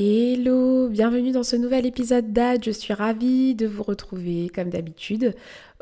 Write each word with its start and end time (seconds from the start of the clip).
Hello, 0.00 0.88
bienvenue 0.88 1.32
dans 1.32 1.42
ce 1.42 1.54
nouvel 1.54 1.84
épisode 1.84 2.32
d'Ad. 2.32 2.64
Je 2.64 2.70
suis 2.70 2.94
ravie 2.94 3.54
de 3.54 3.66
vous 3.66 3.82
retrouver 3.82 4.48
comme 4.48 4.70
d'habitude. 4.70 5.34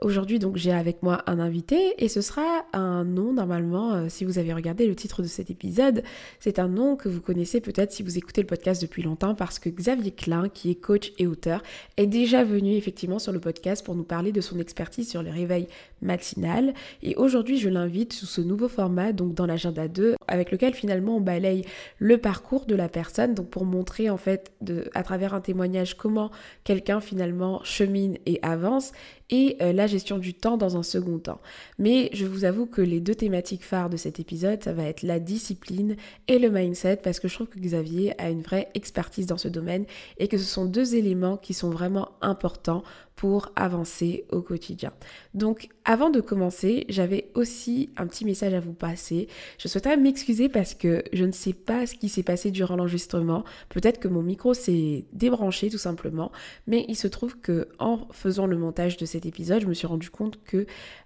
Aujourd'hui, 0.03 0.39
donc, 0.39 0.57
j'ai 0.57 0.73
avec 0.73 1.03
moi 1.03 1.23
un 1.27 1.39
invité 1.39 2.03
et 2.03 2.09
ce 2.09 2.23
sera 2.23 2.65
un 2.73 3.05
nom, 3.05 3.35
normalement, 3.35 3.93
euh, 3.93 4.07
si 4.09 4.25
vous 4.25 4.39
avez 4.39 4.55
regardé 4.55 4.87
le 4.87 4.97
titre 4.97 5.21
de 5.21 5.27
cet 5.27 5.51
épisode, 5.51 6.03
c'est 6.39 6.59
un 6.59 6.69
nom 6.69 6.97
que 6.97 7.11
vous 7.11 7.21
connaissez 7.21 7.61
peut-être 7.61 7.93
si 7.93 8.03
vous 8.03 8.17
écoutez 8.17 8.41
le 8.41 8.47
podcast 8.47 8.81
depuis 8.81 9.03
longtemps 9.03 9.35
parce 9.35 9.59
que 9.59 9.69
Xavier 9.69 10.13
Klein, 10.13 10.49
qui 10.49 10.71
est 10.71 10.77
coach 10.77 11.13
et 11.19 11.27
auteur, 11.27 11.63
est 11.99 12.07
déjà 12.07 12.45
venu 12.45 12.77
effectivement 12.77 13.19
sur 13.19 13.31
le 13.31 13.41
podcast 13.41 13.85
pour 13.85 13.95
nous 13.95 14.05
parler 14.05 14.33
de 14.33 14.41
son 14.41 14.59
expertise 14.59 15.07
sur 15.07 15.23
le 15.23 15.29
réveil 15.29 15.67
matinal. 16.01 16.73
Et 17.03 17.15
aujourd'hui, 17.17 17.59
je 17.59 17.69
l'invite 17.69 18.15
sous 18.15 18.25
ce 18.25 18.41
nouveau 18.41 18.69
format, 18.69 19.13
donc 19.13 19.35
dans 19.35 19.45
l'agenda 19.45 19.87
2, 19.87 20.15
avec 20.29 20.51
lequel 20.51 20.73
finalement 20.73 21.19
on 21.19 21.21
balaye 21.21 21.67
le 21.99 22.17
parcours 22.17 22.65
de 22.65 22.75
la 22.75 22.89
personne, 22.89 23.35
donc 23.35 23.51
pour 23.51 23.67
montrer 23.67 24.09
en 24.09 24.17
fait 24.17 24.51
à 24.95 25.03
travers 25.03 25.35
un 25.35 25.43
témoignage 25.43 25.95
comment 25.95 26.31
quelqu'un 26.65 27.03
finalement 27.03 27.61
chemine 27.65 28.17
et 28.25 28.39
avance 28.41 28.93
et 29.31 29.57
euh, 29.63 29.73
la 29.73 29.87
gestion 29.87 30.19
du 30.19 30.35
temps 30.35 30.57
dans 30.57 30.77
un 30.77 30.83
second 30.83 31.19
temps. 31.19 31.41
Mais 31.79 32.11
je 32.13 32.27
vous 32.27 32.45
avoue 32.45 32.67
que 32.67 32.83
les 32.83 33.01
deux 33.01 33.15
thématiques 33.15 33.65
phares 33.65 33.91
de 33.91 33.97
cet 33.97 34.21
épisode, 34.21 34.63
ça 34.63 34.73
va 34.73 34.85
être 34.85 35.03
la 35.03 35.21
discipline 35.21 35.97
et 36.29 36.39
le 36.39 36.51
mindset 36.51 36.97
parce 36.97 37.21
que 37.21 37.29
je 37.29 37.35
trouve 37.35 37.49
que 37.49 37.59
Xavier 37.59 38.21
a 38.21 38.31
une 38.31 38.43
vraie 38.43 38.69
expertise 38.75 39.27
dans 39.27 39.39
ce 39.39 39.49
domaine 39.49 39.85
et 40.19 40.29
que 40.29 40.39
ce 40.39 40.45
sont 40.45 40.65
deux 40.65 40.95
éléments 40.95 41.37
qui 41.37 41.55
sont 41.55 41.71
vraiment 41.71 42.11
importants 42.21 42.83
pour 43.21 43.53
avancer 43.55 44.25
au 44.31 44.41
quotidien. 44.41 44.95
Donc 45.35 45.69
avant 45.85 46.09
de 46.09 46.23
commencer, 46.23 46.87
j'avais 46.89 47.31
aussi 47.35 47.91
un 47.99 48.07
petit 48.07 48.25
message 48.25 48.55
à 48.55 48.61
vous 48.61 48.73
passer. 48.73 49.29
Je 49.59 49.69
souhaiterais 49.69 49.99
m'excuser 49.99 50.49
parce 50.49 50.73
que 50.73 51.05
je 51.13 51.27
ne 51.27 51.33
sais 51.33 51.53
pas 51.53 51.87
ce 51.87 51.95
qui 51.97 52.09
s'est 52.09 52.23
passé 52.23 52.51
durant 52.51 52.77
l'enregistrement. 52.77 53.45
Peut-être 53.69 54.01
que 54.01 54.09
mon 54.09 54.23
micro 54.23 54.55
s'est 54.55 55.05
débranché 55.13 55.69
tout 55.69 55.77
simplement, 55.77 56.33
mais 56.67 56.87
il 56.89 56.97
se 56.97 57.09
trouve 57.09 57.39
que 57.39 57.69
en 57.79 58.09
faisant 58.11 58.47
le 58.47 58.57
montage 58.57 58.97
de 58.97 59.05
cet 59.05 59.27
épisode, 59.27 59.61
je 59.61 59.67
me 59.67 59.75
suis 59.75 59.87
rendu 59.87 60.09
compte 60.09 60.43
que 60.43 60.65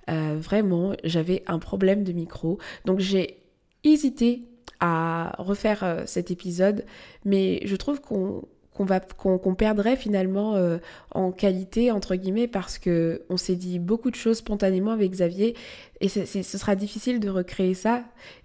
euh, 0.08 0.36
vraiment 0.38 0.92
j'avais 1.02 1.42
un 1.48 1.58
problème 1.58 2.04
de 2.04 2.12
micro. 2.12 2.58
Donc 2.84 3.00
j'ai 3.00 3.42
hésité 3.82 4.44
à 4.78 5.34
refaire 5.38 5.82
euh, 5.82 6.02
cet 6.06 6.30
épisode, 6.30 6.84
mais 7.24 7.60
je 7.64 7.74
trouve 7.74 8.00
qu'on 8.00 8.44
qu'on 8.74 9.54
perdrait 9.54 9.96
finalement 9.96 10.56
euh, 10.56 10.78
en 11.12 11.30
qualité 11.30 11.90
entre 11.90 12.16
guillemets 12.16 12.48
parce 12.48 12.78
que 12.78 13.22
on 13.28 13.36
s'est 13.36 13.54
dit 13.54 13.78
beaucoup 13.78 14.10
de 14.10 14.16
choses 14.16 14.38
spontanément 14.38 14.90
avec 14.90 15.12
Xavier 15.12 15.54
et 16.00 16.08
ce 16.08 16.42
sera 16.42 16.74
difficile 16.74 17.20
de 17.20 17.30
recréer 17.30 17.74
ça 17.74 18.02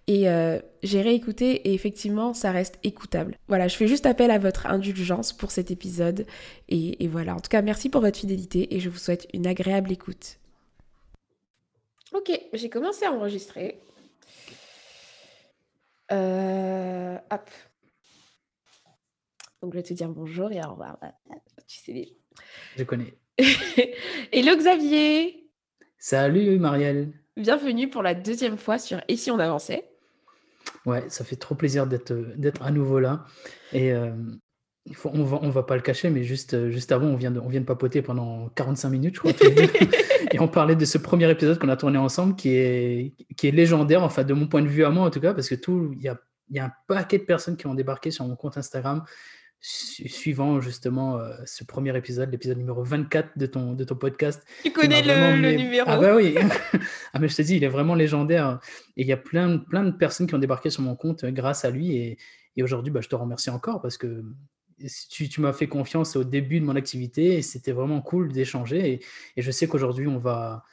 et 0.08 0.30
euh, 0.30 0.60
j'ai 0.82 1.02
réécouté 1.02 1.68
et 1.68 1.74
effectivement 1.74 2.34
ça 2.34 2.52
reste 2.52 2.80
écoutable. 2.84 3.38
Voilà, 3.48 3.68
je 3.68 3.76
fais 3.76 3.88
juste 3.88 4.06
appel 4.06 4.32
à 4.32 4.38
votre 4.38 4.68
indulgence 4.68 5.34
pour 5.34 5.52
cet 5.52 5.72
épisode 5.72 6.26
et, 6.68 7.08
voilà. 7.08 7.36
En 7.36 7.40
tout 7.40 7.50
cas, 7.50 7.62
merci 7.62 7.90
pour 7.90 8.02
votre 8.02 8.18
fidélité 8.18 8.76
et 8.76 8.80
je 8.80 8.90
vous 8.90 8.98
souhaite 8.98 9.28
une 9.34 9.48
agréable 9.48 9.92
écoute. 9.92 10.38
Ok, 12.14 12.32
j'ai 12.54 12.70
commencé 12.70 13.06
à 13.06 13.12
enregistrer. 13.12 13.80
Euh, 16.12 17.18
hop. 17.32 17.50
Donc, 19.62 19.74
je 19.74 19.80
vais 19.80 19.84
te 19.84 19.94
dire 19.94 20.08
bonjour 20.08 20.52
et 20.52 20.62
au 20.64 20.72
revoir. 20.72 20.98
Tu 21.68 21.80
sais. 21.80 22.08
Je 22.78 22.84
connais. 22.84 23.14
Hello 24.32 24.56
Xavier 24.56 25.50
Salut 25.98 26.58
Marielle 26.60 27.12
Bienvenue 27.36 27.90
pour 27.90 28.02
la 28.02 28.14
deuxième 28.14 28.58
fois 28.58 28.78
sur 28.78 29.02
Et 29.08 29.18
si 29.18 29.32
on 29.32 29.40
avançait? 29.40 29.90
Ouais, 30.86 31.04
ça 31.10 31.26
fait 31.26 31.36
trop 31.36 31.56
plaisir 31.56 31.88
d'être 31.88 32.62
à 32.62 32.72
nouveau 32.72 33.00
là. 33.00 33.26
Et 33.74 33.92
euh, 33.92 34.12
il 34.86 34.96
faut, 34.96 35.12
on 35.14 35.24
va, 35.24 35.40
on 35.42 35.50
va 35.50 35.64
pas 35.64 35.76
le 35.76 35.82
cacher, 35.82 36.10
mais 36.10 36.24
juste, 36.24 36.70
juste 36.70 36.94
avant, 36.94 37.08
on 37.08 37.16
vient, 37.18 37.32
de, 37.32 37.40
on 37.40 37.50
vient 37.50 37.62
de 37.62 37.66
papoter 37.66 38.02
pendant 38.02 38.48
45 38.50 38.90
minutes, 38.90 39.16
je 39.16 39.20
crois. 39.20 39.32
et 40.32 40.40
on 40.40 40.48
parlait 40.48 40.76
de 40.76 40.86
ce 40.86 40.98
premier 40.98 41.30
épisode 41.30 41.60
qu'on 41.60 41.70
a 41.70 41.78
tourné 41.78 41.98
ensemble 41.98 42.36
qui 42.36 42.56
est, 42.56 43.14
qui 43.36 43.48
est 43.48 43.52
légendaire, 43.52 44.04
enfin 44.04 44.24
de 44.24 44.34
mon 44.34 44.48
point 44.48 44.62
de 44.62 44.68
vue 44.68 44.86
à 44.86 44.90
moi 44.90 45.06
en 45.06 45.10
tout 45.10 45.20
cas, 45.20 45.34
parce 45.34 45.50
que 45.50 45.56
tout, 45.56 45.92
il 45.98 46.02
y 46.02 46.08
a, 46.08 46.18
y 46.50 46.60
a 46.60 46.66
un 46.66 46.72
paquet 46.88 47.18
de 47.18 47.24
personnes 47.24 47.58
qui 47.58 47.68
ont 47.68 47.74
débarqué 47.74 48.10
sur 48.10 48.26
mon 48.26 48.36
compte 48.36 48.58
Instagram 48.58 49.04
suivant 49.62 50.62
justement 50.62 51.18
euh, 51.18 51.36
ce 51.46 51.64
premier 51.64 51.96
épisode, 51.98 52.32
l'épisode 52.32 52.58
numéro 52.58 52.84
24 52.84 53.38
de 53.38 53.46
ton, 53.46 53.74
de 53.74 53.84
ton 53.84 53.96
podcast. 53.96 54.46
Tu 54.64 54.72
connais 54.72 55.02
le, 55.02 55.56
numéro? 55.58 55.86
Ah 55.90 55.98
bah 55.98 56.16
oui 56.16 56.36
Ah 57.14 57.20
mais 57.20 57.28
je 57.28 57.36
te 57.36 57.42
dis, 57.42 57.58
il 57.58 57.64
est 57.64 57.70
vraiment 57.70 57.96
légendaire. 57.96 58.60
Et 58.96 59.02
il 59.02 59.08
y 59.08 59.14
a 59.14 59.18
plein, 59.18 59.58
plein 59.58 59.84
de 59.84 59.92
personnes 59.92 60.28
qui 60.28 60.36
ont 60.36 60.40
débarqué 60.40 60.70
sur 60.70 60.82
mon 60.82 60.96
compte 60.96 61.24
euh, 61.26 61.32
grâce 61.32 61.66
à 61.66 61.72
lui. 61.72 61.98
Et, 61.98 62.18
et 62.56 62.64
aujourd'hui, 62.64 62.92
bah, 62.92 63.02
je 63.02 63.10
te 63.10 63.16
remercie 63.16 63.50
encore 63.50 63.82
parce 63.82 63.98
que 63.98 64.24
tu, 65.10 65.28
tu 65.28 65.42
m'as 65.42 65.54
fait 65.54 65.68
confiance 65.68 66.16
au 66.16 66.24
début 66.24 66.62
de 66.62 66.66
mon 66.66 66.76
activité 66.78 67.38
et 67.38 67.42
c'était 67.42 67.74
vraiment 67.74 68.02
cool 68.02 68.32
d'échanger. 68.32 68.94
Et, 68.94 69.06
et, 69.36 69.42
je 69.42 69.52
sais 69.52 69.68
qu'aujourd'hui, 69.68 70.08
on 70.08 70.18
va, 70.18 70.64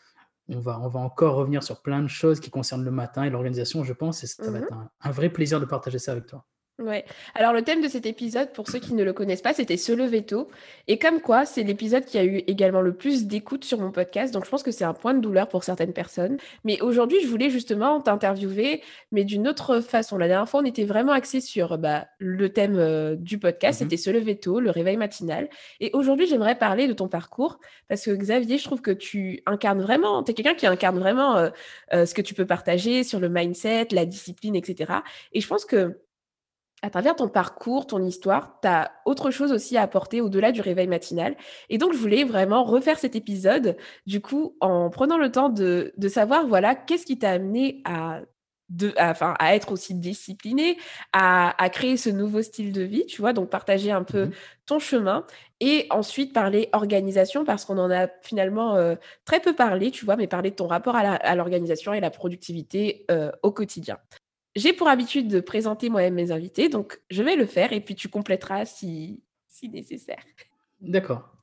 on, 0.49 0.61
va, 0.61 0.79
on 0.81 0.89
va 0.89 1.01
encore 1.01 1.35
revenir 1.35 1.65
sur 1.65 1.83
plein 1.83 2.03
de 2.03 2.09
choses 2.09 2.39
qui 2.39 2.51
concernent 2.51 2.85
le 2.85 2.93
matin 2.93 3.25
et 3.25 3.31
l'organisation, 3.31 3.83
je 3.83 3.93
pense. 3.93 4.23
Et 4.23 4.29
ça 4.29 4.49
va 4.49 4.61
mmh 4.61 4.63
être 4.63 4.77
un 5.01 5.11
vrai 5.11 5.29
plaisir 5.29 5.59
de 5.59 5.65
partager 5.65 5.99
ça 5.99 6.13
avec 6.13 6.27
toi. 6.27 6.45
Ouais. 6.79 7.07
Alors 7.35 7.55
le 7.55 7.63
thème 7.63 7.81
de 7.81 7.89
cet 7.89 8.05
épisode, 8.05 8.53
pour 8.53 8.69
ceux 8.69 8.79
qui 8.79 8.93
ne 8.93 9.03
le 9.03 9.15
connaissent 9.15 9.41
pas, 9.41 9.55
c'était 9.55 9.79
se 9.79 9.93
lever 9.93 10.27
tôt. 10.27 10.49
Et 10.89 10.99
comme 10.99 11.23
quoi, 11.23 11.47
c'est 11.47 11.63
l'épisode 11.63 12.05
qui 12.05 12.19
a 12.19 12.25
eu 12.25 12.43
également 12.49 12.83
le 12.83 12.93
plus 12.93 13.25
d'écoute 13.27 13.65
sur 13.65 13.81
mon 13.81 13.91
podcast. 13.91 14.35
Donc 14.35 14.45
je 14.45 14.51
pense 14.51 14.63
que 14.63 14.71
c'est 14.71 14.85
un 14.85 14.93
point 14.93 15.15
de 15.15 15.21
douleur 15.21 15.49
pour 15.49 15.65
certaines 15.65 15.95
personnes. 15.95 16.37
Mais 16.65 16.79
aujourd'hui, 16.83 17.17
je 17.23 17.29
voulais 17.29 17.49
justement 17.49 18.03
t'interviewer, 18.03 18.83
mais 19.11 19.25
d'une 19.25 19.49
autre 19.49 19.81
façon. 19.81 20.19
La 20.19 20.29
dernière 20.29 20.51
fois, 20.51 20.61
on 20.61 20.67
était 20.67 20.85
vraiment 20.85 21.13
axé 21.13 21.41
sur 21.41 21.79
bah, 21.79 22.09
le 22.19 22.53
thème 22.53 22.77
euh, 22.77 23.17
du 23.17 23.39
podcast, 23.39 23.81
mmh 23.81 23.85
c'était 23.87 23.97
se 23.97 24.11
lever 24.11 24.37
tôt, 24.39 24.61
le 24.61 24.71
réveil 24.71 24.99
matinal. 24.99 25.49
Et 25.81 25.91
aujourd'hui, 25.95 26.27
j'aimerais 26.27 26.59
parler 26.59 26.89
de 26.89 26.93
ton 26.93 27.09
parcours 27.09 27.59
parce 27.89 28.05
que 28.05 28.11
Xavier, 28.11 28.59
je 28.59 28.65
trouve 28.65 28.83
que 28.83 28.91
tu 28.91 29.43
incarnes 29.47 29.81
vraiment, 29.81 30.23
tu 30.23 30.33
es 30.33 30.35
quelqu'un 30.35 30.55
qui 30.55 30.67
incarne 30.67 30.99
vraiment 30.99 31.37
euh, 31.37 31.51
euh, 31.95 32.05
ce 32.05 32.13
que 32.13 32.23
tu 32.23 32.35
peux 32.35 32.47
partager 32.47 33.03
sur 33.03 33.19
le 33.19 33.31
mindset, 33.31 33.89
la 33.93 34.05
discipline, 34.05 34.57
etc. 34.57 34.93
Et 35.33 35.41
je 35.41 35.47
pense 35.47 35.65
que 35.65 35.97
à 36.83 36.91
travers 36.91 37.17
ton 37.17 37.29
parcours, 37.29 37.87
ton 37.87 38.03
histoire, 38.03 38.59
tu 38.61 38.69
as 38.69 38.93
autre 39.07 39.31
chose 39.31 39.53
aussi 39.53 39.77
à 39.77 39.83
apporter 39.83 40.21
au-delà 40.21 40.53
du 40.53 40.61
réveil 40.61 40.87
matinal. 40.87 41.37
Et 41.71 41.79
donc, 41.79 41.93
je 41.95 41.99
voulais 41.99 42.25
vraiment 42.25 42.65
refaire 42.65 42.99
cet 42.99 43.17
épisode, 43.17 43.77
du 44.07 44.21
coup, 44.21 44.57
en 44.61 44.91
prenant 44.91 45.17
le 45.17 45.33
temps 45.33 45.49
de, 45.49 45.93
savoir, 46.09 46.47
voilà, 46.47 46.75
qu'est-ce 46.75 47.07
qui 47.07 47.19
t'a 47.19 47.31
amené 47.31 47.81
à, 47.87 48.21
de, 48.69 48.95
enfin, 48.99 49.35
à 49.39 49.55
être 49.55 49.73
aussi 49.73 49.95
discipliné, 49.95 50.77
à, 51.13 51.55
créer 51.73 51.97
ce 51.97 52.11
nouveau 52.11 52.43
style 52.43 52.73
de 52.73 52.83
vie, 52.83 53.07
tu 53.07 53.23
vois, 53.23 53.33
donc 53.33 53.49
partager 53.49 53.91
un 53.91 54.05
peu 54.05 54.27
mmh 54.27 54.33
ton 54.67 54.81
chemin 54.81 55.25
et 55.61 55.87
ensuite 55.91 56.33
parler 56.33 56.71
organisation 56.73 57.45
parce 57.45 57.65
qu'on 57.65 57.79
en 57.79 57.89
a 57.89 58.09
finalement 58.23 58.75
euh, 58.75 58.97
très 59.25 59.39
peu 59.39 59.55
parlé, 59.55 59.93
tu 59.93 60.05
vois, 60.05 60.17
mais 60.17 60.27
parler 60.27 60.51
de 60.51 60.57
ton 60.57 60.67
rapport 60.67 60.97
à 60.97 61.35
l'organisation 61.37 61.95
et 61.95 62.01
la 62.01 62.11
productivité 62.11 63.07
euh, 63.13 63.31
au 63.45 63.53
quotidien. 63.53 63.97
J'ai 64.57 64.73
pour 64.73 64.89
habitude 64.89 65.29
de 65.29 65.41
présenter 65.41 65.91
moi-même 65.91 66.15
mes 66.15 66.33
invités, 66.33 66.69
donc 66.69 66.99
je 67.11 67.23
vais 67.23 67.37
le 67.37 67.47
faire 67.47 67.73
et 67.73 67.81
puis 67.81 67.95
tu 67.95 68.09
compléteras 68.09 68.65
si, 68.65 69.23
si 69.47 69.69
nécessaire. 69.69 70.25
D'accord. 70.81 71.37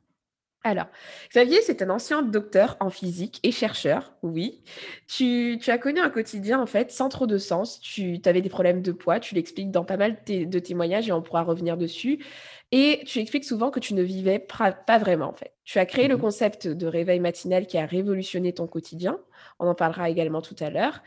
Alors, 0.66 0.88
Xavier, 1.30 1.62
c'est 1.62 1.82
un 1.82 1.90
ancien 1.90 2.22
docteur 2.22 2.78
en 2.80 2.90
physique 2.90 3.40
et 3.44 3.52
chercheur, 3.52 4.14
oui. 4.24 4.64
Tu, 5.08 5.60
as 5.68 5.78
connu 5.78 6.00
un 6.00 6.10
quotidien, 6.10 6.60
en 6.62 6.66
fait, 6.66 6.90
sans 6.90 7.10
trop 7.10 7.28
de 7.28 7.38
sens. 7.38 7.82
Tu 7.82 8.22
avais 8.26 8.42
des 8.42 8.50
problèmes 8.50 8.82
de 8.82 8.94
poids, 8.94 9.20
tu 9.20 9.36
l'expliques 9.36 9.72
dans 9.72 9.84
pas 9.84 9.98
mal 9.98 10.18
de, 10.26 10.60
témoignages 10.60 11.10
et 11.10 11.12
on 11.12 11.22
pourra 11.22 11.44
revenir 11.44 11.76
dessus. 11.76 12.24
Et 12.72 13.02
tu 13.06 13.20
expliques 13.20 13.44
souvent 13.44 13.72
que 13.72 13.82
tu 13.82 13.94
ne 13.94 14.02
vivais 14.02 14.40
pas 14.40 14.98
vraiment, 14.98 15.28
en 15.28 15.34
fait. 15.34 15.54
Tu 15.66 15.80
as 15.80 15.86
créé 15.86 16.08
le 16.08 16.16
mhm. 16.16 16.22
concept 16.22 16.68
de 16.68 16.88
réveil 16.88 17.20
matinal 17.20 17.68
qui 17.68 17.78
a 17.78 17.86
révolutionné 17.86 18.54
ton 18.54 18.66
quotidien. 18.66 19.20
On 19.60 19.68
en 19.68 19.76
parlera 19.76 20.10
également 20.10 20.42
tout 20.42 20.56
à 20.62 20.70
l'heure. 20.70 21.04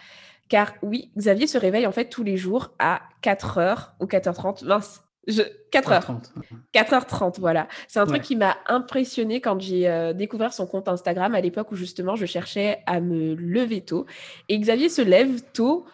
Car 0.49 0.75
oui, 0.83 1.11
Xavier 1.17 1.47
se 1.47 1.59
réveille 1.59 1.87
en 1.87 1.93
fait 1.93 2.09
tous 2.09 2.23
les 2.23 2.37
jours 2.37 2.73
à 2.79 3.03
4h 3.23 3.91
ou 4.01 4.07
4h30. 4.07 4.65
Mince, 4.65 5.03
je... 5.27 5.43
4h. 5.73 6.21
4h30, 6.73 7.41
voilà. 7.41 7.69
C'est 7.89 7.99
un 7.99 8.07
truc 8.07 8.23
qui 8.23 8.37
m'a 8.37 8.57
impressionné 8.67 9.41
quand 9.41 9.61
j'ai 9.61 9.89
euh, 9.89 10.13
découvert 10.13 10.53
son 10.53 10.67
compte 10.67 10.89
Instagram 10.89 11.35
à 11.35 11.41
l'époque 11.41 11.73
où 11.73 11.77
justement 11.77 12.17
je 12.17 12.27
cherchais 12.27 12.83
à 12.87 13.01
me 13.01 13.35
lever 13.35 13.81
tôt. 13.81 14.07
Et 14.49 14.59
Xavier 14.59 14.89
se 14.89 15.03
lève 15.03 15.43
tôt, 15.53 15.85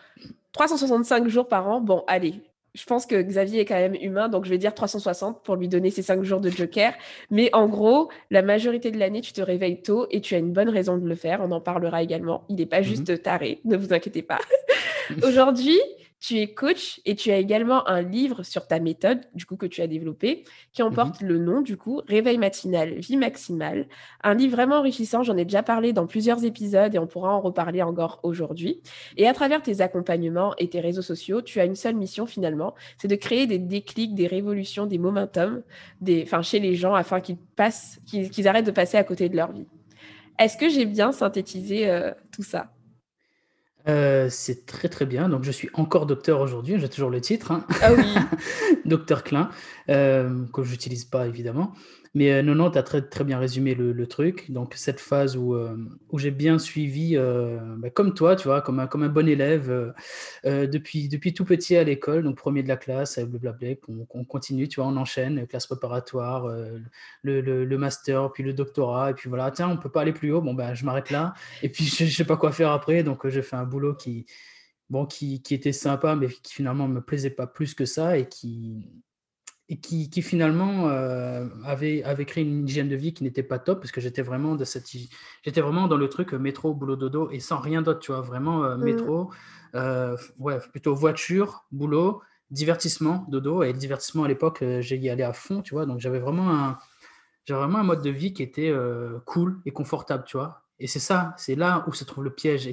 365 0.52 1.28
jours 1.28 1.48
par 1.48 1.69
an. 1.69 1.81
Bon, 1.81 2.05
allez, 2.06 2.43
je 2.74 2.84
pense 2.86 3.04
que 3.04 3.20
Xavier 3.20 3.60
est 3.60 3.64
quand 3.66 3.74
même 3.74 3.94
humain, 3.94 4.28
donc 4.28 4.44
je 4.46 4.50
vais 4.50 4.58
dire 4.58 4.74
360 4.74 5.42
pour 5.42 5.56
lui 5.56 5.69
donner 5.69 5.90
ses 5.90 6.02
5 6.02 6.22
jours 6.22 6.40
de 6.40 6.48
joker. 6.48 6.94
Mais 7.30 7.50
en 7.52 7.69
gros, 7.69 8.08
la 8.30 8.40
majorité 8.40 8.90
de 8.90 8.98
l'année, 8.98 9.20
tu 9.20 9.32
te 9.32 9.42
réveilles 9.42 9.82
tôt 9.82 10.06
et 10.10 10.22
tu 10.22 10.34
as 10.34 10.38
une 10.38 10.52
bonne 10.52 10.70
raison 10.70 10.96
de 10.96 11.06
le 11.06 11.14
faire. 11.14 11.40
On 11.42 11.50
en 11.52 11.60
parlera 11.60 12.02
également. 12.02 12.44
Il 12.48 12.56
n'est 12.56 12.66
pas 12.66 12.80
mmh 12.80 12.84
juste 12.84 13.22
taré, 13.22 13.60
ne 13.64 13.76
vous 13.76 13.92
inquiétez 13.92 14.22
pas. 14.22 14.38
Aujourd'hui, 15.22 15.78
tu 16.22 16.38
es 16.38 16.54
coach 16.54 17.00
et 17.04 17.16
tu 17.16 17.32
as 17.32 17.38
également 17.38 17.86
un 17.88 18.00
livre 18.00 18.44
sur 18.44 18.69
ta 18.69 18.78
méthode, 18.78 19.22
du 19.34 19.44
coup, 19.44 19.56
que 19.56 19.66
tu 19.66 19.82
as 19.82 19.88
développé, 19.88 20.44
qui 20.72 20.80
mmh 20.80 20.86
emporte 20.86 21.20
le 21.20 21.36
nom, 21.36 21.62
du 21.62 21.76
coup, 21.76 22.00
Réveil 22.06 22.38
matinal, 22.38 22.94
vie 22.94 23.16
maximale. 23.16 23.88
Un 24.22 24.34
livre 24.34 24.54
vraiment 24.54 24.76
enrichissant. 24.76 25.24
J'en 25.24 25.36
ai 25.36 25.44
déjà 25.44 25.64
parlé 25.64 25.92
dans 25.92 26.06
plusieurs 26.06 26.44
épisodes 26.44 26.94
et 26.94 26.98
on 27.00 27.08
pourra 27.08 27.34
en 27.34 27.40
reparler 27.40 27.82
encore 27.82 28.20
aujourd'hui. 28.22 28.82
Et 29.16 29.26
à 29.26 29.32
travers 29.34 29.62
tes 29.62 29.80
accompagnements 29.80 30.54
et 30.58 30.69
tes 30.69 30.78
réseaux 30.78 31.02
sociaux, 31.02 31.42
tu 31.42 31.58
as 31.58 31.64
une 31.64 31.74
seule 31.74 31.96
mission 31.96 32.24
finalement, 32.24 32.76
c'est 32.98 33.08
de 33.08 33.16
créer 33.16 33.48
des 33.48 33.58
déclics, 33.58 34.14
des 34.14 34.28
révolutions, 34.28 34.86
des 34.86 34.98
momentum 34.98 35.62
des, 36.00 36.24
chez 36.42 36.60
les 36.60 36.76
gens 36.76 36.94
afin 36.94 37.20
qu'ils 37.20 37.36
passent, 37.36 38.00
qu'ils 38.06 38.46
arrêtent 38.46 38.66
de 38.66 38.70
passer 38.70 38.96
à 38.96 39.02
côté 39.02 39.28
de 39.28 39.34
leur 39.34 39.50
vie. 39.50 39.66
Est-ce 40.38 40.56
que 40.56 40.69
j'ai 40.69 40.86
bien 40.86 41.10
synthétisé 41.10 41.90
euh, 41.90 42.12
tout 42.30 42.44
ça? 42.44 42.70
Euh, 43.88 44.29
c'est 44.31 44.67
très, 44.67 44.88
très 44.88 45.06
bien. 45.06 45.29
Donc 45.29 45.44
je 45.44 45.50
suis 45.50 45.69
encore 45.75 46.06
docteur 46.06 46.40
aujourd'hui, 46.40 46.79
j'ai 46.79 46.88
toujours 46.88 47.11
le 47.11 47.20
titre, 47.20 47.52
hein. 47.52 47.64
Ah 47.81 47.93
oui. 47.93 48.14
Docteur 48.84 49.25
Klein, 49.25 49.50
euh, 49.88 50.44
que 50.52 50.62
j'utilise 50.62 51.05
pas 51.05 51.26
évidemment. 51.26 51.73
Mais 52.14 52.30
euh, 52.32 52.42
non, 52.42 52.54
non, 52.54 52.70
tu 52.70 52.76
as 52.76 52.82
très, 52.82 53.00
très 53.00 53.24
bien 53.24 53.38
résumé 53.38 53.74
le, 53.74 54.06
truc. 54.06 54.50
Donc, 54.50 54.74
cette 54.76 55.00
phase 55.00 55.36
où, 55.36 55.54
euh, 55.54 55.76
où 56.10 56.18
j'ai 56.18 56.30
bien 56.30 56.58
suivi, 56.58 57.16
euh, 57.16 57.58
bah, 57.78 57.88
comme 57.88 58.12
toi, 58.12 58.36
tu 58.36 58.48
vois, 58.48 58.60
comme 58.60 58.80
un, 58.80 58.86
comme 58.86 59.02
un 59.02 59.08
bon 59.08 59.26
élève, 59.28 59.94
depuis, 60.44 61.08
depuis 61.08 61.32
tout 61.32 61.44
petit 61.44 61.76
à 61.76 61.84
l'école, 61.84 62.22
donc 62.24 62.36
premier 62.36 62.62
de 62.62 62.68
la 62.68 62.76
classe, 62.76 63.18
blablabla, 63.18 63.76
qu'on 63.76 64.06
on 64.10 64.24
continue, 64.24 64.68
tu 64.68 64.80
vois, 64.80 64.88
on 64.90 64.96
enchaîne, 64.96 65.46
classe 65.46 65.66
préparatoire, 65.66 66.48
le, 67.22 67.40
le, 67.40 67.78
master, 67.78 68.30
puis 68.32 68.42
le 68.42 68.52
doctorat, 68.52 69.10
et 69.10 69.14
puis 69.14 69.28
voilà, 69.28 69.50
tiens, 69.50 69.68
on 69.68 69.76
peut 69.78 69.90
pas 69.90 70.02
aller 70.02 70.12
plus 70.12 70.32
haut, 70.32 70.42
bon, 70.42 70.54
ben, 70.54 70.74
je 70.74 70.84
m'arrête 70.84 71.10
là, 71.10 71.32
et 71.62 71.68
puis 71.68 71.84
je, 71.86 72.04
ne 72.04 72.08
sais 72.10 72.24
pas 72.24 72.36
quoi 72.36 72.52
faire 72.52 72.70
après, 72.72 73.02
donc 73.02 73.26
j'ai 73.28 73.42
fait 73.42 73.56
un 73.56 73.64
boulot 73.64 73.94
qui, 73.94 74.26
bon, 74.90 75.06
qui, 75.06 75.42
qui 75.42 75.54
était 75.54 75.72
sympa, 75.72 76.16
mais 76.16 76.28
qui 76.28 76.52
finalement 76.52 76.88
me 76.88 77.00
plaisait 77.00 77.30
pas 77.30 77.46
plus 77.46 77.74
que 77.74 77.86
ça, 77.86 78.18
et 78.18 78.28
qui 78.28 79.02
et 79.72 79.78
qui, 79.78 80.10
qui 80.10 80.20
finalement 80.20 80.90
euh, 80.90 81.46
avait, 81.64 82.04
avait 82.04 82.26
créé 82.26 82.44
une 82.44 82.69
hygiène 82.69 82.90
de 82.90 82.96
vie 82.96 83.14
qui 83.14 83.24
n'était 83.24 83.42
pas 83.42 83.58
top 83.58 83.80
parce 83.80 83.90
que 83.90 84.02
j'étais 84.02 84.20
vraiment 84.20 84.54
de 84.54 84.66
cette 84.66 84.86
j'étais 85.42 85.62
vraiment 85.62 85.88
dans 85.88 85.96
le 85.96 86.10
truc 86.10 86.34
euh, 86.34 86.38
métro 86.38 86.74
boulot 86.74 86.94
dodo 86.94 87.30
et 87.30 87.40
sans 87.40 87.58
rien 87.58 87.80
d'autre 87.80 88.00
tu 88.00 88.12
vois 88.12 88.20
vraiment 88.20 88.64
euh, 88.64 88.76
mmh. 88.76 88.84
métro 88.84 89.30
ouais 90.38 90.58
plutôt 90.72 90.94
voiture 90.94 91.64
boulot 91.72 92.20
divertissement 92.50 93.24
dodo 93.30 93.62
et 93.62 93.72
le 93.72 93.78
divertissement 93.78 94.24
à 94.24 94.28
l'époque 94.28 94.62
j'ai 94.80 94.98
y 94.98 95.08
allé 95.08 95.22
à 95.22 95.32
fond 95.32 95.62
tu 95.62 95.72
vois 95.72 95.86
donc 95.86 96.00
j'avais 96.00 96.19
vraiment 96.19 96.50
un 96.50 96.78
j'avais 97.46 97.62
vraiment 97.62 97.78
un 97.78 97.84
mode 97.84 98.02
de 98.02 98.10
vie 98.10 98.34
qui 98.34 98.42
était 98.42 98.70
cool 99.24 99.58
et 99.64 99.70
confortable 99.70 100.24
tu 100.26 100.36
vois 100.36 100.61
et 100.78 100.86
c'est 100.86 100.98
ça, 100.98 101.34
c'est 101.36 101.54
là 101.54 101.84
où 101.86 101.92
se 101.92 102.04
trouve 102.04 102.24
le 102.24 102.34
piège. 102.34 102.66
Et, 102.66 102.72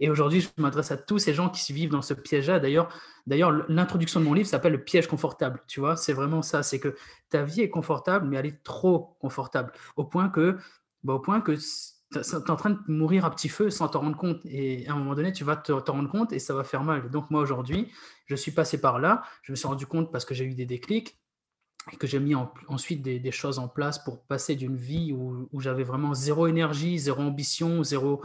et 0.00 0.10
aujourd'hui, 0.10 0.40
je 0.40 0.48
m'adresse 0.58 0.92
à 0.92 0.96
tous 0.96 1.18
ces 1.18 1.34
gens 1.34 1.48
qui 1.48 1.72
vivent 1.72 1.90
dans 1.90 2.02
ce 2.02 2.14
piège-là. 2.14 2.60
D'ailleurs, 2.60 2.88
d'ailleurs 3.26 3.50
l'introduction 3.68 4.20
de 4.20 4.24
mon 4.24 4.32
livre 4.34 4.48
s'appelle 4.48 4.72
Le 4.72 4.84
piège 4.84 5.08
confortable. 5.08 5.62
Tu 5.66 5.80
vois, 5.80 5.96
c'est 5.96 6.12
vraiment 6.12 6.42
ça. 6.42 6.62
C'est 6.62 6.78
que 6.78 6.94
ta 7.30 7.42
vie 7.42 7.62
est 7.62 7.70
confortable, 7.70 8.28
mais 8.28 8.36
elle 8.36 8.46
est 8.46 8.62
trop 8.62 9.16
confortable. 9.20 9.72
Au 9.96 10.04
point 10.04 10.28
que, 10.28 10.56
bah, 11.02 11.14
au 11.14 11.18
point 11.18 11.40
que 11.40 11.56
tu 12.12 12.18
es 12.18 12.50
en 12.50 12.56
train 12.56 12.70
de 12.70 12.78
mourir 12.86 13.24
à 13.24 13.30
petit 13.30 13.48
feu 13.48 13.70
sans 13.70 13.88
t'en 13.88 14.00
rendre 14.00 14.16
compte. 14.16 14.40
Et 14.44 14.86
à 14.86 14.92
un 14.92 14.96
moment 14.96 15.14
donné, 15.14 15.32
tu 15.32 15.44
vas 15.44 15.56
te, 15.56 15.72
rendre 15.72 16.08
compte 16.08 16.32
et 16.32 16.38
ça 16.38 16.54
va 16.54 16.64
faire 16.64 16.84
mal. 16.84 17.10
donc, 17.10 17.30
moi, 17.30 17.40
aujourd'hui, 17.40 17.90
je 18.26 18.36
suis 18.36 18.52
passé 18.52 18.80
par 18.80 18.98
là. 18.98 19.22
Je 19.42 19.52
me 19.52 19.56
suis 19.56 19.66
rendu 19.66 19.86
compte 19.86 20.12
parce 20.12 20.24
que 20.24 20.34
j'ai 20.34 20.44
eu 20.44 20.54
des 20.54 20.66
déclics 20.66 21.18
et 21.92 21.96
que 21.96 22.06
j'ai 22.06 22.20
mis 22.20 22.34
ensuite 22.68 23.02
des, 23.02 23.30
choses 23.30 23.58
en 23.58 23.68
place 23.68 23.98
pour 23.98 24.20
passer 24.22 24.54
d'une 24.56 24.76
vie 24.76 25.12
où, 25.12 25.60
j'avais 25.60 25.84
vraiment 25.84 26.14
zéro 26.14 26.46
énergie, 26.46 26.98
zéro 26.98 27.22
ambition, 27.22 27.82
zéro, 27.82 28.22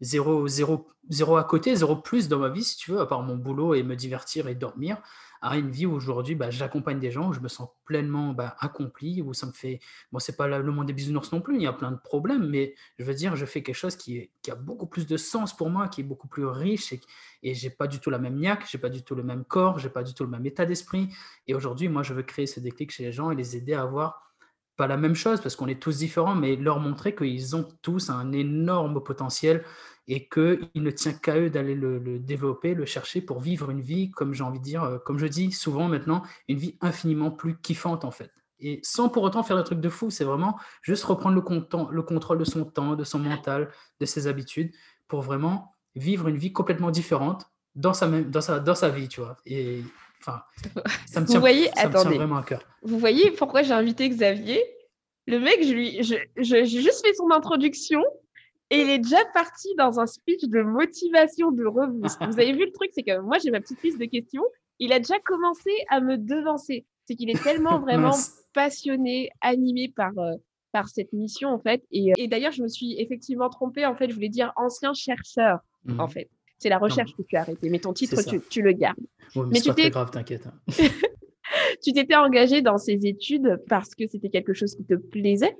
zéro, 0.00 0.46
zéro, 0.48 0.88
zéro 1.08 1.36
à 1.36 1.44
côté, 1.44 1.76
zéro 1.76 1.96
plus 1.96 2.28
dans 2.28 2.38
ma 2.38 2.48
vie, 2.48 2.64
si 2.64 2.76
tu 2.76 2.92
veux, 2.92 3.00
à 3.00 3.06
part 3.06 3.22
mon 3.22 3.36
boulot 3.36 3.74
et 3.74 3.82
me 3.82 3.96
divertir 3.96 4.48
et 4.48 4.54
dormir, 4.54 4.98
à 5.40 5.56
une 5.56 5.70
vie 5.70 5.86
où 5.86 5.92
aujourd'hui, 5.92 6.34
bah, 6.34 6.50
j'accompagne 6.50 6.98
des 6.98 7.10
gens, 7.10 7.30
où 7.30 7.32
je 7.32 7.40
me 7.40 7.48
sens 7.48 7.68
pleinement 7.84 8.32
bah, 8.32 8.56
accompli, 8.58 9.22
où 9.22 9.32
ça 9.32 9.46
me 9.46 9.52
fait... 9.52 9.80
Bon, 10.12 10.18
c'est 10.18 10.36
pas 10.36 10.46
le 10.46 10.70
monde 10.70 10.86
des 10.86 10.92
bisounours 10.92 11.32
non 11.32 11.40
plus, 11.40 11.56
il 11.56 11.62
y 11.62 11.66
a 11.66 11.72
plein 11.72 11.92
de 11.92 11.98
problèmes, 11.98 12.46
mais 12.46 12.74
je 12.98 13.04
veux 13.04 13.14
dire, 13.14 13.36
je 13.36 13.46
fais 13.46 13.62
quelque 13.62 13.74
chose 13.74 13.96
qui, 13.96 14.30
a 14.50 14.54
beaucoup 14.54 14.86
plus 14.86 15.06
de 15.06 15.16
sens 15.16 15.56
pour 15.56 15.70
moi, 15.70 15.88
qui 15.88 16.02
est 16.02 16.04
beaucoup 16.04 16.28
plus 16.28 16.44
riche, 16.44 16.92
et, 16.92 17.00
et 17.42 17.54
j'ai 17.54 17.70
pas 17.70 17.86
du 17.86 18.00
tout 18.00 18.10
la 18.10 18.18
même 18.18 18.36
niaque, 18.36 18.66
j'ai 18.70 18.78
pas 18.78 18.90
du 18.90 19.02
tout 19.02 19.14
le 19.14 19.22
même 19.22 19.44
corps, 19.44 19.78
j'ai 19.78 19.90
pas 19.90 20.02
du 20.02 20.12
tout 20.12 20.24
le 20.24 20.30
même 20.30 20.44
état 20.44 20.66
d'esprit. 20.66 21.08
Et 21.46 21.54
aujourd'hui, 21.54 21.88
moi, 21.88 22.02
je 22.02 22.12
veux 22.12 22.22
créer 22.22 22.46
ce 22.46 22.60
déclic 22.60 22.90
chez 22.90 23.04
les 23.04 23.12
gens 23.12 23.30
et 23.30 23.34
les 23.34 23.56
aider 23.56 23.72
à 23.72 23.82
avoir 23.82 24.30
pas 24.76 24.86
la 24.86 24.96
même 24.96 25.14
chose, 25.14 25.42
parce 25.42 25.56
qu'on 25.56 25.68
est 25.68 25.80
tous 25.80 25.98
différents, 25.98 26.34
mais 26.34 26.56
leur 26.56 26.80
montrer 26.80 27.14
qu'ils 27.14 27.54
ont 27.54 27.68
tous 27.82 28.08
un 28.08 28.32
énorme 28.32 29.02
potentiel 29.02 29.62
et 30.08 30.28
qu'il 30.28 30.68
ne 30.74 30.90
tient 30.90 31.12
qu'à 31.12 31.38
eux 31.38 31.50
d'aller 31.50 31.74
le, 31.74 32.18
développer, 32.18 32.74
le 32.74 32.84
chercher 32.84 33.20
pour 33.20 33.40
vivre 33.40 33.70
une 33.70 33.80
vie, 33.80 34.10
comme 34.10 34.34
j'ai 34.34 34.42
envie 34.42 34.58
de 34.58 34.64
dire, 34.64 34.82
euh, 34.82 34.98
comme 34.98 35.18
je 35.18 35.26
dis 35.26 35.52
souvent 35.52 35.88
maintenant, 35.88 36.22
une 36.48 36.58
vie 36.58 36.76
infiniment 36.80 37.30
plus 37.30 37.56
kiffante 37.58 38.04
en 38.04 38.10
fait. 38.10 38.32
Et 38.58 38.80
sans 38.82 39.08
pour 39.08 39.22
autant 39.22 39.42
faire 39.42 39.56
des 39.56 39.64
trucs 39.64 39.80
de 39.80 39.88
fou, 39.88 40.10
c'est 40.10 40.24
vraiment 40.24 40.58
juste 40.82 41.04
reprendre 41.04 41.34
le, 41.34 41.94
le 41.94 42.02
contrôle 42.02 42.38
de 42.38 42.44
son 42.44 42.64
temps, 42.64 42.94
de 42.94 43.04
son 43.04 43.18
mental, 43.18 43.70
de 44.00 44.06
ses 44.06 44.26
habitudes, 44.26 44.72
pour 45.08 45.22
vraiment 45.22 45.74
vivre 45.94 46.28
une 46.28 46.36
vie 46.36 46.52
complètement 46.52 46.90
différente 46.90 47.50
dans 47.74 47.94
sa, 47.94 48.06
même, 48.06 48.30
dans 48.30 48.40
sa, 48.40 48.60
dans 48.60 48.74
sa 48.74 48.90
vie, 48.90 49.08
tu 49.08 49.20
vois. 49.20 49.36
Et 49.46 49.82
enfin, 50.20 50.42
ça 51.06 51.20
me 51.20 51.26
tient, 51.26 51.36
Vous 51.36 51.40
voyez, 51.40 51.70
attendez, 51.78 52.16
vraiment 52.16 52.36
à 52.36 52.42
cœur. 52.42 52.62
Vous 52.82 52.98
voyez 52.98 53.30
pourquoi 53.30 53.62
j'ai 53.62 53.72
invité 53.72 54.08
Xavier? 54.08 54.62
Le 55.26 55.38
mec, 55.38 55.62
je 55.62 55.72
lui, 55.72 56.02
j'ai 56.02 56.66
juste 56.66 57.06
fait 57.06 57.14
son 57.14 57.30
introduction 57.30 58.02
et 58.70 58.82
il 58.82 58.88
est 58.88 58.98
déjà 58.98 59.24
parti 59.34 59.68
dans 59.76 59.98
un 59.98 60.06
speech 60.06 60.44
de 60.44 60.62
motivation, 60.62 61.50
de 61.50 61.64
reboost. 61.64 62.18
Vous 62.24 62.38
avez 62.38 62.52
vu 62.52 62.66
le 62.66 62.72
truc, 62.72 62.90
c'est 62.94 63.02
que 63.02 63.18
moi, 63.18 63.38
j'ai 63.42 63.50
ma 63.50 63.60
petite 63.60 63.82
liste 63.82 63.98
de 63.98 64.04
questions. 64.04 64.44
Il 64.78 64.92
a 64.92 64.98
déjà 64.98 65.18
commencé 65.18 65.70
à 65.88 66.00
me 66.00 66.16
devancer. 66.16 66.86
C'est 67.04 67.16
qu'il 67.16 67.30
est 67.30 67.42
tellement 67.42 67.78
vraiment 67.80 68.14
passionné, 68.54 69.30
animé 69.40 69.92
par, 69.94 70.16
euh, 70.18 70.36
par 70.70 70.88
cette 70.88 71.12
mission, 71.12 71.48
en 71.48 71.58
fait. 71.58 71.82
Et, 71.90 72.12
et 72.16 72.28
d'ailleurs, 72.28 72.52
je 72.52 72.62
me 72.62 72.68
suis 72.68 72.94
effectivement 73.00 73.50
trompée. 73.50 73.86
En 73.86 73.96
fait, 73.96 74.08
je 74.08 74.14
voulais 74.14 74.28
dire 74.28 74.52
ancien 74.56 74.94
chercheur, 74.94 75.58
en 75.98 76.06
mmh. 76.06 76.10
fait. 76.10 76.30
C'est 76.58 76.68
la 76.68 76.78
recherche 76.78 77.16
que 77.16 77.22
tu 77.22 77.36
as 77.36 77.40
arrêté, 77.40 77.70
mais 77.70 77.78
ton 77.78 77.92
titre, 77.92 78.22
tu, 78.22 78.40
tu, 78.50 78.62
le 78.62 78.72
gardes. 78.72 78.98
mais, 79.34 79.42
mais 79.50 79.60
c'est 79.60 79.68
pas 79.70 79.74
très 79.74 79.90
grave, 79.90 80.10
t'inquiète. 80.10 80.46
Hein. 80.46 80.52
tu 81.82 81.92
t'étais 81.92 82.16
engagé 82.16 82.60
dans 82.60 82.76
ces 82.76 83.06
études 83.06 83.62
parce 83.66 83.94
que 83.94 84.06
c'était 84.06 84.28
quelque 84.28 84.52
chose 84.52 84.74
qui 84.76 84.84
te 84.84 84.94
plaisait? 84.94 85.56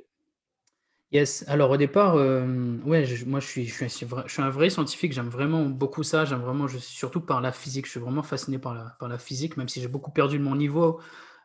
Yes, 1.12 1.44
alors 1.48 1.72
au 1.72 1.76
départ, 1.76 2.14
euh, 2.14 2.76
ouais, 2.84 3.04
moi 3.26 3.40
je 3.40 3.46
suis, 3.46 3.66
je, 3.66 3.84
suis, 3.86 4.06
un 4.38 4.50
vrai 4.50 4.70
scientifique, 4.70 5.12
j'aime 5.12 5.28
vraiment 5.28 5.64
beaucoup 5.64 6.04
ça, 6.04 6.24
j'aime 6.24 6.38
vraiment, 6.38 6.68
je, 6.68 6.78
surtout 6.78 7.20
par 7.20 7.40
la 7.40 7.50
physique, 7.50 7.86
je 7.86 7.90
suis 7.90 8.00
vraiment 8.00 8.22
fasciné 8.22 8.60
par 8.60 8.74
la, 8.74 8.96
par 9.00 9.08
la 9.08 9.18
physique, 9.18 9.56
même 9.56 9.68
si 9.68 9.80
j'ai 9.80 9.88
beaucoup 9.88 10.12
perdu 10.12 10.38
de 10.38 10.44
mon 10.44 10.54
niveau, 10.54 11.00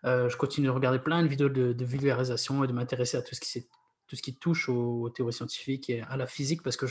euh, 0.05 0.29
je 0.29 0.37
continue 0.37 0.67
de 0.67 0.71
regarder 0.71 0.99
plein 0.99 1.23
de 1.23 1.27
vidéos 1.27 1.49
de, 1.49 1.83
vulgarisation 1.83 2.63
et 2.63 2.67
de 2.67 2.73
m'intéresser 2.73 3.17
à 3.17 3.23
tout 3.23 3.33
ce, 3.33 3.39
qui, 3.41 3.67
tout 4.07 4.15
ce 4.15 4.21
qui 4.21 4.35
touche 4.35 4.69
aux, 4.69 5.09
théories 5.09 5.33
scientifiques 5.33 5.89
et 5.89 6.01
à 6.01 6.15
la 6.15 6.27
physique, 6.27 6.61
parce 6.61 6.77
que 6.77 6.85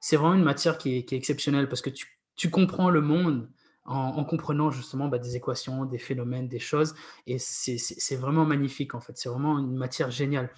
c'est 0.00 0.16
vraiment 0.16 0.34
une 0.34 0.42
matière 0.42 0.78
qui 0.78 0.96
est, 0.96 1.04
qui 1.04 1.14
est, 1.14 1.18
exceptionnelle, 1.18 1.68
parce 1.68 1.80
que 1.80 1.90
tu, 1.90 2.18
tu 2.34 2.50
comprends 2.50 2.90
le 2.90 3.02
monde 3.02 3.48
en, 3.84 3.96
en 3.96 4.24
comprenant 4.24 4.72
justement 4.72 5.06
bah, 5.06 5.20
des 5.20 5.36
équations, 5.36 5.84
des 5.84 5.98
phénomènes, 5.98 6.48
des 6.48 6.58
choses, 6.58 6.96
et 7.28 7.38
c'est 7.38 8.16
vraiment 8.16 8.44
magnifique 8.44 8.96
en 8.96 9.00
fait, 9.00 9.16
c'est 9.16 9.28
vraiment 9.28 9.60
une 9.60 9.76
matière 9.76 10.10
géniale. 10.10 10.50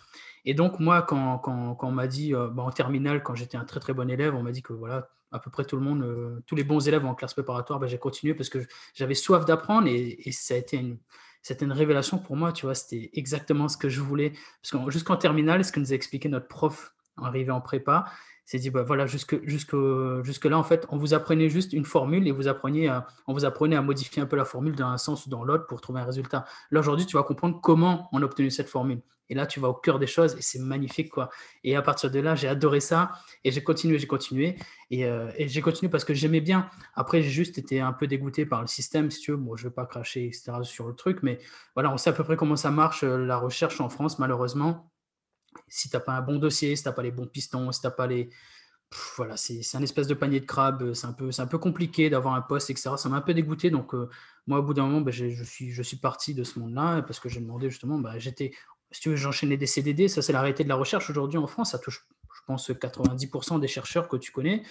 Et 0.44 0.54
donc, 0.54 0.80
moi, 0.80 1.02
quand, 1.02 1.42
on 1.82 1.92
m'a 1.92 2.06
dit, 2.06 2.34
euh, 2.34 2.48
bah, 2.48 2.62
en 2.62 2.70
terminale, 2.70 3.22
quand 3.22 3.34
j'étais 3.34 3.56
un 3.56 3.64
très 3.64 3.80
très 3.80 3.92
bon 3.94 4.10
élève, 4.10 4.34
on 4.34 4.42
m'a 4.42 4.52
dit 4.52 4.62
que 4.62 4.72
voilà, 4.72 5.08
à 5.30 5.38
peu 5.38 5.50
près 5.50 5.64
tout 5.64 5.76
le 5.76 5.82
monde, 5.82 6.02
euh, 6.02 6.40
tous 6.46 6.56
les 6.56 6.64
bons 6.64 6.86
élèves 6.88 7.06
en 7.06 7.14
classe 7.14 7.34
préparatoire, 7.34 7.78
bah, 7.78 7.86
j'ai 7.86 7.98
continué 7.98 8.34
parce 8.34 8.48
que 8.48 8.58
j'avais 8.94 9.14
soif 9.14 9.44
d'apprendre 9.44 9.88
et, 9.88 10.18
ça 10.32 10.54
a 10.54 10.56
été 10.56 10.76
une, 10.76 10.98
c'était 11.42 11.66
révélation 11.66 12.18
pour 12.18 12.36
moi, 12.36 12.52
tu 12.52 12.66
vois, 12.66 12.74
c'était 12.74 13.10
exactement 13.14 13.68
ce 13.68 13.76
que 13.76 13.88
je 13.88 14.00
voulais. 14.00 14.32
Parce 14.62 14.84
que 14.84 14.90
jusqu'en 14.90 15.16
terminale, 15.16 15.64
ce 15.64 15.72
que 15.72 15.80
nous 15.80 15.92
a 15.92 15.94
expliqué 15.94 16.28
notre 16.28 16.48
prof 16.48 16.94
arrivé 17.16 17.50
en 17.50 17.60
prépa, 17.60 18.06
c'est 18.44 18.58
dit, 18.58 18.70
bah, 18.70 18.82
voilà, 18.82 19.06
jusque, 19.06 19.42
jusque, 19.46 19.76
jusque 20.22 20.44
là, 20.44 20.58
en 20.58 20.64
fait, 20.64 20.86
on 20.90 20.98
vous 20.98 21.14
apprenait 21.14 21.48
juste 21.48 21.72
une 21.72 21.84
formule 21.84 22.26
et 22.26 22.32
vous 22.32 22.48
appreniez 22.48 22.92
on 23.26 23.32
vous 23.32 23.44
apprenait 23.44 23.76
à 23.76 23.82
modifier 23.82 24.22
un 24.22 24.26
peu 24.26 24.36
la 24.36 24.44
formule 24.44 24.74
dans 24.74 24.88
un 24.88 24.98
sens 24.98 25.26
ou 25.26 25.30
dans 25.30 25.44
l'autre 25.44 25.66
pour 25.66 25.80
trouver 25.80 26.00
un 26.00 26.04
résultat. 26.04 26.44
Là, 26.70 26.80
aujourd'hui, 26.80 27.06
tu 27.06 27.16
vas 27.16 27.22
comprendre 27.22 27.60
comment 27.60 28.08
on 28.12 28.20
a 28.22 28.24
obtenu 28.24 28.50
cette 28.50 28.68
formule. 28.68 29.00
Et 29.28 29.34
là, 29.34 29.46
tu 29.46 29.60
vas 29.60 29.68
au 29.68 29.74
cœur 29.74 29.98
des 29.98 30.06
choses 30.06 30.34
et 30.36 30.42
c'est 30.42 30.58
magnifique, 30.58 31.08
quoi. 31.08 31.30
Et 31.64 31.74
à 31.74 31.80
partir 31.80 32.10
de 32.10 32.20
là, 32.20 32.34
j'ai 32.34 32.48
adoré 32.48 32.80
ça 32.80 33.12
et 33.44 33.50
j'ai 33.50 33.62
continué, 33.62 33.98
j'ai 33.98 34.06
continué. 34.06 34.56
Et, 34.90 35.06
euh, 35.06 35.30
j'ai 35.38 35.62
continué 35.62 35.88
parce 35.88 36.04
que 36.04 36.12
j'aimais 36.12 36.42
bien. 36.42 36.68
Après, 36.94 37.22
j'ai 37.22 37.30
juste 37.30 37.56
été 37.56 37.80
un 37.80 37.94
peu 37.94 38.06
dégoûté 38.06 38.44
par 38.44 38.60
le 38.60 38.66
système, 38.66 39.10
si 39.10 39.20
tu 39.20 39.30
veux. 39.30 39.38
Bon, 39.38 39.56
je 39.56 39.68
vais 39.68 39.74
pas 39.74 39.86
cracher, 39.86 40.26
etc., 40.26 40.52
sur 40.64 40.86
le 40.86 40.94
truc, 40.94 41.20
mais 41.22 41.38
voilà, 41.74 41.90
on 41.90 41.96
sait 41.96 42.10
à 42.10 42.12
peu 42.12 42.24
près 42.24 42.36
comment 42.36 42.56
ça 42.56 42.70
marche, 42.70 43.04
euh, 43.04 43.16
la 43.24 43.38
recherche 43.38 43.80
en 43.80 43.88
France, 43.88 44.18
malheureusement 44.18 44.91
si 45.68 45.88
tu 45.88 45.96
n'as 45.96 46.00
pas 46.00 46.12
un 46.12 46.22
bon 46.22 46.38
dossier, 46.38 46.76
si 46.76 46.82
tu 46.82 46.88
n'as 46.88 46.92
pas 46.92 47.02
les 47.02 47.10
bons 47.10 47.26
pistons, 47.26 47.72
si 47.72 47.80
tu 47.80 47.86
n'as 47.86 47.90
pas 47.90 48.06
les, 48.06 48.30
voilà, 49.16 49.36
c'est 49.36 49.62
un 49.74 49.82
espèce 49.82 50.06
de 50.06 50.14
panier 50.14 50.40
de 50.40 50.46
crabe, 50.46 50.92
c'est 50.94 51.06
un 51.06 51.12
peu 51.12 51.30
un 51.36 51.46
peu 51.46 51.58
compliqué 51.58 52.10
d'avoir 52.10 52.34
un 52.34 52.42
poste 52.42 52.70
et 52.70 52.76
cetera. 52.76 52.96
Ça 52.96 53.08
m'a 53.08 53.16
un 53.16 53.22
peu 53.22 53.34
dégoûté 53.34 53.70
donc 53.70 53.94
heu, 53.94 54.08
moi 54.46 54.58
au 54.58 54.62
bout 54.62 54.74
d'un 54.74 54.86
moment, 54.86 55.10
j'ai 55.10 55.30
je 55.30 55.44
suis 55.44 55.70
je 55.70 55.96
parti 55.96 56.34
de 56.34 56.44
ce 56.44 56.58
monde-là 56.58 57.02
parce 57.02 57.20
que 57.20 57.28
j'ai 57.28 57.40
demandé 57.40 57.70
justement, 57.70 57.98
bah, 57.98 58.18
j'étais 58.18 58.52
si 58.92 59.00
tu 59.00 59.08
veux, 59.08 59.16
j'enchaînais 59.16 59.56
des 59.56 59.66
CDD, 59.66 60.08
ça 60.08 60.22
c'est 60.22 60.32
la 60.32 60.40
réalité 60.40 60.64
de 60.64 60.68
la 60.68 60.74
recherche 60.74 61.08
aujourd'hui 61.10 61.38
en 61.38 61.46
France, 61.46 61.72
ça 61.72 61.78
touche, 61.78 62.06
je 62.34 62.40
pense, 62.46 62.70
90% 62.70 63.58
des 63.58 63.68
chercheurs 63.68 64.08
que 64.08 64.16
tu 64.16 64.30
connais, 64.32 64.62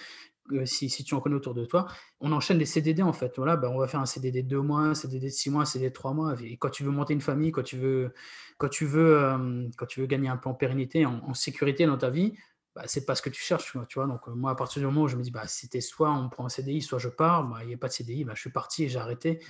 si 0.64 0.88
si 0.90 1.04
tu 1.04 1.14
en 1.14 1.20
connais 1.20 1.36
autour 1.36 1.54
de 1.54 1.64
toi. 1.64 1.86
On 2.20 2.32
enchaîne 2.32 2.58
des 2.58 2.66
CDD 2.66 3.02
en 3.02 3.12
fait, 3.12 3.32
voilà, 3.36 3.56
bah, 3.56 3.70
on 3.70 3.78
va 3.78 3.86
faire 3.88 4.00
un 4.00 4.06
CDD 4.06 4.42
de 4.42 4.48
2 4.48 4.60
mois, 4.60 4.80
un 4.82 4.94
CDD 4.94 5.26
de 5.26 5.32
6 5.32 5.50
mois, 5.50 5.62
un 5.62 5.64
CDD 5.64 5.90
de 5.90 5.94
3 5.94 6.12
mois 6.14 6.34
et 6.42 6.56
quand 6.56 6.70
tu 6.70 6.84
veux 6.84 6.90
monter 6.90 7.14
une 7.14 7.20
famille, 7.20 7.52
quand 7.52 7.62
tu 7.62 7.76
veux 7.78 8.12
quand 8.58 8.68
tu 8.68 8.84
veux, 8.86 9.18
hem, 9.22 9.70
quand 9.76 9.86
tu 9.86 10.00
veux 10.00 10.06
gagner 10.06 10.28
un 10.28 10.36
peu 10.36 10.48
en 10.48 10.54
pérennité, 10.54 11.06
en 11.06 11.20
en 11.24 11.34
sécurité 11.34 11.86
dans 11.86 11.98
ta 11.98 12.10
vie, 12.10 12.34
bah, 12.74 12.82
c'est 12.86 13.04
pas 13.06 13.14
ce 13.14 13.22
que 13.22 13.30
tu 13.30 13.40
cherches, 13.42 13.66
tu 13.72 13.78
vois? 13.78 13.86
Tu 13.86 13.98
vois? 13.98 14.06
Donc, 14.08 14.26
heu, 14.28 14.32
moi, 14.32 14.50
à 14.52 14.54
partir 14.54 14.80
du 14.80 14.86
moment 14.86 15.02
où 15.02 15.08
je 15.08 15.16
me 15.16 15.22
dis: 15.22 15.30
«Bah, 15.30 15.46
c'était 15.46 15.80
soit 15.82 16.10
on 16.12 16.28
prend 16.30 16.46
un 16.46 16.48
CDI, 16.48 16.80
soit 16.82 16.98
je 16.98 17.08
pars», 17.08 17.46
bah, 17.48 17.58
il 17.64 17.70
y 17.70 17.74
a 17.74 17.78
pas 17.78 17.88
de 17.88 17.92
CDI, 17.92 18.24
bah, 18.24 18.32
je 18.34 18.40
suis 18.40 18.50
parti 18.50 18.84
et 18.84 18.88
j'ai 18.88 18.98
arrêté 18.98 19.40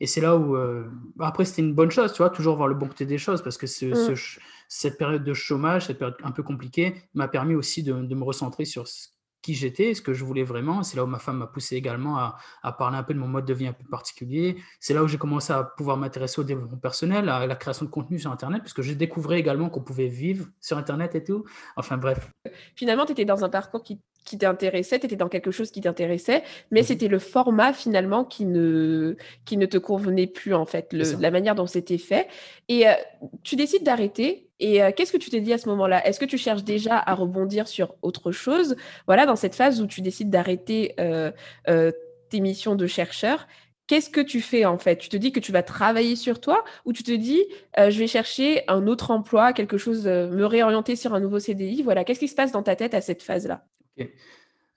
et 0.00 0.06
c'est 0.06 0.20
là 0.20 0.36
où, 0.36 0.56
heu, 0.56 0.90
bah, 1.16 1.26
après 1.28 1.44
c'était 1.44 1.62
une 1.62 1.74
bonne 1.74 1.90
chose, 1.90 2.12
tu 2.12 2.18
vois? 2.18 2.30
Toujours 2.30 2.56
voir 2.56 2.68
le 2.68 2.74
bon 2.74 2.88
côté 2.88 3.06
des 3.06 3.18
choses 3.18 3.42
parce 3.42 3.56
que 3.58 3.66
ce 3.66 3.94
Mmh. 3.94 4.16
ch 4.16 4.40
cette 4.68 4.98
période 4.98 5.24
de 5.24 5.34
chômage, 5.34 5.86
cette 5.86 5.98
période 5.98 6.16
un 6.22 6.32
peu 6.32 6.42
compliquée, 6.42 6.94
m'a 7.14 7.28
permis 7.28 7.54
aussi 7.54 7.82
de 7.82 7.94
de 7.94 8.14
me 8.14 8.24
recentrer 8.24 8.64
sur 8.66 8.88
ce 8.88 9.08
qui 9.46 9.54
j'étais, 9.54 9.94
ce 9.94 10.02
que 10.02 10.12
je 10.12 10.24
voulais 10.24 10.42
vraiment. 10.42 10.82
C'est 10.82 10.96
là 10.96 11.04
où 11.04 11.06
ma 11.06 11.20
femme 11.20 11.38
m'a 11.38 11.46
poussé 11.46 11.76
également 11.76 12.18
à 12.18 12.36
à 12.64 12.72
parler 12.72 12.96
un 12.98 13.04
peu 13.04 13.14
de 13.14 13.18
mon 13.20 13.28
mode 13.28 13.44
de 13.44 13.54
vie 13.54 13.68
un 13.68 13.72
peu 13.72 13.84
particulier. 13.88 14.56
C'est 14.80 14.92
là 14.92 15.04
où 15.04 15.08
j'ai 15.08 15.18
commencé 15.18 15.52
à 15.52 15.62
pouvoir 15.62 15.96
m'intéresser 15.96 16.40
au 16.40 16.44
développement 16.44 16.78
personnel, 16.78 17.28
à 17.28 17.46
la 17.46 17.54
création 17.54 17.86
de 17.86 17.90
contenu 17.90 18.18
sur 18.18 18.32
internet, 18.32 18.60
parce 18.62 18.72
que 18.72 18.82
j'ai 18.82 18.96
découvert 18.96 19.36
également 19.38 19.70
qu'on 19.70 19.82
pouvait 19.82 20.08
vivre 20.08 20.46
sur 20.60 20.78
internet 20.78 21.14
et 21.14 21.22
tout. 21.22 21.44
Enfin 21.76 21.96
bref. 21.96 22.28
Finalement, 22.74 23.06
tu 23.06 23.12
étais 23.12 23.24
dans 23.24 23.44
un 23.44 23.48
parcours 23.48 23.84
qui 23.84 24.00
qui 24.24 24.36
t'intéressait, 24.36 24.98
tu 24.98 25.06
étais 25.06 25.14
dans 25.14 25.28
quelque 25.28 25.52
chose 25.52 25.70
qui 25.70 25.80
t'intéressait, 25.80 26.42
mais 26.72 26.80
Mmh 26.80 26.84
c'était 26.84 27.08
le 27.08 27.20
format 27.20 27.72
finalement 27.72 28.24
qui 28.24 28.44
ne 28.44 29.16
qui 29.44 29.56
ne 29.56 29.66
te 29.66 29.78
convenait 29.78 30.26
plus 30.26 30.54
en 30.54 30.66
fait, 30.66 30.92
le 30.92 31.04
la 31.20 31.30
manière 31.30 31.54
dont 31.54 31.68
c'était 31.68 31.98
fait 31.98 32.26
et 32.68 32.88
heu, 32.88 32.94
tu 33.44 33.54
décides 33.54 33.84
d'arrêter 33.84 34.45
et 34.60 34.82
heu, 34.82 34.92
qu'est-ce 34.92 35.12
que 35.12 35.16
tu 35.18 35.30
t'es 35.30 35.40
dit 35.40 35.52
à 35.52 35.58
ce 35.58 35.68
moment-là? 35.68 36.06
Est-ce 36.06 36.18
que 36.20 36.24
tu 36.24 36.38
cherches 36.38 36.64
déjà 36.64 36.98
à 36.98 37.14
rebondir 37.14 37.68
sur 37.68 37.94
autre 38.02 38.32
chose? 38.32 38.76
Voilà, 39.06 39.26
dans 39.26 39.36
cette 39.36 39.54
phase 39.54 39.80
où 39.80 39.86
tu 39.86 40.00
décides 40.02 40.30
d'arrêter, 40.30 40.94
heu 41.00 41.32
heu, 41.68 41.92
tes 42.30 42.40
missions 42.40 42.74
de 42.74 42.86
chercheur, 42.86 43.46
qu'est-ce 43.86 44.10
que 44.10 44.20
tu 44.20 44.40
fais 44.40 44.64
en 44.64 44.78
fait? 44.78 44.96
Tu 44.96 45.08
te 45.08 45.16
dis 45.16 45.32
que 45.32 45.40
tu 45.40 45.52
vas 45.52 45.62
travailler 45.62 46.16
sur 46.16 46.40
toi 46.40 46.64
ou 46.84 46.92
tu 46.92 47.02
te 47.02 47.12
dis: 47.12 47.44
je 47.76 47.98
vais 47.98 48.06
chercher 48.08 48.62
un 48.68 48.86
autre 48.86 49.10
emploi, 49.10 49.52
quelque 49.52 49.78
chose, 49.78 50.06
me 50.06 50.44
réorienter 50.44 50.96
sur 50.96 51.14
un 51.14 51.20
nouveau 51.20 51.38
CDI, 51.38 51.82
voilà. 51.82 52.04
Qu'est-ce 52.04 52.20
qui 52.20 52.28
se 52.28 52.34
passe 52.34 52.52
dans 52.52 52.62
ta 52.62 52.76
tête 52.76 52.94
à 52.94 53.00
cette 53.00 53.22
phase-là? 53.22 53.64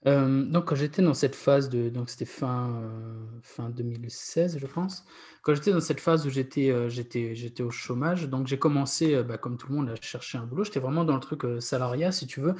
Hem, 0.06 0.50
donc 0.50 0.64
quand 0.66 0.76
j'étais 0.76 1.02
dans 1.02 1.12
cette 1.12 1.34
phase 1.34 1.68
de 1.68 1.90
donc 1.90 2.08
c'était 2.08 2.24
fin, 2.24 2.70
heu, 2.70 3.40
fin 3.42 3.68
2016 3.68 4.58
je 4.58 4.66
pense. 4.66 5.04
Quand 5.42 5.54
j'étais 5.54 5.72
dans 5.72 5.80
cette 5.80 6.00
phase 6.00 6.26
où 6.26 6.30
j'étais, 6.30 6.88
j'étais 6.90 7.62
au 7.62 7.70
chômage, 7.70 8.28
donc 8.28 8.46
j'ai 8.46 8.58
commencé, 8.58 9.22
bah, 9.22 9.36
comme 9.38 9.56
tout 9.58 9.68
le 9.68 9.74
monde 9.76 9.90
à 9.90 9.94
chercher 10.00 10.38
un 10.38 10.46
boulot. 10.46 10.64
J'étais 10.64 10.80
vraiment 10.80 11.04
dans 11.04 11.14
le 11.14 11.20
truc, 11.20 11.42
salariat 11.60 12.12
si 12.12 12.26
tu 12.26 12.40
veux. 12.40 12.54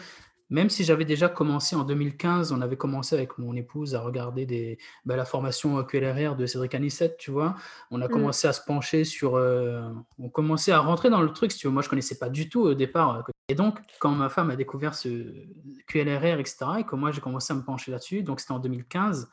Même 0.51 0.69
si 0.71 0.85
j'avais 0.85 1.05
déjà 1.05 1.29
commencé 1.29 1.77
en 1.77 1.85
2015, 1.85 2.53
on 2.53 2.61
avait 2.61 2.77
commencé 2.77 3.15
avec 3.15 3.39
mon 3.39 3.55
épouse 3.55 3.95
à 3.95 4.01
regarder 4.01 4.47
des 4.47 4.79
bah, 5.05 5.17
la 5.17 5.25
formation, 5.25 5.83
QLRR 5.85 6.37
de 6.37 6.47
Cédric 6.47 6.75
Anissette, 6.75 7.17
tu 7.19 7.31
vois? 7.31 7.55
On 7.91 8.01
a 8.03 8.09
Mmh. 8.09 8.11
commencé 8.11 8.49
à 8.49 8.53
se 8.53 8.61
pencher 8.65 9.05
sur, 9.05 9.37
heu, 9.37 9.81
on 10.19 10.29
commençait 10.29 10.73
à 10.73 10.81
rentrer 10.81 11.09
dans 11.11 11.23
le 11.23 11.33
truc 11.33 11.53
si 11.53 11.59
tu 11.59 11.67
veux. 11.69 11.73
Moi 11.73 11.83
je 11.83 11.89
connaissais 11.89 12.19
pas 12.19 12.29
du 12.29 12.49
tout 12.49 12.63
au 12.63 12.75
départ, 12.75 13.19
heu, 13.19 13.23
et 13.49 13.55
donc 13.55 13.79
quand 14.01 14.11
ma 14.13 14.29
femme 14.29 14.51
a 14.51 14.57
découvert 14.57 14.95
ce 14.95 15.09
QLRR 15.87 16.41
et 16.41 16.45
cetera 16.45 16.81
et 16.81 16.85
que 16.85 16.97
moi 16.97 17.13
j'ai 17.13 17.21
commencé 17.21 17.53
à 17.53 17.57
me 17.57 17.63
pencher 17.65 17.91
là-dessus, 17.93 18.23
donc 18.23 18.41
c'était 18.41 18.53
en 18.53 18.59
2015, 18.61 19.31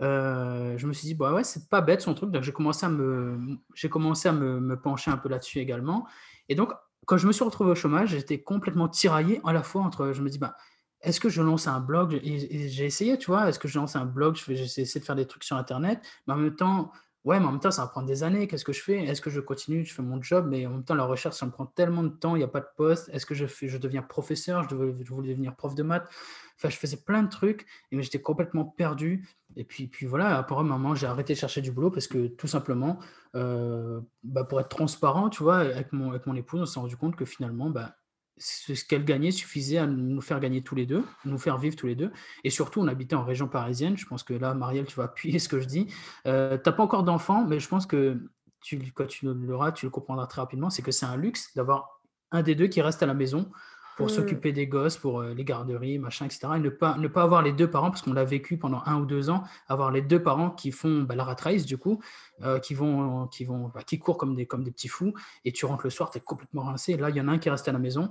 heu, 0.00 0.74
je 0.76 0.86
me 0.86 0.92
suis 0.92 1.06
dit: 1.08 1.14
«Bah, 1.14 1.32
ouais, 1.34 1.44
c'est 1.44 1.68
pas 1.68 1.80
bête 1.80 2.00
son 2.02 2.14
truc», 2.14 2.30
donc 2.30 2.42
j'ai 2.42 2.52
commencé 2.52 2.86
à 2.86 2.88
me 2.88 3.58
j'ai 3.74 3.88
commencé 3.88 4.28
à 4.28 4.32
me 4.32 4.60
me 4.60 4.80
pencher 4.80 5.10
un 5.10 5.16
peu 5.18 5.28
là-dessus 5.28 5.58
également 5.60 6.06
et 6.48 6.54
donc 6.54 6.72
quand 7.06 7.16
je 7.18 7.26
me 7.26 7.32
suis 7.32 7.44
retrouvé 7.44 7.70
au 7.72 7.74
chômage, 7.74 8.10
j'étais 8.10 8.42
complètement 8.42 8.88
tiraillé 8.88 9.40
à 9.44 9.52
la 9.52 9.62
fois 9.62 9.82
entre 9.82 10.12
je 10.12 10.22
me 10.22 10.28
dis: 10.30 10.38
«Bah, 10.38 10.56
est-ce 11.00 11.20
que 11.20 11.28
je 11.28 11.42
lance 11.42 11.66
un 11.68 11.80
blog?» 11.80 12.20
j'ai 12.24 12.84
essayé, 12.86 13.18
tu 13.18 13.26
vois? 13.26 13.48
Est-ce 13.48 13.58
que 13.58 13.68
je 13.68 13.78
lance 13.78 13.96
un 13.96 14.06
blog? 14.06 14.36
J'ai 14.36 14.62
essayé 14.64 15.00
de 15.00 15.04
faire 15.04 15.16
des 15.16 15.26
trucs 15.26 15.44
sur 15.44 15.56
internet, 15.56 16.00
mais 16.26 16.34
en 16.34 16.36
même 16.38 16.56
temps, 16.56 16.92
ouais, 17.24 17.40
mais 17.40 17.46
en 17.46 17.52
même 17.52 17.60
temps, 17.60 17.70
ça 17.70 17.82
va 17.82 17.88
prendre 17.88 18.06
des 18.06 18.22
années. 18.22 18.46
Qu'est-ce 18.48 18.64
que 18.64 18.72
je 18.72 18.82
fais? 18.82 19.04
Est-ce 19.04 19.20
que 19.20 19.30
je 19.30 19.40
continue? 19.40 19.84
Je 19.84 19.94
fais 19.94 20.02
mon 20.02 20.20
job, 20.22 20.46
mais 20.48 20.66
en 20.66 20.70
même 20.70 20.84
temps, 20.84 20.94
la 20.94 21.04
recherche, 21.04 21.36
ça 21.36 21.46
me 21.46 21.50
prend 21.50 21.66
tellement 21.66 22.02
de 22.02 22.08
temps, 22.08 22.36
il 22.36 22.40
y 22.40 22.44
a 22.44 22.48
pas 22.48 22.60
de 22.60 22.66
poste. 22.76 23.08
Est-ce 23.12 23.26
que 23.26 23.34
je 23.34 23.46
fais 23.46 23.68
je 23.68 23.78
deviens 23.78 24.02
professeur? 24.02 24.68
Je 24.68 24.74
voulais 24.76 25.28
devenir 25.30 25.56
prof 25.56 25.74
de 25.74 25.82
maths. 25.82 26.08
Enfin, 26.56 26.68
je 26.70 26.76
faisais 26.76 26.98
plein 26.98 27.22
de 27.22 27.28
trucs 27.28 27.66
mais 27.90 28.02
j'étais 28.02 28.20
complètement 28.20 28.64
perdu 28.64 29.28
et 29.56 29.64
puis 29.64 29.88
puis 29.88 30.06
voilà, 30.06 30.36
après 30.38 30.56
un 30.56 30.62
moment, 30.62 30.94
j'ai 30.94 31.06
arrêté 31.06 31.34
de 31.34 31.38
chercher 31.38 31.60
du 31.62 31.72
boulot 31.72 31.90
parce 31.90 32.06
que 32.08 32.26
tout 32.28 32.46
simplement, 32.46 32.98
heu, 33.36 34.02
bah, 34.22 34.44
pour 34.44 34.60
être 34.60 34.68
transparent, 34.68 35.30
tu 35.30 35.42
vois? 35.42 35.58
Avec 35.58 35.92
mon 35.92 36.10
avec 36.10 36.26
mon 36.26 36.34
épouse, 36.34 36.60
on 36.62 36.66
s'est 36.66 36.80
rendu 36.80 36.96
compte 36.96 37.16
que 37.16 37.24
finalement, 37.24 37.70
bah, 37.70 37.96
ce 38.36 38.84
qu'elle 38.84 39.04
gagnait 39.04 39.30
suffisait 39.30 39.78
à 39.78 39.86
nous 39.86 40.20
faire 40.20 40.40
gagner 40.40 40.62
tous 40.62 40.74
les 40.74 40.86
2, 40.86 41.04
nous 41.24 41.38
faire 41.38 41.58
vivre 41.58 41.76
tous 41.76 41.86
les 41.86 41.94
2. 41.94 42.10
et 42.42 42.50
surtout 42.50 42.80
on 42.80 42.88
habitait 42.88 43.14
en 43.14 43.24
région 43.24 43.48
parisienne. 43.48 43.96
Je 43.96 44.06
pense 44.06 44.22
que 44.22 44.34
là, 44.34 44.54
Marielle, 44.54 44.86
tu 44.86 44.96
vas 44.96 45.04
appuyer 45.04 45.38
ce 45.38 45.48
que 45.48 45.60
je 45.60 45.66
dis. 45.66 45.86
Heu, 46.26 46.60
tu 46.62 46.72
pas 46.72 46.82
encore 46.82 47.04
d'enfant, 47.04 47.44
mais 47.46 47.60
je 47.60 47.68
pense 47.68 47.86
que 47.86 48.18
tu 48.60 48.78
quand 48.92 49.06
tu 49.06 49.26
l'auras, 49.26 49.72
tu 49.72 49.86
le 49.86 49.90
comprendras 49.90 50.26
très 50.26 50.40
rapidement, 50.40 50.70
c'est 50.70 50.82
que 50.82 50.90
c'est 50.90 51.06
un 51.06 51.16
luxe 51.16 51.54
d'avoir 51.54 52.00
un 52.32 52.42
des 52.42 52.54
2 52.54 52.66
qui 52.66 52.82
reste 52.82 53.02
à 53.02 53.06
la 53.06 53.14
maison 53.14 53.50
pour 53.96 54.10
Mmh. 54.10 54.10
s'occuper 54.10 54.52
des 54.52 54.66
gosses, 54.66 54.96
pour, 54.96 55.20
heu, 55.22 55.32
les 55.34 55.44
garderies, 55.44 55.98
machin 55.98 56.26
et 56.26 56.30
cetera. 56.30 56.56
Et 56.58 56.60
ne 56.60 56.68
pas 56.70 56.96
ne 56.98 57.08
pas 57.08 57.22
avoir 57.22 57.42
les 57.42 57.52
2 57.52 57.70
parents 57.70 57.90
parce 57.90 58.02
qu'on 58.02 58.12
l'a 58.12 58.24
vécu 58.24 58.58
pendant 58.58 58.82
un 58.86 58.96
ou 59.00 59.06
2 59.06 59.30
ans, 59.30 59.44
avoir 59.68 59.90
les 59.92 60.02
2 60.02 60.22
parents 60.22 60.50
qui 60.50 60.72
font, 60.72 61.02
bah, 61.02 61.14
la 61.14 61.24
rat 61.24 61.36
race 61.40 61.64
du 61.66 61.78
coup, 61.78 62.00
heu, 62.44 62.58
qui 62.60 62.74
vont 62.74 63.26
qui 63.28 63.44
vont, 63.44 63.68
bah, 63.68 63.82
qui 63.82 63.98
courent 63.98 64.18
comme 64.18 64.34
des 64.34 64.46
comme 64.46 64.64
des 64.64 64.72
petits 64.72 64.88
fous 64.88 65.14
et 65.44 65.52
tu 65.52 65.66
rentres 65.66 65.84
le 65.84 65.90
soir, 65.90 66.10
tu 66.10 66.18
es 66.18 66.20
complètement 66.20 66.62
rincé. 66.62 66.96
Là, 66.96 67.10
il 67.10 67.16
y 67.16 67.20
en 67.20 67.28
a 67.28 67.32
un 67.32 67.38
qui 67.38 67.50
reste 67.50 67.68
à 67.68 67.72
la 67.72 67.78
maison, 67.78 68.10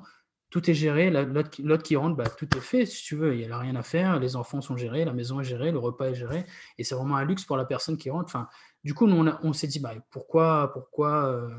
tout 0.50 0.70
est 0.70 0.74
géré, 0.76 1.10
la 1.10 1.24
l'autre 1.24 1.84
qui 1.84 1.96
rentre, 1.96 2.16
bah, 2.16 2.30
tout 2.30 2.48
est 2.56 2.62
fait 2.62 2.86
si 2.86 3.04
tu 3.04 3.16
veux, 3.16 3.34
il 3.36 3.42
y 3.42 3.52
a 3.52 3.58
rien 3.58 3.76
à 3.76 3.82
faire, 3.84 4.20
les 4.20 4.36
enfants 4.36 4.62
sont 4.62 4.78
gérés, 4.78 5.04
la 5.06 5.14
maison 5.14 5.40
est 5.42 5.44
gérée, 5.44 5.72
le 5.72 5.80
repas 5.80 6.10
est 6.10 6.16
géré. 6.16 6.46
Et 6.78 6.84
c'est 6.84 6.94
vraiment 6.96 7.16
un 7.18 7.26
luxe 7.26 7.44
pour 7.46 7.58
la 7.58 7.66
personne 7.66 7.98
qui 7.98 8.10
rentre. 8.12 8.26
Enfin, 8.26 8.48
du 8.84 8.94
coup, 8.94 9.08
nous 9.08 9.16
on 9.28 9.34
on 9.44 9.54
s'est 9.54 9.68
dit: 9.68 9.80
«Bah, 9.80 9.94
pourquoi 10.12 10.72
pourquoi, 10.74 11.28
heu, 11.32 11.50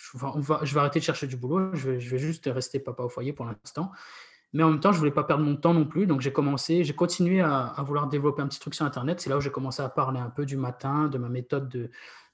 je 0.00 0.16
enfin, 0.16 0.32
on 0.34 0.40
va 0.40 0.60
je 0.62 0.74
vais 0.74 0.80
arrêter 0.80 0.98
de 1.00 1.04
chercher 1.04 1.26
du 1.26 1.36
boulot, 1.36 1.74
je 1.74 1.90
vais 1.90 2.00
je 2.00 2.10
vais 2.10 2.18
juste 2.18 2.48
rester 2.52 2.78
papa 2.80 3.02
au 3.02 3.08
foyer 3.08 3.32
pour 3.32 3.46
l'instant». 3.46 3.92
Mais 4.52 4.64
en 4.64 4.70
même 4.70 4.80
temps, 4.80 4.90
je 4.90 4.98
voulais 4.98 5.12
pas 5.12 5.22
perdre 5.22 5.44
mon 5.44 5.54
temps 5.54 5.74
non 5.74 5.84
plus, 5.84 6.08
donc 6.08 6.20
j'ai 6.22 6.32
commencé 6.32 6.82
j'ai 6.84 6.94
continué 6.94 7.40
à 7.40 7.66
à 7.66 7.82
vouloir 7.82 8.08
développer 8.08 8.42
un 8.42 8.48
petit 8.48 8.60
truc 8.60 8.74
sur 8.74 8.84
internet. 8.84 9.20
C'est 9.20 9.30
là 9.30 9.36
où 9.36 9.40
j'ai 9.40 9.50
commencé 9.50 9.82
à 9.82 9.88
parler 9.88 10.20
un 10.20 10.30
peu 10.30 10.44
du 10.46 10.56
matin, 10.56 11.08
de 11.08 11.18
ma 11.18 11.28
méthode 11.28 11.68
de 11.68 11.90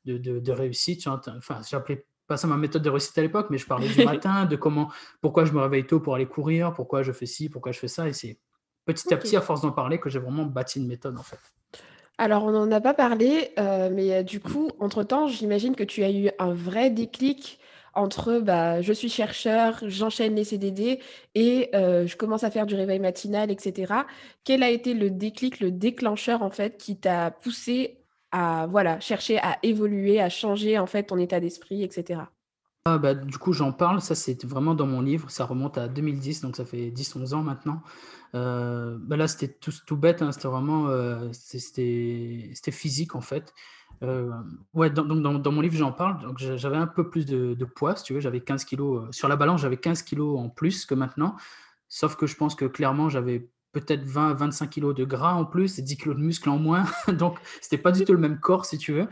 de 0.06 0.18
de 0.18 0.38
de 0.40 0.52
réussite 0.52 1.06
enfin, 1.06 1.60
j'appelais 1.68 2.06
pas 2.26 2.36
ça 2.36 2.46
ma 2.46 2.56
méthode 2.56 2.82
de 2.82 2.90
réussite 2.90 3.16
à 3.18 3.22
l'époque, 3.22 3.48
mais 3.50 3.58
je 3.58 3.66
parlais 3.66 3.88
du 3.88 4.04
matin, 4.04 4.46
de 4.46 4.56
comment 4.56 4.90
pourquoi 5.20 5.44
je 5.44 5.52
me 5.52 5.60
réveille 5.60 5.86
tôt 5.86 6.00
pour 6.00 6.14
aller 6.14 6.26
courir, 6.26 6.72
pourquoi 6.72 7.02
je 7.02 7.12
fais 7.12 7.26
ci, 7.26 7.48
pourquoi 7.48 7.72
je 7.72 7.78
fais 7.78 7.88
ça 7.88 8.08
et 8.08 8.12
c'est 8.12 8.40
petit 8.86 9.12
à 9.12 9.16
petit, 9.16 9.36
à 9.36 9.40
force 9.40 9.60
d'en 9.60 9.72
parler, 9.72 9.98
que 9.98 10.08
j'ai 10.08 10.20
vraiment 10.20 10.44
bâti 10.44 10.80
une 10.80 10.86
méthode, 10.86 11.18
en 11.18 11.22
fait. 11.22 11.40
Alors 12.18 12.44
on 12.44 12.50
n'en 12.52 12.70
a 12.72 12.80
pas 12.80 12.94
parlé, 12.94 13.50
heu, 13.58 13.90
mais 13.90 14.20
heu, 14.20 14.24
du 14.24 14.40
coup, 14.40 14.70
entre-temps, 14.80 15.28
j'imagine 15.28 15.76
que 15.76 15.84
tu 15.84 16.02
as 16.02 16.10
eu 16.10 16.30
un 16.38 16.52
vrai 16.54 16.90
déclic 16.90 17.58
entre, 17.94 18.40
bah, 18.40 18.80
je 18.82 18.92
suis 18.92 19.08
chercheur, 19.10 19.78
j'enchaîne 19.86 20.34
les 20.34 20.44
CDD 20.44 21.00
et 21.34 21.70
heu, 21.74 22.06
je 22.06 22.16
commence 22.16 22.42
à 22.44 22.50
faire 22.50 22.66
du 22.66 22.74
réveil 22.74 23.00
matinal 23.00 23.50
et 23.50 23.56
cetera. 23.58 24.06
Quel 24.44 24.62
a 24.62 24.70
été 24.70 24.94
le 24.94 25.10
déclic, 25.10 25.60
le 25.60 25.70
déclencheur, 25.70 26.42
en 26.42 26.50
fait, 26.50 26.78
qui 26.78 26.98
t'a 26.98 27.30
poussé 27.30 27.98
à, 28.32 28.66
voilà, 28.70 28.98
chercher 29.00 29.38
à 29.38 29.58
évoluer, 29.62 30.20
à 30.20 30.28
changer, 30.30 30.78
en 30.78 30.86
fait, 30.86 31.04
ton 31.04 31.18
état 31.18 31.40
d'esprit 31.40 31.82
et 31.84 31.90
cetera? 31.90 32.30
Ah 32.88 32.98
bah, 32.98 33.14
du 33.14 33.36
coup, 33.36 33.52
j'en 33.52 33.72
parle, 33.72 34.00
ça, 34.00 34.14
c'est 34.14 34.44
vraiment 34.44 34.72
dans 34.76 34.86
mon 34.86 35.00
livre, 35.00 35.28
ça 35.28 35.44
remonte 35.44 35.76
à 35.76 35.88
2010, 35.88 36.40
donc 36.40 36.54
ça 36.54 36.64
fait 36.64 36.92
10-11 36.92 37.34
ans 37.34 37.42
maintenant. 37.42 37.82
Heu, 38.34 38.96
bah, 39.00 39.16
là, 39.16 39.26
c'était 39.26 39.48
tout 39.86 39.96
bête, 39.96 40.22
hein, 40.22 40.30
c'était 40.30 40.46
vraiment, 40.46 40.88
c'est 41.32 41.58
c'était 41.58 42.70
physique, 42.70 43.16
en 43.16 43.20
fait. 43.20 43.52
Heu, 44.04 44.30
ouais, 44.74 44.88
donc 44.90 45.08
dans 45.20 45.34
dans 45.34 45.50
mon 45.52 45.60
livre, 45.62 45.74
j'en 45.76 45.90
parle, 45.90 46.20
donc 46.22 46.38
j'a 46.38 46.56
j'avais 46.56 46.76
un 46.76 46.86
peu 46.86 47.10
plus 47.10 47.26
de 47.26 47.64
poids, 47.64 47.96
si 47.96 48.04
tu 48.04 48.14
veux, 48.14 48.20
j'avais 48.20 48.40
15 48.40 48.64
kilogrammes, 48.64 49.08
heu, 49.08 49.12
sur 49.12 49.26
la 49.28 49.34
balance, 49.36 49.60
j'avais 49.62 49.78
15 49.78 50.02
kilogrammes 50.02 50.46
en 50.46 50.48
plus 50.48 50.86
que 50.86 50.94
maintenant, 50.94 51.34
sauf 51.88 52.14
que 52.16 52.26
je 52.28 52.36
pense 52.36 52.54
que 52.54 52.66
clairement, 52.66 53.08
j'avais 53.08 53.50
peut-être 53.72 54.04
20-25 54.04 54.68
kilogrammes 54.70 54.98
de 54.98 55.04
gras 55.06 55.34
en 55.34 55.44
plus 55.44 55.78
et 55.80 55.82
10 55.82 55.96
kilogrammes 55.96 56.22
de 56.22 56.26
muscle 56.26 56.48
en 56.50 56.58
moins, 56.58 56.84
donc 57.08 57.38
c'était 57.60 57.78
pas 57.78 57.90
du 57.92 58.04
tout 58.04 58.12
le 58.12 58.18
même 58.20 58.38
corps, 58.38 58.64
si 58.64 58.78
tu 58.78 58.92
veux. 58.92 59.08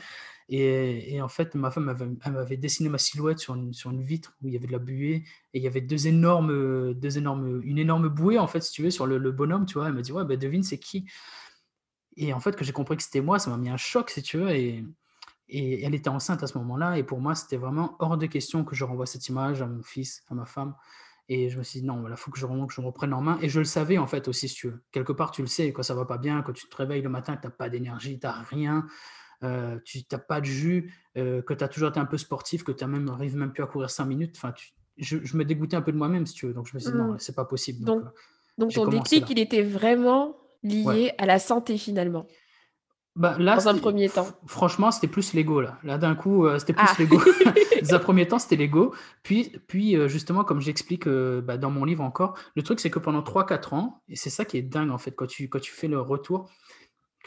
Et 0.51 1.21
en 1.23 1.29
fait, 1.29 1.55
ma 1.55 1.71
femme 1.71 1.97
m'avait 2.31 2.57
dessiné 2.59 2.91
ma 2.91 2.99
silhouette 2.99 3.39
sur 3.39 3.55
une 3.55 3.73
sur 3.73 3.91
une 3.91 4.03
vitre 4.05 4.37
où 4.43 4.49
il 4.49 4.55
y 4.55 4.57
avait 4.57 4.67
de 4.67 4.73
la 4.73 4.79
buée 4.79 5.25
et 5.55 5.59
il 5.59 5.63
y 5.63 5.67
avait 5.67 5.81
2 5.81 6.07
énormes, 6.07 6.51
heu, 6.51 6.95
2 6.95 7.17
énormes, 7.17 7.63
une 7.65 7.79
énorme 7.79 8.09
bouée, 8.09 8.39
en 8.39 8.47
fait, 8.47 8.61
si 8.61 8.73
tu 8.73 8.83
veux, 8.83 8.91
sur 8.91 9.07
le 9.07 9.17
le 9.19 9.33
bonhomme, 9.33 9.65
tu 9.67 9.75
vois? 9.75 9.87
Elle 9.89 9.95
m'a 9.95 10.03
dit: 10.03 10.13
«Ouais, 10.13 10.25
bah, 10.25 10.37
devine 10.37 10.63
c'est 10.63 10.79
qui?» 10.79 11.07
et 12.17 12.33
en 12.33 12.41
fait, 12.41 12.55
que 12.57 12.65
j'ai 12.65 12.73
compris 12.73 12.97
que 12.97 13.03
c'était 13.03 13.21
moi, 13.21 13.39
ça 13.39 13.51
m'a 13.51 13.57
mis 13.57 13.69
un 13.71 13.77
choc, 13.77 14.11
si 14.11 14.23
tu 14.23 14.39
veux 14.39 14.51
et 14.51 14.85
et 15.49 15.85
elle 15.85 15.95
était 15.95 16.11
enceinte 16.11 16.43
à 16.43 16.49
ce 16.49 16.59
moment-là 16.59 16.99
et 16.99 17.05
pour 17.05 17.21
moi, 17.21 17.35
c'était 17.35 17.59
vraiment 17.59 17.97
hors 18.01 18.19
de 18.19 18.27
question 18.27 18.65
que 18.65 18.75
je 18.75 18.85
renvoie 18.85 19.07
cette 19.07 19.29
image 19.29 19.63
à 19.63 19.67
mon 19.67 19.83
fils, 19.83 20.25
à 20.31 20.35
ma 20.35 20.47
femme 20.47 20.75
Et 21.31 21.51
je 21.51 21.59
me 21.59 21.65
suis 21.65 21.81
dit, 21.81 21.87
non, 21.87 22.05
il 22.09 22.17
faut 22.17 22.31
que 22.31 22.39
je, 22.39 22.47
que 22.47 22.75
je 22.75 22.83
me 22.83 22.87
reprenne 22.87 23.15
en 23.15 23.23
main. 23.23 23.39
Et 23.43 23.49
je 23.49 23.61
le 23.61 23.65
savais, 23.67 23.99
en 23.99 24.07
fait, 24.07 24.29
aussi, 24.29 24.49
si 24.51 24.57
tu 24.57 24.69
veux. 24.69 24.85
Quelque 24.93 25.13
part, 25.15 25.33
tu 25.33 25.43
le 25.43 25.49
sais, 25.49 25.73
quand 25.73 25.83
ça 25.83 25.95
va 25.97 26.05
pas 26.07 26.19
bien, 26.19 26.43
quand 26.43 26.53
tu 26.53 26.69
te 26.69 26.77
réveilles 26.77 27.03
le 27.03 27.11
matin, 27.11 27.37
tu 27.39 27.47
n'as 27.49 27.53
pas 27.53 27.71
d'énergie, 27.71 28.21
tu 28.21 28.27
n'as 28.27 28.43
rien, 28.45 28.87
euh, 29.43 29.79
tu 29.85 30.03
n'as 30.11 30.19
pas 30.19 30.41
de 30.41 30.47
jus, 30.47 30.95
euh, 31.17 31.43
que 31.43 31.55
tu 31.55 31.65
as 31.65 31.69
toujours 31.69 31.91
été 31.91 32.01
un 32.01 32.07
peu 32.07 32.19
sportif, 32.19 32.65
que 32.65 32.73
tu 32.73 32.85
n'arrives 32.85 33.37
même, 33.37 33.53
plus 33.53 33.63
à 33.63 33.67
courir 33.67 33.91
5 33.91 34.05
minutes. 34.05 34.35
Enfin, 34.37 34.55
je, 34.97 35.37
me 35.37 35.45
dégoûtais 35.45 35.77
un 35.77 35.83
peu 35.83 35.93
de 35.93 35.97
moi-même, 35.97 36.27
si 36.27 36.35
tu 36.35 36.47
veux. 36.47 36.55
Donc, 36.55 36.67
je 36.67 36.75
me 36.75 36.81
suis 36.81 36.91
dit, 36.91 36.97
non, 36.97 37.15
mmh. 37.15 37.19
c'est 37.19 37.35
pas 37.35 37.45
possible. 37.45 37.85
Donc, 37.85 38.05
donc, 38.59 38.73
ton 38.73 38.87
déclic, 38.87 39.29
il 39.31 39.39
était 39.39 39.63
vraiment 39.63 40.37
lié 40.63 41.13
à 41.19 41.27
la 41.27 41.39
santé, 41.39 41.77
finalement? 41.79 42.27
Bah, 43.17 43.37
là, 43.39 43.55
dans 43.55 43.69
un 43.69 43.79
premier 43.79 44.09
temps. 44.09 44.27
Franchement, 44.47 44.91
c'était 44.91 45.07
plus 45.07 45.35
l'ego 45.35 45.61
là. 45.61 45.79
Là, 45.85 45.99
d'un 45.99 46.17
coup, 46.17 46.47
euh, 46.47 46.59
c'était 46.59 46.73
plus 46.73 46.87
ah. 46.89 46.97
l'ego. 46.99 47.21
dans 47.83 47.95
un 47.95 47.99
premier 48.01 48.27
temps, 48.27 48.41
c'était 48.41 48.57
l'ego. 48.57 48.93
Puis, 49.23 49.53
puis 49.69 49.97
euh, 49.97 50.09
justement, 50.09 50.43
comme 50.43 50.61
j'explique 50.61 51.07
euh, 51.07 51.41
bah, 51.41 51.57
dans 51.57 51.71
mon 51.71 51.85
livre 51.85 52.03
encore, 52.03 52.37
le 52.57 52.63
truc, 52.63 52.81
c'est 52.81 52.91
que 52.91 52.99
pendant 52.99 53.23
3-4 53.23 53.75
ans, 53.75 54.03
et 54.09 54.17
c'est 54.17 54.31
ça 54.31 54.45
qui 54.45 54.57
est 54.59 54.63
dingue 54.63 54.91
en 54.91 54.99
fait, 54.99 55.13
quand 55.13 55.29
tu, 55.29 55.49
quand 55.49 55.61
tu 55.61 55.71
fais 55.71 55.87
le 55.87 56.01
retour, 56.01 56.51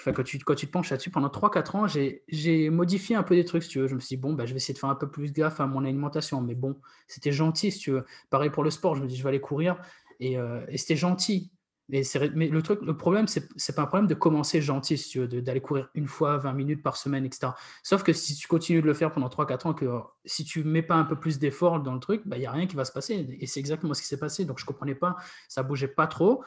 quand, 0.04 0.24
tu, 0.24 0.40
te 0.40 0.66
penches 0.66 0.90
là-dessus, 0.90 1.10
pendant 1.10 1.30
3-4 1.30 1.76
ans, 1.76 1.88
j'ai 1.88 2.70
modifié 2.70 3.16
un 3.16 3.24
peu 3.24 3.36
des 3.36 3.46
trucs, 3.46 3.68
tu 3.68 3.80
veux. 3.80 3.88
Je 3.88 3.96
me 3.96 4.00
suis 4.00 4.16
dit, 4.16 4.22
bon, 4.22 4.34
bah, 4.34 4.46
je 4.46 4.54
vais 4.54 4.58
essayer 4.58 4.74
de 4.74 4.80
faire 4.80 4.90
un 4.90 4.96
peu 4.96 5.10
plus 5.10 5.34
gaffe 5.34 5.60
à 5.60 5.68
mon 5.68 5.84
alimentation. 5.84 6.42
Mais 6.42 6.56
bon, 6.56 6.80
c'était 7.08 7.32
gentil, 7.32 7.72
si 7.72 7.80
tu 7.80 7.92
veux. 7.92 8.06
Pareil 8.30 8.50
pour 8.50 8.64
le 8.64 8.70
sport, 8.70 8.96
je 8.96 9.02
me 9.02 9.08
dis, 9.08 9.16
je 9.16 9.24
vais 9.24 9.30
aller 9.30 9.42
courir. 9.42 9.78
Et, 10.20 10.38
et 10.68 10.78
c'était 10.78 10.96
gentil. 10.96 11.52
Mais, 11.90 12.02
le, 12.50 12.62
truc, 12.62 12.82
le 12.82 12.98
problème, 12.98 13.28
c'est 13.28 13.76
pas 13.76 13.84
un 13.84 13.86
problème 13.86 14.08
de 14.08 14.14
commencer 14.14 14.62
gentil, 14.62 14.98
tu 14.98 15.20
veux, 15.20 15.42
d'aller 15.42 15.62
courir 15.62 15.90
une 15.94 16.08
fois 16.08 16.38
20 16.38 16.52
minutes 16.52 16.84
par 16.84 16.98
semaine, 16.98 17.26
etc. 17.26 17.54
Sauf 17.82 18.04
que 18.04 18.12
si 18.12 18.36
tu 18.36 18.48
continues 18.48 18.82
de 18.82 18.88
le 18.88 18.94
faire 18.94 19.12
pendant 19.12 19.30
3-4 19.30 19.68
ans, 19.68 19.74
que 19.74 19.86
si 20.26 20.44
tu 20.44 20.66
mets 20.66 20.82
pas 20.82 20.96
un 20.96 21.06
peu 21.06 21.18
plus 21.18 21.40
d'effort 21.40 21.80
dans 21.80 21.94
le 21.94 22.02
truc, 22.02 22.24
bah, 22.26 22.36
il 22.36 22.40
y 22.40 22.42
n'y 22.42 22.48
a 22.48 22.52
rien 22.52 22.68
qui 22.68 22.76
va 22.76 22.84
se 22.84 22.92
passer. 22.92 23.38
Et 23.40 23.48
c'est 23.48 23.62
exactement 23.62 23.94
ce 23.94 24.02
qui 24.02 24.08
s'est 24.08 24.20
passé. 24.20 24.44
Donc 24.44 24.60
je 24.60 24.64
ne 24.64 24.68
comprenais 24.68 24.96
pas, 24.96 25.16
ça 25.48 25.64
bougeait 25.64 25.88
pas 25.88 26.08
trop. 26.08 26.44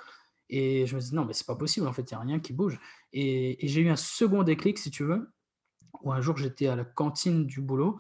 Et 0.53 0.85
je 0.87 0.97
me 0.97 1.01
dis, 1.01 1.15
non, 1.15 1.25
mais 1.25 1.33
c'est 1.33 1.47
pas 1.47 1.55
possible, 1.55 1.87
en 1.87 1.93
fait, 1.93 2.11
il 2.11 2.15
n'y 2.15 2.21
a 2.21 2.21
rien 2.21 2.41
qui 2.41 2.53
bouge. 2.53 2.79
Et, 3.13 3.65
et 3.65 3.69
j'ai 3.69 3.81
eu 3.81 3.89
un 3.89 3.97
second 3.97 4.43
déclic, 4.43 4.79
si 4.79 4.91
tu 4.91 5.05
veux, 5.05 5.31
où 6.03 6.13
un 6.13 6.21
jour 6.21 6.37
j'étais 6.37 6.67
à 6.67 6.77
la 6.77 6.85
cantine 6.85 7.47
du 7.47 7.61
boulot 7.61 7.99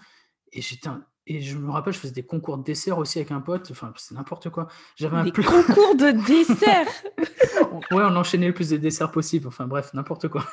et 0.53 0.61
j'étais 0.61 0.91
et 1.27 1.41
je 1.43 1.57
me 1.57 1.71
rappelle, 1.71 1.93
je 1.93 1.99
faisais 1.99 2.13
des 2.13 2.25
concours 2.25 2.59
de 2.59 2.65
dessert 2.65 2.99
aussi 2.99 3.19
avec 3.19 3.31
un 3.31 3.41
pote. 3.41 3.69
Enfin, 3.71 3.93
c'est 3.97 4.17
n'importe 4.17 4.51
quoi. 4.51 4.67
J'avais 4.97 5.17
un 5.17 5.23
des 5.23 5.31
concours 5.31 5.95
de 5.95 6.27
dessert 6.27 6.89
Ouais, 7.93 8.03
on 8.03 8.17
enchaînait 8.17 8.49
le 8.49 8.55
plus 8.55 8.71
de 8.71 8.77
desserts 8.79 9.13
possible. 9.13 9.47
Enfin, 9.47 9.69
bref, 9.69 9.95
n'importe 9.95 10.27
quoi. 10.27 10.45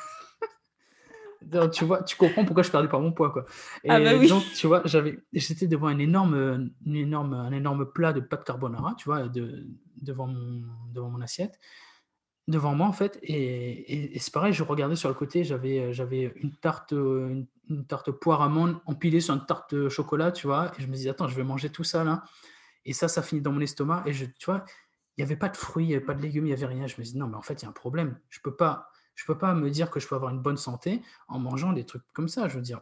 donc, 1.42 1.72
tu 1.72 1.84
vois, 1.84 2.04
tu 2.04 2.16
comprends 2.16 2.44
pourquoi 2.44 2.62
je 2.62 2.70
perdais 2.70 2.86
pas 2.86 3.00
mon 3.00 3.10
poids, 3.10 3.30
quoi. 3.30 3.46
Et 3.82 3.90
ah 3.90 3.98
bah 3.98 4.12
oui. 4.16 4.28
donc, 4.28 4.44
tu 4.54 4.68
vois, 4.68 4.82
j'avais, 4.84 5.18
j'étais 5.32 5.66
devant 5.66 5.88
un 5.88 5.98
énorme, 5.98 6.70
une 6.86 6.96
énorme, 6.96 7.34
un 7.34 7.52
énorme 7.52 7.90
plat 7.90 8.12
de 8.12 8.20
pâte 8.20 8.44
carbonara, 8.44 8.94
tu 8.96 9.06
vois, 9.06 9.26
de, 9.26 9.66
devant, 10.00 10.28
mon, 10.28 10.62
devant 10.92 11.10
mon 11.10 11.22
assiette 11.22 11.58
devant 12.48 12.74
moi 12.74 12.88
en 12.88 12.92
fait 12.92 13.18
et, 13.22 14.18
c'est 14.18 14.32
pareil 14.32 14.52
je 14.52 14.64
regardais 14.64 14.96
sur 14.96 15.08
le 15.08 15.14
côté 15.14 15.44
j'avais 15.44 15.92
j'avais 15.92 16.32
une 16.36 16.52
tarte 16.52 16.92
une, 16.92 17.46
une 17.70 17.84
tarte 17.84 18.10
poire 18.10 18.42
amande 18.42 18.78
empilée 18.86 19.20
sur 19.20 19.34
une 19.34 19.44
tarte 19.44 19.88
chocolat, 19.88 20.32
tu 20.32 20.46
vois. 20.46 20.72
Et 20.78 20.82
je 20.82 20.86
me 20.86 20.94
dis, 20.94 21.08
attends, 21.08 21.28
je 21.28 21.36
vais 21.36 21.44
manger 21.44 21.70
tout 21.70 21.84
ça 21.84 22.04
là. 22.04 22.24
Et 22.84 22.92
ça, 22.92 23.08
ça 23.08 23.22
finit 23.22 23.42
dans 23.42 23.52
mon 23.52 23.60
estomac. 23.60 24.02
Et 24.06 24.12
tu 24.12 24.46
vois, 24.46 24.64
il 25.16 25.20
n'y 25.20 25.24
avait 25.24 25.36
pas 25.36 25.48
de 25.48 25.56
fruits, 25.56 25.84
il 25.84 25.88
n'y 25.88 25.94
avait 25.94 26.04
pas 26.04 26.14
de 26.14 26.22
légumes, 26.22 26.46
il 26.46 26.48
n'y 26.48 26.54
avait 26.54 26.66
rien. 26.66 26.86
Je 26.86 26.96
me 26.98 27.04
dis, 27.04 27.16
non, 27.16 27.26
mais 27.26 27.36
en 27.36 27.42
fait, 27.42 27.62
il 27.62 27.64
y 27.64 27.66
a 27.66 27.68
un 27.68 27.72
problème. 27.72 28.18
Je 28.30 28.40
peux, 28.40 28.54
pas, 28.54 28.90
je 29.14 29.24
peux 29.24 29.36
pas 29.36 29.54
me 29.54 29.70
dire 29.70 29.90
que 29.90 30.00
je 30.00 30.08
peux 30.08 30.14
avoir 30.14 30.32
une 30.32 30.40
bonne 30.40 30.56
santé 30.56 31.02
en 31.28 31.38
mangeant 31.38 31.72
des 31.72 31.84
trucs 31.84 32.04
comme 32.12 32.28
ça. 32.28 32.48
Je 32.48 32.56
veux 32.56 32.62
dire, 32.62 32.80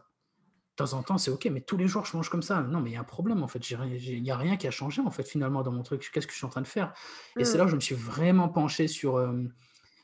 temps 0.77 0.93
en 0.93 1.03
temps, 1.03 1.17
c'est 1.17 1.31
OK, 1.31 1.47
mais 1.51 1.61
tous 1.61 1.75
les 1.75 1.87
jours, 1.87 2.05
je 2.05 2.15
mange 2.15 2.29
comme 2.29 2.41
ça. 2.41 2.61
Non, 2.61 2.79
mais 2.79 2.91
il 2.91 2.93
y 2.93 2.97
a 2.97 3.01
un 3.01 3.03
problème, 3.05 3.43
en 3.43 3.47
fait. 3.47 3.69
Il 3.69 4.21
n'y 4.21 4.31
a 4.31 4.37
rien 4.37 4.57
qui 4.57 4.67
a 4.67 4.71
changé, 4.71 5.01
en 5.01 5.11
fait, 5.11 5.27
finalement, 5.27 5.63
dans 5.63 5.71
mon 5.71 5.83
truc. 5.83 6.09
Qu'est-ce 6.13 6.27
que 6.27 6.33
je 6.33 6.37
suis 6.37 6.45
en 6.45 6.49
train 6.49 6.61
de 6.61 6.67
faire? 6.67 6.93
Et 7.37 7.43
c'est 7.43 7.57
là 7.57 7.65
où 7.65 7.67
je 7.67 7.75
me 7.75 7.81
suis 7.81 7.95
vraiment 7.95 8.47
penché 8.47 8.87
sur, 8.87 9.17
euh, 9.17 9.33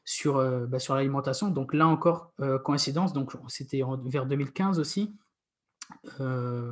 sur, 0.04 0.38
euh, 0.38 0.66
bah, 0.66 0.80
sur 0.80 0.96
l'alimentation. 0.96 1.50
Donc 1.50 1.74
là 1.74 1.88
encore, 1.88 2.34
euh, 2.42 2.60
coïncidence, 2.60 3.14
donc 3.14 3.32
c'était 3.48 3.82
vers 4.06 4.26
2015 4.26 4.80
aussi. 4.80 5.16
Euh, 6.20 6.72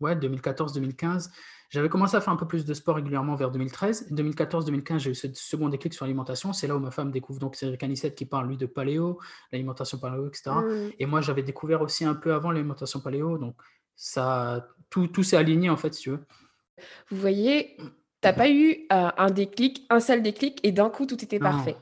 ouais, 0.00 0.14
2014-2015. 0.14 1.30
J'avais 1.68 1.88
commencé 1.88 2.16
à 2.16 2.20
faire 2.20 2.32
un 2.32 2.36
peu 2.36 2.46
plus 2.46 2.64
de 2.64 2.74
sport 2.74 2.96
régulièrement 2.96 3.34
vers 3.34 3.50
2013. 3.50 4.12
2014-2015, 4.12 4.98
j'ai 4.98 5.10
eu 5.10 5.14
ce 5.14 5.28
second 5.34 5.68
déclic 5.68 5.94
sur 5.94 6.04
l'alimentation. 6.04 6.52
C'est 6.52 6.66
là 6.66 6.76
où 6.76 6.78
ma 6.78 6.90
femme 6.90 7.10
découvre 7.10 7.40
donc 7.40 7.56
Cédric 7.56 7.82
Anissette 7.82 8.14
qui 8.14 8.24
parle 8.24 8.48
lui 8.48 8.56
de 8.56 8.66
paléo, 8.66 9.18
l'alimentation 9.52 9.98
paléo, 9.98 10.28
etc. 10.28 10.50
Mmh. 10.50 10.90
Et 10.98 11.06
moi, 11.06 11.20
j'avais 11.20 11.42
découvert 11.42 11.82
aussi 11.82 12.04
un 12.04 12.14
peu 12.14 12.34
avant 12.34 12.52
l'alimentation 12.52 13.00
paléo. 13.00 13.36
Donc 13.38 13.56
ça, 13.96 14.68
tout, 14.90 15.08
tout 15.08 15.22
s'est 15.24 15.36
aligné 15.36 15.68
en 15.68 15.76
fait, 15.76 15.94
si 15.94 16.02
tu 16.02 16.10
veux. 16.10 16.24
Vous 17.10 17.16
voyez, 17.16 17.76
tu 17.78 17.84
n'as 18.24 18.32
pas 18.32 18.50
eu 18.50 18.86
un 18.90 19.30
déclic, 19.30 19.86
un 19.90 20.00
seul 20.00 20.22
déclic, 20.22 20.60
et 20.62 20.72
d'un 20.72 20.90
coup, 20.90 21.06
tout 21.06 21.22
était 21.22 21.38
parfait. 21.38 21.76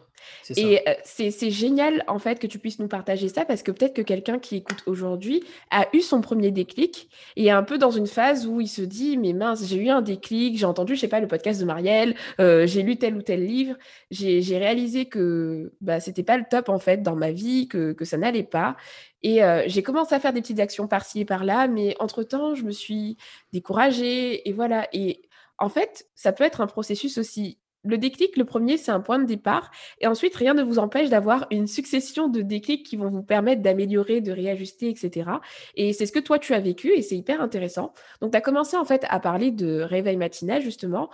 Et 0.56 0.80
c'est 1.04 1.50
génial 1.50 2.04
en 2.06 2.18
fait 2.18 2.38
que 2.38 2.46
tu 2.46 2.58
puisses 2.58 2.78
nous 2.78 2.88
partager 2.88 3.28
ça 3.28 3.44
parce 3.44 3.62
que 3.62 3.70
peut-être 3.70 3.94
que 3.94 4.02
quelqu'un 4.02 4.38
qui 4.38 4.56
écoute 4.56 4.82
aujourd'hui 4.86 5.42
a 5.70 5.86
eu 5.92 6.00
son 6.00 6.20
premier 6.20 6.50
déclic 6.50 7.08
et 7.36 7.46
est 7.46 7.50
un 7.50 7.62
peu 7.62 7.78
dans 7.78 7.90
une 7.90 8.06
phase 8.06 8.46
où 8.46 8.60
il 8.60 8.68
se 8.68 8.82
dit 8.82 9.16
mais 9.16 9.32
mince 9.32 9.66
j'ai 9.66 9.76
eu 9.76 9.88
un 9.88 10.02
déclic 10.02 10.58
j'ai 10.58 10.66
entendu 10.66 10.94
je 10.94 11.00
sais 11.00 11.08
pas 11.08 11.20
le 11.20 11.28
podcast 11.28 11.60
de 11.60 11.64
Marielle 11.64 12.14
j'ai 12.38 12.82
lu 12.82 12.96
tel 12.96 13.16
ou 13.16 13.22
tel 13.22 13.44
livre 13.44 13.76
j'ai 14.10 14.58
réalisé 14.58 15.06
que 15.06 15.72
bah, 15.80 16.00
c'était 16.00 16.22
pas 16.22 16.36
le 16.36 16.44
top 16.50 16.68
en 16.68 16.78
fait 16.78 17.02
dans 17.02 17.16
ma 17.16 17.30
vie 17.30 17.68
que, 17.68 17.92
que 17.92 18.04
ça 18.04 18.16
n'allait 18.16 18.42
pas. 18.42 18.76
Et 19.22 19.40
j'ai 19.66 19.82
commencé 19.82 20.14
à 20.14 20.20
faire 20.20 20.32
des 20.32 20.42
petites 20.42 20.60
actions 20.60 20.86
par-ci 20.86 21.20
et 21.20 21.24
par-là 21.24 21.66
mais 21.68 21.96
entre 21.98 22.22
temps 22.22 22.54
je 22.54 22.62
me 22.64 22.72
suis 22.72 23.16
découragée 23.52 24.48
et 24.48 24.52
voilà. 24.52 24.88
Et 24.92 25.22
en 25.58 25.68
fait, 25.68 26.06
ça 26.14 26.32
peut 26.32 26.44
être 26.44 26.60
un 26.60 26.66
processus 26.66 27.18
aussi 27.18 27.58
le 27.84 27.98
déclic, 27.98 28.36
le 28.36 28.44
premier, 28.44 28.76
c'est 28.76 28.92
un 28.92 29.00
point 29.00 29.18
de 29.18 29.24
départ. 29.24 29.70
Et 30.00 30.06
ensuite, 30.06 30.34
rien 30.34 30.54
ne 30.54 30.62
vous 30.62 30.78
empêche 30.78 31.10
d'avoir 31.10 31.46
une 31.50 31.66
succession 31.66 32.28
de 32.28 32.40
déclics 32.42 32.84
qui 32.84 32.96
vont 32.96 33.10
vous 33.10 33.22
permettre 33.22 33.62
d'améliorer, 33.62 34.20
de 34.20 34.32
réajuster, 34.32 34.88
etc. 34.88 35.30
Et 35.74 35.92
c'est 35.92 36.06
ce 36.06 36.12
que 36.12 36.18
toi, 36.18 36.38
tu 36.38 36.54
as 36.54 36.60
vécu 36.60 36.92
et 36.92 37.02
c'est 37.02 37.16
hyper 37.16 37.40
intéressant. 37.40 37.92
Donc, 38.20 38.32
tu 38.32 38.36
as 38.36 38.40
commencé 38.40 38.76
en 38.76 38.84
fait 38.84 39.04
à 39.08 39.20
parler 39.20 39.50
de 39.50 39.80
réveil 39.80 40.16
matinal, 40.16 40.62
justement. 40.62 41.10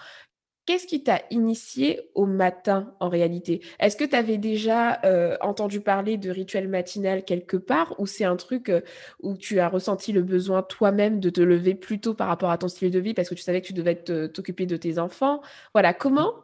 Qu'est-ce 0.66 0.87
qui 0.87 1.02
t'a 1.02 1.22
initié 1.30 2.00
au 2.14 2.26
matin 2.26 2.94
en 3.00 3.09
réalité? 3.09 3.61
Est-ce 3.80 3.96
que 3.96 4.04
tu 4.04 4.14
avais 4.14 4.38
déjà 4.38 5.00
euh, 5.04 5.37
entendu 5.40 5.80
parler 5.80 6.16
de 6.16 6.30
rituel 6.30 6.68
matinal 6.68 7.24
quelque 7.24 7.56
part 7.56 7.96
ou 7.98 8.06
c'est 8.06 8.24
un 8.24 8.37
truc 8.37 8.68
euh, 8.68 8.80
où 9.20 9.37
tu 9.37 9.59
as 9.59 9.68
ressenti 9.68 10.12
le 10.12 10.22
besoin 10.22 10.62
toi-même 10.62 11.18
de 11.18 11.28
te 11.30 11.40
lever 11.40 11.74
plus 11.74 12.00
tôt 12.00 12.14
par 12.14 12.28
rapport 12.28 12.50
à 12.50 12.59
ton 12.59 12.68
style 12.68 12.92
de 12.92 13.00
vie 13.00 13.14
parce 13.14 13.28
que 13.28 13.35
tu 13.35 13.42
savais 13.42 13.61
que 13.62 13.66
tu 13.66 13.72
devais 13.72 13.96
t'occuper 13.96 14.66
de 14.66 14.76
tes 14.76 15.00
enfants? 15.00 15.40
Voilà, 15.74 15.92
comment 15.92 16.35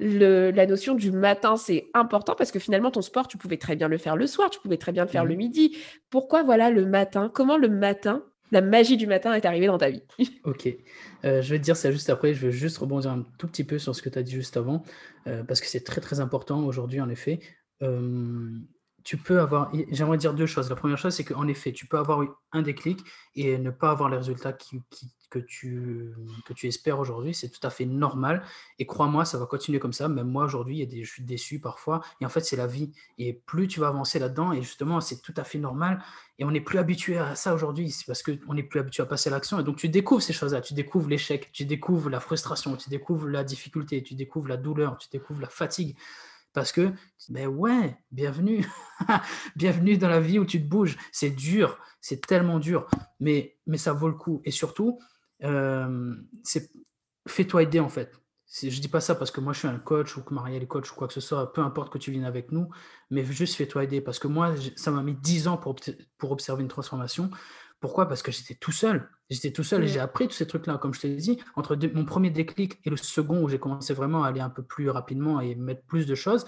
la 0.00 0.66
notion 0.66 0.94
du 0.94 1.10
matin, 1.10 1.56
c'est 1.56 1.88
important 1.94 2.34
parce 2.36 2.50
que 2.50 2.58
finalement, 2.58 2.90
ton 2.90 3.02
sport, 3.02 3.28
tu 3.28 3.38
pouvais 3.38 3.56
très 3.56 3.76
bien 3.76 3.88
le 3.88 3.98
faire 3.98 4.16
le 4.16 4.26
soir, 4.26 4.50
tu 4.50 4.60
pouvais 4.60 4.76
très 4.76 4.92
bien 4.92 5.04
le 5.04 5.10
faire 5.10 5.24
le 5.24 5.34
mmh 5.34 5.38
midi. 5.38 5.76
Pourquoi, 6.10 6.42
voilà, 6.42 6.70
le 6.70 6.86
matin? 6.86 7.30
Comment 7.32 7.56
le 7.56 7.68
matin, 7.68 8.24
la 8.52 8.60
magie 8.60 8.96
du 8.96 9.06
matin 9.06 9.32
est 9.34 9.44
arrivée 9.44 9.66
dans 9.66 9.78
ta 9.78 9.90
vie? 9.90 10.02
Ok. 10.44 10.68
Euh, 11.24 11.42
je 11.42 11.50
vais 11.50 11.58
te 11.58 11.64
dire 11.64 11.76
ça 11.76 11.90
juste 11.90 12.10
après. 12.10 12.34
Je 12.34 12.46
vais 12.46 12.52
juste 12.52 12.78
rebondir 12.78 13.10
un 13.10 13.24
tout 13.38 13.48
petit 13.48 13.64
peu 13.64 13.78
sur 13.78 13.94
ce 13.94 14.02
que 14.02 14.08
tu 14.08 14.18
as 14.18 14.22
dit 14.22 14.32
juste 14.32 14.56
avant 14.56 14.82
euh, 15.26 15.42
parce 15.42 15.60
que 15.60 15.66
c'est 15.66 15.84
très, 15.84 16.00
très 16.00 16.20
important 16.20 16.64
aujourd'hui, 16.64 17.00
en 17.00 17.08
effet. 17.08 17.40
Tu 19.06 19.16
peux 19.16 19.38
avoir, 19.38 19.70
j'aimerais 19.92 20.18
dire 20.18 20.34
deux 20.34 20.46
choses. 20.46 20.68
La 20.68 20.74
première 20.74 20.98
chose, 20.98 21.14
c'est 21.14 21.22
qu'en 21.22 21.46
effet, 21.46 21.72
tu 21.72 21.86
peux 21.86 21.96
avoir 21.96 22.26
un 22.50 22.60
déclic 22.60 22.98
et 23.36 23.56
ne 23.56 23.70
pas 23.70 23.92
avoir 23.92 24.08
les 24.08 24.16
résultats 24.16 24.52
que 24.52 25.38
tu, 25.38 26.12
que 26.44 26.52
tu 26.52 26.66
espères 26.66 26.98
aujourd'hui. 26.98 27.32
C'est 27.32 27.48
tout 27.50 27.64
à 27.64 27.70
fait 27.70 27.84
normal. 27.84 28.42
Et 28.80 28.86
crois-moi, 28.86 29.24
ça 29.24 29.38
va 29.38 29.46
continuer 29.46 29.78
comme 29.78 29.92
ça. 29.92 30.08
Même 30.08 30.26
moi, 30.26 30.46
aujourd'hui, 30.46 30.88
je 30.90 31.08
suis 31.08 31.22
déçu 31.22 31.60
parfois. 31.60 32.00
Et 32.20 32.26
en 32.26 32.28
fait, 32.28 32.40
c'est 32.40 32.56
la 32.56 32.66
vie. 32.66 32.90
Et 33.16 33.32
plus 33.32 33.68
tu 33.68 33.78
vas 33.78 33.86
avancer 33.86 34.18
là-dedans, 34.18 34.52
et 34.52 34.60
justement, 34.60 35.00
c'est 35.00 35.22
tout 35.22 35.34
à 35.36 35.44
fait 35.44 35.58
normal. 35.58 36.02
Et 36.40 36.44
on 36.44 36.50
n'est 36.50 36.60
plus 36.60 36.80
habitué 36.80 37.16
à 37.16 37.36
ça 37.36 37.54
aujourd'hui. 37.54 37.92
C'est 37.92 38.06
parce 38.06 38.24
qu'on 38.24 38.54
n'est 38.54 38.64
plus 38.64 38.80
habitué 38.80 39.04
à 39.04 39.06
passer 39.06 39.28
à 39.28 39.30
l'action. 39.30 39.60
Et 39.60 39.62
donc, 39.62 39.76
tu 39.76 39.88
découvres 39.88 40.22
ces 40.22 40.32
choses-là. 40.32 40.60
Tu 40.62 40.74
découvres 40.74 41.08
l'échec, 41.08 41.52
tu 41.52 41.64
découvres 41.64 42.10
la 42.10 42.18
frustration, 42.18 42.76
tu 42.76 42.90
découvres 42.90 43.28
la 43.28 43.44
difficulté, 43.44 44.02
tu 44.02 44.16
découvres 44.16 44.48
la 44.48 44.56
douleur, 44.56 44.98
tu 44.98 45.06
découvres 45.12 45.42
la 45.42 45.48
fatigue. 45.48 45.96
Parce 46.56 46.72
que, 46.72 46.90
ben 47.28 47.48
ouais, 47.48 47.98
bienvenue. 48.12 48.66
bienvenue 49.56 49.98
dans 49.98 50.08
la 50.08 50.20
vie 50.20 50.38
où 50.38 50.46
tu 50.46 50.58
te 50.58 50.66
bouges. 50.66 50.96
C'est 51.12 51.28
dur, 51.28 51.78
c'est 52.00 52.26
tellement 52.26 52.58
dur, 52.58 52.88
mais, 53.20 53.58
mais 53.66 53.76
ça 53.76 53.92
vaut 53.92 54.08
le 54.08 54.14
coup. 54.14 54.40
Et 54.46 54.50
surtout, 54.50 54.98
euh, 55.44 56.14
fais-toi 57.28 57.64
aider 57.64 57.78
en 57.78 57.90
fait. 57.90 58.10
Je 58.62 58.80
dis 58.80 58.88
pas 58.88 59.02
ça 59.02 59.14
parce 59.14 59.30
que 59.30 59.42
moi 59.42 59.52
je 59.52 59.58
suis 59.58 59.68
un 59.68 59.78
coach 59.78 60.16
ou 60.16 60.22
que 60.22 60.32
Marielle 60.32 60.62
est 60.62 60.66
coach 60.66 60.90
ou 60.90 60.94
quoi 60.94 61.08
que 61.08 61.12
ce 61.12 61.20
soit, 61.20 61.52
peu 61.52 61.60
importe 61.60 61.92
que 61.92 61.98
tu 61.98 62.10
viennes 62.10 62.24
avec 62.24 62.50
nous, 62.50 62.70
mais 63.10 63.22
juste 63.22 63.56
fais-toi 63.56 63.84
aider 63.84 64.00
parce 64.00 64.18
que 64.18 64.28
moi 64.28 64.54
ça 64.76 64.90
m'a 64.90 65.02
mis 65.02 65.14
10 65.14 65.48
ans 65.48 65.58
pour, 65.58 65.76
pour 66.16 66.30
observer 66.30 66.62
une 66.62 66.68
transformation. 66.68 67.30
Pourquoi? 67.80 68.08
Parce 68.08 68.22
que 68.22 68.32
j'étais 68.32 68.54
tout 68.54 68.72
seul. 68.72 69.08
J'étais 69.28 69.50
tout 69.50 69.64
seul 69.64 69.84
et 69.84 69.88
j'ai 69.88 70.00
appris 70.00 70.28
tous 70.28 70.34
ces 70.34 70.46
trucs-là. 70.46 70.78
Comme 70.78 70.94
je 70.94 71.00
t'ai 71.00 71.14
dit, 71.14 71.38
entre 71.56 71.76
mon 71.94 72.04
premier 72.04 72.30
déclic 72.30 72.78
et 72.84 72.90
le 72.90 72.96
second 72.96 73.42
où 73.42 73.48
j'ai 73.48 73.58
commencé 73.58 73.92
vraiment 73.92 74.24
à 74.24 74.28
aller 74.28 74.40
un 74.40 74.50
peu 74.50 74.62
plus 74.62 74.88
rapidement 74.88 75.40
et 75.40 75.54
mettre 75.54 75.82
plus 75.82 76.06
de 76.06 76.14
choses 76.14 76.46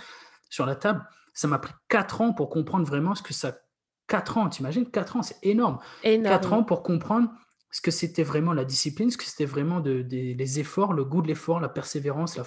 sur 0.48 0.64
la 0.64 0.76
table, 0.76 1.06
ça 1.34 1.48
m'a 1.48 1.58
pris 1.58 1.72
4 1.88 2.20
ans 2.20 2.32
pour 2.32 2.50
comprendre 2.50 2.86
vraiment 2.86 3.14
ce 3.14 3.22
que 3.22 3.34
ça. 3.34 3.58
4 4.06 4.38
ans, 4.38 4.48
t'imagines? 4.48 4.90
4 4.90 5.16
ans, 5.16 5.22
c'est 5.22 5.38
énorme. 5.42 5.78
énorme. 6.02 6.34
4 6.34 6.52
ans 6.54 6.64
pour 6.64 6.82
comprendre 6.82 7.30
ce 7.70 7.80
que 7.80 7.90
c'était 7.90 8.22
vraiment 8.22 8.52
la 8.52 8.64
discipline, 8.64 9.10
ce 9.10 9.18
que 9.18 9.24
c'était 9.24 9.44
vraiment 9.44 9.80
de, 9.80 10.06
les 10.10 10.60
efforts, 10.60 10.92
le 10.94 11.04
goût 11.04 11.20
de 11.20 11.28
l'effort, 11.28 11.60
la 11.60 11.68
persévérance, 11.68 12.36
la, 12.36 12.44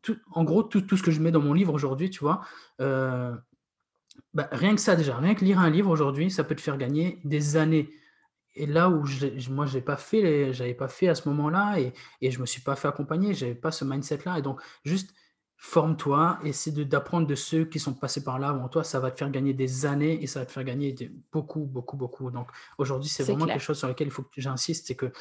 tout, 0.00 0.16
en 0.32 0.44
gros, 0.44 0.62
tout, 0.62 0.80
tout, 0.80 0.96
ce 0.96 1.02
que 1.02 1.10
je 1.10 1.20
mets 1.20 1.30
dans 1.30 1.42
mon 1.42 1.52
livre 1.52 1.74
aujourd'hui, 1.74 2.08
tu 2.08 2.20
vois, 2.20 2.40
euh, 2.80 3.34
bah, 4.32 4.48
rien 4.50 4.74
que 4.74 4.80
ça 4.80 4.96
déjà, 4.96 5.16
rien 5.16 5.34
que 5.34 5.44
lire 5.44 5.58
un 5.58 5.70
livre 5.70 5.90
aujourd'hui, 5.90 6.30
ça 6.30 6.44
peut 6.44 6.54
te 6.54 6.60
faire 6.60 6.78
gagner 6.78 7.18
des 7.24 7.56
années. 7.56 7.90
Et 8.54 8.66
là 8.66 8.90
où 8.90 9.06
je, 9.06 9.50
moi, 9.50 9.64
n'avais 9.64 9.80
pas 9.80 9.96
fait, 9.96 10.52
j'avais 10.52 10.74
pas 10.74 10.88
fait 10.88 11.08
à 11.08 11.14
ce 11.14 11.28
moment-là 11.28 11.80
et, 11.80 11.92
et 12.20 12.30
je 12.30 12.40
me 12.40 12.46
suis 12.46 12.60
pas 12.60 12.76
fait 12.76 12.88
accompagner, 12.88 13.34
j'avais 13.34 13.54
pas 13.54 13.70
ce 13.70 13.84
mindset-là. 13.84 14.38
Et 14.38 14.42
donc, 14.42 14.60
juste 14.84 15.14
forme-toi, 15.56 16.40
essaie 16.42 16.72
d'apprendre 16.72 17.26
de 17.26 17.36
ceux 17.36 17.64
qui 17.64 17.78
sont 17.78 17.94
passés 17.94 18.24
par 18.24 18.40
là 18.40 18.48
avant 18.48 18.68
toi, 18.68 18.82
ça 18.82 18.98
va 18.98 19.12
te 19.12 19.18
faire 19.18 19.30
gagner 19.30 19.54
des 19.54 19.86
années 19.86 20.20
et 20.20 20.26
ça 20.26 20.40
va 20.40 20.46
te 20.46 20.50
faire 20.50 20.64
gagner 20.64 20.92
beaucoup, 21.30 21.60
beaucoup, 21.60 21.96
beaucoup. 21.96 22.32
Donc 22.32 22.48
aujourd'hui, 22.78 23.08
c'est 23.08 23.22
vraiment 23.22 23.46
quelque 23.46 23.62
chose 23.62 23.78
sur 23.78 23.86
lequel 23.86 24.08
il 24.08 24.10
faut 24.10 24.24
que 24.24 24.40
j'insiste, 24.40 24.88
c'est 24.88 24.96
que 24.96 25.12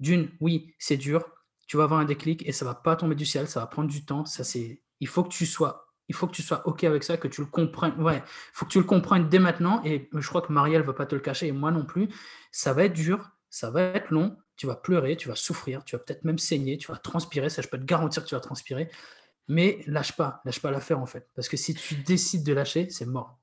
d'une, 0.00 0.30
oui, 0.40 0.74
c'est 0.78 0.96
dur, 0.96 1.22
tu 1.66 1.76
vas 1.76 1.84
avoir 1.84 2.00
un 2.00 2.06
déclic 2.06 2.48
et 2.48 2.52
ça 2.52 2.64
va 2.64 2.74
pas 2.74 2.96
tomber 2.96 3.14
du 3.14 3.26
ciel, 3.26 3.46
ça 3.46 3.60
va 3.60 3.66
prendre 3.66 3.90
du 3.90 4.06
temps, 4.06 4.24
ça 4.24 4.42
c'est, 4.42 4.82
il 5.00 5.06
faut 5.06 5.22
que 5.22 5.28
tu 5.28 5.44
sois 5.44 5.89
il 6.10 6.12
faut 6.12 6.26
que 6.26 6.32
tu 6.32 6.42
sois 6.42 6.66
OK 6.66 6.82
avec 6.82 7.04
ça, 7.04 7.16
que 7.16 7.28
tu 7.28 7.40
le 7.40 7.46
comprennes. 7.46 7.94
Ouais, 8.02 8.20
faut 8.52 8.66
que 8.66 8.72
tu 8.72 8.78
le 8.78 8.84
comprennes 8.84 9.28
dès 9.28 9.38
maintenant. 9.38 9.80
Et 9.84 10.10
je 10.12 10.28
crois 10.28 10.42
que 10.42 10.52
Marielle 10.52 10.80
ne 10.80 10.86
va 10.86 10.92
pas 10.92 11.06
te 11.06 11.14
le 11.14 11.20
cacher, 11.20 11.46
et 11.46 11.52
moi 11.52 11.70
non 11.70 11.84
plus. 11.84 12.08
Ça 12.50 12.72
va 12.72 12.82
être 12.82 12.94
dur, 12.94 13.30
ça 13.48 13.70
va 13.70 13.82
être 13.82 14.10
long. 14.10 14.36
Tu 14.56 14.66
vas 14.66 14.74
pleurer, 14.74 15.16
tu 15.16 15.28
vas 15.28 15.36
souffrir, 15.36 15.84
tu 15.84 15.94
vas 15.94 16.02
peut-être 16.02 16.24
même 16.24 16.38
saigner, 16.38 16.78
tu 16.78 16.90
vas 16.90 16.98
transpirer. 16.98 17.48
Ça, 17.48 17.62
je 17.62 17.68
peux 17.68 17.78
te 17.78 17.84
garantir 17.84 18.24
que 18.24 18.28
tu 18.28 18.34
vas 18.34 18.40
transpirer. 18.40 18.90
Mais 19.46 19.84
lâche 19.86 20.16
pas, 20.16 20.40
lâche 20.44 20.60
pas 20.60 20.72
l'affaire 20.72 20.98
en 20.98 21.06
fait. 21.06 21.28
Parce 21.36 21.48
que 21.48 21.56
si 21.56 21.74
tu 21.74 21.94
décides 21.94 22.44
de 22.44 22.52
lâcher, 22.52 22.90
c'est 22.90 23.06
mort. 23.06 23.39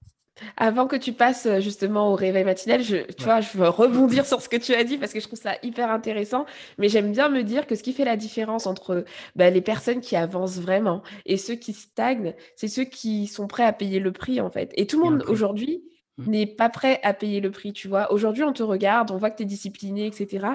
Avant 0.56 0.88
que 0.88 0.96
tu 0.96 1.14
passes 1.14 1.46
euh, 1.46 1.60
justement 1.60 2.12
au 2.12 2.16
réveil 2.16 2.44
matinal, 2.44 2.84
je, 2.84 2.98
tu 2.98 3.24
vois, 3.24 3.42
je 3.42 3.58
veux 3.58 3.70
rebondir 3.70 4.26
sur 4.26 4.42
ce 4.42 4.50
que 4.50 4.58
tu 4.58 4.74
as 4.74 4.84
dit 4.84 4.98
parce 4.98 5.14
que 5.14 5.20
je 5.20 5.28
trouve 5.28 5.40
ça 5.40 5.56
hyper 5.64 5.92
intéressant. 5.92 6.46
Mais 6.78 6.90
j'aime 6.90 7.12
bien 7.12 7.30
me 7.30 7.44
dire 7.44 7.68
que 7.68 7.76
ce 7.76 7.84
qui 7.84 7.94
fait 7.94 8.06
la 8.06 8.18
différence 8.18 8.68
entre 8.68 9.06
bah, 9.36 9.50
les 9.50 9.62
personnes 9.62 10.02
qui 10.02 10.16
avancent 10.16 10.60
vraiment 10.60 11.02
et 11.26 11.38
ceux 11.38 11.56
qui 11.56 11.74
stagnent, 11.74 12.34
c'est 12.56 12.68
ceux 12.68 12.86
qui 12.86 13.28
sont 13.28 13.48
prêts 13.48 13.66
à 13.66 13.74
payer 13.74 14.00
le 14.00 14.12
prix 14.12 14.42
en 14.42 14.50
fait. 14.50 14.72
Et 14.76 14.88
tout 14.88 15.02
le 15.02 15.10
monde 15.10 15.24
aujourd'hui. 15.28 15.84
N'est 16.26 16.48
pas 16.48 16.70
prêt 16.70 17.00
à 17.04 17.14
payer 17.14 17.42
le 17.42 17.52
prix, 17.52 17.74
tu 17.74 17.88
vois. 17.88 18.12
Aujourd'hui, 18.12 18.44
on 18.44 18.54
te 18.54 18.64
regarde, 18.64 19.12
on 19.12 19.18
voit 19.18 19.30
que 19.30 19.38
tu 19.38 19.44
es 19.44 19.46
discipliné, 19.46 20.08
etc. 20.08 20.48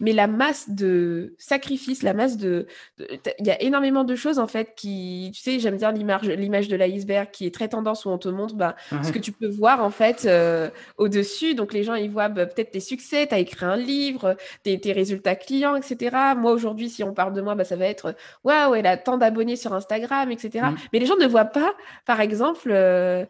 Mais 0.00 0.12
la 0.12 0.26
masse 0.26 0.70
de 0.70 1.34
sacrifices, 1.38 2.02
la 2.02 2.14
masse 2.14 2.38
de... 2.38 2.66
Il 2.98 3.46
y 3.46 3.50
a 3.50 3.60
énormément 3.62 4.04
de 4.04 4.14
choses, 4.14 4.38
en 4.38 4.46
fait, 4.46 4.74
qui... 4.74 5.30
Tu 5.34 5.40
sais, 5.40 5.58
j'aime 5.58 5.76
bien 5.76 5.92
l'image 5.92 6.68
de 6.68 6.76
l'iceberg 6.76 7.30
qui 7.30 7.44
est 7.44 7.54
très 7.54 7.68
tendance 7.68 8.06
où 8.06 8.10
on 8.10 8.18
te 8.18 8.28
montre 8.28 8.54
bah, 8.54 8.76
ce 9.02 9.12
que 9.12 9.18
tu 9.18 9.32
peux 9.32 9.48
voir, 9.48 9.84
en 9.84 9.90
fait, 9.90 10.24
euh, 10.24 10.70
au-dessus. 10.96 11.54
Donc, 11.54 11.74
les 11.74 11.84
gens, 11.84 11.94
ils 11.94 12.10
voient 12.10 12.30
bah, 12.30 12.46
peut-être 12.46 12.70
tes 12.70 12.80
succès, 12.80 13.26
tu 13.26 13.34
as 13.34 13.38
écrit 13.38 13.66
un 13.66 13.76
livre, 13.76 14.36
tes, 14.62 14.80
résultats 14.92 15.36
clients, 15.36 15.76
etc. 15.76 16.16
Moi, 16.36 16.52
aujourd'hui, 16.52 16.88
si 16.88 17.04
on 17.04 17.12
parle 17.12 17.34
de 17.34 17.42
moi, 17.42 17.54
bah, 17.54 17.64
ça 17.64 17.76
va 17.76 17.86
être 17.86 18.14
«Waouh, 18.44 18.74
elle 18.74 18.86
a 18.86 18.96
tant 18.96 19.18
d'abonnés 19.18 19.56
sur 19.56 19.74
Instagram, 19.74 20.30
etc. 20.32 20.66
Mmh. 20.70 20.76
Mais 20.92 20.98
les 20.98 21.06
gens 21.06 21.16
ne 21.16 21.26
voient 21.26 21.44
pas, 21.44 21.74
par 22.06 22.22
exemple... 22.22 22.70
Euh, 22.72 23.26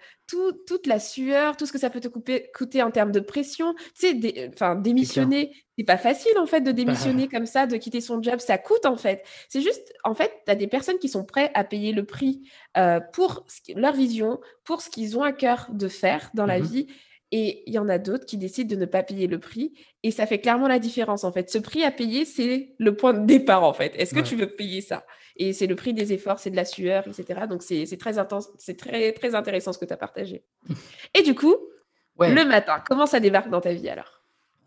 toute 0.66 0.86
la 0.86 0.98
sueur, 0.98 1.56
tout 1.56 1.66
ce 1.66 1.72
que 1.72 1.78
ça 1.78 1.90
peut 1.90 2.00
te 2.00 2.08
coûter 2.08 2.82
en 2.82 2.90
termes 2.90 3.12
de 3.12 3.20
pression. 3.20 3.74
Tu 3.98 4.20
sais, 4.20 4.50
enfin, 4.52 4.74
démissionner, 4.74 5.52
c'est 5.78 5.84
pas 5.84 5.96
facile 5.96 6.36
en 6.38 6.46
fait 6.46 6.60
de 6.60 6.66
bah, 6.66 6.72
démissionner 6.72 7.28
comme 7.28 7.46
ça, 7.46 7.66
de 7.66 7.76
quitter 7.76 8.00
son 8.00 8.22
job, 8.22 8.38
ça 8.40 8.58
coûte 8.58 8.86
en 8.86 8.96
fait. 8.96 9.24
C'est 9.48 9.60
juste, 9.60 9.92
en 10.04 10.14
fait, 10.14 10.32
tu 10.44 10.52
as 10.52 10.54
des 10.54 10.66
personnes 10.66 10.98
qui 10.98 11.08
sont 11.08 11.24
prêtes 11.24 11.50
à 11.54 11.64
payer 11.64 11.92
le 11.92 12.04
prix 12.04 12.42
euh, 12.76 13.00
pour 13.12 13.46
leur 13.74 13.94
vision, 13.94 14.40
pour 14.64 14.82
ce 14.82 14.90
qu'ils 14.90 15.18
ont 15.18 15.22
à 15.22 15.32
cœur 15.32 15.68
de 15.72 15.88
faire 15.88 16.30
dans 16.34 16.46
la 16.46 16.58
mmh 16.58 16.62
vie. 16.62 16.86
Et 17.32 17.62
il 17.66 17.72
y 17.72 17.78
en 17.78 17.88
a 17.88 17.98
d'autres 17.98 18.26
qui 18.26 18.36
décident 18.36 18.74
de 18.74 18.80
ne 18.80 18.86
pas 18.86 19.02
payer 19.02 19.26
le 19.26 19.38
prix. 19.38 19.72
Et 20.02 20.10
ça 20.10 20.26
fait 20.26 20.40
clairement 20.40 20.66
la 20.66 20.78
différence, 20.78 21.22
en 21.24 21.32
fait. 21.32 21.48
Ce 21.50 21.58
prix 21.58 21.84
à 21.84 21.90
payer, 21.90 22.24
c'est 22.24 22.74
le 22.78 22.96
point 22.96 23.12
de 23.12 23.24
départ, 23.24 23.62
en 23.62 23.72
fait. 23.72 23.94
Est-ce 23.96 24.14
que 24.14 24.20
tu 24.20 24.36
veux 24.36 24.48
payer 24.48 24.80
ça? 24.80 25.04
Et 25.36 25.52
c'est 25.52 25.66
le 25.66 25.76
prix 25.76 25.94
des 25.94 26.12
efforts, 26.12 26.38
c'est 26.38 26.50
de 26.50 26.56
la 26.56 26.64
sueur, 26.64 27.06
etc. 27.06 27.42
Donc, 27.48 27.62
c'est 27.62 27.96
très, 27.98 28.18
intense, 28.18 28.50
c'est 28.58 28.76
très, 28.76 29.12
très 29.12 29.34
intéressant 29.34 29.72
ce 29.72 29.78
que 29.78 29.84
tu 29.84 29.92
as 29.92 29.96
partagé. 29.96 30.44
Et 31.14 31.22
du 31.22 31.34
coup, 31.34 31.56
le 32.18 32.44
matin, 32.44 32.82
comment 32.86 33.06
ça 33.06 33.20
débarque 33.20 33.48
dans 33.48 33.60
ta 33.60 33.72
vie 33.72 33.88
alors? 33.88 34.19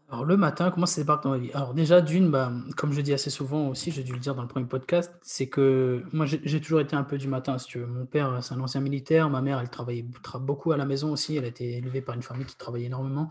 Alors 0.10 0.26
le 0.26 0.38
matin, 0.38 0.70
comment 0.70 0.86
ça 0.86 1.02
débarque 1.02 1.24
dans 1.24 1.32
ma 1.32 1.38
vie? 1.38 1.52
Alors 1.54 1.74
déjà 1.74 2.00
d'une, 2.02 2.30
bah, 2.30 2.52
comme 2.78 2.94
je 2.94 3.02
dis 3.02 3.14
assez 3.14 3.30
souvent 3.30 3.70
aussi, 3.70 3.92
j'ai 3.92 4.04
dû 4.04 4.14
le 4.14 4.20
dire 4.20 4.36
dans 4.36 4.44
le 4.44 4.48
premier 4.48 4.68
podcast, 4.68 5.12
c'est 5.24 5.48
que 5.48 6.04
moi 6.12 6.26
j'ai 6.28 6.62
toujours 6.62 6.82
été 6.82 6.96
un 6.96 7.04
peu 7.04 7.18
du 7.18 7.28
matin, 7.28 7.58
si 7.58 7.66
tu 7.68 7.80
veux. 7.80 7.88
Mon 7.88 8.06
père, 8.06 8.44
c'est 8.44 8.54
un 8.54 8.60
ancien 8.60 8.82
militaire, 8.82 9.30
ma 9.30 9.42
mère, 9.42 9.60
elle 9.60 9.70
travaillait 9.70 10.06
beaucoup 10.42 10.72
à 10.72 10.78
la 10.78 10.86
maison 10.86 11.12
aussi, 11.12 11.36
elle 11.38 11.46
a 11.46 11.48
été 11.48 11.78
élevée 11.78 12.02
par 12.02 12.16
une 12.16 12.22
famille 12.22 12.46
qui 12.46 12.56
travaillait 12.56 12.88
énormément. 12.88 13.30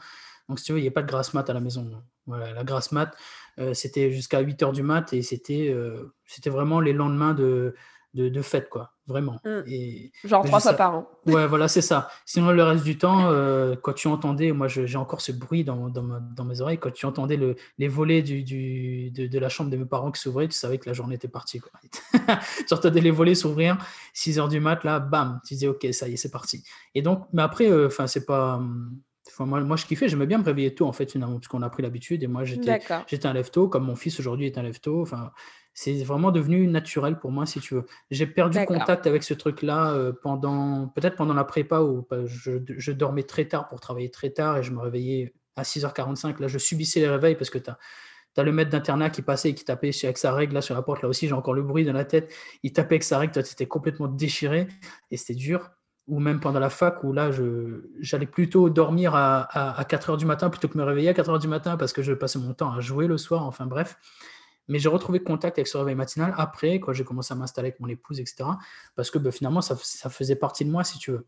Donc 0.48 0.58
si 0.58 0.64
tu 0.64 0.72
veux, 0.72 0.78
il 0.78 0.82
n'y 0.82 0.88
a 0.88 0.92
pas 0.92 1.02
de 1.02 1.06
grasse 1.08 1.34
mat 1.34 1.48
à 1.48 1.52
la 1.52 1.60
maison. 1.60 1.88
Voilà, 2.26 2.52
la 2.52 2.64
grasse 2.64 2.90
mat, 2.90 3.16
euh, 3.58 3.74
c'était 3.74 4.10
jusqu'à 4.10 4.40
8 4.40 4.62
heures 4.62 4.72
du 4.72 4.82
mat 4.82 5.12
et 5.12 5.22
c'était 5.22 5.68
euh, 5.70 6.14
c'était 6.26 6.50
vraiment 6.50 6.80
les 6.80 6.92
lendemains 6.92 7.34
de, 7.34 7.74
de, 8.14 8.28
de 8.28 8.42
fête, 8.42 8.68
quoi, 8.68 8.92
vraiment. 9.06 9.38
Mmh. 9.44 9.62
Et, 9.66 10.12
Genre 10.24 10.44
trois 10.44 10.60
fois 10.60 10.72
par 10.74 10.94
an. 10.94 11.08
Ouais, 11.26 11.46
voilà, 11.46 11.68
c'est 11.68 11.80
ça. 11.80 12.08
Sinon, 12.24 12.52
le 12.52 12.62
reste 12.62 12.84
du 12.84 12.98
temps, 12.98 13.26
euh, 13.30 13.74
quand 13.80 13.92
tu 13.92 14.08
entendais, 14.08 14.52
moi 14.52 14.68
j'ai 14.68 14.96
encore 14.96 15.20
ce 15.20 15.32
bruit 15.32 15.64
dans, 15.64 15.88
dans, 15.88 16.20
dans, 16.20 16.44
mes 16.44 16.60
oreilles, 16.60 16.78
quand 16.78 16.92
tu 16.92 17.06
entendais 17.06 17.36
le, 17.36 17.56
les 17.78 17.88
volets 17.88 18.22
du, 18.22 18.42
du, 18.42 19.10
de, 19.10 19.26
de, 19.26 19.38
la 19.38 19.48
chambre 19.48 19.70
de 19.70 19.76
mes 19.76 19.84
parents 19.84 20.10
qui 20.10 20.20
s'ouvraient, 20.20 20.48
tu 20.48 20.56
savais 20.56 20.78
que 20.78 20.88
la 20.88 20.94
journée 20.94 21.16
était 21.16 21.28
partie. 21.28 21.60
Quoi. 21.60 21.72
tu 22.68 22.74
entendais 22.74 23.00
les 23.00 23.10
volets 23.10 23.34
s'ouvrir, 23.34 23.78
6 24.14 24.38
heures 24.38 24.48
du 24.48 24.60
mat, 24.60 24.84
là, 24.84 25.00
bam, 25.00 25.40
tu 25.46 25.54
disais, 25.54 25.68
ok, 25.68 25.86
ça 25.92 26.08
y 26.08 26.14
est, 26.14 26.16
c'est 26.16 26.30
parti. 26.30 26.64
Et 26.94 27.02
donc, 27.02 27.26
mais 27.32 27.42
après, 27.42 27.70
euh, 27.70 27.86
enfin, 27.86 28.06
c'est 28.06 28.26
pas. 28.26 28.60
Enfin, 29.28 29.46
moi, 29.46 29.60
moi, 29.60 29.76
je 29.76 29.86
kiffais, 29.86 30.08
j'aimais 30.08 30.26
bien 30.26 30.38
me 30.38 30.44
réveiller 30.44 30.74
tôt, 30.74 30.86
en 30.86 30.92
fait, 30.92 31.10
finalement, 31.10 31.36
parce 31.36 31.48
qu'on 31.48 31.62
a 31.62 31.70
pris 31.70 31.82
l'habitude. 31.82 32.22
Et 32.22 32.26
moi, 32.26 32.44
j'étais 32.44 33.26
un 33.26 33.32
lève-tôt, 33.32 33.68
comme 33.68 33.84
mon 33.84 33.96
fils 33.96 34.18
aujourd'hui 34.20 34.46
est 34.46 34.58
un 34.58 34.62
lève-tôt. 34.62 35.00
Enfin, 35.00 35.30
c'est 35.74 36.02
vraiment 36.04 36.30
devenu 36.32 36.66
naturel 36.66 37.18
pour 37.18 37.30
moi, 37.30 37.46
si 37.46 37.60
tu 37.60 37.74
veux. 37.74 37.86
J'ai 38.10 38.26
perdu 38.26 38.64
contact 38.66 39.06
avec 39.06 39.22
ce 39.22 39.32
truc-là 39.32 39.92
euh, 39.92 40.12
pendant, 40.12 40.88
peut-être 40.88 41.16
pendant 41.16 41.34
la 41.34 41.44
prépa 41.44 41.80
où 41.80 42.06
bah, 42.10 42.26
je, 42.26 42.92
dormais 42.92 43.22
très 43.22 43.46
tard 43.46 43.68
pour 43.68 43.80
travailler 43.80 44.10
très 44.10 44.30
tard 44.30 44.58
et 44.58 44.62
je 44.62 44.70
me 44.70 44.80
réveillais 44.80 45.34
à 45.56 45.62
6h45. 45.62 46.40
Là, 46.40 46.48
je 46.48 46.58
subissais 46.58 47.00
les 47.00 47.08
réveils 47.08 47.36
parce 47.36 47.48
que 47.48 47.58
tu 47.58 47.70
as, 47.70 47.78
as, 48.36 48.42
le 48.42 48.52
maître 48.52 48.70
d'internat 48.70 49.08
qui 49.08 49.22
passait 49.22 49.50
et 49.50 49.54
qui 49.54 49.64
tapait 49.64 49.92
avec 50.04 50.18
sa 50.18 50.34
règle 50.34 50.54
là 50.54 50.60
sur 50.60 50.74
la 50.74 50.82
porte. 50.82 51.02
Là 51.02 51.08
aussi, 51.08 51.26
j'ai 51.26 51.34
encore 51.34 51.54
le 51.54 51.62
bruit 51.62 51.84
dans 51.84 51.94
la 51.94 52.04
tête. 52.04 52.34
Il 52.62 52.74
tapait 52.74 52.96
avec 52.96 53.02
sa 53.02 53.18
règle, 53.18 53.32
toi, 53.32 53.42
tu 53.42 53.52
étais 53.52 53.66
complètement 53.66 54.08
déchiré 54.08 54.68
et 55.10 55.16
c'était 55.16 55.34
dur. 55.34 55.70
Ou 56.08 56.18
même 56.18 56.40
pendant 56.40 56.58
la 56.58 56.68
fac 56.68 57.02
où 57.04 57.12
là, 57.12 57.30
j'allais 58.00 58.26
plutôt 58.26 58.68
dormir 58.68 59.14
à, 59.14 59.40
à, 59.42 59.80
à 59.80 59.84
4h 59.84 60.18
du 60.18 60.26
matin 60.26 60.50
plutôt 60.50 60.68
que 60.68 60.76
me 60.76 60.82
réveiller 60.82 61.08
à 61.08 61.12
4h 61.12 61.40
du 61.40 61.48
matin 61.48 61.78
parce 61.78 61.94
que 61.94 62.02
je 62.02 62.12
passais 62.12 62.40
mon 62.40 62.52
temps 62.52 62.72
à 62.72 62.80
jouer 62.80 63.06
le 63.06 63.16
soir. 63.16 63.46
Enfin 63.46 63.64
bref. 63.66 63.96
Mais 64.68 64.78
j'ai 64.78 64.88
retrouvé 64.88 65.20
contact 65.20 65.58
avec 65.58 65.66
ce 65.66 65.76
réveil 65.76 65.94
matinal 65.94 66.34
après, 66.36 66.80
quand 66.80 66.92
j'ai 66.92 67.04
commencé 67.04 67.32
à 67.32 67.36
m'installer 67.36 67.68
avec 67.68 67.80
mon 67.80 67.88
épouse, 67.88 68.20
etc. 68.20 68.44
Parce 68.94 69.10
que 69.10 69.18
bah, 69.18 69.32
finalement, 69.32 69.60
ça, 69.60 69.76
faisait 69.76 70.36
partie 70.36 70.64
de 70.64 70.70
moi, 70.70 70.84
si 70.84 70.98
tu 70.98 71.12
veux. 71.12 71.26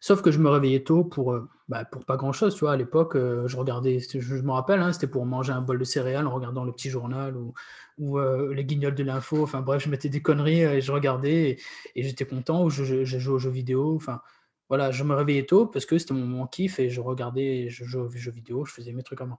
Sauf 0.00 0.22
que 0.22 0.30
je 0.30 0.38
me 0.38 0.48
réveillais 0.48 0.82
tôt 0.82 1.04
pour, 1.04 1.32
euh, 1.32 1.48
bah, 1.68 1.84
pour 1.84 2.04
pas 2.04 2.16
grand-chose, 2.16 2.54
tu 2.54 2.60
vois. 2.60 2.72
À 2.72 2.76
l'époque, 2.76 3.16
euh, 3.16 3.46
je 3.46 3.56
regardais, 3.56 4.00
je, 4.00 4.34
me 4.34 4.52
rappelle, 4.52 4.80
hein, 4.80 4.92
c'était 4.92 5.06
pour 5.06 5.24
manger 5.26 5.52
un 5.52 5.60
bol 5.60 5.78
de 5.78 5.84
céréales 5.84 6.26
en 6.26 6.34
regardant 6.34 6.64
le 6.64 6.72
petit 6.72 6.90
journal 6.90 7.36
ou, 7.36 7.54
ou 7.98 8.18
euh, 8.18 8.52
les 8.54 8.64
guignols 8.64 8.94
de 8.94 9.04
l'info. 9.04 9.42
Enfin 9.42 9.60
bref, 9.60 9.84
je 9.84 9.88
mettais 9.88 10.08
des 10.08 10.22
conneries 10.22 10.62
et 10.62 10.80
je 10.80 10.92
regardais 10.92 11.58
et, 11.94 12.02
j'étais 12.02 12.26
content 12.26 12.64
ou 12.64 12.70
je, 12.70 13.04
jouais 13.04 13.34
aux 13.34 13.38
jeux 13.38 13.50
vidéo. 13.50 13.94
Enfin 13.96 14.20
voilà, 14.68 14.90
je 14.90 15.04
me 15.04 15.14
réveillais 15.14 15.46
tôt 15.46 15.66
parce 15.66 15.86
que 15.86 15.98
c'était 15.98 16.14
mon, 16.14 16.26
mon 16.26 16.46
kiff 16.46 16.78
et 16.78 16.90
je 16.90 17.00
regardais, 17.00 17.68
je 17.68 17.84
jouais 17.84 18.02
aux 18.02 18.10
jeux 18.10 18.32
vidéo, 18.32 18.64
je 18.64 18.72
faisais 18.72 18.92
mes 18.92 19.02
trucs 19.02 19.20
à 19.20 19.26
moi. 19.26 19.38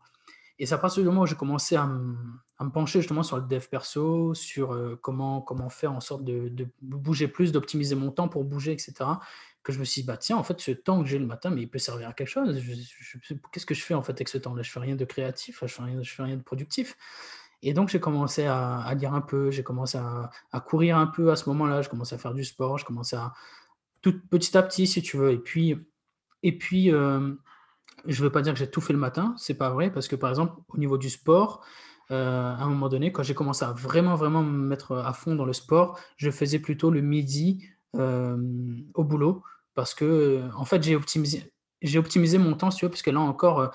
Et 0.63 0.65
c'est 0.65 0.75
à 0.75 0.77
partir 0.77 1.03
du 1.03 1.09
moment 1.09 1.23
où 1.23 1.25
j'ai 1.25 1.35
commencé 1.35 1.75
à, 1.75 1.85
me 1.85 2.69
pencher 2.69 3.01
justement 3.01 3.21
sur 3.21 3.35
le 3.35 3.43
dev 3.43 3.65
perso, 3.67 4.33
sur 4.33 4.71
euh, 4.71 4.97
comment, 5.01 5.41
comment 5.41 5.67
faire 5.67 5.91
en 5.91 5.99
sorte 5.99 6.23
de, 6.23 6.69
bouger 6.81 7.27
plus, 7.27 7.51
d'optimiser 7.51 7.95
mon 7.95 8.11
temps 8.11 8.29
pour 8.29 8.45
bouger, 8.45 8.71
etc., 8.71 8.93
que 9.61 9.73
je 9.73 9.79
me 9.79 9.83
suis 9.83 10.03
dit, 10.03 10.07
bah, 10.07 10.15
tiens, 10.15 10.37
en 10.37 10.43
fait, 10.43 10.61
ce 10.61 10.71
temps 10.71 11.03
que 11.03 11.09
j'ai 11.09 11.19
le 11.19 11.25
matin, 11.25 11.49
mais 11.49 11.63
il 11.63 11.69
peut 11.69 11.79
servir 11.79 12.07
à 12.07 12.13
quelque 12.13 12.29
chose. 12.29 12.63
Qu'est-ce 13.51 13.65
que 13.65 13.73
je 13.73 13.83
fais 13.83 13.93
en 13.93 14.03
fait 14.03 14.13
avec 14.13 14.29
ce 14.29 14.37
temps-là? 14.37 14.61
Je 14.61 14.71
fais 14.71 14.79
rien 14.79 14.95
de 14.95 15.03
créatif, 15.03 15.59
je 15.63 15.67
fais 15.67 15.83
rien, 15.83 16.01
fais 16.01 16.23
rien 16.23 16.37
de 16.37 16.43
productif. 16.43 16.95
Et 17.61 17.73
donc, 17.73 17.89
j'ai 17.89 17.99
commencé 17.99 18.45
à, 18.45 18.89
lire 18.97 19.13
un 19.13 19.19
peu, 19.19 19.51
j'ai 19.51 19.63
commencé 19.63 19.97
à, 19.97 20.59
courir 20.61 20.95
un 20.97 21.07
peu 21.07 21.29
à 21.29 21.35
ce 21.35 21.49
moment-là, 21.49 21.81
je 21.81 21.89
commençais 21.89 22.15
à 22.15 22.19
faire 22.19 22.33
du 22.33 22.45
sport, 22.45 22.77
je 22.77 22.85
commençais 22.85 23.17
à 23.17 23.33
tout 24.01 24.17
petit 24.29 24.57
à 24.57 24.63
petit, 24.63 24.87
si 24.87 25.01
tu 25.01 25.17
veux. 25.17 25.33
Et 25.33 25.39
puis, 25.39 25.75
et 26.41 26.57
puis 26.57 26.89
euh, 26.89 27.33
je 28.05 28.19
ne 28.19 28.25
veux 28.27 28.31
pas 28.31 28.41
dire 28.41 28.53
que 28.53 28.59
j'ai 28.59 28.69
tout 28.69 28.81
fait 28.81 28.93
le 28.93 28.99
matin, 28.99 29.33
c'est 29.37 29.53
pas 29.53 29.69
vrai, 29.69 29.91
parce 29.91 30.07
que 30.07 30.15
par 30.15 30.29
exemple, 30.29 30.53
au 30.69 30.77
niveau 30.77 30.97
du 30.97 31.09
sport, 31.09 31.65
euh, 32.11 32.53
à 32.53 32.63
un 32.63 32.69
moment 32.69 32.89
donné, 32.89 33.11
quand 33.11 33.23
j'ai 33.23 33.33
commencé 33.33 33.63
à 33.63 33.71
vraiment, 33.71 34.15
vraiment 34.15 34.43
me 34.43 34.67
mettre 34.67 34.97
à 34.97 35.13
fond 35.13 35.35
dans 35.35 35.45
le 35.45 35.53
sport, 35.53 35.99
je 36.17 36.29
faisais 36.31 36.59
plutôt 36.59 36.91
le 36.91 37.01
midi 37.01 37.65
euh, 37.95 38.37
au 38.93 39.03
boulot, 39.03 39.43
parce 39.73 39.93
que, 39.93 40.05
euh, 40.05 40.49
en 40.55 40.65
fait, 40.65 40.83
j'ai 40.83 40.95
optimisé, 40.95 42.37
mon 42.37 42.53
temps, 42.53 42.69
tu 42.69 42.85
veux, 42.85 42.89
parce 42.89 43.01
que 43.01 43.11
là 43.11 43.21
encore, 43.21 43.71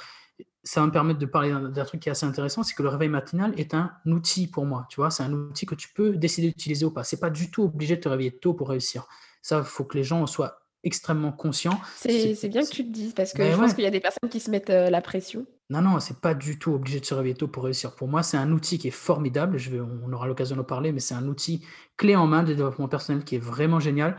ça 0.62 0.80
va 0.80 0.86
me 0.86 0.92
permettre 0.92 1.18
de 1.18 1.26
parler 1.26 1.50
d'un 1.50 1.84
truc 1.84 2.02
qui 2.02 2.08
est 2.08 2.12
assez 2.12 2.26
intéressant, 2.26 2.62
c'est 2.62 2.74
que 2.74 2.82
le 2.82 2.90
réveil 2.90 3.08
matinal 3.08 3.54
est 3.58 3.72
un 3.74 3.92
outil 4.06 4.46
pour 4.48 4.66
moi, 4.66 4.86
tu 4.90 4.96
vois, 4.96 5.10
c'est 5.10 5.22
un 5.22 5.32
outil 5.32 5.64
que 5.64 5.74
tu 5.74 5.88
peux 5.94 6.16
décider 6.16 6.48
d'utiliser 6.48 6.84
ou 6.84 6.90
pas. 6.90 7.04
C'est 7.04 7.20
pas 7.20 7.30
du 7.30 7.50
tout 7.50 7.62
obligé 7.62 7.96
de 7.96 8.00
te 8.02 8.08
réveiller 8.08 8.36
tôt 8.38 8.52
pour 8.52 8.68
réussir. 8.68 9.06
Ça, 9.40 9.58
il 9.58 9.64
faut 9.64 9.84
que 9.84 9.96
les 9.96 10.04
gens 10.04 10.26
soient 10.26 10.60
extrêmement 10.84 11.32
conscient. 11.32 11.78
C'est 11.96 12.48
bien 12.48 12.62
que 12.62 12.70
tu 12.70 12.84
te 12.84 12.90
dises, 12.90 13.12
parce 13.14 13.32
que 13.32 13.38
ben 13.38 13.52
je 13.52 13.56
pense 13.56 13.74
qu'il 13.74 13.84
y 13.84 13.86
a 13.86 13.90
des 13.90 14.00
personnes 14.00 14.28
qui 14.30 14.40
se 14.40 14.50
mettent 14.50 14.70
euh, 14.70 14.90
la 14.90 15.00
pression. 15.00 15.46
Non, 15.70 15.82
non, 15.82 16.00
c'est 16.00 16.20
pas 16.20 16.34
du 16.34 16.58
tout 16.58 16.72
obligé 16.72 16.98
de 16.98 17.04
se 17.04 17.12
réveiller 17.12 17.34
tôt 17.34 17.48
pour 17.48 17.64
réussir. 17.64 17.94
Pour 17.94 18.08
moi, 18.08 18.22
c'est 18.22 18.38
un 18.38 18.52
outil 18.52 18.78
qui 18.78 18.88
est 18.88 18.92
formidable. 18.92 19.58
Je 19.58 19.68
vais 19.70 19.80
on 19.80 20.12
aura 20.12 20.26
l'occasion 20.26 20.56
d'en 20.56 20.64
parler, 20.64 20.92
mais 20.92 21.00
c'est 21.00 21.14
un 21.14 21.26
outil 21.28 21.62
clé 21.98 22.16
en 22.16 22.26
main 22.26 22.42
de 22.42 22.54
développement 22.54 22.88
personnel 22.88 23.22
qui 23.22 23.34
est 23.34 23.40
vraiment 23.40 23.78
génial. 23.78 24.16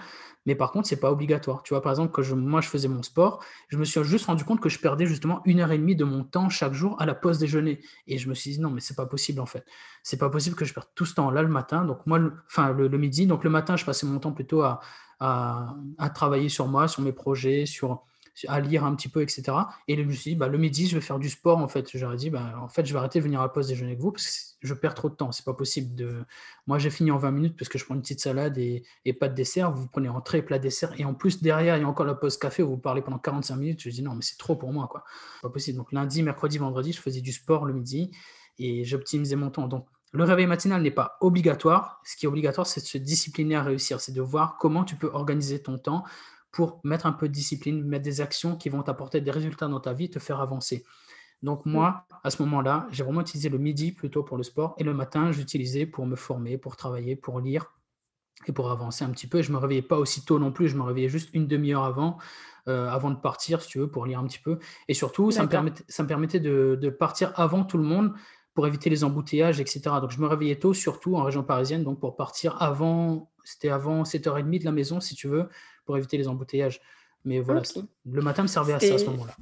Mais 0.49 0.55
par 0.55 0.71
contre, 0.71 0.88
c'est 0.88 0.99
pas 0.99 1.12
obligatoire. 1.12 1.62
Tu 1.62 1.75
vois, 1.75 1.83
par 1.83 1.91
exemple, 1.91 2.12
quand 2.12 2.23
je 2.23 2.33
moi, 2.33 2.59
je 2.59 2.69
faisais 2.69 2.88
mon 2.88 3.03
sport, 3.03 3.43
je 3.67 3.77
me 3.77 3.85
suis 3.85 4.03
juste 4.03 4.25
rendu 4.25 4.43
compte 4.43 4.59
que 4.59 4.67
je 4.67 4.79
perdais 4.79 5.05
justement 5.05 5.43
une 5.45 5.59
heure 5.59 5.71
et 5.71 5.77
demie 5.77 5.95
de 5.95 6.03
mon 6.03 6.23
temps 6.23 6.49
chaque 6.49 6.73
jour 6.73 6.99
à 6.99 7.05
la 7.05 7.13
pause 7.13 7.38
déjeuner 7.38 7.81
et 8.07 8.17
je 8.17 8.27
me 8.27 8.33
suis 8.33 8.49
dit: 8.49 8.59
«Non, 8.59 8.71
mais 8.71 8.81
c'est 8.81 8.95
pas 8.95 9.05
possible, 9.05 9.41
en 9.41 9.45
fait. 9.45 9.63
C'est 10.01 10.17
pas 10.17 10.27
possible 10.31 10.55
que 10.55 10.65
je 10.65 10.73
perde 10.73 10.88
tout 10.95 11.05
ce 11.05 11.13
temps-là 11.13 11.43
le 11.43 11.49
matin». 11.49 11.85
Donc 11.85 11.99
moi, 12.07 12.17
le 12.17 12.33
enfin, 12.47 12.73
le 12.73 12.97
midi, 12.97 13.27
donc 13.27 13.43
le 13.43 13.51
matin, 13.51 13.75
je 13.75 13.85
passais 13.85 14.07
mon 14.07 14.17
temps 14.17 14.31
plutôt 14.31 14.63
à 14.63 14.79
travailler 16.15 16.49
sur 16.49 16.67
moi, 16.67 16.88
sur 16.88 17.03
mes 17.03 17.13
projets, 17.13 17.67
sur 17.67 18.01
à 18.47 18.59
lire 18.59 18.83
un 18.83 18.95
petit 18.95 19.09
peu, 19.09 19.21
et 19.21 19.27
cetera. 19.27 19.69
Et 19.87 19.95
je 19.95 20.03
me 20.03 20.11
suis 20.11 20.31
dit, 20.31 20.35
bah, 20.35 20.47
le 20.47 20.57
midi, 20.57 20.87
je 20.87 20.95
vais 20.95 21.01
faire 21.01 21.19
du 21.19 21.29
sport, 21.29 21.57
en 21.57 21.67
fait. 21.67 21.89
J'aurais 21.97 22.17
dit, 22.17 22.29
bah, 22.29 22.55
en 22.61 22.67
fait, 22.67 22.85
je 22.85 22.93
vais 22.93 22.99
arrêter 22.99 23.19
de 23.19 23.23
venir 23.23 23.39
à 23.39 23.43
la 23.43 23.49
pause 23.49 23.67
déjeuner 23.67 23.91
avec 23.91 24.01
vous 24.01 24.11
parce 24.11 24.57
que 24.61 24.67
je 24.67 24.73
perds 24.73 24.95
trop 24.95 25.09
de 25.09 25.15
temps. 25.15 25.31
C'est 25.31 25.45
pas 25.45 25.53
possible 25.53 25.95
de. 25.95 26.23
Moi, 26.67 26.79
j'ai 26.79 26.89
fini 26.89 27.11
en 27.11 27.17
20 27.17 27.31
minutes 27.31 27.57
parce 27.57 27.69
que 27.69 27.77
je 27.77 27.85
prends 27.85 27.95
une 27.95 28.01
petite 28.01 28.21
salade 28.21 28.57
et, 28.57 28.83
et 29.05 29.13
pas 29.13 29.29
de 29.29 29.35
dessert. 29.35 29.71
Vous 29.71 29.87
prenez 29.87 30.09
entrée, 30.09 30.41
plat, 30.41 30.59
dessert. 30.59 30.93
Et 30.99 31.05
en 31.05 31.13
plus, 31.13 31.41
derrière, 31.41 31.77
il 31.77 31.81
y 31.81 31.83
a 31.83 31.87
encore 31.87 32.05
la 32.05 32.15
pause 32.15 32.37
café 32.37 32.63
où 32.63 32.69
vous 32.69 32.77
parlez 32.77 33.01
pendant 33.01 33.19
45 33.19 33.55
minutes. 33.55 33.81
Je 33.81 33.89
dis, 33.89 34.01
non, 34.01 34.15
mais 34.15 34.21
c'est 34.21 34.37
trop 34.37 34.55
pour 34.55 34.71
moi, 34.71 34.87
quoi. 34.87 35.03
Pas 35.41 35.49
possible. 35.49 35.77
Donc, 35.77 35.91
lundi, 35.91 36.23
mercredi, 36.23 36.57
vendredi, 36.57 36.93
je 36.93 37.01
faisais 37.01 37.21
du 37.21 37.31
sport 37.31 37.65
le 37.65 37.73
midi 37.73 38.11
et 38.57 38.83
j'optimisais 38.83 39.35
mon 39.35 39.49
temps. 39.49 39.67
Donc, 39.67 39.85
le 40.11 40.23
réveil 40.23 40.47
matinal 40.47 40.81
n'est 40.81 40.91
pas 40.91 41.17
obligatoire. 41.21 42.01
Ce 42.03 42.15
qui 42.15 42.25
est 42.25 42.27
obligatoire, 42.27 42.65
c'est 42.65 42.81
de 42.81 42.85
se 42.85 42.97
discipliner 42.97 43.55
à 43.55 43.63
réussir. 43.63 44.01
C'est 44.01 44.11
de 44.11 44.21
voir 44.21 44.57
comment 44.57 44.83
tu 44.83 44.95
peux 44.95 45.09
organiser 45.13 45.61
ton 45.61 45.77
temps 45.77 46.03
pour 46.51 46.79
mettre 46.83 47.05
un 47.05 47.12
peu 47.12 47.27
de 47.27 47.33
discipline, 47.33 47.83
mettre 47.83 48.03
des 48.03 48.21
actions 48.21 48.55
qui 48.55 48.69
vont 48.69 48.81
t'apporter 48.81 49.21
des 49.21 49.31
résultats 49.31 49.67
dans 49.67 49.79
ta 49.79 49.93
vie, 49.93 50.09
te 50.09 50.19
faire 50.19 50.41
avancer. 50.41 50.83
Donc 51.41 51.65
moi, 51.65 52.05
à 52.23 52.29
ce 52.29 52.41
moment-là, 52.43 52.88
j'ai 52.91 53.03
vraiment 53.03 53.21
utilisé 53.21 53.49
le 53.49 53.57
midi 53.57 53.91
plutôt 53.91 54.23
pour 54.23 54.35
le 54.35 54.43
sport 54.43 54.75
et 54.77 54.83
le 54.83 54.93
matin, 54.93 55.31
j'utilisais 55.31 55.85
pour 55.85 56.05
me 56.05 56.15
former, 56.15 56.57
pour 56.57 56.75
travailler, 56.75 57.15
pour 57.15 57.39
lire 57.39 57.73
et 58.47 58.51
pour 58.51 58.71
avancer 58.71 59.05
un 59.05 59.09
petit 59.09 59.27
peu. 59.27 59.41
Je 59.41 59.51
me 59.51 59.57
réveillais 59.57 59.81
pas 59.81 59.97
aussi 59.97 60.25
tôt 60.25 60.39
non 60.39 60.51
plus, 60.51 60.67
je 60.67 60.75
me 60.75 60.83
réveillais 60.83 61.09
juste 61.09 61.29
une 61.33 61.47
demi-heure 61.47 61.83
avant, 61.83 62.17
euh, 62.67 62.89
avant 62.89 63.09
de 63.09 63.15
partir, 63.15 63.62
si 63.62 63.69
tu 63.69 63.79
veux, 63.79 63.89
pour 63.89 64.05
lire 64.05 64.19
un 64.19 64.27
petit 64.27 64.39
peu. 64.39 64.59
Et 64.88 64.93
surtout, 64.93 65.31
ça 65.31 65.43
me 65.43 65.49
permettait, 65.49 65.83
ça 65.88 66.03
me 66.03 66.07
permettait 66.07 66.39
de, 66.41 66.77
de 66.79 66.89
partir 66.89 67.31
avant 67.35 67.63
tout 67.63 67.77
le 67.77 67.83
monde 67.83 68.13
pour 68.53 68.67
éviter 68.67 68.89
les 68.89 69.05
embouteillages, 69.05 69.62
etc. 69.62 69.81
Donc 70.01 70.12
je 70.12 70.19
me 70.19 70.27
réveillais 70.27 70.57
tôt, 70.57 70.73
surtout 70.73 71.15
en 71.15 71.23
région 71.23 71.43
parisienne, 71.43 71.83
donc 71.83 72.01
pour 72.01 72.17
partir 72.17 72.62
avant, 72.62 73.31
c'était 73.45 73.69
avant 73.69 74.03
7h30 74.03 74.59
de 74.59 74.65
la 74.65 74.73
maison, 74.73 74.99
si 74.99 75.15
tu 75.15 75.29
veux, 75.29 75.47
pour 75.89 75.97
éviter 75.97 76.17
les 76.19 76.28
embouteillages. 76.28 76.82
Mais 77.25 77.39
voilà, 77.39 77.62
Ok. 77.62 77.84
le 78.06 78.21
matin 78.21 78.43
me 78.43 78.47
servait 78.47 78.73
à 78.73 78.80
ça 78.80 78.93
à 78.93 78.97
ce 78.99 79.06
moment-là. 79.06 79.36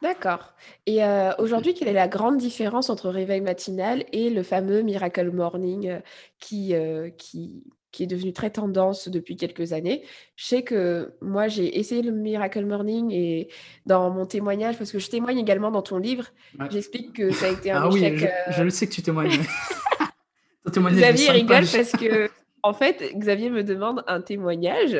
d'accord. 0.00 0.54
Et 0.86 1.02
euh, 1.02 1.32
aujourd'hui, 1.38 1.74
quelle 1.74 1.88
est 1.88 1.92
la 1.92 2.06
grande 2.06 2.36
différence 2.36 2.88
entre 2.88 3.08
réveil 3.10 3.40
matinal 3.40 4.04
et 4.12 4.30
le 4.30 4.44
fameux 4.44 4.82
Miracle 4.82 5.32
Morning 5.32 5.88
euh, 5.88 5.98
qui, 6.38 6.72
euh, 6.72 7.10
qui, 7.10 7.64
qui 7.90 8.04
est 8.04 8.06
devenu 8.06 8.32
très 8.32 8.50
tendance 8.50 9.08
depuis 9.08 9.34
quelques 9.34 9.72
années? 9.72 10.04
Je 10.36 10.44
sais 10.46 10.62
que 10.62 11.14
moi, 11.20 11.48
j'ai 11.48 11.80
essayé 11.80 12.02
le 12.02 12.12
Miracle 12.12 12.64
Morning 12.64 13.10
et 13.10 13.48
dans 13.86 14.08
mon 14.10 14.24
témoignage, 14.24 14.78
parce 14.78 14.92
que 14.92 15.00
je 15.00 15.10
témoigne 15.10 15.38
également 15.38 15.72
dans 15.72 15.82
ton 15.82 15.98
livre, 15.98 16.26
Ouais. 16.60 16.68
j'explique 16.70 17.12
que 17.14 17.32
ça 17.32 17.46
a 17.46 17.50
été 17.50 17.72
un 17.72 17.82
Ah 17.82 17.88
oui, 17.88 18.04
échec. 18.04 18.18
je, 18.18 18.26
euh, 18.26 18.52
je 18.56 18.62
le 18.62 18.70
sais 18.70 18.86
que 18.86 18.92
tu 18.92 19.02
témoignes. 19.02 19.30
Ton 20.64 20.70
témoignage 20.70 21.00
de 21.00 21.06
Xavier 21.06 21.26
5 21.26 21.32
rigole 21.32 21.64
parce 21.72 21.92
que, 21.92 22.30
en 22.66 22.74
fait, 22.74 23.12
Xavier 23.14 23.48
me 23.48 23.62
demande 23.62 24.02
un 24.08 24.20
témoignage 24.20 24.98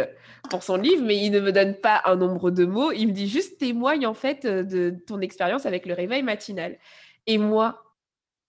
pour 0.50 0.62
son 0.62 0.76
livre, 0.76 1.02
mais 1.04 1.16
il 1.16 1.32
ne 1.32 1.40
me 1.40 1.50
donne 1.50 1.74
pas 1.74 2.00
un 2.04 2.14
nombre 2.14 2.50
de 2.50 2.64
mots. 2.64 2.92
Il 2.92 3.08
me 3.08 3.12
dit 3.12 3.28
juste 3.28 3.58
témoigne 3.58 4.06
en 4.06 4.14
fait 4.14 4.44
euh, 4.44 4.62
de 4.62 4.94
ton 5.06 5.20
expérience 5.20 5.66
avec 5.66 5.84
le 5.84 5.94
réveil 5.94 6.22
matinal. 6.22 6.78
Et 7.26 7.38
moi, 7.38 7.82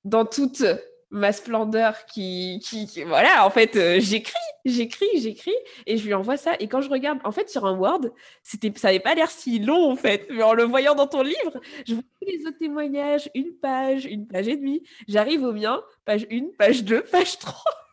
dans 0.04 0.26
toute 0.26 0.64
ma 1.10 1.32
splendeur 1.32 2.06
qui, 2.06 2.62
voilà, 3.08 3.46
en 3.46 3.50
fait, 3.50 3.76
euh, 3.76 4.00
j'écris, 4.00 4.36
j'écris, 4.66 5.08
j'écris, 5.16 5.56
et 5.86 5.98
je 5.98 6.06
lui 6.06 6.14
envoie 6.14 6.38
ça. 6.38 6.54
Et 6.60 6.68
quand 6.68 6.82
je 6.82 6.90
regarde, 6.90 7.20
en 7.24 7.32
fait, 7.32 7.50
sur 7.50 7.66
un 7.66 7.78
Word, 7.78 8.02
c'était, 8.44 8.72
ça 8.76 8.90
n'avait 8.90 9.00
pas 9.00 9.16
l'air 9.16 9.32
si 9.32 9.60
long, 9.60 9.92
en 9.92 9.96
fait. 9.96 10.28
Mais 10.30 10.44
en 10.44 10.54
le 10.54 10.64
voyant 10.64 10.96
dans 10.96 11.08
ton 11.08 11.24
livre, 11.24 11.62
je 11.88 11.94
vois 11.94 12.04
tous 12.22 12.28
les 12.28 12.46
autres 12.46 12.58
témoignages, 12.60 13.32
une 13.34 13.54
page, 13.54 14.06
une 14.06 14.28
page 14.28 14.48
et 14.48 14.58
demie. 14.58 14.84
J'arrive 15.08 15.44
au 15.44 15.54
mien, 15.54 15.82
page 16.06 16.28
1, 16.30 16.50
page 16.58 16.84
2, 16.84 17.04
page 17.04 17.40
3, 17.40 17.56
page 17.56 17.64
4. 17.64 17.78
Je 17.78 17.87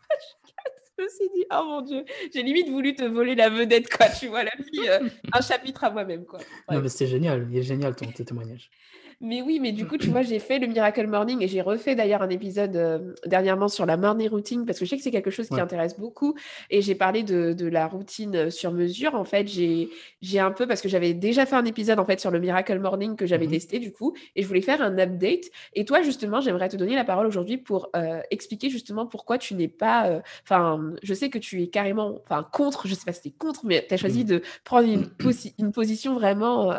me 1.04 1.08
suis 1.08 1.28
dit, 1.34 1.44
oh 1.52 1.64
mon 1.64 1.80
Dieu, 1.82 2.04
j'ai 2.32 2.42
limite 2.42 2.68
voulu 2.68 2.94
te 2.94 3.04
voler 3.04 3.34
la 3.34 3.48
vedette, 3.50 3.88
quoi. 3.94 4.08
Tu 4.08 4.28
vois, 4.28 4.44
la 4.44 4.50
fille, 4.50 4.88
euh, 4.88 5.00
un 5.32 5.40
chapitre 5.40 5.84
à 5.84 5.90
moi-même, 5.90 6.24
quoi. 6.24 6.40
Non, 6.70 6.80
mais 6.80 6.88
c'était 6.88 7.06
génial. 7.06 7.46
Il 7.50 7.58
est 7.58 7.62
génial 7.62 7.94
ton, 7.94 8.06
ton 8.06 8.24
témoignage. 8.24 8.70
Mais 9.20 9.42
oui, 9.42 9.58
mais 9.60 9.72
du 9.72 9.86
coup, 9.86 9.96
tu 9.98 10.08
vois, 10.10 10.22
j'ai 10.22 10.38
fait 10.38 10.58
le 10.58 10.66
Miracle 10.66 11.06
Morning 11.06 11.42
et 11.42 11.48
j'ai 11.48 11.60
refait 11.62 11.94
d'ailleurs 11.94 12.22
un 12.22 12.28
épisode 12.30 12.76
euh, 12.76 13.14
dernièrement 13.26 13.68
sur 13.68 13.86
la 13.86 13.96
morning 13.96 14.28
routine 14.28 14.66
parce 14.66 14.78
que 14.78 14.84
je 14.84 14.90
sais 14.90 14.96
que 14.96 15.02
c'est 15.02 15.10
quelque 15.10 15.30
chose 15.30 15.48
qui 15.48 15.54
Ouais. 15.54 15.60
intéresse 15.60 15.98
beaucoup 15.98 16.34
et 16.70 16.82
j'ai 16.82 16.94
parlé 16.94 17.22
de, 17.22 17.52
de 17.52 17.66
la 17.66 17.86
routine 17.86 18.34
euh, 18.36 18.50
sur 18.50 18.72
mesure. 18.72 19.14
En 19.14 19.24
fait, 19.24 19.46
j'ai 19.48 20.38
un 20.38 20.50
peu 20.50 20.66
parce 20.66 20.80
que 20.80 20.88
j'avais 20.88 21.14
déjà 21.14 21.46
fait 21.46 21.56
un 21.56 21.64
épisode 21.64 21.98
en 21.98 22.04
fait 22.04 22.18
sur 22.20 22.30
le 22.30 22.40
Miracle 22.40 22.78
Morning 22.78 23.16
que 23.16 23.26
j'avais 23.26 23.46
Mhm. 23.46 23.52
testé 23.52 23.78
du 23.78 23.92
coup 23.92 24.14
et 24.36 24.42
je 24.42 24.46
voulais 24.48 24.60
faire 24.62 24.82
un 24.82 24.98
update. 24.98 25.44
Et 25.74 25.84
toi, 25.84 26.02
justement, 26.02 26.40
j'aimerais 26.40 26.68
te 26.68 26.76
donner 26.76 26.94
la 26.94 27.04
parole 27.04 27.26
aujourd'hui 27.26 27.56
pour 27.56 27.90
euh, 27.96 28.20
expliquer 28.30 28.70
justement 28.70 29.06
pourquoi 29.06 29.38
tu 29.38 29.54
n'es 29.54 29.68
pas. 29.68 30.08
euh, 30.08 30.20
Enfin, 30.42 30.92
je 31.02 31.14
sais 31.14 31.30
que 31.30 31.38
tu 31.38 31.62
es 31.62 31.68
carrément, 31.68 32.18
enfin 32.24 32.46
contre. 32.52 32.86
Je 32.88 32.94
sais 32.94 33.04
pas 33.04 33.12
si 33.12 33.22
tu 33.22 33.28
es 33.28 33.32
contre, 33.32 33.64
mais 33.64 33.84
tu 33.86 33.94
as 33.94 33.96
choisi 33.96 34.20
Mhm. 34.20 34.26
de 34.28 34.42
prendre 34.64 34.88
une, 34.88 35.04
posi- 35.04 35.54
une 35.58 35.72
position 35.72 36.14
vraiment 36.14 36.72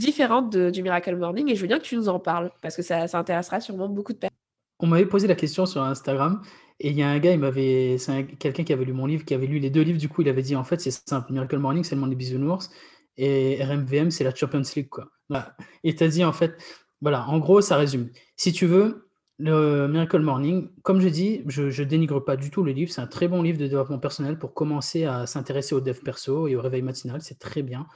différente 0.00 0.50
de- 0.52 0.70
du 0.70 0.82
Miracle 0.82 1.14
Morning 1.16 1.48
et 1.50 1.54
je 1.54 1.60
veux 1.60 1.68
bien 1.68 1.78
que 1.78 1.84
tu 1.84 1.96
nous 1.96 2.08
en 2.08 2.18
parles 2.18 2.50
parce 2.62 2.74
que 2.74 2.82
ça, 2.82 3.06
ça 3.06 3.18
intéressera 3.18 3.60
sûrement 3.60 3.88
beaucoup 3.88 4.12
de 4.12 4.18
personnes. 4.18 4.36
On 4.80 4.86
m'avait 4.86 5.06
posé 5.06 5.28
la 5.28 5.34
question 5.34 5.66
sur 5.66 5.82
Instagram 5.82 6.40
et 6.80 6.88
il 6.90 6.96
y 6.96 7.02
a 7.02 7.08
un 7.10 7.18
gars, 7.18 7.32
il 7.32 7.38
m'avait, 7.38 7.98
c'est 7.98 8.12
un- 8.12 8.22
quelqu'un 8.22 8.64
qui 8.64 8.72
avait 8.72 8.86
lu 8.86 8.94
mon 8.94 9.04
livre, 9.06 9.24
qui 9.24 9.34
avait 9.34 9.46
lu 9.46 9.58
les 9.58 9.68
deux 9.70 9.82
livres, 9.82 9.98
du 9.98 10.08
coup, 10.08 10.22
il 10.22 10.28
avait 10.28 10.42
dit 10.42 10.56
en 10.56 10.64
fait, 10.64 10.80
c'est 10.80 10.90
simple, 10.90 11.32
Miracle 11.32 11.58
Morning, 11.58 11.84
c'est 11.84 11.94
le 11.94 12.00
monde 12.00 12.10
des 12.10 12.16
bisounours 12.16 12.70
et 13.18 13.62
RMVM, 13.62 14.10
c'est 14.10 14.24
la 14.24 14.34
Champions 14.34 14.62
League, 14.74 14.88
quoi. 14.88 15.06
Voilà. 15.28 15.54
Et 15.84 15.94
t'as 15.94 16.08
dit 16.08 16.24
en 16.24 16.32
fait, 16.32 16.56
voilà, 17.02 17.26
en 17.28 17.38
gros, 17.38 17.60
ça 17.60 17.76
résume. 17.76 18.08
Si 18.36 18.52
tu 18.52 18.66
veux, 18.66 19.10
le 19.38 19.86
Miracle 19.88 20.20
Morning, 20.20 20.68
comme 20.82 21.00
je 21.00 21.08
dis, 21.08 21.42
je, 21.46 21.70
je 21.70 21.82
dénigre 21.82 22.20
pas 22.24 22.36
du 22.36 22.50
tout 22.50 22.62
le 22.62 22.72
livre, 22.72 22.90
c'est 22.92 23.00
un 23.02 23.06
très 23.06 23.28
bon 23.28 23.42
livre 23.42 23.58
de 23.58 23.66
développement 23.66 23.98
personnel 23.98 24.38
pour 24.38 24.52
commencer 24.54 25.04
à 25.04 25.26
s'intéresser 25.26 25.74
au 25.74 25.80
dev 25.80 25.98
perso 26.02 26.46
et 26.48 26.56
au 26.56 26.60
réveil 26.62 26.82
matinal, 26.82 27.20
c'est 27.22 27.38
très 27.38 27.62
bien. 27.62 27.86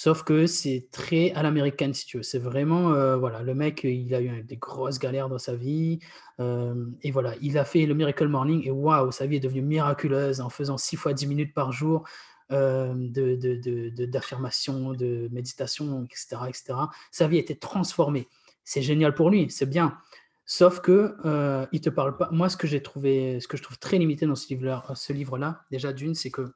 Sauf 0.00 0.22
que 0.22 0.46
c'est 0.46 0.86
très 0.92 1.32
à 1.32 1.42
l'américaine, 1.42 1.92
si 1.92 2.06
tu 2.06 2.18
veux. 2.18 2.22
C'est 2.22 2.38
vraiment, 2.38 2.92
euh, 2.92 3.16
voilà, 3.16 3.42
le 3.42 3.52
mec, 3.52 3.82
il 3.82 4.14
a 4.14 4.20
eu 4.22 4.44
des 4.44 4.56
grosses 4.56 5.00
galères 5.00 5.28
dans 5.28 5.38
sa 5.38 5.56
vie. 5.56 5.98
euh, 6.38 6.86
et 7.02 7.10
voilà, 7.10 7.34
il 7.42 7.58
a 7.58 7.64
fait 7.64 7.84
le 7.84 7.94
Miracle 7.94 8.28
Morning 8.28 8.62
et 8.64 8.70
waouh, 8.70 9.10
sa 9.10 9.26
vie 9.26 9.36
est 9.36 9.40
devenue 9.40 9.62
miraculeuse 9.62 10.40
en 10.40 10.50
faisant 10.50 10.78
6 10.78 10.94
fois 10.96 11.14
10 11.14 11.26
minutes 11.26 11.52
par 11.52 11.72
jour 11.72 12.04
euh, 12.52 12.94
de, 12.94 13.34
de, 13.34 13.56
de, 13.56 13.88
de- 13.90 14.06
d'affirmation, 14.06 14.92
méditation, 15.32 16.04
etc., 16.04 16.42
etc. 16.48 16.74
Sa 17.10 17.26
vie 17.26 17.38
a 17.38 17.40
été 17.40 17.56
transformée. 17.58 18.28
C'est 18.64 18.82
génial 18.82 19.14
pour 19.14 19.30
lui, 19.30 19.50
c'est 19.50 19.66
bien. 19.68 19.98
Sauf 20.46 20.78
que 20.80 21.16
euh, 21.24 21.66
il 21.72 21.80
te 21.80 21.90
parle 21.90 22.16
pas. 22.16 22.28
Moi, 22.30 22.48
ce 22.48 22.56
que 22.56 22.68
j'ai 22.68 22.82
trouvé, 22.84 23.40
ce 23.40 23.48
que 23.48 23.56
je 23.56 23.64
trouve 23.64 23.78
très 23.80 23.98
limité 23.98 24.26
dans 24.26 24.36
ce 24.36 25.12
livre-là, 25.12 25.64
déjà 25.72 25.92
d'une, 25.92 26.14
c'est 26.14 26.30
que 26.30 26.52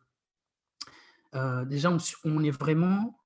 déjà 1.66 1.90
on 2.24 2.44
est 2.44 2.50
vraiment 2.50 3.18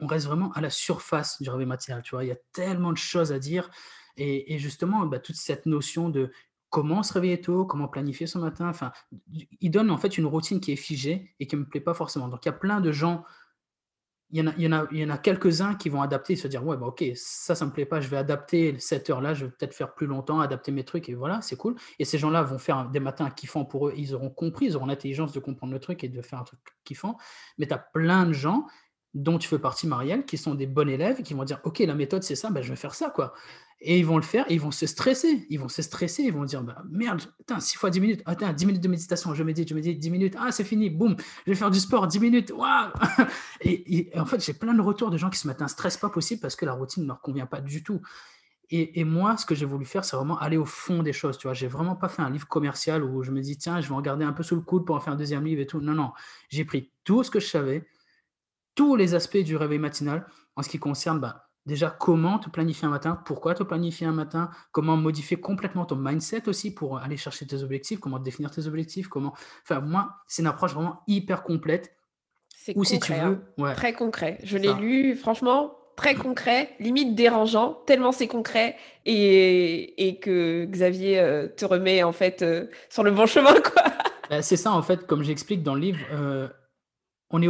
on 0.00 0.06
reste 0.06 0.26
vraiment 0.26 0.52
à 0.52 0.60
la 0.60 0.70
surface 0.70 1.40
du 1.40 1.50
réveil 1.50 1.66
matinal, 1.66 2.02
tu 2.02 2.14
vois. 2.14 2.24
Il 2.24 2.28
y 2.28 2.32
a 2.32 2.38
tellement 2.52 2.92
de 2.92 2.98
choses 2.98 3.32
à 3.32 3.38
dire. 3.38 3.70
Et, 4.16 4.54
et 4.54 4.58
justement, 4.58 5.06
bah, 5.06 5.18
toute 5.18 5.36
cette 5.36 5.66
notion 5.66 6.08
de 6.08 6.30
comment 6.74 7.04
se 7.04 7.12
réveiller 7.12 7.40
tôt, 7.40 7.64
comment 7.64 7.86
planifier 7.86 8.26
son 8.26 8.40
matin, 8.40 8.68
enfin, 8.68 8.90
il 9.60 9.70
donne 9.70 9.92
en 9.92 9.96
fait 9.96 10.18
une 10.18 10.26
routine 10.26 10.58
qui 10.58 10.72
est 10.72 10.76
figée 10.76 11.32
et 11.38 11.46
qui 11.46 11.54
ne 11.54 11.60
me 11.60 11.68
plaît 11.68 11.80
pas 11.80 11.94
forcément. 11.94 12.26
Donc, 12.26 12.44
il 12.44 12.48
y 12.48 12.50
a 12.50 12.52
plein 12.52 12.80
de 12.80 12.90
gens, 12.90 13.24
il 14.30 14.38
y 14.38 14.42
en 14.42 14.48
a, 14.48 14.54
il 14.56 14.64
y 14.64 14.66
en 14.66 14.72
a, 14.72 14.86
il 14.90 14.98
y 14.98 15.04
en 15.04 15.10
a 15.10 15.18
quelques-uns 15.18 15.76
qui 15.76 15.88
vont 15.88 16.02
adapter 16.02 16.32
et 16.32 16.36
se 16.36 16.48
dire, 16.48 16.66
ouais, 16.66 16.76
bah, 16.76 16.86
ok, 16.86 17.04
ça, 17.14 17.54
ça 17.54 17.64
ne 17.64 17.70
me 17.70 17.74
plaît 17.74 17.86
pas, 17.86 18.00
je 18.00 18.08
vais 18.08 18.16
adapter 18.16 18.76
cette 18.80 19.08
heure-là, 19.08 19.34
je 19.34 19.44
vais 19.44 19.52
peut-être 19.52 19.72
faire 19.72 19.94
plus 19.94 20.08
longtemps, 20.08 20.40
adapter 20.40 20.72
mes 20.72 20.82
trucs, 20.82 21.08
et 21.08 21.14
voilà, 21.14 21.40
c'est 21.42 21.54
cool. 21.54 21.76
Et 22.00 22.04
ces 22.04 22.18
gens-là 22.18 22.42
vont 22.42 22.58
faire 22.58 22.88
des 22.88 22.98
matins 22.98 23.30
kiffants 23.30 23.64
pour 23.64 23.86
eux, 23.86 23.94
ils 23.96 24.12
auront 24.12 24.30
compris, 24.30 24.66
ils 24.66 24.76
auront 24.76 24.86
l'intelligence 24.86 25.30
de 25.30 25.38
comprendre 25.38 25.72
le 25.72 25.78
truc 25.78 26.02
et 26.02 26.08
de 26.08 26.22
faire 26.22 26.40
un 26.40 26.44
truc 26.44 26.58
kiffant. 26.82 27.18
Mais 27.56 27.68
tu 27.68 27.74
as 27.74 27.78
plein 27.78 28.26
de 28.26 28.32
gens 28.32 28.66
dont 29.14 29.38
tu 29.38 29.48
fais 29.48 29.58
partie, 29.58 29.86
Marielle, 29.86 30.24
qui 30.24 30.36
sont 30.36 30.54
des 30.54 30.66
bons 30.66 30.88
élèves, 30.88 31.22
qui 31.22 31.34
vont 31.34 31.44
dire 31.44 31.60
Ok, 31.64 31.78
la 31.78 31.94
méthode, 31.94 32.22
c'est 32.22 32.34
ça, 32.34 32.50
ben, 32.50 32.62
je 32.62 32.70
vais 32.70 32.76
faire 32.76 32.94
ça. 32.94 33.10
quoi. 33.10 33.32
Et 33.80 33.98
ils 33.98 34.06
vont 34.06 34.16
le 34.16 34.22
faire, 34.22 34.50
et 34.50 34.54
ils 34.54 34.60
vont 34.60 34.70
se 34.70 34.86
stresser. 34.86 35.46
Ils 35.50 35.60
vont 35.60 35.68
se 35.68 35.82
stresser, 35.82 36.22
ils 36.22 36.32
vont 36.32 36.44
dire 36.44 36.62
bah, 36.62 36.82
Merde, 36.90 37.22
attends, 37.40 37.60
6 37.60 37.76
fois 37.76 37.90
10 37.90 38.00
minutes, 38.00 38.22
attends, 38.24 38.52
10 38.52 38.66
minutes 38.66 38.82
de 38.82 38.88
méditation, 38.88 39.34
je 39.34 39.42
médite, 39.42 39.68
je 39.68 39.74
médite 39.74 39.98
10 39.98 40.10
minutes, 40.10 40.36
ah, 40.38 40.50
c'est 40.52 40.64
fini, 40.64 40.90
boum, 40.90 41.16
je 41.46 41.52
vais 41.52 41.56
faire 41.56 41.70
du 41.70 41.80
sport 41.80 42.06
10 42.06 42.18
minutes, 42.18 42.50
waouh 42.50 42.90
et, 43.60 44.10
en 44.16 44.24
fait, 44.24 44.44
j'ai 44.44 44.54
plein 44.54 44.74
de 44.74 44.80
retours 44.80 45.10
de 45.10 45.18
gens 45.18 45.30
qui 45.30 45.38
se 45.38 45.46
mettent 45.46 45.62
un 45.62 45.68
stress 45.68 45.96
pas 45.96 46.08
possible 46.08 46.40
parce 46.40 46.56
que 46.56 46.64
la 46.64 46.72
routine 46.72 47.02
ne 47.02 47.08
leur 47.08 47.20
convient 47.20 47.46
pas 47.46 47.60
du 47.60 47.82
tout. 47.82 48.00
Et, 48.70 49.00
et, 49.00 49.04
moi, 49.04 49.36
ce 49.36 49.44
que 49.44 49.54
j'ai 49.54 49.66
voulu 49.66 49.84
faire, 49.84 50.04
c'est 50.04 50.16
vraiment 50.16 50.38
aller 50.38 50.56
au 50.56 50.64
fond 50.64 51.02
des 51.02 51.12
choses. 51.12 51.36
Tu 51.36 51.46
vois, 51.46 51.54
j'ai 51.54 51.68
vraiment 51.68 51.94
pas 51.94 52.08
fait 52.08 52.22
un 52.22 52.30
livre 52.30 52.48
commercial 52.48 53.04
où 53.04 53.22
je 53.22 53.30
me 53.30 53.42
dis 53.42 53.58
tiens, 53.58 53.80
je 53.82 53.88
vais 53.88 53.94
en 53.94 54.00
garder 54.00 54.24
un 54.24 54.32
peu 54.32 54.42
sous 54.42 54.54
le 54.54 54.62
coude 54.62 54.86
pour 54.86 54.96
en 54.96 55.00
faire 55.00 55.12
un 55.12 55.16
deuxième 55.16 55.44
livre 55.44 55.60
et 55.60 55.66
tout. 55.66 55.80
Non, 55.80 55.92
non, 55.92 56.12
j'ai 56.48 56.64
pris 56.64 56.90
tout 57.04 57.22
ce 57.22 57.30
que 57.30 57.40
je 57.40 57.46
savais, 57.46 57.86
tous 58.74 58.96
les 58.96 59.14
aspects 59.14 59.38
du 59.38 59.56
réveil 59.56 59.78
matinal 59.78 60.26
en 60.56 60.62
ce 60.62 60.68
qui 60.68 60.78
concerne 60.78 61.20
bah, 61.20 61.48
déjà 61.66 61.90
comment 61.90 62.38
te 62.38 62.50
planifier 62.50 62.86
un 62.86 62.90
matin, 62.90 63.20
pourquoi 63.24 63.54
te 63.54 63.62
planifier 63.62 64.06
un 64.06 64.12
matin, 64.12 64.50
comment 64.72 64.96
modifier 64.96 65.38
complètement 65.38 65.86
ton 65.86 65.96
mindset 65.96 66.48
aussi 66.48 66.74
pour 66.74 66.98
aller 66.98 67.16
chercher 67.16 67.46
tes 67.46 67.62
objectifs, 67.62 68.00
comment 68.00 68.18
définir 68.18 68.50
tes 68.50 68.66
objectifs, 68.66 69.08
comment. 69.08 69.34
Enfin, 69.62 69.80
moi, 69.80 70.16
c'est 70.26 70.42
une 70.42 70.48
approche 70.48 70.74
vraiment 70.74 71.02
hyper 71.06 71.42
complète. 71.42 71.96
C'est 72.56 72.76
Ou 72.76 72.84
si 72.84 72.98
tu 73.00 73.12
veux, 73.12 73.40
hein. 73.58 73.74
très 73.74 73.92
concret. 73.92 74.38
Je 74.42 74.56
l'ai 74.56 74.72
lu, 74.74 75.16
franchement, 75.16 75.76
très 75.96 76.14
concret, 76.14 76.70
limite 76.80 77.14
dérangeant, 77.14 77.74
tellement 77.86 78.12
c'est 78.12 78.26
concret 78.26 78.76
et, 79.04 80.08
et, 80.08 80.18
que 80.18 80.64
Xavier 80.64 81.20
euh, 81.20 81.48
te 81.48 81.64
remet 81.64 82.02
en 82.02 82.12
fait 82.12 82.42
euh, 82.42 82.66
sur 82.88 83.02
le 83.02 83.10
bon 83.10 83.26
chemin, 83.26 83.54
quoi. 83.60 83.84
Bah, 84.30 84.42
c'est 84.42 84.56
ça, 84.56 84.72
en 84.72 84.82
fait, 84.82 85.06
comme 85.06 85.22
j'explique 85.22 85.62
dans 85.62 85.74
le 85.74 85.80
livre, 85.80 86.00
euh, 86.12 86.48
on 87.30 87.42
est 87.42 87.48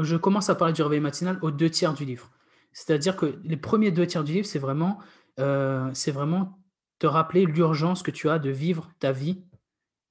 je 0.00 0.16
commence 0.16 0.50
à 0.50 0.54
parler 0.54 0.74
du 0.74 0.82
réveil 0.82 1.00
matinal 1.00 1.38
aux 1.42 1.50
deux 1.50 1.70
tiers 1.70 1.94
du 1.94 2.04
livre. 2.04 2.30
C'est-à-dire 2.72 3.16
que 3.16 3.38
les 3.44 3.56
premiers 3.56 3.90
deux 3.90 4.06
tiers 4.06 4.24
du 4.24 4.32
livre, 4.32 4.46
c'est 4.46 4.58
vraiment, 4.58 4.98
c'est 5.36 6.12
vraiment 6.12 6.58
te 6.98 7.06
rappeler 7.06 7.46
l'urgence 7.46 8.02
que 8.02 8.10
tu 8.10 8.28
as 8.28 8.38
de 8.38 8.50
vivre 8.50 8.90
ta 9.00 9.12
vie 9.12 9.42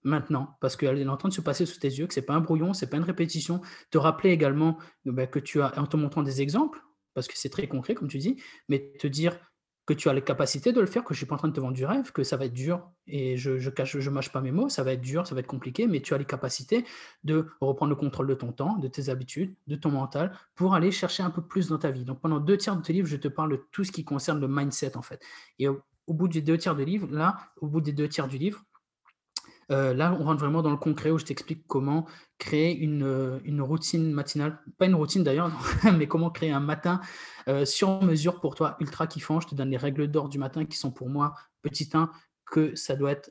maintenant, 0.04 0.58
parce 0.62 0.76
qu'elle 0.76 0.98
est 0.98 1.08
en 1.08 1.18
train 1.18 1.30
de 1.30 1.34
se 1.34 1.42
passer 1.42 1.66
sous 1.66 1.80
tes 1.80 1.90
yeux, 1.90 2.08
que 2.08 2.14
c'est 2.14 2.22
pas 2.22 2.34
un 2.34 2.40
brouillon, 2.40 2.74
c'est 2.74 2.90
pas 2.90 2.98
une 2.98 3.04
répétition. 3.04 3.62
Te 3.92 3.98
rappeler 3.98 4.32
également 4.32 4.78
bah, 5.06 5.28
que 5.28 5.40
tu 5.40 5.62
as, 5.62 5.78
en 5.80 5.86
te 5.86 5.98
montrant 5.98 6.24
des 6.24 6.42
exemples, 6.42 6.82
parce 7.14 7.28
que 7.28 7.38
c'est 7.38 7.50
très 7.50 7.68
concret, 7.68 7.96
comme 7.96 8.08
tu 8.08 8.18
dis, 8.18 8.42
mais 8.70 8.94
te 9.00 9.08
dire 9.08 9.38
que 9.90 9.94
tu 9.96 10.08
as 10.08 10.14
les 10.14 10.22
capacités 10.22 10.72
de 10.72 10.80
le 10.80 10.86
faire, 10.86 11.04
que 11.04 11.16
je 11.16 11.18
suis 11.18 11.26
pas 11.26 11.34
en 11.34 11.40
train 11.40 11.48
de 11.48 11.54
te 11.54 11.60
vendre 11.60 11.74
du 11.74 11.84
rêve, 11.84 12.12
que 12.12 12.24
ça 12.24 12.38
va 12.38 12.46
être 12.46 12.54
dur, 12.54 12.92
et 13.08 13.38
je 13.38 13.58
je 13.58 13.72
cache, 13.72 13.98
je 13.98 14.10
mâche 14.12 14.32
pas 14.32 14.40
mes 14.40 14.52
mots, 14.52 14.70
ça 14.70 14.84
va 14.84 14.94
être 14.94 15.02
dur, 15.02 15.26
ça 15.26 15.34
va 15.34 15.40
être 15.40 15.48
compliqué, 15.48 15.88
mais 15.88 16.00
tu 16.00 16.14
as 16.14 16.20
les 16.20 16.26
capacités 16.26 16.86
de 17.24 17.48
reprendre 17.60 17.90
le 17.90 17.96
contrôle 17.96 18.28
de 18.28 18.36
ton 18.36 18.52
temps, 18.52 18.78
de 18.78 18.88
tes 18.88 19.10
habitudes, 19.10 19.56
de 19.66 19.76
ton 19.76 19.90
mental, 19.90 20.32
pour 20.54 20.76
aller 20.76 20.92
chercher 20.92 21.24
un 21.24 21.32
peu 21.32 21.42
plus 21.42 21.70
dans 21.70 21.80
ta 21.80 21.90
vie. 21.90 22.06
Donc 22.06 22.22
pendant 22.22 22.40
deux 22.40 22.56
tiers 22.56 22.76
de 22.76 22.84
tes 22.84 22.94
livres, 22.94 23.08
je 23.08 23.18
te 23.18 23.28
parle 23.28 23.52
de 23.52 23.66
tout 23.72 23.84
ce 23.84 23.92
qui 23.92 24.04
concerne 24.06 24.40
le 24.40 24.48
mindset, 24.48 24.96
en 24.96 25.02
fait. 25.02 25.24
Et 25.58 25.68
au, 25.68 25.82
au 26.06 26.14
bout 26.14 26.28
des 26.28 26.42
deux 26.42 26.60
tiers 26.60 26.76
de 26.76 26.84
livre, 26.84 27.08
là, 27.10 27.38
au 27.58 27.66
bout 27.66 27.82
des 27.82 27.94
deux 27.94 28.08
tiers 28.08 28.28
du 28.28 28.38
livre, 28.38 28.64
euh, 29.72 29.94
là, 29.94 30.16
on 30.20 30.24
rentre 30.24 30.40
vraiment 30.40 30.62
dans 30.62 30.72
le 30.72 30.78
concret 30.78 31.12
où 31.12 31.18
je 31.18 31.26
t'explique 31.26 31.66
comment 31.68 32.08
créer 32.38 32.76
une, 32.76 33.04
euh, 33.04 33.64
routine 33.64 34.12
matinale, 34.12 34.60
pas 34.78 34.86
une 34.86 34.96
routine 34.96 35.24
d'ailleurs, 35.24 35.52
mais 35.98 36.08
comment 36.08 36.30
créer 36.30 36.52
un 36.52 36.60
matin 36.60 37.02
euh, 37.48 37.66
sur 37.66 38.02
mesure 38.02 38.40
pour 38.40 38.56
toi, 38.56 38.78
ultra 38.80 39.08
kiffant. 39.08 39.40
Je 39.40 39.48
te 39.48 39.56
donne 39.56 39.70
les 39.70 39.78
règles 39.78 40.08
d'or 40.08 40.30
du 40.30 40.40
matin 40.40 40.66
qui 40.66 40.78
sont 40.78 40.92
pour 40.92 41.10
moi, 41.10 41.36
petit 41.62 41.90
1, 41.94 42.10
que 42.52 42.76
ça 42.76 42.96
doit 42.96 43.12
être 43.12 43.30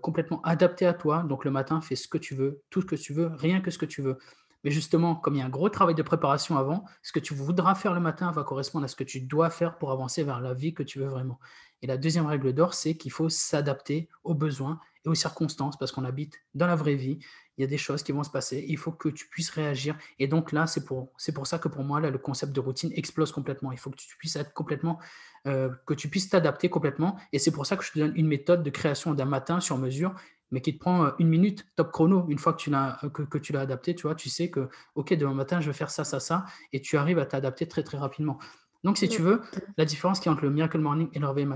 complètement 0.00 0.40
adapté 0.42 0.86
à 0.86 0.94
toi. 0.94 1.24
Donc 1.24 1.44
le 1.44 1.50
matin, 1.50 1.80
fais 1.80 1.96
ce 1.96 2.06
que 2.06 2.18
tu 2.18 2.36
veux, 2.36 2.62
tout 2.70 2.82
ce 2.82 2.86
que 2.86 2.94
tu 2.94 3.12
veux, 3.12 3.32
rien 3.34 3.60
que 3.60 3.72
ce 3.72 3.78
que 3.78 3.86
tu 3.86 4.00
veux. 4.00 4.16
Mais 4.62 4.70
justement, 4.70 5.16
comme 5.16 5.34
il 5.34 5.38
y 5.38 5.42
a 5.42 5.46
un 5.46 5.50
gros 5.50 5.70
travail 5.70 5.96
de 5.96 6.02
préparation 6.02 6.56
avant, 6.56 6.84
ce 7.02 7.12
que 7.12 7.18
tu 7.18 7.34
voudras 7.34 7.74
faire 7.74 7.94
le 7.94 8.00
matin 8.00 8.30
va 8.30 8.44
correspondre 8.44 8.84
à 8.84 8.88
ce 8.88 8.94
que 8.94 9.04
tu 9.04 9.20
dois 9.20 9.50
faire 9.50 9.78
pour 9.78 9.90
avancer 9.90 10.22
vers 10.22 10.40
la 10.40 10.54
vie 10.54 10.72
que 10.72 10.82
tu 10.82 11.00
veux 11.00 11.08
vraiment. 11.08 11.40
Et 11.82 11.86
la 11.86 11.96
deuxième 11.96 12.26
règle 12.26 12.52
d'or, 12.52 12.74
c'est 12.74 12.96
qu'il 12.96 13.10
faut 13.10 13.28
s'adapter 13.28 14.08
aux 14.22 14.34
besoins 14.34 14.78
et 15.04 15.08
aux 15.08 15.14
circonstances, 15.14 15.78
parce 15.78 15.92
qu'on 15.92 16.04
habite 16.04 16.38
dans 16.54 16.66
la 16.66 16.76
vraie 16.76 16.94
vie, 16.94 17.18
il 17.56 17.62
y 17.62 17.64
a 17.64 17.66
des 17.66 17.78
choses 17.78 18.02
qui 18.02 18.12
vont 18.12 18.22
se 18.22 18.30
passer, 18.30 18.64
il 18.68 18.78
faut 18.78 18.92
que 18.92 19.08
tu 19.08 19.28
puisses 19.28 19.50
réagir. 19.50 19.96
Et 20.18 20.26
donc 20.26 20.52
là, 20.52 20.66
c'est 20.66 20.84
pour, 20.84 21.12
c'est 21.18 21.32
pour 21.32 21.46
ça 21.46 21.58
que 21.58 21.68
pour 21.68 21.84
moi, 21.84 22.00
là, 22.00 22.10
le 22.10 22.18
concept 22.18 22.52
de 22.52 22.60
routine 22.60 22.90
explose 22.94 23.32
complètement. 23.32 23.70
Il 23.70 23.78
faut 23.78 23.90
que 23.90 23.96
tu 23.96 24.16
puisses 24.16 24.36
être 24.36 24.54
complètement, 24.54 24.98
euh, 25.46 25.68
que 25.86 25.92
tu 25.92 26.08
puisses 26.08 26.30
t'adapter 26.30 26.70
complètement. 26.70 27.18
Et 27.32 27.38
c'est 27.38 27.50
pour 27.50 27.66
ça 27.66 27.76
que 27.76 27.84
je 27.84 27.92
te 27.92 27.98
donne 27.98 28.12
une 28.16 28.26
méthode 28.26 28.62
de 28.62 28.70
création 28.70 29.12
d'un 29.12 29.26
matin 29.26 29.60
sur 29.60 29.76
mesure, 29.76 30.14
mais 30.50 30.62
qui 30.62 30.74
te 30.74 30.78
prend 30.78 31.04
euh, 31.04 31.10
une 31.18 31.28
minute 31.28 31.66
top 31.76 31.92
chrono. 31.92 32.26
Une 32.28 32.38
fois 32.38 32.54
que 32.54 32.60
tu 32.60 32.70
l'as, 32.70 32.98
que, 33.12 33.22
que 33.22 33.38
tu 33.38 33.52
l'as 33.52 33.60
adapté, 33.60 33.94
tu 33.94 34.02
vois, 34.02 34.14
tu 34.14 34.30
sais 34.30 34.48
que, 34.48 34.70
OK, 34.94 35.12
demain 35.12 35.34
matin, 35.34 35.60
je 35.60 35.66
vais 35.66 35.76
faire 35.76 35.90
ça, 35.90 36.04
ça, 36.04 36.18
ça, 36.18 36.46
et 36.72 36.80
tu 36.80 36.96
arrives 36.96 37.18
à 37.18 37.26
t'adapter 37.26 37.68
très, 37.68 37.82
très 37.82 37.98
rapidement. 37.98 38.38
Donc, 38.84 38.96
si 38.96 39.08
tu 39.08 39.20
veux, 39.20 39.42
la 39.76 39.84
différence 39.84 40.20
qui 40.20 40.30
entre 40.30 40.44
le 40.44 40.50
Miracle 40.50 40.78
Morning 40.78 41.10
et 41.12 41.18
le 41.18 41.28
réveil, 41.28 41.46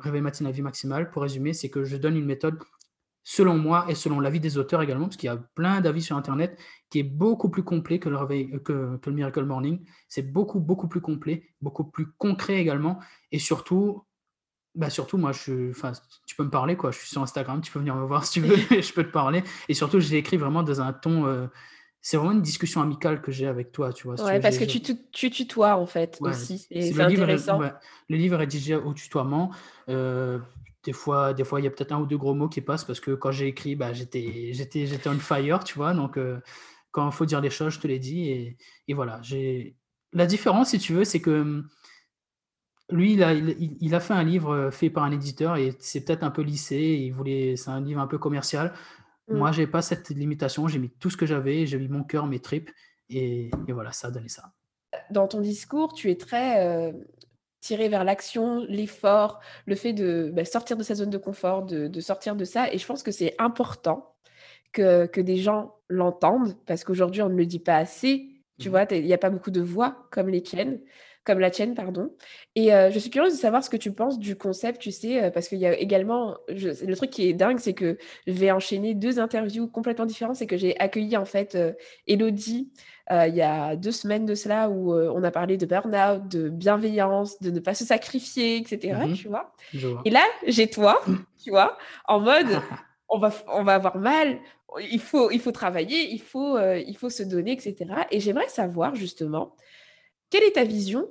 réveil 0.00 0.20
matinal 0.20 0.52
vie 0.52 0.62
maximale, 0.62 1.10
pour 1.10 1.22
résumer, 1.22 1.52
c'est 1.52 1.70
que 1.70 1.84
je 1.84 1.96
donne 1.96 2.16
une 2.16 2.24
méthode 2.24 2.58
selon 3.24 3.56
moi 3.56 3.86
et 3.88 3.94
selon 3.94 4.20
l'avis 4.20 4.40
des 4.40 4.58
auteurs 4.58 4.82
également, 4.82 5.06
parce 5.06 5.16
qu'il 5.16 5.28
y 5.28 5.30
a 5.30 5.36
plein 5.36 5.80
d'avis 5.80 6.02
sur 6.02 6.16
Internet, 6.16 6.58
qui 6.90 6.98
est 6.98 7.04
beaucoup 7.04 7.48
plus 7.48 7.62
complet 7.62 7.98
que 7.98 8.08
le, 8.08 8.16
réveil, 8.16 8.50
euh, 8.52 8.98
que, 8.98 9.10
le 9.10 9.12
Miracle 9.12 9.44
Morning. 9.44 9.84
C'est 10.08 10.22
beaucoup, 10.22 10.60
beaucoup 10.60 10.88
plus 10.88 11.00
complet, 11.00 11.48
beaucoup 11.60 11.84
plus 11.84 12.06
concret 12.18 12.58
également. 12.58 12.98
Et 13.30 13.38
surtout, 13.38 14.04
bah 14.74 14.90
surtout, 14.90 15.18
moi, 15.18 15.32
je, 15.32 15.70
enfin, 15.70 15.92
tu 16.26 16.34
peux 16.34 16.44
me 16.44 16.50
parler, 16.50 16.76
quoi. 16.76 16.90
Je 16.90 16.98
suis 16.98 17.08
sur 17.08 17.22
Instagram, 17.22 17.60
tu 17.60 17.70
peux 17.70 17.78
venir 17.78 17.94
me 17.94 18.04
voir 18.04 18.24
si 18.24 18.40
tu 18.40 18.40
veux, 18.40 18.56
je 18.82 18.92
peux 18.92 19.04
te 19.04 19.12
parler. 19.12 19.44
Et 19.68 19.74
surtout, 19.74 20.00
j'ai 20.00 20.16
écrit 20.16 20.36
vraiment 20.36 20.62
dans 20.62 20.80
un 20.80 20.92
ton. 20.92 21.26
Euh, 21.26 21.46
c'est 22.00 22.16
vraiment 22.16 22.32
une 22.32 22.42
discussion 22.42 22.82
amicale 22.82 23.22
que 23.22 23.30
j'ai 23.30 23.46
avec 23.46 23.70
toi, 23.70 23.92
tu 23.92 24.08
vois. 24.08 24.20
ouais, 24.24 24.40
parce 24.40 24.58
que 24.58 24.64
tu, 24.64 24.80
tu, 25.12 25.30
tutoies, 25.30 25.76
en 25.76 25.86
fait, 25.86 26.18
aussi. 26.20 26.58
C'est 26.58 27.00
intéressant. 27.00 27.60
Livre 27.60 27.78
le 28.08 28.16
livre 28.16 28.34
est 28.34 28.38
rédigé 28.38 28.74
au 28.74 28.92
tutoiement. 28.92 29.52
Euh, 29.88 30.40
des 30.84 30.92
fois, 30.92 31.32
des 31.32 31.44
fois, 31.44 31.60
il 31.60 31.64
y 31.64 31.66
a 31.66 31.70
peut-être 31.70 31.92
un 31.92 32.00
ou 32.00 32.06
deux 32.06 32.18
gros 32.18 32.34
mots 32.34 32.48
qui 32.48 32.60
passent 32.60 32.84
parce 32.84 33.00
que 33.00 33.12
quand 33.12 33.30
j'ai 33.30 33.46
écrit, 33.46 33.76
bah, 33.76 33.92
j'étais, 33.92 34.52
j'étais, 34.52 34.86
j'étais 34.86 35.08
on 35.08 35.18
fire, 35.18 35.62
tu 35.64 35.74
vois. 35.74 35.94
Donc, 35.94 36.16
euh, 36.16 36.40
quand 36.90 37.08
il 37.08 37.12
faut 37.12 37.26
dire 37.26 37.40
les 37.40 37.50
choses, 37.50 37.74
je 37.74 37.80
te 37.80 37.86
l'ai 37.86 37.98
dit. 37.98 38.30
Et, 38.30 38.56
et 38.88 38.94
voilà. 38.94 39.20
J'ai... 39.22 39.76
La 40.12 40.26
différence, 40.26 40.70
si 40.70 40.78
tu 40.78 40.92
veux, 40.92 41.04
c'est 41.04 41.20
que 41.20 41.42
hum, 41.42 41.68
lui, 42.90 43.14
il 43.14 43.22
a, 43.22 43.32
il, 43.32 43.76
il 43.80 43.94
a, 43.94 44.00
fait 44.00 44.14
un 44.14 44.24
livre 44.24 44.50
euh, 44.50 44.70
fait 44.70 44.90
par 44.90 45.04
un 45.04 45.12
éditeur 45.12 45.56
et 45.56 45.74
c'est 45.78 46.04
peut-être 46.04 46.24
un 46.24 46.30
peu 46.30 46.42
lissé. 46.42 46.76
Il 46.76 47.10
voulait, 47.12 47.56
c'est 47.56 47.70
un 47.70 47.80
livre 47.80 48.00
un 48.00 48.06
peu 48.08 48.18
commercial. 48.18 48.72
Moi, 49.28 49.36
mmh. 49.36 49.38
Moi, 49.38 49.52
j'ai 49.52 49.66
pas 49.66 49.82
cette 49.82 50.10
limitation. 50.10 50.66
J'ai 50.66 50.78
mis 50.80 50.90
tout 50.90 51.10
ce 51.10 51.16
que 51.16 51.26
j'avais. 51.26 51.66
J'ai 51.66 51.78
mis 51.78 51.88
mon 51.88 52.02
cœur, 52.02 52.26
mes 52.26 52.40
tripes. 52.40 52.70
Et, 53.08 53.50
et, 53.68 53.72
voilà, 53.72 53.92
ça 53.92 54.08
a 54.08 54.10
donné 54.10 54.28
ça. 54.28 54.52
Dans 55.10 55.28
ton 55.28 55.40
discours, 55.40 55.94
tu 55.94 56.10
es 56.10 56.16
très 56.16 56.66
euh, 56.66 56.92
tirer 57.62 57.88
vers 57.88 58.04
l'action, 58.04 58.66
l'effort, 58.68 59.40
le 59.64 59.74
fait 59.74 59.94
de 59.94 60.30
bah, 60.34 60.44
sortir 60.44 60.76
de 60.76 60.82
sa 60.82 60.94
zone 60.94 61.10
de 61.10 61.16
confort, 61.16 61.62
de, 61.62 62.00
sortir 62.00 62.36
de 62.36 62.44
ça. 62.44 62.70
Et 62.72 62.76
je 62.76 62.86
pense 62.86 63.02
que 63.02 63.12
c'est 63.12 63.34
important 63.38 64.14
que, 64.72 65.06
que, 65.06 65.20
des 65.20 65.36
gens 65.36 65.76
l'entendent, 65.88 66.56
parce 66.66 66.84
qu'aujourd'hui, 66.84 67.22
on 67.22 67.30
ne 67.30 67.36
le 67.36 67.46
dit 67.46 67.60
pas 67.60 67.76
assez. 67.76 68.28
Tu 68.58 68.68
mmh. 68.68 68.70
vois, 68.70 68.86
il 68.90 69.04
n'y 69.04 69.14
a 69.14 69.18
pas 69.18 69.30
beaucoup 69.30 69.50
de 69.50 69.62
voix 69.62 70.08
comme 70.10 70.28
les 70.28 70.42
tiennes 70.42 70.80
comme 71.24 71.38
la 71.38 71.50
tienne, 71.50 71.74
pardon. 71.74 72.10
Et 72.56 72.74
euh, 72.74 72.90
je 72.90 72.98
suis 72.98 73.10
curieuse 73.10 73.34
de 73.34 73.38
savoir 73.38 73.62
ce 73.62 73.70
que 73.70 73.76
tu 73.76 73.92
penses 73.92 74.18
du 74.18 74.36
concept, 74.36 74.80
tu 74.80 74.90
sais, 74.90 75.22
euh, 75.22 75.30
parce 75.30 75.48
qu'il 75.48 75.58
y 75.58 75.66
a 75.66 75.78
également, 75.78 76.36
le 76.48 76.94
truc 76.94 77.10
qui 77.10 77.28
est 77.28 77.32
dingue, 77.32 77.58
c'est 77.58 77.74
que 77.74 77.96
je 78.26 78.32
vais 78.32 78.50
enchaîner 78.50 78.94
deux 78.94 79.20
interviews 79.20 79.68
complètement 79.68 80.06
différentes, 80.06 80.36
c'est 80.36 80.46
que 80.46 80.56
j'ai 80.56 80.78
accueilli 80.80 81.16
en 81.16 81.24
fait 81.24 81.54
euh, 81.54 81.72
Elodie 82.06 82.72
il 83.10 83.34
y 83.34 83.42
a 83.42 83.76
deux 83.76 83.92
semaines 83.92 84.24
de 84.24 84.34
cela 84.34 84.70
où 84.70 84.94
on 84.94 85.22
a 85.22 85.30
parlé 85.30 85.56
de 85.56 85.66
burn-out, 85.66 86.28
de 86.28 86.48
bienveillance, 86.48 87.40
de 87.40 87.50
ne 87.50 87.60
pas 87.60 87.74
se 87.74 87.84
sacrifier, 87.84 88.56
etc. 88.56 88.98
Mmh 89.06 89.12
tu 89.14 89.28
vois. 89.28 89.54
Et 90.04 90.10
là, 90.10 90.24
j'ai 90.46 90.68
toi, 90.68 91.00
tu 91.42 91.50
vois, 91.50 91.76
en 92.06 92.20
mode, 92.20 92.46
on 93.08 93.18
va, 93.18 93.32
on 93.48 93.64
va 93.64 93.74
avoir 93.74 93.98
mal, 93.98 94.38
il 94.90 95.00
faut, 95.00 95.30
il 95.30 95.40
faut 95.40 95.52
travailler, 95.52 96.10
il 96.10 96.22
faut, 96.22 96.58
il 96.58 96.96
faut 96.96 97.10
se 97.10 97.22
donner, 97.22 97.52
etc. 97.52 97.76
Et 98.10 98.20
j'aimerais 98.20 98.48
savoir 98.48 98.94
justement 98.94 99.56
quelle 100.30 100.44
est 100.44 100.52
ta 100.52 100.64
vision 100.64 101.08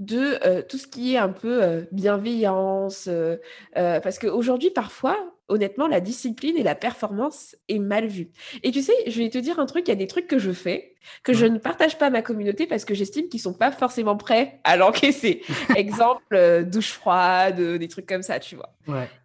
de 0.00 0.38
euh, 0.44 0.62
tout 0.62 0.78
ce 0.78 0.86
qui 0.86 1.14
est 1.14 1.18
un 1.18 1.28
peu 1.28 1.62
euh, 1.62 1.82
bienveillance 1.92 3.08
euh, 3.08 3.36
Parce 3.74 4.18
qu'aujourd'hui, 4.18 4.70
parfois, 4.70 5.33
honnêtement, 5.48 5.86
la 5.86 6.00
discipline 6.00 6.56
et 6.56 6.62
la 6.62 6.74
performance 6.74 7.56
est 7.68 7.78
mal 7.78 8.06
vue. 8.06 8.30
Et 8.62 8.70
tu 8.70 8.82
sais, 8.82 8.94
je 9.06 9.18
vais 9.18 9.28
te 9.28 9.38
dire 9.38 9.58
un 9.58 9.66
truc, 9.66 9.86
il 9.86 9.90
y 9.90 9.92
a 9.92 9.96
des 9.96 10.06
trucs 10.06 10.26
que 10.26 10.38
je 10.38 10.52
fais, 10.52 10.94
que 11.22 11.32
je 11.32 11.46
ne 11.46 11.58
partage 11.58 11.98
pas 11.98 12.06
à 12.06 12.10
ma 12.10 12.22
communauté 12.22 12.66
parce 12.66 12.84
que 12.84 12.94
j'estime 12.94 13.28
qu'ils 13.28 13.38
ne 13.38 13.42
sont 13.42 13.54
pas 13.54 13.70
forcément 13.70 14.16
prêts 14.16 14.60
à 14.64 14.76
l'encaisser. 14.76 15.42
Exemple, 15.76 16.64
douche 16.64 16.92
froide, 16.92 17.60
des 17.60 17.88
trucs 17.88 18.06
comme 18.06 18.22
ça, 18.22 18.40
tu 18.40 18.56
vois. 18.56 18.74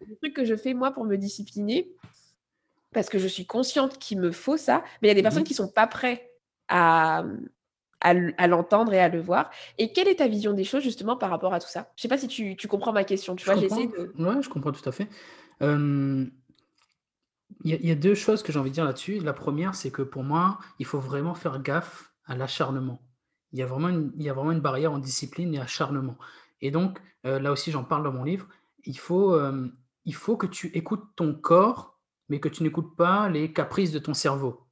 Des 0.06 0.16
trucs 0.16 0.34
que 0.34 0.44
je 0.44 0.56
fais, 0.56 0.74
moi, 0.74 0.90
pour 0.90 1.04
me 1.04 1.16
discipliner, 1.16 1.90
parce 2.92 3.08
que 3.08 3.18
je 3.18 3.28
suis 3.28 3.46
consciente 3.46 3.98
qu'il 3.98 4.18
me 4.18 4.32
faut 4.32 4.56
ça, 4.56 4.82
mais 5.00 5.08
il 5.08 5.10
y 5.10 5.12
a 5.12 5.14
des 5.14 5.22
personnes 5.22 5.42
mmh 5.42 5.44
qui 5.44 5.52
ne 5.52 5.58
sont 5.58 5.68
pas 5.68 5.86
prêtes 5.86 6.28
à, 6.68 7.24
à, 8.00 8.46
l'entendre 8.46 8.92
et 8.92 9.00
à 9.00 9.08
le 9.08 9.20
voir. 9.20 9.50
Et 9.78 9.92
quelle 9.92 10.08
est 10.08 10.16
ta 10.16 10.28
vision 10.28 10.52
des 10.52 10.64
choses 10.64 10.82
justement 10.82 11.16
par 11.16 11.30
rapport 11.30 11.54
à 11.54 11.60
tout 11.60 11.68
ça? 11.68 11.90
Je 11.96 12.02
sais 12.02 12.08
pas 12.08 12.18
si 12.18 12.28
tu, 12.28 12.56
tu, 12.56 12.68
comprends 12.68 12.92
ma 12.92 13.04
question. 13.04 13.36
Tu 13.36 13.44
vois, 13.44 13.56
j'essaie 13.56 13.86
de. 13.86 14.12
Ouais, 14.18 14.42
je 14.42 14.48
comprends 14.48 14.72
tout 14.72 14.86
à 14.88 14.92
fait. 14.92 15.08
Il 15.60 16.30
y, 17.64 17.90
a 17.90 17.94
deux 17.94 18.14
choses 18.14 18.42
que 18.42 18.52
j'ai 18.52 18.58
envie 18.58 18.70
de 18.70 18.74
dire 18.74 18.84
là-dessus. 18.84 19.18
La 19.18 19.34
première, 19.34 19.74
c'est 19.74 19.90
que 19.90 20.02
pour 20.02 20.22
moi, 20.22 20.58
il 20.78 20.86
faut 20.86 21.00
vraiment 21.00 21.34
faire 21.34 21.60
gaffe 21.60 22.12
à 22.24 22.34
l'acharnement. 22.34 23.02
Il 23.52 23.58
y 23.58 23.62
a 23.62 23.66
vraiment 23.66 23.88
une, 23.90 24.60
barrière 24.60 24.92
en 24.92 24.98
discipline 24.98 25.52
et 25.54 25.60
acharnement. 25.60 26.16
Et 26.62 26.70
donc, 26.70 27.00
euh, 27.26 27.38
là 27.38 27.52
aussi, 27.52 27.70
j'en 27.70 27.84
parle 27.84 28.04
dans 28.04 28.12
mon 28.12 28.24
livre. 28.24 28.46
Il 28.84 28.98
faut, 28.98 29.38
il 30.06 30.14
faut 30.14 30.36
que 30.38 30.46
tu 30.46 30.68
écoutes 30.68 31.04
ton 31.16 31.34
corps, 31.34 31.98
mais 32.30 32.40
que 32.40 32.48
tu 32.48 32.62
n'écoutes 32.62 32.96
pas 32.96 33.28
les 33.28 33.52
caprices 33.52 33.92
de 33.92 33.98
ton 33.98 34.14
cerveau. 34.14 34.66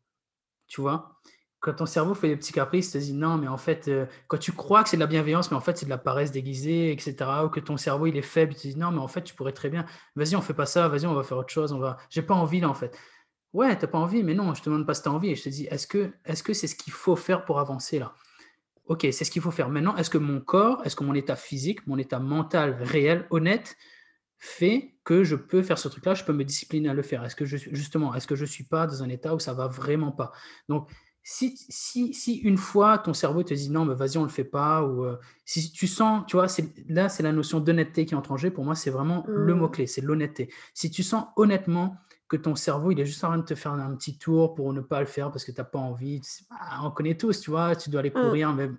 Tu 0.66 0.80
vois? 0.80 1.17
Quand 1.60 1.74
ton 1.74 1.86
cerveau 1.86 2.14
fait 2.14 2.28
des 2.28 2.36
petits 2.36 2.52
caprices, 2.52 2.92
tu 2.92 2.98
te 2.98 3.02
dis 3.02 3.12
non, 3.12 3.36
mais 3.36 3.48
en 3.48 3.56
fait, 3.56 3.88
euh, 3.88 4.06
quand 4.28 4.38
tu 4.38 4.52
crois 4.52 4.84
que 4.84 4.88
c'est 4.90 4.96
de 4.96 5.00
la 5.00 5.06
bienveillance, 5.06 5.50
mais 5.50 5.56
en 5.56 5.60
fait, 5.60 5.76
c'est 5.76 5.86
de 5.86 5.90
la 5.90 5.98
paresse 5.98 6.30
déguisée, 6.30 6.92
etc., 6.92 7.16
ou 7.44 7.48
que 7.48 7.60
ton 7.60 7.76
cerveau, 7.76 8.06
il 8.06 8.16
est 8.16 8.22
faible, 8.22 8.54
tu 8.54 8.60
te 8.60 8.68
dis 8.68 8.76
non, 8.76 8.92
mais 8.92 9.00
en 9.00 9.08
fait, 9.08 9.22
tu 9.22 9.34
pourrais 9.34 9.52
très 9.52 9.68
bien, 9.68 9.84
vas-y, 10.14 10.36
on 10.36 10.40
fait 10.40 10.54
pas 10.54 10.66
ça, 10.66 10.88
vas-y, 10.88 11.06
on 11.06 11.14
va 11.14 11.24
faire 11.24 11.38
autre 11.38 11.52
chose, 11.52 11.72
on 11.72 11.78
va, 11.78 11.96
j'ai 12.10 12.22
pas 12.22 12.34
envie 12.34 12.60
là, 12.60 12.68
en 12.68 12.74
fait. 12.74 12.96
Ouais, 13.52 13.76
t'as 13.76 13.86
pas 13.86 13.98
envie, 13.98 14.22
mais 14.22 14.34
non, 14.34 14.54
je 14.54 14.62
te 14.62 14.70
demande 14.70 14.86
pas 14.86 14.94
si 14.94 15.02
tu 15.02 15.08
as 15.08 15.12
envie, 15.12 15.30
et 15.30 15.34
je 15.34 15.42
te 15.42 15.48
dis, 15.48 15.66
est-ce 15.66 15.86
que 15.86 16.12
est-ce 16.24 16.42
que 16.42 16.52
c'est 16.52 16.66
ce 16.68 16.76
qu'il 16.76 16.92
faut 16.92 17.16
faire 17.16 17.44
pour 17.44 17.58
avancer 17.58 17.98
là? 17.98 18.14
Ok, 18.86 19.00
c'est 19.12 19.24
ce 19.24 19.30
qu'il 19.30 19.42
faut 19.42 19.50
faire. 19.50 19.68
Maintenant, 19.68 19.96
est-ce 19.96 20.10
que 20.10 20.18
mon 20.18 20.40
corps, 20.40 20.82
est-ce 20.84 20.96
que 20.96 21.04
mon 21.04 21.14
état 21.14 21.36
physique, 21.36 21.86
mon 21.86 21.98
état 21.98 22.20
mental 22.20 22.78
réel, 22.80 23.26
honnête, 23.30 23.76
fait 24.38 24.94
que 25.04 25.24
je 25.24 25.36
peux 25.36 25.62
faire 25.62 25.78
ce 25.78 25.88
truc-là, 25.88 26.14
je 26.14 26.24
peux 26.24 26.32
me 26.32 26.44
discipliner 26.44 26.88
à 26.88 26.94
le 26.94 27.02
faire? 27.02 27.24
Est-ce 27.24 27.36
que 27.36 27.44
je, 27.44 27.56
justement, 27.56 28.14
est-ce 28.14 28.26
que 28.26 28.36
je 28.36 28.44
suis 28.44 28.64
pas 28.64 28.86
dans 28.86 29.02
un 29.02 29.08
état 29.08 29.34
où 29.34 29.38
ça 29.38 29.52
va 29.52 29.66
vraiment 29.66 30.12
pas? 30.12 30.32
Donc, 30.68 30.88
si, 31.30 31.54
si, 31.68 32.14
si, 32.14 32.36
une 32.36 32.56
fois 32.56 32.96
ton 32.96 33.12
cerveau 33.12 33.42
te 33.42 33.52
dit 33.52 33.68
non, 33.68 33.84
mais 33.84 33.94
vas-y, 33.94 34.16
on 34.16 34.22
le 34.22 34.30
fait 34.30 34.44
pas, 34.44 34.82
ou 34.82 35.04
euh, 35.04 35.18
si 35.44 35.70
tu 35.70 35.86
sens, 35.86 36.24
tu 36.26 36.36
vois, 36.36 36.46
là, 36.88 37.10
c'est 37.10 37.22
la 37.22 37.32
notion 37.32 37.60
d'honnêteté 37.60 38.06
qui 38.06 38.14
entre 38.14 38.32
en 38.32 38.38
jeu. 38.38 38.50
Pour 38.50 38.64
moi, 38.64 38.74
c'est 38.74 38.88
vraiment 38.88 39.26
le 39.28 39.54
mmh. 39.54 39.58
mot-clé, 39.58 39.86
c'est 39.86 40.00
l'honnêteté. 40.00 40.48
Si 40.72 40.90
tu 40.90 41.02
sens 41.02 41.26
honnêtement 41.36 41.96
que 42.28 42.38
ton 42.38 42.54
cerveau, 42.54 42.92
il 42.92 43.00
est 43.00 43.04
juste 43.04 43.22
en 43.24 43.28
train 43.28 43.36
de 43.36 43.44
te 43.44 43.54
faire 43.54 43.72
un 43.72 43.94
petit 43.94 44.16
tour 44.16 44.54
pour 44.54 44.72
ne 44.72 44.80
pas 44.80 45.00
le 45.00 45.06
faire 45.06 45.30
parce 45.30 45.44
que 45.44 45.52
tu 45.52 45.60
n'as 45.60 45.66
pas 45.66 45.78
envie. 45.78 46.22
on 46.82 46.90
connaît 46.90 47.14
tous, 47.14 47.42
tu 47.42 47.50
vois, 47.50 47.76
tu 47.76 47.90
dois 47.90 48.00
aller 48.00 48.08
mmh. 48.08 48.22
courir, 48.22 48.54
mais 48.54 48.70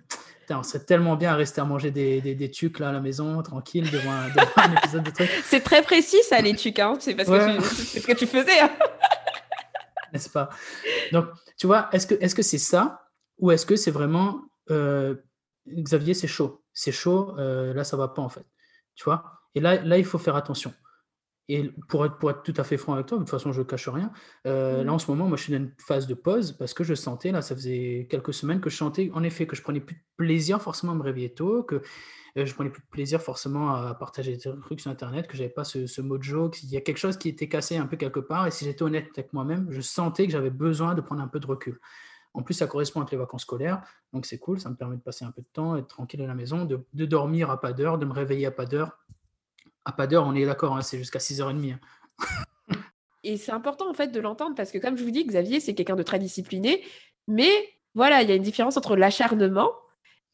on 0.50 0.64
serait 0.64 0.84
tellement 0.84 1.14
bien 1.14 1.30
à 1.30 1.36
rester 1.36 1.60
à 1.60 1.64
manger 1.64 1.92
des, 1.92 2.20
des, 2.20 2.34
des 2.34 2.50
tucs 2.50 2.80
là 2.80 2.88
à 2.88 2.92
la 2.92 3.00
maison, 3.00 3.40
tranquille, 3.44 3.88
devant 3.92 4.10
un, 4.10 4.72
épisode 4.76 5.04
de 5.04 5.10
trucs. 5.12 5.30
C'est 5.44 5.60
très 5.60 5.82
précis 5.82 6.18
ça, 6.28 6.40
les 6.40 6.56
tucs, 6.56 6.80
hein. 6.80 6.96
c'est 6.98 7.14
parce 7.14 7.28
que 7.28 7.62
ce 7.62 8.04
que 8.04 8.12
tu 8.12 8.26
faisais. 8.26 8.58
Hein. 8.58 8.70
N'est-ce 10.12 10.28
pas? 10.28 10.50
Donc, 11.12 11.26
tu 11.56 11.66
vois, 11.66 11.88
est-ce 11.92 12.06
que 12.06 12.16
c'est 12.20 12.26
-ce 12.26 12.42
c'est 12.42 12.58
ça 12.58 13.02
ou 13.38 13.50
est-ce 13.50 13.66
que 13.66 13.76
c'est 13.76 13.90
vraiment 13.90 14.42
euh, 14.70 15.14
Xavier, 15.68 16.14
c'est 16.14 16.28
chaud, 16.28 16.62
c'est 16.72 16.92
chaud, 16.92 17.34
euh, 17.38 17.74
là 17.74 17.84
ça 17.84 17.96
va 17.96 18.08
pas 18.08 18.22
en 18.22 18.28
fait, 18.28 18.46
tu 18.94 19.04
vois? 19.04 19.24
Et 19.54 19.60
là, 19.60 19.82
là, 19.82 19.98
il 19.98 20.04
faut 20.04 20.18
faire 20.18 20.36
attention. 20.36 20.72
Et 21.52 21.68
pour 21.88 22.06
être, 22.06 22.16
pour 22.18 22.30
être 22.30 22.44
tout 22.44 22.54
à 22.56 22.62
fait 22.62 22.76
franc 22.76 22.94
avec 22.94 23.06
toi, 23.06 23.18
de 23.18 23.24
toute 23.24 23.30
façon, 23.30 23.50
je 23.50 23.58
ne 23.60 23.66
cache 23.66 23.88
rien. 23.88 24.12
Euh, 24.46 24.84
là, 24.84 24.92
mmh. 24.92 24.94
en 24.94 24.98
ce 25.00 25.10
moment, 25.10 25.26
moi, 25.26 25.36
je 25.36 25.42
suis 25.42 25.52
dans 25.52 25.58
une 25.58 25.72
phase 25.78 26.06
de 26.06 26.14
pause 26.14 26.52
parce 26.52 26.74
que 26.74 26.84
je 26.84 26.94
sentais, 26.94 27.32
là, 27.32 27.42
ça 27.42 27.56
faisait 27.56 28.06
quelques 28.08 28.32
semaines 28.32 28.60
que 28.60 28.70
je 28.70 28.76
sentais, 28.76 29.10
en 29.14 29.24
effet, 29.24 29.48
que 29.48 29.56
je 29.56 29.62
prenais 29.62 29.80
plus 29.80 29.96
de 29.96 30.00
plaisir 30.16 30.62
forcément 30.62 30.92
à 30.92 30.94
me 30.94 31.02
réveiller 31.02 31.34
tôt, 31.34 31.64
que 31.64 31.82
euh, 32.36 32.46
je 32.46 32.54
prenais 32.54 32.70
plus 32.70 32.82
de 32.82 32.88
plaisir 32.88 33.20
forcément 33.20 33.74
à 33.74 33.94
partager 33.94 34.36
des 34.36 34.38
trucs 34.62 34.80
sur 34.80 34.92
Internet, 34.92 35.26
que 35.26 35.36
j'avais 35.36 35.50
pas 35.50 35.64
ce, 35.64 35.88
ce 35.88 36.00
mojo, 36.00 36.50
qu'il 36.50 36.70
y 36.70 36.76
a 36.76 36.80
quelque 36.80 36.98
chose 36.98 37.16
qui 37.16 37.28
était 37.28 37.48
cassé 37.48 37.76
un 37.76 37.86
peu 37.86 37.96
quelque 37.96 38.20
part. 38.20 38.46
Et 38.46 38.52
si 38.52 38.64
j'étais 38.64 38.84
honnête 38.84 39.08
avec 39.16 39.32
moi-même, 39.32 39.66
je 39.70 39.80
sentais 39.80 40.26
que 40.26 40.32
j'avais 40.32 40.50
besoin 40.50 40.94
de 40.94 41.00
prendre 41.00 41.20
un 41.20 41.28
peu 41.28 41.40
de 41.40 41.46
recul. 41.48 41.80
En 42.32 42.44
plus, 42.44 42.54
ça 42.54 42.68
correspond 42.68 43.00
avec 43.00 43.10
les 43.10 43.18
vacances 43.18 43.42
scolaires, 43.42 43.82
donc 44.12 44.24
c'est 44.24 44.38
cool, 44.38 44.60
ça 44.60 44.70
me 44.70 44.76
permet 44.76 44.94
de 44.94 45.02
passer 45.02 45.24
un 45.24 45.32
peu 45.32 45.42
de 45.42 45.48
temps, 45.52 45.74
être 45.74 45.88
tranquille 45.88 46.22
à 46.22 46.28
la 46.28 46.36
maison, 46.36 46.64
de, 46.64 46.78
de 46.94 47.04
dormir 47.04 47.50
à 47.50 47.60
pas 47.60 47.72
d'heure, 47.72 47.98
de 47.98 48.06
me 48.06 48.12
réveiller 48.12 48.46
à 48.46 48.52
pas 48.52 48.66
d'heure 48.66 49.00
à 49.84 49.92
pas 49.92 50.06
d'heure, 50.06 50.26
on 50.26 50.34
est 50.34 50.44
d'accord, 50.44 50.76
hein, 50.76 50.82
c'est 50.82 50.98
jusqu'à 50.98 51.18
6h30. 51.18 51.72
Hein. 51.72 51.78
Et 53.22 53.36
c'est 53.36 53.52
important 53.52 53.88
en 53.90 53.94
fait 53.94 54.08
de 54.08 54.20
l'entendre 54.20 54.54
parce 54.56 54.70
que 54.70 54.78
comme 54.78 54.96
je 54.96 55.04
vous 55.04 55.10
dis, 55.10 55.24
Xavier, 55.24 55.60
c'est 55.60 55.74
quelqu'un 55.74 55.96
de 55.96 56.02
très 56.02 56.18
discipliné, 56.18 56.82
mais 57.28 57.50
voilà, 57.94 58.22
il 58.22 58.28
y 58.28 58.32
a 58.32 58.34
une 58.34 58.42
différence 58.42 58.76
entre 58.76 58.96
l'acharnement 58.96 59.72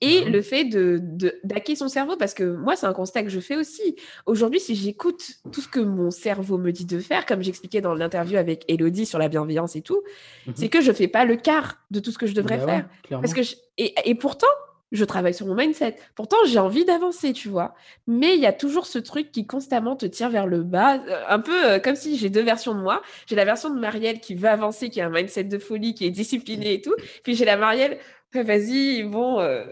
et 0.03 0.27
mmh 0.27 0.29
le 0.31 0.43
fait 0.43 0.65
de, 0.65 1.01
d'hacker 1.43 1.75
son 1.75 1.89
cerveau 1.89 2.17
parce 2.19 2.35
que 2.35 2.45
moi, 2.45 2.77
c'est 2.77 2.87
un 2.87 2.93
constat 2.93 3.23
que 3.23 3.31
je 3.31 3.41
fais 3.41 3.57
aussi. 3.57 3.97
Aujourd'hui, 4.27 4.61
si 4.61 4.75
j'écoute 4.75 5.25
tout 5.51 5.63
ce 5.63 5.69
que 5.69 5.81
mon 5.81 6.11
cerveau 6.11 6.59
me 6.59 6.71
dit 6.71 6.85
de 6.85 7.01
faire, 7.01 7.25
comme 7.25 7.43
j'expliquais 7.43 7.81
dans 7.81 7.95
l'interview 7.95 8.37
avec 8.37 8.65
Elodie 8.69 9.07
sur 9.07 9.19
la 9.19 9.29
bienveillance 9.29 9.75
et 9.75 9.81
tout, 9.81 10.03
mmh 10.47 10.53
c'est 10.55 10.69
que 10.69 10.83
je 10.83 10.93
fais 10.93 11.09
pas 11.09 11.25
le 11.25 11.37
quart 11.37 11.79
de 11.91 12.01
tout 12.01 12.13
ce 12.13 12.19
que 12.19 12.27
je 12.27 12.35
devrais 12.35 12.59
bah 12.59 12.67
faire. 12.67 12.89
parce 13.21 13.33
que 13.33 13.41
et, 13.79 13.95
et 14.05 14.15
pourtant, 14.15 14.47
je 14.93 15.05
travaille 15.05 15.35
sur 15.35 15.47
mon 15.47 15.55
mindset. 15.55 15.97
Pourtant, 16.15 16.37
j'ai 16.47 16.59
envie 16.59 16.85
d'avancer, 16.85 17.33
tu 17.33 17.49
vois. 17.49 17.75
Mais 18.07 18.35
il 18.35 18.41
y 18.41 18.47
a 18.47 18.53
toujours 18.53 18.87
ce 18.87 18.99
truc 18.99 19.33
qui 19.33 19.47
constamment 19.47 19.97
te 19.97 20.07
tire 20.07 20.31
vers 20.31 20.47
le 20.47 20.63
bas, 20.63 20.97
euh, 20.97 21.23
un 21.29 21.41
peu 21.41 21.65
euh, 21.65 21.79
comme 21.79 21.97
si 21.97 22.17
j'ai 22.17 22.31
deux 22.31 22.43
versions 22.43 22.75
de 22.75 22.81
moi. 22.81 23.03
J'ai 23.27 23.37
la 23.37 23.45
version 23.45 23.71
de 23.71 23.79
Marielle 23.79 24.21
qui 24.21 24.35
veut 24.35 24.49
avancer, 24.49 24.91
qui 24.91 25.01
a 25.01 25.07
un 25.07 25.11
mindset 25.11 25.45
de 25.45 25.59
folie, 25.59 25.95
qui 25.95 26.07
est 26.07 26.11
disciplinée 26.11 26.75
et 26.75 26.81
tout. 26.81 26.95
Puis 27.25 27.35
j'ai 27.35 27.45
la 27.45 27.57
Marielle, 27.57 27.99
vas-y, 28.33 29.03
bon, 29.05 29.41
euh, 29.41 29.65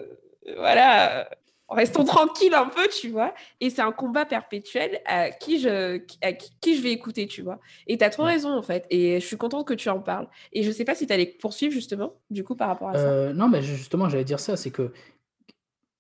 voilà, 0.57 1.29
restons 1.69 2.05
tranquilles 2.05 2.55
un 2.55 2.67
peu, 2.67 2.89
tu 2.89 3.09
vois. 3.09 3.35
Et 3.61 3.71
c'est 3.71 3.83
un 3.83 3.93
combat 3.93 4.25
perpétuel 4.25 5.01
à 5.07 5.31
qui 5.31 5.61
je, 5.61 6.01
à 6.23 6.33
qui, 6.33 6.77
je 6.77 6.83
vais 6.83 6.93
écouter, 6.93 7.27
tu 7.27 7.43
vois. 7.43 7.61
Et 7.87 7.99
tu 7.99 8.05
as 8.05 8.11
trop 8.11 8.25
raison, 8.25 8.57
en 8.57 8.63
fait. 8.63 8.87
Et 8.91 9.21
je 9.21 9.27
suis 9.27 9.37
contente 9.37 9.67
que 9.67 9.75
tu 9.75 9.89
en 9.89 10.01
parles. 10.01 10.29
Et 10.53 10.63
je 10.63 10.71
sais 10.71 10.85
pas 10.85 10.95
si 10.95 11.07
tu 11.07 11.13
allais 11.13 11.27
poursuivre, 11.27 11.73
justement, 11.73 12.15
du 12.31 12.45
coup, 12.45 12.55
par 12.55 12.69
rapport 12.69 12.91
à 12.91 12.95
ça. 12.95 13.33
non, 13.33 13.49
mais 13.49 13.63
justement, 13.63 14.09
j'allais 14.09 14.25
dire 14.25 14.41
ça, 14.41 14.57
c'est 14.57 14.71
que 14.71 14.93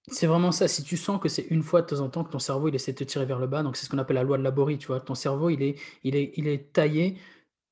c'est 0.08 0.26
vraiment 0.26 0.52
ça. 0.52 0.68
Si 0.68 0.82
tu 0.84 0.96
sens 0.96 1.20
que 1.20 1.28
c'est 1.28 1.46
une 1.50 1.62
fois 1.62 1.82
de 1.82 1.86
temps 1.86 2.00
en 2.00 2.08
temps 2.08 2.24
que 2.24 2.30
ton 2.30 2.38
cerveau, 2.38 2.68
il 2.68 2.74
essaie 2.74 2.92
de 2.92 2.98
te 2.98 3.04
tirer 3.04 3.24
vers 3.24 3.38
le 3.38 3.46
bas, 3.46 3.62
donc 3.62 3.76
c'est 3.76 3.86
ce 3.86 3.90
qu'on 3.90 3.98
appelle 3.98 4.16
la 4.16 4.22
loi 4.22 4.36
de 4.36 4.42
Laborie, 4.42 4.78
tu 4.78 4.88
vois. 4.88 5.00
Ton 5.00 5.14
cerveau, 5.14 5.50
il 5.50 5.62
est, 5.62 5.76
il 6.02 6.14
est, 6.16 6.32
il 6.36 6.46
est 6.46 6.72
taillé 6.72 7.16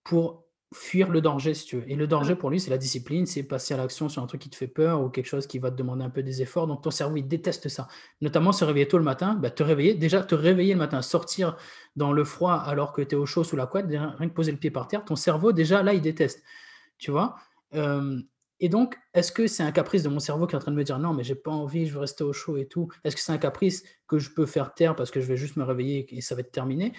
pour 0.03 0.45
fuir 0.72 1.08
le 1.10 1.20
danger, 1.20 1.54
si 1.54 1.66
tu 1.66 1.76
veux. 1.76 1.90
Et 1.90 1.94
le 1.96 2.06
danger 2.06 2.34
pour 2.34 2.50
lui, 2.50 2.60
c'est 2.60 2.70
la 2.70 2.78
discipline, 2.78 3.26
c'est 3.26 3.42
passer 3.42 3.74
à 3.74 3.76
l'action 3.76 4.08
sur 4.08 4.22
un 4.22 4.26
truc 4.26 4.40
qui 4.40 4.50
te 4.50 4.56
fait 4.56 4.66
peur 4.68 5.02
ou 5.02 5.10
quelque 5.10 5.26
chose 5.26 5.46
qui 5.46 5.58
va 5.58 5.70
te 5.70 5.76
demander 5.76 6.04
un 6.04 6.10
peu 6.10 6.22
des 6.22 6.42
efforts. 6.42 6.66
Donc 6.66 6.82
ton 6.82 6.90
cerveau, 6.90 7.16
il 7.16 7.28
déteste 7.28 7.68
ça. 7.68 7.88
Notamment 8.20 8.52
se 8.52 8.64
réveiller 8.64 8.88
tôt 8.88 8.98
le 8.98 9.04
matin, 9.04 9.34
bah, 9.34 9.50
te 9.50 9.62
réveiller, 9.62 9.94
déjà 9.94 10.22
te 10.22 10.34
réveiller 10.34 10.74
le 10.74 10.78
matin, 10.78 11.02
sortir 11.02 11.56
dans 11.96 12.12
le 12.12 12.24
froid 12.24 12.54
alors 12.54 12.92
que 12.92 13.02
tu 13.02 13.14
es 13.14 13.18
au 13.18 13.26
chaud 13.26 13.44
sous 13.44 13.56
la 13.56 13.66
couette, 13.66 13.86
rien 13.88 14.28
que 14.28 14.34
poser 14.34 14.52
le 14.52 14.58
pied 14.58 14.70
par 14.70 14.88
terre, 14.88 15.04
ton 15.04 15.16
cerveau, 15.16 15.52
déjà 15.52 15.82
là, 15.82 15.94
il 15.94 16.00
déteste. 16.00 16.42
Tu 16.98 17.10
vois? 17.10 17.36
Et 18.60 18.68
donc, 18.68 18.96
est-ce 19.12 19.32
que 19.32 19.48
c'est 19.48 19.64
un 19.64 19.72
caprice 19.72 20.04
de 20.04 20.08
mon 20.08 20.20
cerveau 20.20 20.46
qui 20.46 20.54
est 20.54 20.56
en 20.56 20.60
train 20.60 20.70
de 20.70 20.76
me 20.76 20.84
dire 20.84 20.98
non, 21.00 21.12
mais 21.12 21.24
j'ai 21.24 21.34
pas 21.34 21.50
envie, 21.50 21.86
je 21.86 21.94
veux 21.94 21.98
rester 21.98 22.22
au 22.22 22.32
chaud 22.32 22.56
et 22.56 22.66
tout 22.66 22.88
Est-ce 23.02 23.16
que 23.16 23.22
c'est 23.22 23.32
un 23.32 23.38
caprice 23.38 23.82
que 24.06 24.18
je 24.20 24.30
peux 24.30 24.46
faire 24.46 24.72
taire 24.72 24.94
parce 24.94 25.10
que 25.10 25.20
je 25.20 25.26
vais 25.26 25.36
juste 25.36 25.56
me 25.56 25.64
réveiller 25.64 26.06
et 26.16 26.20
ça 26.20 26.36
va 26.36 26.42
être 26.42 26.52
terminé? 26.52 26.92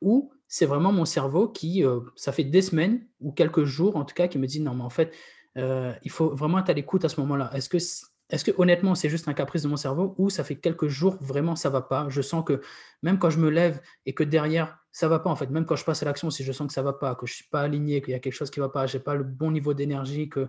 Ou 0.00 0.32
c'est 0.48 0.66
vraiment 0.66 0.92
mon 0.92 1.04
cerveau 1.04 1.48
qui, 1.48 1.84
euh, 1.84 2.00
ça 2.16 2.32
fait 2.32 2.44
des 2.44 2.62
semaines 2.62 3.06
ou 3.20 3.32
quelques 3.32 3.64
jours 3.64 3.96
en 3.96 4.04
tout 4.04 4.14
cas, 4.14 4.28
qui 4.28 4.38
me 4.38 4.46
dit 4.46 4.60
non, 4.60 4.74
mais 4.74 4.82
en 4.82 4.90
fait, 4.90 5.12
euh, 5.56 5.92
il 6.02 6.10
faut 6.10 6.34
vraiment 6.34 6.58
être 6.58 6.70
à 6.70 6.72
l'écoute 6.72 7.04
à 7.04 7.08
ce 7.08 7.20
moment-là. 7.20 7.50
Est-ce 7.54 7.68
que, 7.68 7.76
est-ce 7.76 8.44
que 8.44 8.52
honnêtement, 8.58 8.94
c'est 8.94 9.08
juste 9.08 9.28
un 9.28 9.34
caprice 9.34 9.62
de 9.62 9.68
mon 9.68 9.76
cerveau 9.76 10.14
ou 10.18 10.30
ça 10.30 10.44
fait 10.44 10.56
quelques 10.56 10.88
jours 10.88 11.16
vraiment 11.20 11.56
ça 11.56 11.70
va 11.70 11.82
pas? 11.82 12.06
Je 12.08 12.22
sens 12.22 12.44
que 12.44 12.60
même 13.02 13.18
quand 13.18 13.30
je 13.30 13.38
me 13.38 13.50
lève 13.50 13.80
et 14.06 14.14
que 14.14 14.24
derrière 14.24 14.78
ça 14.92 15.08
va 15.08 15.18
pas 15.18 15.30
en 15.30 15.36
fait, 15.36 15.50
même 15.50 15.66
quand 15.66 15.76
je 15.76 15.84
passe 15.84 16.02
à 16.02 16.06
l'action, 16.06 16.30
si 16.30 16.44
je 16.44 16.52
sens 16.52 16.66
que 16.66 16.72
ça 16.72 16.82
va 16.82 16.92
pas, 16.92 17.14
que 17.14 17.26
je 17.26 17.34
suis 17.34 17.48
pas 17.50 17.62
aligné, 17.62 18.00
qu'il 18.02 18.12
y 18.12 18.14
a 18.14 18.18
quelque 18.18 18.34
chose 18.34 18.50
qui 18.50 18.60
va 18.60 18.68
pas, 18.68 18.86
j'ai 18.86 18.98
pas 18.98 19.14
le 19.14 19.24
bon 19.24 19.50
niveau 19.50 19.74
d'énergie, 19.74 20.28
que 20.28 20.48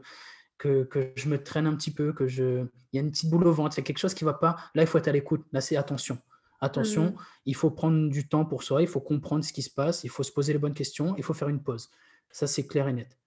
que, 0.61 1.11
je 1.15 1.27
me 1.27 1.41
traîne 1.41 1.67
un 1.67 1.75
petit 1.75 1.91
peu, 1.91 2.13
que 2.13 2.27
je, 2.27 2.65
il 2.91 2.95
y 2.95 2.99
a 2.99 3.01
une 3.01 3.11
petite 3.11 3.29
boule 3.29 3.47
au 3.47 3.51
ventre, 3.51 3.77
il 3.77 3.81
y 3.81 3.83
a 3.83 3.83
quelque 3.83 3.97
chose 3.97 4.13
qui 4.13 4.23
ne 4.23 4.29
va 4.29 4.35
pas. 4.35 4.57
Là, 4.75 4.83
il 4.83 4.87
faut 4.87 4.97
être 4.97 5.07
à 5.07 5.11
l'écoute. 5.11 5.45
Là, 5.51 5.61
c'est 5.61 5.75
attention. 5.75 6.17
Attention, 6.61 7.11
mmh. 7.11 7.15
il 7.45 7.55
faut 7.55 7.71
prendre 7.71 8.09
du 8.09 8.27
temps 8.27 8.45
pour 8.45 8.63
soi, 8.63 8.81
il 8.81 8.87
faut 8.87 9.01
comprendre 9.01 9.43
ce 9.43 9.51
qui 9.51 9.63
se 9.63 9.69
passe, 9.69 10.03
il 10.03 10.09
faut 10.09 10.23
se 10.23 10.31
poser 10.31 10.53
les 10.53 10.59
bonnes 10.59 10.75
questions, 10.75 11.15
il 11.17 11.23
faut 11.23 11.33
faire 11.33 11.49
une 11.49 11.63
pause. 11.63 11.89
Ça, 12.29 12.47
c'est 12.47 12.65
clair 12.65 12.87
et 12.87 12.93
net. 12.93 13.20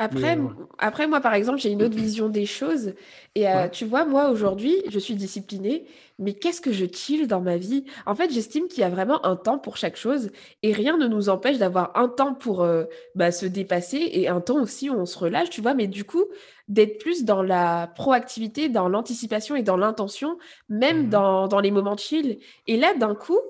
Après, 0.00 0.38
après, 0.78 1.08
moi, 1.08 1.20
par 1.20 1.34
exemple, 1.34 1.58
j'ai 1.58 1.70
une 1.70 1.82
autre 1.82 1.96
vision 1.96 2.28
des 2.28 2.46
choses. 2.46 2.94
Et 3.34 3.48
euh, 3.48 3.68
tu 3.68 3.84
vois, 3.84 4.04
moi, 4.04 4.30
aujourd'hui, 4.30 4.76
je 4.88 4.98
suis 4.98 5.16
disciplinée, 5.16 5.86
mais 6.20 6.34
qu'est-ce 6.34 6.60
que 6.60 6.72
je 6.72 6.86
chill 6.86 7.26
dans 7.26 7.40
ma 7.40 7.56
vie? 7.56 7.84
En 8.06 8.14
fait, 8.14 8.30
j'estime 8.32 8.68
qu'il 8.68 8.80
y 8.80 8.84
a 8.84 8.90
vraiment 8.90 9.24
un 9.26 9.34
temps 9.34 9.58
pour 9.58 9.76
chaque 9.76 9.96
chose 9.96 10.30
et 10.62 10.72
rien 10.72 10.96
ne 10.96 11.08
nous 11.08 11.28
empêche 11.28 11.58
d'avoir 11.58 11.96
un 11.96 12.08
temps 12.08 12.34
pour 12.34 12.62
euh, 12.62 12.84
bah, 13.16 13.32
se 13.32 13.44
dépasser 13.44 14.08
et 14.12 14.28
un 14.28 14.40
temps 14.40 14.62
aussi 14.62 14.88
où 14.88 14.94
on 14.94 15.04
se 15.04 15.18
relâche, 15.18 15.50
tu 15.50 15.60
vois. 15.60 15.74
Mais 15.74 15.88
du 15.88 16.04
coup, 16.04 16.24
d'être 16.68 16.98
plus 16.98 17.24
dans 17.24 17.42
la 17.42 17.90
proactivité, 17.96 18.68
dans 18.68 18.88
l'anticipation 18.88 19.56
et 19.56 19.64
dans 19.64 19.76
l'intention, 19.76 20.38
même 20.68 21.06
mmh 21.06 21.10
dans, 21.10 21.48
dans 21.48 21.60
les 21.60 21.72
moments 21.72 21.96
chill. 21.96 22.38
Et 22.68 22.76
là, 22.76 22.94
d'un 22.94 23.16
coup, 23.16 23.40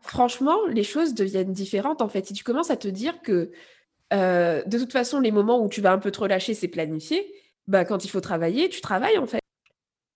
franchement, 0.00 0.58
les 0.68 0.84
choses 0.84 1.14
deviennent 1.14 1.52
différentes, 1.52 2.02
en 2.02 2.08
fait. 2.08 2.26
Si 2.26 2.32
tu 2.32 2.42
commences 2.42 2.70
à 2.72 2.76
te 2.76 2.88
dire 2.88 3.22
que 3.22 3.52
euh, 4.12 4.62
de 4.64 4.78
toute 4.78 4.92
façon, 4.92 5.20
les 5.20 5.32
moments 5.32 5.62
où 5.62 5.68
tu 5.68 5.80
vas 5.80 5.92
un 5.92 5.98
peu 5.98 6.10
te 6.10 6.20
relâcher, 6.20 6.54
c'est 6.54 6.68
planifié. 6.68 7.32
Bah, 7.66 7.84
quand 7.84 8.04
il 8.04 8.08
faut 8.08 8.20
travailler, 8.20 8.68
tu 8.68 8.80
travailles 8.80 9.18
en 9.18 9.26
fait. 9.26 9.40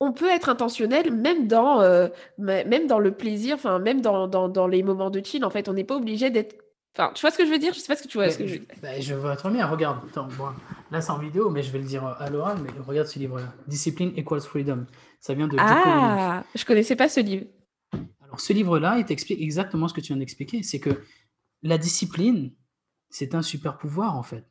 On 0.00 0.12
peut 0.12 0.28
être 0.28 0.50
intentionnel 0.50 1.10
même 1.10 1.46
dans, 1.46 1.80
euh, 1.80 2.08
même 2.38 2.86
dans 2.86 2.98
le 2.98 3.12
plaisir, 3.12 3.54
enfin 3.54 3.78
même 3.78 4.02
dans, 4.02 4.28
dans, 4.28 4.66
les 4.66 4.82
moments 4.82 5.10
de 5.10 5.24
chill. 5.24 5.44
En 5.44 5.50
fait, 5.50 5.68
on 5.68 5.72
n'est 5.72 5.84
pas 5.84 5.96
obligé 5.96 6.28
d'être. 6.28 6.56
Enfin, 6.94 7.12
tu 7.14 7.22
vois 7.22 7.30
ce 7.30 7.38
que 7.38 7.46
je 7.46 7.50
veux 7.50 7.58
dire? 7.58 7.72
Je 7.72 7.78
sais 7.78 7.86
pas 7.86 7.96
ce 7.96 8.02
que 8.02 8.08
tu 8.08 8.18
vois. 8.18 8.30
ce 8.30 8.38
que 8.38 8.46
je... 8.46 8.58
Bah, 8.82 9.00
je 9.00 9.14
vois 9.14 9.36
très 9.36 9.50
bien. 9.50 9.66
Regarde, 9.66 9.98
attends, 10.08 10.28
là 10.90 11.00
c'est 11.00 11.10
en 11.10 11.18
vidéo, 11.18 11.50
mais 11.50 11.62
je 11.62 11.70
vais 11.70 11.78
le 11.78 11.84
dire 11.84 12.04
à 12.04 12.28
l'oral. 12.28 12.58
Mais 12.62 12.70
regarde 12.86 13.06
ce 13.06 13.18
livre-là, 13.18 13.54
Discipline 13.66 14.12
equals 14.16 14.42
freedom. 14.42 14.84
Ça 15.20 15.32
vient 15.32 15.48
de. 15.48 15.56
Ah, 15.58 16.44
je 16.54 16.64
connaissais 16.64 16.96
pas 16.96 17.08
ce 17.08 17.20
livre. 17.20 17.46
Alors, 18.22 18.40
ce 18.40 18.52
livre-là, 18.52 18.96
il 18.98 19.04
t'explique 19.04 19.40
exactement 19.40 19.88
ce 19.88 19.94
que 19.94 20.00
tu 20.00 20.08
viens 20.08 20.18
d'expliquer. 20.18 20.62
C'est 20.62 20.80
que 20.80 21.02
la 21.62 21.78
discipline, 21.78 22.52
c'est 23.10 23.34
un 23.34 23.42
super 23.42 23.78
pouvoir 23.78 24.16
en 24.16 24.22
fait. 24.22 24.44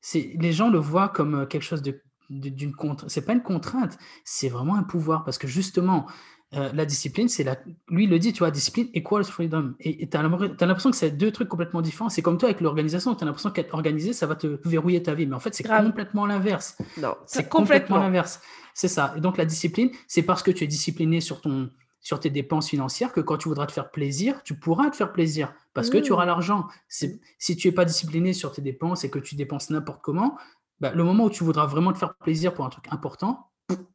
C'est 0.00 0.34
les 0.38 0.52
gens 0.52 0.70
le 0.70 0.78
voient 0.78 1.08
comme 1.08 1.34
euh, 1.34 1.46
quelque 1.46 1.62
chose 1.62 1.82
de 1.82 2.02
d'une 2.30 2.72
contrainte. 2.72 3.10
C'est 3.10 3.24
pas 3.24 3.32
une 3.32 3.42
contrainte, 3.42 3.98
c'est 4.24 4.48
vraiment 4.48 4.76
un 4.76 4.84
pouvoir 4.84 5.24
parce 5.24 5.36
que 5.36 5.48
justement 5.48 6.06
euh, 6.52 6.70
la 6.74 6.84
discipline, 6.84 7.28
c'est 7.28 7.44
la. 7.44 7.56
Lui 7.88 8.04
il 8.04 8.10
le 8.10 8.18
dit, 8.18 8.32
tu 8.32 8.40
vois, 8.40 8.50
discipline 8.50 8.88
equals 8.92 9.24
freedom. 9.24 9.74
Et 9.78 10.08
tu 10.08 10.16
as 10.16 10.22
l'impression 10.22 10.90
que 10.90 10.96
c'est 10.96 11.12
deux 11.12 11.30
trucs 11.30 11.48
complètement 11.48 11.80
différents. 11.80 12.08
C'est 12.08 12.22
comme 12.22 12.38
toi 12.38 12.48
avec 12.48 12.60
l'organisation. 12.60 13.14
Tu 13.14 13.22
as 13.22 13.26
l'impression 13.26 13.50
qu'être 13.50 13.72
organisé, 13.72 14.12
ça 14.12 14.26
va 14.26 14.34
te 14.34 14.58
verrouiller 14.64 15.02
ta 15.02 15.14
vie. 15.14 15.26
Mais 15.26 15.36
en 15.36 15.40
fait, 15.40 15.54
c'est 15.54 15.66
complètement 15.66 16.26
l'inverse. 16.26 16.76
Non, 17.00 17.14
c'est 17.26 17.48
complètement 17.48 17.98
l'inverse. 17.98 18.40
C'est 18.74 18.88
ça. 18.88 19.14
Et 19.16 19.20
donc, 19.20 19.36
la 19.36 19.44
discipline, 19.44 19.90
c'est 20.08 20.22
parce 20.22 20.42
que 20.42 20.50
tu 20.50 20.64
es 20.64 20.66
discipliné 20.66 21.20
sur 21.20 21.40
ton, 21.40 21.70
sur 22.00 22.18
tes 22.18 22.30
dépenses 22.30 22.68
financières 22.68 23.12
que 23.12 23.20
quand 23.20 23.36
tu 23.36 23.48
voudras 23.48 23.66
te 23.66 23.72
faire 23.72 23.90
plaisir, 23.90 24.42
tu 24.42 24.58
pourras 24.58 24.90
te 24.90 24.96
faire 24.96 25.12
plaisir 25.12 25.52
parce 25.74 25.90
que 25.90 25.98
tu 25.98 26.12
auras 26.12 26.24
mmh. 26.24 26.28
l'argent. 26.28 26.58
Mmh. 26.60 27.06
Si 27.38 27.56
tu 27.56 27.68
n'es 27.68 27.74
pas 27.74 27.84
discipliné 27.84 28.32
sur 28.32 28.52
tes 28.52 28.62
dépenses 28.62 29.04
et 29.04 29.10
que 29.10 29.18
tu 29.18 29.34
dépenses 29.34 29.70
n'importe 29.70 30.00
comment, 30.02 30.38
bah, 30.80 30.92
le 30.94 31.04
moment 31.04 31.24
où 31.24 31.30
tu 31.30 31.44
voudras 31.44 31.66
vraiment 31.66 31.92
te 31.92 31.98
faire 31.98 32.14
plaisir 32.14 32.54
pour 32.54 32.64
un 32.64 32.70
truc 32.70 32.86
important, 32.90 33.50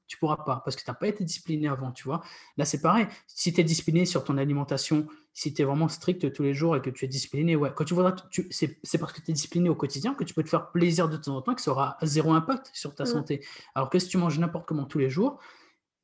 tu 0.07 0.17
pourras 0.17 0.37
pas 0.37 0.61
parce 0.63 0.75
que 0.75 0.83
tu 0.83 0.89
n'as 0.89 0.95
pas 0.95 1.07
été 1.07 1.23
discipliné 1.23 1.67
avant, 1.67 1.91
tu 1.91 2.03
vois. 2.03 2.21
Là, 2.57 2.65
c'est 2.65 2.81
pareil. 2.81 3.07
Si 3.27 3.51
tu 3.51 3.61
es 3.61 3.63
discipliné 3.63 4.05
sur 4.05 4.23
ton 4.23 4.37
alimentation, 4.37 5.07
si 5.33 5.53
tu 5.53 5.61
es 5.61 5.65
vraiment 5.65 5.89
strict 5.89 6.31
tous 6.31 6.43
les 6.43 6.53
jours 6.53 6.75
et 6.75 6.81
que 6.81 6.89
tu 6.89 7.05
es 7.05 7.07
discipliné, 7.07 7.55
ouais, 7.55 7.71
quand 7.75 7.83
tu 7.85 7.93
voudras, 7.93 8.15
c'est 8.51 8.97
parce 8.99 9.13
que 9.13 9.21
tu 9.21 9.31
es 9.31 9.33
discipliné 9.33 9.69
au 9.69 9.75
quotidien 9.75 10.13
que 10.13 10.23
tu 10.23 10.33
peux 10.33 10.43
te 10.43 10.49
faire 10.49 10.71
plaisir 10.71 11.09
de 11.09 11.17
temps 11.17 11.35
en 11.35 11.41
temps, 11.41 11.55
que 11.55 11.61
ça 11.61 11.71
aura 11.71 11.97
zéro 12.03 12.33
impact 12.33 12.69
sur 12.73 12.93
ta 12.95 13.03
mmh. 13.03 13.07
santé. 13.07 13.45
Alors 13.73 13.89
que 13.89 13.99
si 13.99 14.07
tu 14.07 14.17
manges 14.17 14.39
n'importe 14.39 14.67
comment 14.67 14.85
tous 14.85 14.99
les 14.99 15.09
jours, 15.09 15.39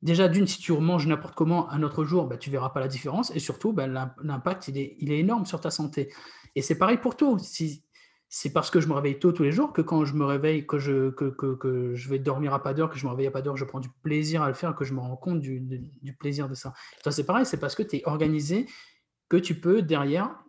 déjà 0.02 0.28
d'une, 0.28 0.46
si 0.46 0.60
tu 0.60 0.72
manges 0.72 1.06
n'importe 1.06 1.34
comment 1.34 1.70
un 1.70 1.82
autre 1.82 2.04
jour, 2.04 2.26
bah, 2.26 2.36
tu 2.36 2.50
verras 2.50 2.70
pas 2.70 2.80
la 2.80 2.88
différence 2.88 3.34
et 3.34 3.38
surtout, 3.38 3.72
bah, 3.72 3.86
l'impact, 3.86 4.68
il 4.68 4.78
est, 4.78 4.96
il 4.98 5.12
est 5.12 5.18
énorme 5.18 5.46
sur 5.46 5.60
ta 5.60 5.70
santé. 5.70 6.12
Et 6.54 6.62
c'est 6.62 6.76
pareil 6.76 6.98
pour 6.98 7.16
tout. 7.16 7.38
C'est 8.28 8.52
parce 8.52 8.70
que 8.70 8.80
je 8.80 8.88
me 8.88 8.94
réveille 8.94 9.18
tôt 9.18 9.32
tous 9.32 9.42
les 9.42 9.52
jours 9.52 9.72
que 9.72 9.82
quand 9.82 10.04
je 10.04 10.14
me 10.14 10.24
réveille, 10.24 10.66
que 10.66 10.78
je, 10.78 11.10
que, 11.10 11.26
que 11.30 11.94
je 11.94 12.08
vais 12.08 12.18
dormir 12.18 12.52
à 12.54 12.62
pas 12.62 12.74
d'heure, 12.74 12.90
que 12.90 12.98
je 12.98 13.04
me 13.06 13.10
réveille 13.10 13.26
à 13.26 13.30
pas 13.30 13.42
d'heure, 13.42 13.56
je 13.56 13.64
prends 13.64 13.80
du 13.80 13.90
plaisir 14.02 14.42
à 14.42 14.48
le 14.48 14.54
faire, 14.54 14.74
que 14.74 14.84
je 14.84 14.94
me 14.94 15.00
rends 15.00 15.16
compte 15.16 15.40
du, 15.40 15.60
du, 15.60 16.12
plaisir 16.14 16.48
de 16.48 16.54
ça. 16.54 16.72
Toi, 17.02 17.12
c'est 17.12 17.24
pareil, 17.24 17.46
c'est 17.46 17.58
parce 17.58 17.74
que 17.74 17.82
tu 17.82 17.96
es 17.96 18.02
organisé 18.06 18.66
que 19.28 19.36
tu 19.36 19.60
peux 19.60 19.82
derrière 19.82 20.41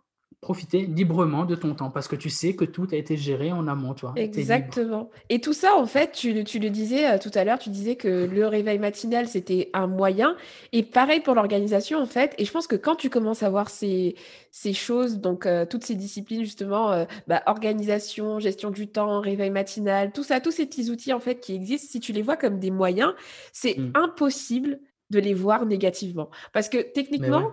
profiter 0.44 0.82
librement 0.84 1.46
de 1.46 1.54
ton 1.54 1.74
temps 1.74 1.90
parce 1.90 2.06
que 2.06 2.16
tu 2.16 2.28
sais 2.28 2.54
que 2.54 2.66
tout 2.66 2.86
a 2.92 2.96
été 2.96 3.16
géré 3.16 3.50
en 3.50 3.66
amont, 3.66 3.94
toi. 3.94 4.12
Exactement. 4.14 5.10
Et 5.30 5.40
tout 5.40 5.54
ça, 5.54 5.74
en 5.74 5.86
fait, 5.86 6.12
tu, 6.12 6.44
tu 6.44 6.58
le 6.58 6.68
disais 6.68 7.10
euh, 7.10 7.18
tout 7.18 7.30
à 7.34 7.44
l'heure, 7.44 7.58
tu 7.58 7.70
disais 7.70 7.96
que 7.96 8.28
le 8.30 8.46
réveil 8.46 8.78
matinal, 8.78 9.26
c'était 9.26 9.70
un 9.72 9.86
moyen. 9.86 10.36
Et 10.72 10.82
pareil 10.82 11.20
pour 11.20 11.34
l'organisation, 11.34 11.98
en 11.98 12.06
fait. 12.06 12.34
Et 12.36 12.44
je 12.44 12.52
pense 12.52 12.66
que 12.66 12.76
quand 12.76 12.94
tu 12.94 13.08
commences 13.08 13.42
à 13.42 13.48
voir 13.48 13.70
ces, 13.70 14.16
ces 14.50 14.74
choses, 14.74 15.18
donc 15.18 15.46
euh, 15.46 15.64
toutes 15.64 15.84
ces 15.84 15.94
disciplines, 15.94 16.42
justement, 16.42 16.92
euh, 16.92 17.06
bah, 17.26 17.42
organisation, 17.46 18.38
gestion 18.38 18.70
du 18.70 18.86
temps, 18.86 19.20
réveil 19.20 19.50
matinal, 19.50 20.12
tout 20.12 20.24
ça, 20.24 20.40
tous 20.40 20.50
ces 20.50 20.66
petits 20.66 20.90
outils, 20.90 21.14
en 21.14 21.20
fait, 21.20 21.40
qui 21.40 21.54
existent, 21.54 21.88
si 21.90 22.00
tu 22.00 22.12
les 22.12 22.22
vois 22.22 22.36
comme 22.36 22.58
des 22.58 22.70
moyens, 22.70 23.14
c'est 23.52 23.78
mmh. 23.78 23.92
impossible 23.94 24.78
de 25.10 25.18
les 25.18 25.32
voir 25.32 25.64
négativement. 25.64 26.28
Parce 26.52 26.68
que 26.68 26.78
techniquement, 26.78 27.52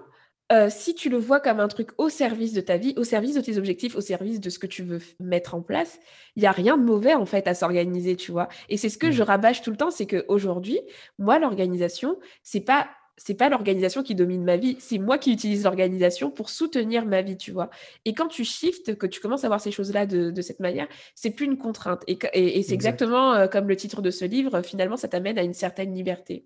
euh, 0.52 0.68
si 0.70 0.94
tu 0.96 1.10
le 1.10 1.18
vois 1.18 1.40
comme 1.40 1.60
un 1.60 1.68
truc 1.68 1.90
au 1.98 2.10
service 2.10 2.54
de 2.54 2.62
ta 2.62 2.78
vie, 2.78 2.94
au 2.98 3.04
service 3.04 3.36
de 3.36 3.42
tes 3.42 3.58
objectifs, 3.58 3.96
au 3.96 4.02
service 4.02 4.40
de 4.40 4.50
ce 4.50 4.60
que 4.60 4.68
tu 4.68 4.84
veux 4.84 5.00
mettre 5.20 5.56
en 5.56 5.62
place, 5.62 6.00
il 6.36 6.44
y 6.44 6.46
a 6.46 6.52
rien 6.52 6.78
de 6.78 6.84
mauvais 6.84 7.14
en 7.14 7.26
fait 7.26 7.48
à 7.48 7.54
s'organiser, 7.54 8.16
tu 8.16 8.32
vois. 8.32 8.50
Et 8.68 8.78
c'est 8.78 8.90
ce 8.90 8.98
que 8.98 9.12
je 9.12 9.24
rabâche 9.24 9.62
tout 9.62 9.72
le 9.72 9.78
temps, 9.78 9.92
c'est 9.92 10.06
que 10.06 10.26
aujourd'hui, 10.28 10.80
moi, 11.20 11.40
l'organisation, 11.40 12.20
c'est 12.44 12.62
pas 12.62 12.90
c'est 13.18 13.36
pas 13.36 13.50
l'organisation 13.50 14.02
qui 14.02 14.16
domine 14.16 14.44
ma 14.44 14.58
vie, 14.58 14.78
c'est 14.80 14.98
moi 14.98 15.20
qui 15.20 15.32
utilise 15.32 15.64
l'organisation 15.66 16.32
pour 16.32 16.50
soutenir 16.50 17.06
ma 17.06 17.22
vie, 17.22 17.38
tu 17.38 17.52
vois. 17.52 17.70
Et 18.04 18.14
quand 18.14 18.28
tu 18.28 18.44
shifts, 18.44 18.96
que 18.96 19.06
tu 19.06 19.22
commences 19.22 19.44
à 19.44 19.48
voir 19.48 19.62
ces 19.62 19.70
choses-là 19.70 20.08
de, 20.08 20.42
cette 20.42 20.60
manière, 20.60 20.88
c'est 21.14 21.30
plus 21.30 21.46
une 21.46 21.58
contrainte. 21.58 22.04
Et, 22.08 22.18
c'est 22.64 22.74
exactement 22.74 23.34
euh, 23.34 23.48
comme 23.48 23.68
le 23.68 23.76
titre 23.76 24.02
de 24.02 24.10
ce 24.10 24.26
livre, 24.26 24.64
finalement, 24.64 24.98
ça 24.98 25.08
t'amène 25.08 25.38
à 25.38 25.44
une 25.44 25.54
certaine 25.54 25.94
liberté. 25.94 26.46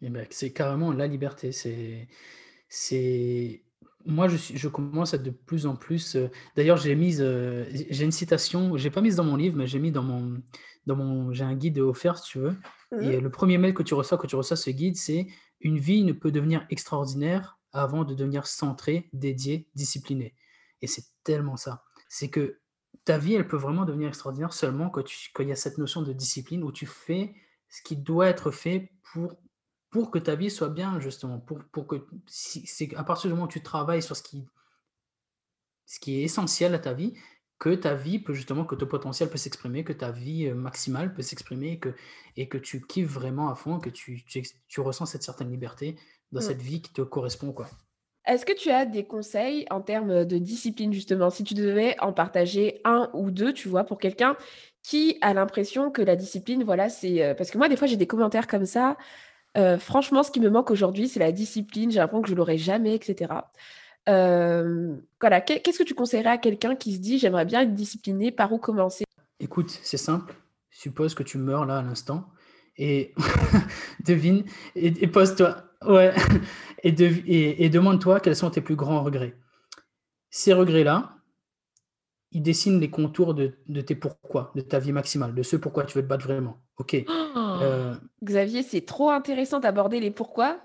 Et 0.00 0.08
ben, 0.08 0.24
c'est 0.30 0.50
carrément 0.50 0.92
la 0.92 1.06
liberté. 1.06 1.52
C'est 1.52 2.08
c'est 2.68 3.62
moi, 4.08 4.26
je, 4.28 4.36
je 4.36 4.68
commence 4.68 5.12
à 5.12 5.18
de 5.18 5.30
plus 5.30 5.66
en 5.66 5.76
plus. 5.76 6.16
Euh, 6.16 6.30
d'ailleurs, 6.56 6.78
j'ai 6.78 6.94
mise, 6.94 7.20
euh, 7.20 7.66
j'ai 7.70 8.04
une 8.04 8.12
citation, 8.12 8.76
j'ai 8.76 8.90
pas 8.90 9.02
mise 9.02 9.16
dans 9.16 9.24
mon 9.24 9.36
livre, 9.36 9.56
mais 9.56 9.66
j'ai 9.66 9.78
mis 9.78 9.92
dans 9.92 10.02
mon, 10.02 10.40
dans 10.86 10.96
mon, 10.96 11.32
j'ai 11.32 11.44
un 11.44 11.54
guide 11.54 11.78
offert, 11.78 12.16
si 12.16 12.30
tu 12.30 12.38
veux. 12.38 12.56
Et 13.02 13.18
mmh. 13.18 13.20
le 13.20 13.30
premier 13.30 13.58
mail 13.58 13.74
que 13.74 13.82
tu 13.82 13.92
reçois, 13.94 14.16
quand 14.16 14.26
tu 14.26 14.36
reçois 14.36 14.56
ce 14.56 14.70
guide, 14.70 14.96
c'est 14.96 15.26
une 15.60 15.78
vie 15.78 16.04
ne 16.04 16.12
peut 16.12 16.30
devenir 16.30 16.66
extraordinaire 16.70 17.58
avant 17.72 18.04
de 18.04 18.14
devenir 18.14 18.46
centrée, 18.46 19.10
dédiée, 19.12 19.68
disciplinée. 19.74 20.34
Et 20.80 20.86
c'est 20.86 21.04
tellement 21.22 21.56
ça. 21.56 21.84
C'est 22.08 22.30
que 22.30 22.60
ta 23.04 23.18
vie, 23.18 23.34
elle 23.34 23.46
peut 23.46 23.58
vraiment 23.58 23.84
devenir 23.84 24.08
extraordinaire 24.08 24.52
seulement 24.52 24.88
quand, 24.88 25.02
tu, 25.02 25.30
quand 25.34 25.42
il 25.42 25.50
y 25.50 25.52
a 25.52 25.56
cette 25.56 25.76
notion 25.76 26.02
de 26.02 26.12
discipline 26.12 26.62
où 26.62 26.72
tu 26.72 26.86
fais 26.86 27.34
ce 27.68 27.82
qui 27.82 27.96
doit 27.96 28.28
être 28.28 28.50
fait 28.50 28.92
pour 29.12 29.36
pour 29.90 30.10
que 30.10 30.18
ta 30.18 30.34
vie 30.34 30.50
soit 30.50 30.68
bien, 30.68 31.00
justement, 31.00 31.38
pour, 31.38 31.60
pour 31.72 31.86
que 31.86 32.06
c'est 32.26 32.94
à 32.94 33.04
partir 33.04 33.28
du 33.28 33.34
moment 33.34 33.46
où 33.46 33.52
tu 33.52 33.62
travailles 33.62 34.02
sur 34.02 34.16
ce 34.16 34.22
qui, 34.22 34.46
ce 35.86 35.98
qui 35.98 36.20
est 36.20 36.22
essentiel 36.22 36.74
à 36.74 36.78
ta 36.78 36.92
vie, 36.92 37.14
que 37.58 37.74
ta 37.74 37.94
vie 37.94 38.18
peut 38.18 38.34
justement, 38.34 38.64
que 38.64 38.74
ton 38.74 38.86
potentiel 38.86 39.28
peut 39.28 39.38
s'exprimer, 39.38 39.82
que 39.84 39.92
ta 39.92 40.10
vie 40.10 40.46
euh, 40.46 40.54
maximale 40.54 41.12
peut 41.12 41.22
s'exprimer, 41.22 41.78
que, 41.78 41.94
et 42.36 42.48
que 42.48 42.58
tu 42.58 42.86
kiffes 42.86 43.10
vraiment 43.10 43.50
à 43.50 43.54
fond, 43.54 43.80
que 43.80 43.90
tu, 43.90 44.24
tu, 44.24 44.80
ressens 44.80 45.06
cette 45.06 45.24
certaine 45.24 45.50
liberté 45.50 45.96
dans 46.30 46.40
cette 46.40 46.60
vie 46.60 46.82
qui 46.82 46.92
te 46.92 47.02
correspond, 47.02 47.52
quoi. 47.52 47.68
Est-ce 48.26 48.44
que 48.44 48.52
tu 48.52 48.68
as 48.68 48.84
des 48.84 49.06
conseils 49.06 49.64
en 49.70 49.80
termes 49.80 50.26
de 50.26 50.36
discipline, 50.36 50.92
justement, 50.92 51.30
si 51.30 51.44
tu 51.44 51.54
devais 51.54 51.98
en 52.00 52.12
partager 52.12 52.82
un 52.84 53.08
ou 53.14 53.30
deux, 53.30 53.54
tu 53.54 53.68
vois, 53.68 53.84
pour 53.84 53.98
quelqu'un 53.98 54.36
qui 54.82 55.16
a 55.22 55.32
l'impression 55.32 55.90
que 55.90 56.02
la 56.02 56.14
discipline, 56.14 56.62
voilà, 56.62 56.90
c'est... 56.90 57.24
Euh, 57.24 57.34
parce 57.34 57.50
que 57.50 57.56
moi, 57.56 57.70
des 57.70 57.76
fois, 57.76 57.86
j'ai 57.88 57.96
des 57.96 58.06
commentaires 58.06 58.46
comme 58.46 58.66
ça. 58.66 58.98
Euh, 59.58 59.78
franchement, 59.78 60.22
ce 60.22 60.30
qui 60.30 60.40
me 60.40 60.50
manque 60.50 60.70
aujourd'hui, 60.70 61.08
c'est 61.08 61.20
la 61.20 61.32
discipline. 61.32 61.90
J'ai 61.90 61.98
l'impression 61.98 62.22
que 62.22 62.30
je 62.30 62.34
l'aurai 62.34 62.58
jamais, 62.58 62.94
etc. 62.94 63.32
Euh, 64.08 64.94
voilà, 65.20 65.40
qu'est-ce 65.40 65.78
que 65.78 65.84
tu 65.84 65.94
conseillerais 65.94 66.30
à 66.30 66.38
quelqu'un 66.38 66.76
qui 66.76 66.94
se 66.94 67.00
dit 67.00 67.18
j'aimerais 67.18 67.44
bien 67.44 67.62
être 67.62 67.74
discipliné, 67.74 68.30
par 68.30 68.52
où 68.52 68.58
commencer? 68.58 69.04
Écoute, 69.40 69.78
c'est 69.82 69.96
simple. 69.96 70.34
Suppose 70.70 71.14
que 71.14 71.22
tu 71.22 71.38
meurs 71.38 71.66
là 71.66 71.78
à 71.78 71.82
l'instant 71.82 72.28
et 72.76 73.12
devine 74.06 74.44
et, 74.76 75.06
pose-toi, 75.08 75.64
ouais, 75.86 76.14
et, 76.84 77.64
et 77.64 77.68
demande-toi 77.68 78.20
quels 78.20 78.36
sont 78.36 78.50
tes 78.50 78.60
plus 78.60 78.76
grands 78.76 79.02
regrets. 79.02 79.34
Ces 80.30 80.52
regrets-là, 80.52 81.17
ils 82.32 82.42
dessinent 82.42 82.80
les 82.80 82.90
contours 82.90 83.34
de, 83.34 83.52
tes 83.80 83.94
pourquoi, 83.94 84.52
de 84.54 84.60
ta 84.60 84.78
vie 84.78 84.92
maximale, 84.92 85.34
de 85.34 85.42
ce 85.42 85.56
pourquoi 85.56 85.84
tu 85.84 85.96
veux 85.96 86.02
te 86.02 86.08
battre 86.08 86.26
vraiment. 86.26 86.58
Ok. 86.78 86.96
Oh, 87.34 87.60
euh, 87.62 87.94
Xavier, 88.24 88.62
c'est 88.62 88.80
trop 88.80 89.10
intéressant 89.10 89.60
d'aborder 89.60 90.00
les 90.00 90.10
pourquoi 90.10 90.60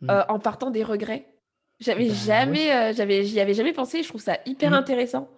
hmm. 0.00 0.10
euh, 0.10 0.22
en 0.28 0.38
partant 0.38 0.70
des 0.70 0.82
regrets. 0.82 1.26
J'avais 1.80 2.08
bah 2.08 2.14
jamais, 2.14 2.72
euh, 2.72 2.92
j'avais, 2.94 3.24
j'y 3.24 3.40
avais 3.40 3.54
jamais 3.54 3.72
pensé. 3.72 4.02
Je 4.02 4.08
trouve 4.08 4.20
ça 4.20 4.38
hyper 4.46 4.70
hmm. 4.70 4.74
intéressant. 4.74 5.28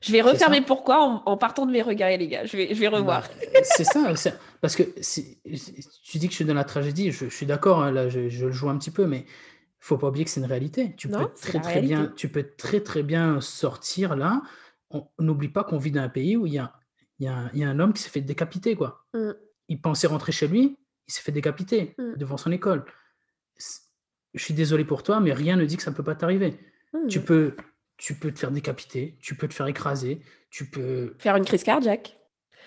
Je 0.00 0.12
vais 0.12 0.20
refaire 0.20 0.50
mes 0.50 0.60
pourquoi 0.60 1.22
en, 1.24 1.36
partant 1.36 1.66
de 1.66 1.72
mes 1.72 1.82
regrets, 1.82 2.16
les 2.16 2.28
gars. 2.28 2.44
Je 2.44 2.56
vais, 2.56 2.74
je 2.74 2.80
vais 2.80 2.88
revoir. 2.88 3.22
Bah, 3.22 3.60
c'est 3.62 3.84
ça, 3.84 4.00
parce 4.60 4.76
que 4.76 4.82
tu 4.82 6.18
dis 6.18 6.26
que 6.26 6.32
je 6.32 6.36
suis 6.36 6.44
dans 6.44 6.54
la 6.54 6.64
tragédie. 6.64 7.10
Je, 7.10 7.26
suis 7.26 7.46
d'accord. 7.46 7.82
Hein, 7.82 7.90
là, 7.90 8.08
je, 8.08 8.20
le 8.20 8.52
joue 8.52 8.68
un 8.68 8.78
petit 8.78 8.90
peu, 8.90 9.06
mais 9.06 9.24
faut 9.80 9.96
pas 9.96 10.08
oublier 10.08 10.24
que 10.24 10.30
c'est 10.30 10.40
une 10.40 10.46
réalité. 10.46 10.94
Tu 10.96 11.08
peux 11.08 11.26
très 11.40 11.60
très 11.60 11.80
bien, 11.80 12.12
tu 12.16 12.28
peux 12.28 12.46
très 12.56 12.80
très 12.80 13.02
bien 13.02 13.40
sortir 13.40 14.16
là 14.16 14.42
on 14.94 15.22
n'oublie 15.22 15.48
pas 15.48 15.64
qu'on 15.64 15.78
vit 15.78 15.90
dans 15.90 16.02
un 16.02 16.08
pays 16.08 16.36
où 16.36 16.46
il 16.46 16.54
y 16.54 16.58
a, 16.58 16.72
il 17.18 17.26
y 17.26 17.64
a, 17.64 17.68
un, 17.68 17.78
homme 17.78 17.92
qui 17.92 18.02
s'est 18.02 18.10
fait 18.10 18.20
décapiter. 18.20 18.76
Quoi. 18.76 19.04
Mmh. 19.14 19.30
Il 19.68 19.80
pensait 19.80 20.06
rentrer 20.06 20.32
chez 20.32 20.48
lui, 20.48 20.76
il 21.06 21.12
s'est 21.12 21.22
fait 21.22 21.32
décapiter 21.32 21.94
mmh. 21.98 22.16
devant 22.16 22.36
son 22.36 22.52
école. 22.52 22.84
Je 24.34 24.42
suis 24.42 24.54
désolé 24.54 24.84
pour 24.84 25.02
toi, 25.02 25.20
mais 25.20 25.32
rien 25.32 25.56
ne 25.56 25.64
dit 25.64 25.76
que 25.76 25.82
ça 25.82 25.90
ne 25.90 25.96
peut 25.96 26.02
pas 26.02 26.14
t'arriver. 26.14 26.58
Mmh. 26.92 27.06
Tu, 27.08 27.20
peux, 27.20 27.56
tu 27.96 28.14
peux 28.14 28.32
te 28.32 28.38
faire 28.38 28.50
décapiter, 28.50 29.16
tu 29.20 29.36
peux 29.36 29.48
te 29.48 29.54
faire 29.54 29.66
écraser, 29.66 30.20
tu 30.50 30.68
peux... 30.68 31.14
Faire 31.18 31.36
une 31.36 31.44
crise 31.44 31.62
cardiaque. 31.62 32.18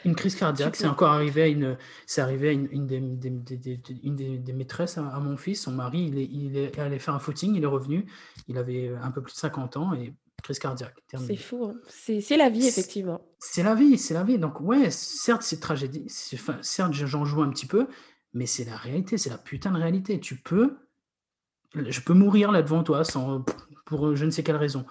Une 0.05 0.15
crise 0.15 0.36
cardiaque, 0.36 0.75
c'est 0.75 0.88
encore 0.88 1.11
arrivé 1.11 1.41
à 1.41 1.47
une, 1.47 1.75
c'est 2.05 2.21
arrivé 2.21 2.49
à 2.49 2.51
une, 2.51 2.67
une, 2.71 2.86
des, 2.86 2.97
une 2.97 4.15
des, 4.15 4.53
maîtresses 4.53 4.99
à, 4.99 5.19
mon 5.19 5.38
fils. 5.38 5.63
Son 5.63 5.71
mari, 5.71 6.05
il 6.05 6.19
est, 6.19 6.30
il 6.32 6.55
est 6.55 6.78
allé 6.78 6.99
faire 6.99 7.15
un 7.15 7.19
footing, 7.19 7.55
il 7.55 7.63
est 7.63 7.67
revenu, 7.67 8.05
il 8.47 8.59
avait 8.59 8.93
un 9.01 9.09
peu 9.09 9.23
plus 9.23 9.34
de 9.34 9.39
50 9.39 9.75
ans 9.75 9.93
et 9.95 10.13
crise 10.47 10.59
cardiaque. 10.59 10.95
C'est 11.13 11.35
fou, 11.35 11.65
hein. 11.65 11.75
c'est 11.89 12.37
la 12.37 12.49
vie, 12.49 12.65
effectivement. 12.65 13.19
C'est 13.37 13.63
la 13.63 13.75
vie, 13.75 13.97
c'est 13.97 14.13
la 14.13 14.23
vie. 14.23 14.37
Donc, 14.37 14.61
ouais, 14.61 14.89
certes, 14.91 15.41
c'est 15.41 15.59
tragédie, 15.59 16.07
enfin, 16.33 16.57
certes, 16.61 16.93
j'en 16.93 17.25
joue 17.25 17.41
un 17.41 17.49
petit 17.49 17.65
peu, 17.65 17.87
mais 18.33 18.45
c'est 18.45 18.63
la 18.63 18.77
réalité, 18.77 19.17
c'est 19.17 19.29
la 19.29 19.37
putain 19.37 19.71
de 19.71 19.77
réalité. 19.77 20.21
Tu 20.21 20.37
peux, 20.37 20.77
je 21.75 21.99
peux 21.99 22.13
mourir 22.13 22.53
là 22.53 22.61
devant 22.61 22.81
toi 22.81 23.03
sans, 23.03 23.43
pour 23.85 24.15
je 24.15 24.23
ne 24.23 24.31
sais 24.31 24.41
quelle 24.41 24.55
raison. 24.55 24.85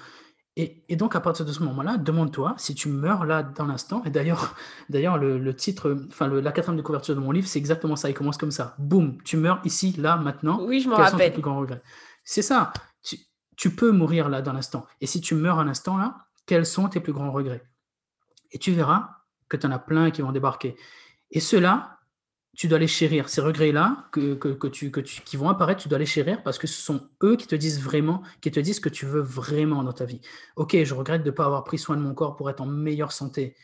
Et, 0.59 0.85
et 0.91 0.97
donc, 0.97 1.17
à 1.17 1.21
partir 1.21 1.47
de 1.47 1.53
ce 1.53 1.63
moment-là, 1.63 1.97
demande-toi 1.97 2.55
si 2.59 2.75
tu 2.75 2.91
meurs 2.91 3.25
là 3.25 3.43
dans 3.43 3.65
l'instant. 3.65 4.03
Et 4.05 4.11
d'ailleurs, 4.11 4.57
d'ailleurs 4.91 5.17
le, 5.17 5.39
le, 5.39 5.57
titre, 5.57 5.97
enfin, 6.09 6.29
la 6.29 6.53
quatrième 6.53 6.77
de 6.77 6.83
couverture 6.83 7.15
de 7.15 7.21
mon 7.21 7.31
livre, 7.33 7.49
c'est 7.49 7.59
exactement 7.59 7.97
ça. 7.97 8.11
Il 8.11 8.15
commence 8.15 8.37
comme 8.37 8.51
ça. 8.51 8.75
Boum, 8.79 9.17
tu 9.25 9.39
meurs 9.39 9.63
ici, 9.65 9.95
là, 9.97 10.19
maintenant. 10.19 10.63
Oui, 10.63 10.81
je 10.81 10.91
m'en 10.91 10.97
rappelle. 10.97 11.33
C'est 12.25 12.43
ça 12.43 12.73
tu 13.57 13.75
peux 13.75 13.91
mourir 13.91 14.29
là 14.29 14.43
dans 14.43 14.53
l'instant. 14.53 14.87
Et 15.01 15.07
si 15.07 15.21
tu 15.21 15.35
meurs 15.35 15.59
à 15.59 15.65
l'instant 15.65 15.97
là, 15.97 16.27
quels 16.47 16.67
sont 16.67 16.89
tes 16.89 17.01
plus 17.01 17.13
grands 17.13 17.33
regrets? 17.33 17.65
Et 18.53 18.59
tu 18.59 18.73
verras 18.73 19.11
que 19.49 19.57
tu 19.57 19.67
en 19.67 19.71
as 19.71 19.79
plein 19.79 20.11
qui 20.11 20.23
vont 20.23 20.33
débarquer. 20.33 20.77
Et 21.31 21.41
ceux-là, 21.41 21.99
tu 22.57 22.69
dois 22.69 22.79
les 22.79 22.87
chérir. 22.87 23.29
Ces 23.29 23.41
regrets-là 23.41 24.09
que, 24.13 24.67
tu, 24.69 24.91
qui 24.91 25.37
vont 25.37 25.49
apparaître, 25.49 25.83
tu 25.83 25.89
dois 25.89 25.99
les 25.99 26.07
chérir 26.07 26.43
parce 26.43 26.59
que 26.59 26.67
ce 26.67 26.81
sont 26.81 27.09
eux 27.23 27.37
qui 27.37 27.47
te 27.47 27.55
disent 27.55 27.83
vraiment, 27.83 28.23
qui 28.41 28.51
te 28.51 28.61
disent 28.61 28.77
ce 28.77 28.81
que 28.81 28.89
tu 28.89 29.05
veux 29.05 29.21
vraiment 29.21 29.83
dans 29.83 29.93
ta 29.93 30.07
vie. 30.07 30.21
Ok, 30.57 30.77
je 30.83 30.95
regrette 30.95 31.23
de 31.23 31.31
ne 31.31 31.35
pas 31.35 31.45
avoir 31.45 31.65
pris 31.65 31.79
soin 31.79 31.97
de 31.97 32.03
mon 32.03 32.15
corps 32.15 32.37
pour 32.37 32.49
être 32.49 32.61
en 32.61 32.67
meilleure 32.67 33.13
santé. 33.13 33.57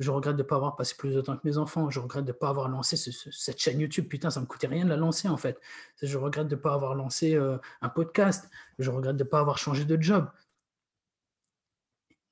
Je 0.00 0.10
regrette 0.10 0.36
de 0.36 0.42
ne 0.42 0.48
pas 0.48 0.56
avoir 0.56 0.76
passé 0.76 0.94
plus 0.98 1.14
de 1.14 1.20
temps 1.20 1.36
que 1.36 1.46
mes 1.46 1.58
enfants. 1.58 1.90
Je 1.90 2.00
regrette 2.00 2.24
de 2.24 2.32
ne 2.32 2.36
pas 2.36 2.48
avoir 2.48 2.68
lancé 2.68 2.96
cette 2.96 3.60
chaîne 3.60 3.78
YouTube. 3.78 4.08
Putain, 4.08 4.30
ça 4.30 4.40
ne 4.40 4.46
me 4.46 4.48
coûtait 4.48 4.66
rien 4.66 4.84
de 4.84 4.90
la 4.90 4.96
lancer 4.96 5.28
en 5.28 5.36
fait. 5.36 5.60
Je 6.02 6.18
regrette 6.18 6.48
de 6.48 6.56
ne 6.56 6.60
pas 6.60 6.74
avoir 6.74 6.94
lancé 6.94 7.34
euh, 7.34 7.58
un 7.82 7.90
podcast. 7.90 8.50
Je 8.78 8.90
regrette 8.90 9.16
de 9.16 9.24
ne 9.24 9.28
pas 9.28 9.40
avoir 9.40 9.58
changé 9.58 9.84
de 9.84 10.00
job. 10.00 10.26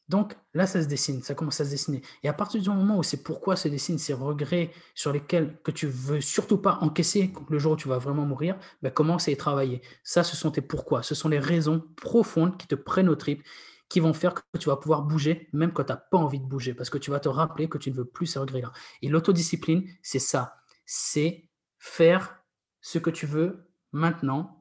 Donc 0.08 0.36
là, 0.54 0.66
ça 0.66 0.82
se 0.82 0.88
dessine, 0.88 1.22
ça 1.22 1.34
commence 1.34 1.60
à 1.60 1.66
se 1.66 1.70
dessiner. 1.70 2.02
Et 2.22 2.28
à 2.28 2.32
partir 2.32 2.62
du 2.62 2.68
moment 2.70 2.96
où 2.96 3.02
c'est 3.02 3.22
pourquoi 3.22 3.56
se 3.56 3.68
dessinent 3.68 3.98
ces 3.98 4.14
regrets 4.14 4.70
sur 4.94 5.12
lesquels 5.12 5.58
que 5.62 5.70
tu 5.70 5.86
veux 5.86 6.22
surtout 6.22 6.56
pas 6.56 6.78
encaisser 6.80 7.32
le 7.50 7.58
jour 7.58 7.72
où 7.72 7.76
tu 7.76 7.88
vas 7.88 7.98
vraiment 7.98 8.24
mourir, 8.24 8.56
ben 8.82 8.90
commence 8.90 9.28
à 9.28 9.32
y 9.32 9.36
travailler. 9.36 9.82
Ça, 10.04 10.24
ce 10.24 10.34
sont 10.34 10.50
tes 10.50 10.62
pourquoi. 10.62 11.02
Ce 11.02 11.14
sont 11.14 11.28
les 11.28 11.38
raisons 11.38 11.84
profondes 11.96 12.56
qui 12.56 12.66
te 12.66 12.74
prennent 12.74 13.10
au 13.10 13.16
trip, 13.16 13.42
qui 13.88 14.00
vont 14.00 14.12
faire 14.12 14.34
que 14.34 14.58
tu 14.58 14.68
vas 14.68 14.76
pouvoir 14.76 15.02
bouger 15.02 15.48
même 15.52 15.72
quand 15.72 15.84
tu 15.84 15.92
n'as 15.92 15.96
pas 15.96 16.18
envie 16.18 16.40
de 16.40 16.46
bouger, 16.46 16.74
parce 16.74 16.90
que 16.90 16.98
tu 16.98 17.10
vas 17.10 17.20
te 17.20 17.28
rappeler 17.28 17.68
que 17.68 17.78
tu 17.78 17.90
ne 17.90 17.96
veux 17.96 18.04
plus 18.04 18.26
ces 18.26 18.38
regrets-là. 18.38 18.72
Et 19.02 19.08
l'autodiscipline, 19.08 19.88
c'est 20.02 20.18
ça. 20.18 20.56
C'est 20.84 21.48
faire 21.78 22.42
ce 22.80 22.98
que 22.98 23.10
tu 23.10 23.26
veux 23.26 23.70
maintenant 23.92 24.58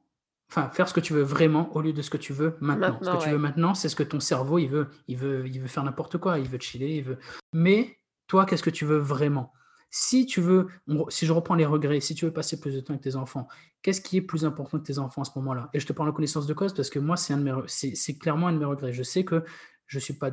enfin 0.49 0.69
faire 0.69 0.88
ce 0.88 0.93
que 0.93 0.99
tu 0.99 1.13
veux 1.13 1.21
vraiment 1.21 1.75
au 1.75 1.82
lieu 1.82 1.93
de 1.93 2.01
ce 2.01 2.09
que 2.09 2.17
tu 2.17 2.34
veux 2.34 2.57
maintenant. 2.61 2.99
ce 3.01 3.09
que 3.09 3.23
tu 3.23 3.30
veux 3.30 3.38
maintenant, 3.38 3.73
c'est 3.73 3.89
ce 3.89 3.95
que 3.95 4.03
ton 4.03 4.19
cerveau 4.19 4.59
il 4.59 4.67
veut, 4.67 4.88
il 5.07 5.17
veut, 5.17 5.47
il 5.47 5.59
veut 5.59 5.67
faire 5.67 5.84
n'importe 5.84 6.17
quoi, 6.17 6.39
il 6.39 6.47
veut 6.47 6.59
chiller, 6.59 6.97
il 6.97 7.03
veut. 7.03 7.17
Mais 7.53 7.99
toi, 8.28 8.45
qu'est-ce 8.45 8.63
que 8.63 8.69
tu 8.69 8.86
veux 8.86 8.97
vraiment? 8.97 9.53
Si 9.89 10.25
tu 10.25 10.41
veux, 10.41 10.67
si 11.09 11.25
je 11.25 11.31
reprends 11.31 11.55
les 11.55 11.65
regrets, 11.65 12.01
si 12.01 12.13
tu 12.13 12.25
veux 12.25 12.33
passer 12.33 12.59
plus 12.59 12.75
de 12.75 12.81
temps 12.81 12.91
avec 12.91 13.01
tes 13.01 13.15
enfants, 13.15 13.47
qu'est-ce 13.81 14.01
qui 14.01 14.17
est 14.17 14.21
plus 14.21 14.45
important 14.45 14.79
que 14.79 14.83
tes 14.83 14.99
enfants 14.99 15.21
à 15.21 15.25
ce 15.25 15.31
moment-là? 15.38 15.69
Et 15.73 15.79
je 15.79 15.88
te 15.88 15.93
parle 15.93 16.09
en 16.09 16.11
connaissance 16.11 16.45
de 16.45 16.53
cause 16.53 16.73
parce 16.73 16.89
que 16.89 16.99
moi, 16.99 17.15
c'est 17.15 17.33
un 17.33 17.38
de 17.38 17.63
c'est 17.67 18.17
clairement 18.17 18.47
un 18.47 18.53
de 18.53 18.57
mes 18.57 18.65
regrets. 18.65 18.93
Je 18.93 19.03
sais 19.03 19.23
que 19.23 19.43
je 19.85 19.99
suis 19.99 20.13
pas 20.13 20.31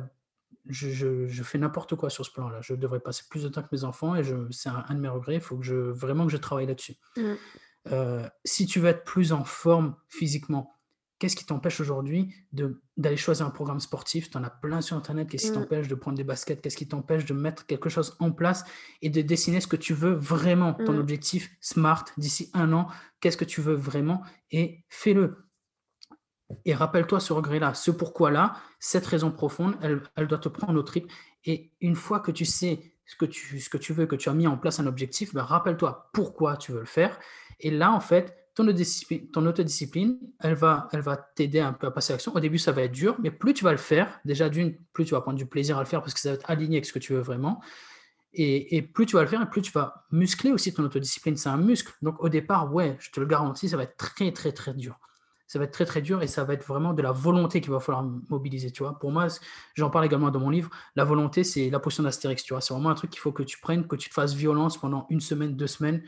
je, 0.67 1.27
je, 1.27 1.43
fais 1.43 1.57
n'importe 1.57 1.95
quoi 1.95 2.09
sur 2.09 2.25
ce 2.25 2.31
plan-là. 2.31 2.59
Je 2.61 2.73
devrais 2.73 2.99
passer 2.99 3.23
plus 3.29 3.43
de 3.43 3.49
temps 3.49 3.59
avec 3.59 3.71
mes 3.71 3.83
enfants 3.83 4.15
et 4.15 4.23
c'est 4.51 4.69
un, 4.69 4.93
de 4.93 4.99
mes 4.99 5.07
regrets. 5.07 5.35
Il 5.35 5.41
faut 5.41 5.57
que 5.57 5.63
je 5.63 5.75
vraiment 5.75 6.25
que 6.25 6.31
je 6.31 6.37
travaille 6.37 6.65
là-dessus. 6.65 6.95
Mmh. 7.17 7.33
Euh, 7.91 8.27
si 8.43 8.65
tu 8.65 8.79
veux 8.79 8.89
être 8.89 9.03
plus 9.03 9.31
en 9.31 9.43
forme 9.43 9.95
physiquement, 10.07 10.74
qu'est-ce 11.19 11.35
qui 11.35 11.45
t'empêche 11.45 11.79
aujourd'hui 11.79 12.33
d'aller 12.97 13.17
choisir 13.17 13.45
un 13.45 13.49
programme 13.49 13.79
sportif? 13.79 14.29
Tu 14.29 14.37
en 14.37 14.43
as 14.43 14.49
plein 14.49 14.81
sur 14.81 14.97
Internet. 14.97 15.29
Qu'est-ce 15.29 15.45
qui 15.45 15.51
mmh. 15.51 15.61
t'empêche 15.61 15.87
de 15.87 15.95
prendre 15.95 16.17
des 16.17 16.23
baskets? 16.23 16.61
Qu'est-ce 16.61 16.77
qui 16.77 16.87
t'empêche 16.87 17.25
de 17.25 17.33
mettre 17.33 17.65
quelque 17.65 17.89
chose 17.89 18.15
en 18.19 18.31
place 18.31 18.63
et 19.01 19.09
de 19.09 19.21
dessiner 19.21 19.61
ce 19.61 19.67
que 19.67 19.75
tu 19.75 19.93
veux 19.93 20.13
vraiment? 20.13 20.73
Ton 20.73 20.93
mmh. 20.93 20.99
objectif 20.99 21.49
SMART 21.61 22.05
d'ici 22.17 22.49
un 22.53 22.73
an, 22.73 22.87
qu'est-ce 23.19 23.37
que 23.37 23.45
tu 23.45 23.61
veux 23.61 23.75
vraiment? 23.75 24.21
Et 24.51 24.83
fais-le. 24.89 25.37
Et 26.63 26.75
rappelle-toi 26.75 27.19
ce 27.19 27.33
regret-là, 27.33 27.73
ce 27.73 27.91
pourquoi-là, 27.91 28.55
cette 28.79 29.05
raison 29.05 29.31
profonde, 29.31 29.75
elle, 29.81 30.03
elle, 30.15 30.27
doit 30.27 30.37
te 30.37 30.49
prendre 30.49 30.79
au 30.79 30.83
trip. 30.83 31.11
Et 31.43 31.71
une 31.81 31.95
fois 31.95 32.19
que 32.19 32.31
tu 32.31 32.45
sais 32.45 32.93
ce 33.05 33.15
que 33.15 33.25
tu, 33.25 33.59
ce 33.59 33.69
que 33.69 33.77
tu 33.77 33.93
veux, 33.93 34.05
que 34.05 34.15
tu 34.15 34.29
as 34.29 34.33
mis 34.33 34.47
en 34.47 34.57
place 34.57 34.79
un 34.79 34.85
objectif, 34.85 35.33
ben 35.33 35.43
rappelle-toi 35.43 36.09
pourquoi 36.13 36.57
tu 36.57 36.71
veux 36.71 36.79
le 36.79 36.85
faire 36.85 37.19
et 37.59 37.71
là, 37.71 37.91
en 37.91 37.99
fait, 37.99 38.35
ton 38.55 38.63
autodiscipline, 38.63 39.27
ton 39.31 39.45
autodiscipline 39.45 40.17
elle 40.39 40.55
va, 40.55 40.87
elle 40.93 41.01
va 41.01 41.17
t'aider 41.17 41.59
un 41.59 41.73
peu 41.73 41.87
à 41.87 41.91
passer 41.91 42.13
à 42.13 42.15
l'action. 42.15 42.33
Au 42.33 42.39
début, 42.39 42.57
ça 42.57 42.71
va 42.71 42.83
être 42.83 42.91
dur, 42.91 43.17
mais 43.21 43.29
plus 43.29 43.53
tu 43.53 43.63
vas 43.65 43.71
le 43.71 43.77
faire, 43.77 44.19
déjà 44.23 44.49
d'une, 44.49 44.75
plus 44.93 45.05
tu 45.05 45.11
vas 45.11 45.21
prendre 45.21 45.37
du 45.37 45.45
plaisir 45.45 45.77
à 45.77 45.81
le 45.81 45.85
faire 45.85 46.01
parce 46.01 46.13
que 46.13 46.19
ça 46.19 46.29
va 46.29 46.35
être 46.35 46.49
aligné 46.49 46.77
avec 46.77 46.85
ce 46.85 46.93
que 46.93 46.99
tu 46.99 47.13
veux 47.13 47.19
vraiment. 47.19 47.61
Et, 48.33 48.75
et, 48.75 48.81
plus 48.81 49.05
tu 49.05 49.15
vas 49.15 49.21
le 49.21 49.27
faire, 49.27 49.41
et 49.41 49.49
plus 49.49 49.61
tu 49.61 49.71
vas 49.71 50.05
muscler 50.11 50.51
aussi 50.51 50.73
ton 50.73 50.83
autodiscipline. 50.83 51.37
C'est 51.37 51.49
un 51.49 51.57
muscle. 51.57 51.93
Donc 52.01 52.21
au 52.21 52.29
départ, 52.29 52.73
ouais, 52.73 52.97
je 52.99 53.11
te 53.11 53.19
le 53.19 53.25
garantis, 53.25 53.69
ça 53.69 53.77
va 53.77 53.83
être 53.83 53.97
très, 53.97 54.31
très, 54.31 54.51
très 54.51 54.73
dur. 54.73 54.99
Ça 55.47 55.59
va 55.59 55.65
être 55.65 55.71
très, 55.71 55.85
très 55.85 56.01
dur 56.01 56.23
et 56.23 56.27
ça 56.27 56.43
va 56.43 56.53
être 56.53 56.65
vraiment 56.65 56.93
de 56.93 57.01
la 57.03 57.11
volonté 57.11 57.61
qu'il 57.61 57.71
va 57.71 57.79
falloir 57.79 58.03
mobiliser. 58.29 58.71
Tu 58.71 58.81
vois, 58.81 58.97
pour 58.97 59.11
moi, 59.11 59.27
j'en 59.75 59.91
parle 59.91 60.05
également 60.05 60.31
dans 60.31 60.39
mon 60.39 60.49
livre. 60.49 60.71
La 60.95 61.03
volonté, 61.03 61.43
c'est 61.43 61.69
la 61.69 61.79
potion 61.79 62.03
d'Astérix. 62.03 62.43
C'est 62.43 62.73
vraiment 62.73 62.89
un 62.89 62.95
truc 62.95 63.11
qu'il 63.11 63.19
faut 63.19 63.31
que 63.31 63.43
tu 63.43 63.59
prennes, 63.59 63.87
que 63.87 63.95
tu 63.95 64.09
te 64.09 64.13
fasses 64.13 64.33
violence 64.33 64.77
pendant 64.79 65.05
une 65.11 65.21
semaine, 65.21 65.55
deux 65.55 65.67
semaines 65.67 66.01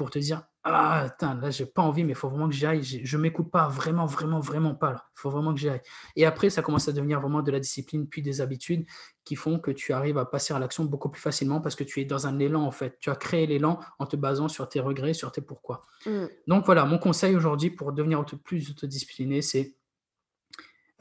pour 0.00 0.08
te 0.08 0.18
dire 0.18 0.44
ah 0.64 1.00
attends 1.00 1.34
là 1.34 1.50
j'ai 1.50 1.66
pas 1.66 1.82
envie 1.82 2.04
mais 2.04 2.12
il 2.12 2.14
faut 2.14 2.30
vraiment 2.30 2.48
que 2.48 2.54
j'y 2.54 2.64
aille. 2.64 2.82
Je 2.82 3.16
m'écoute 3.18 3.50
pas 3.50 3.68
vraiment 3.68 4.06
vraiment 4.06 4.40
vraiment 4.40 4.74
pas 4.74 4.92
là. 4.92 5.04
Il 5.14 5.20
faut 5.20 5.28
vraiment 5.28 5.52
que 5.52 5.60
j'y 5.60 5.68
aille. 5.68 5.82
Et 6.16 6.24
après 6.24 6.48
ça 6.48 6.62
commence 6.62 6.88
à 6.88 6.92
devenir 6.92 7.20
vraiment 7.20 7.42
de 7.42 7.50
la 7.50 7.60
discipline 7.60 8.08
puis 8.08 8.22
des 8.22 8.40
habitudes 8.40 8.86
qui 9.24 9.36
font 9.36 9.58
que 9.58 9.70
tu 9.70 9.92
arrives 9.92 10.16
à 10.16 10.24
passer 10.24 10.54
à 10.54 10.58
l'action 10.58 10.86
beaucoup 10.86 11.10
plus 11.10 11.20
facilement 11.20 11.60
parce 11.60 11.74
que 11.74 11.84
tu 11.84 12.00
es 12.00 12.06
dans 12.06 12.26
un 12.26 12.38
élan 12.38 12.62
en 12.62 12.70
fait. 12.70 12.96
Tu 12.98 13.10
as 13.10 13.14
créé 13.14 13.46
l'élan 13.46 13.78
en 13.98 14.06
te 14.06 14.16
basant 14.16 14.48
sur 14.48 14.70
tes 14.70 14.80
regrets 14.80 15.12
sur 15.12 15.32
tes 15.32 15.42
pourquoi. 15.42 15.84
Mmh. 16.06 16.24
donc 16.46 16.64
voilà 16.64 16.86
mon 16.86 16.96
conseil 16.96 17.36
aujourd'hui 17.36 17.68
pour 17.68 17.92
devenir 17.92 18.24
plus 18.42 18.70
autodiscipliné 18.70 19.42
c'est 19.42 19.76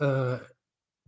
euh, 0.01 0.37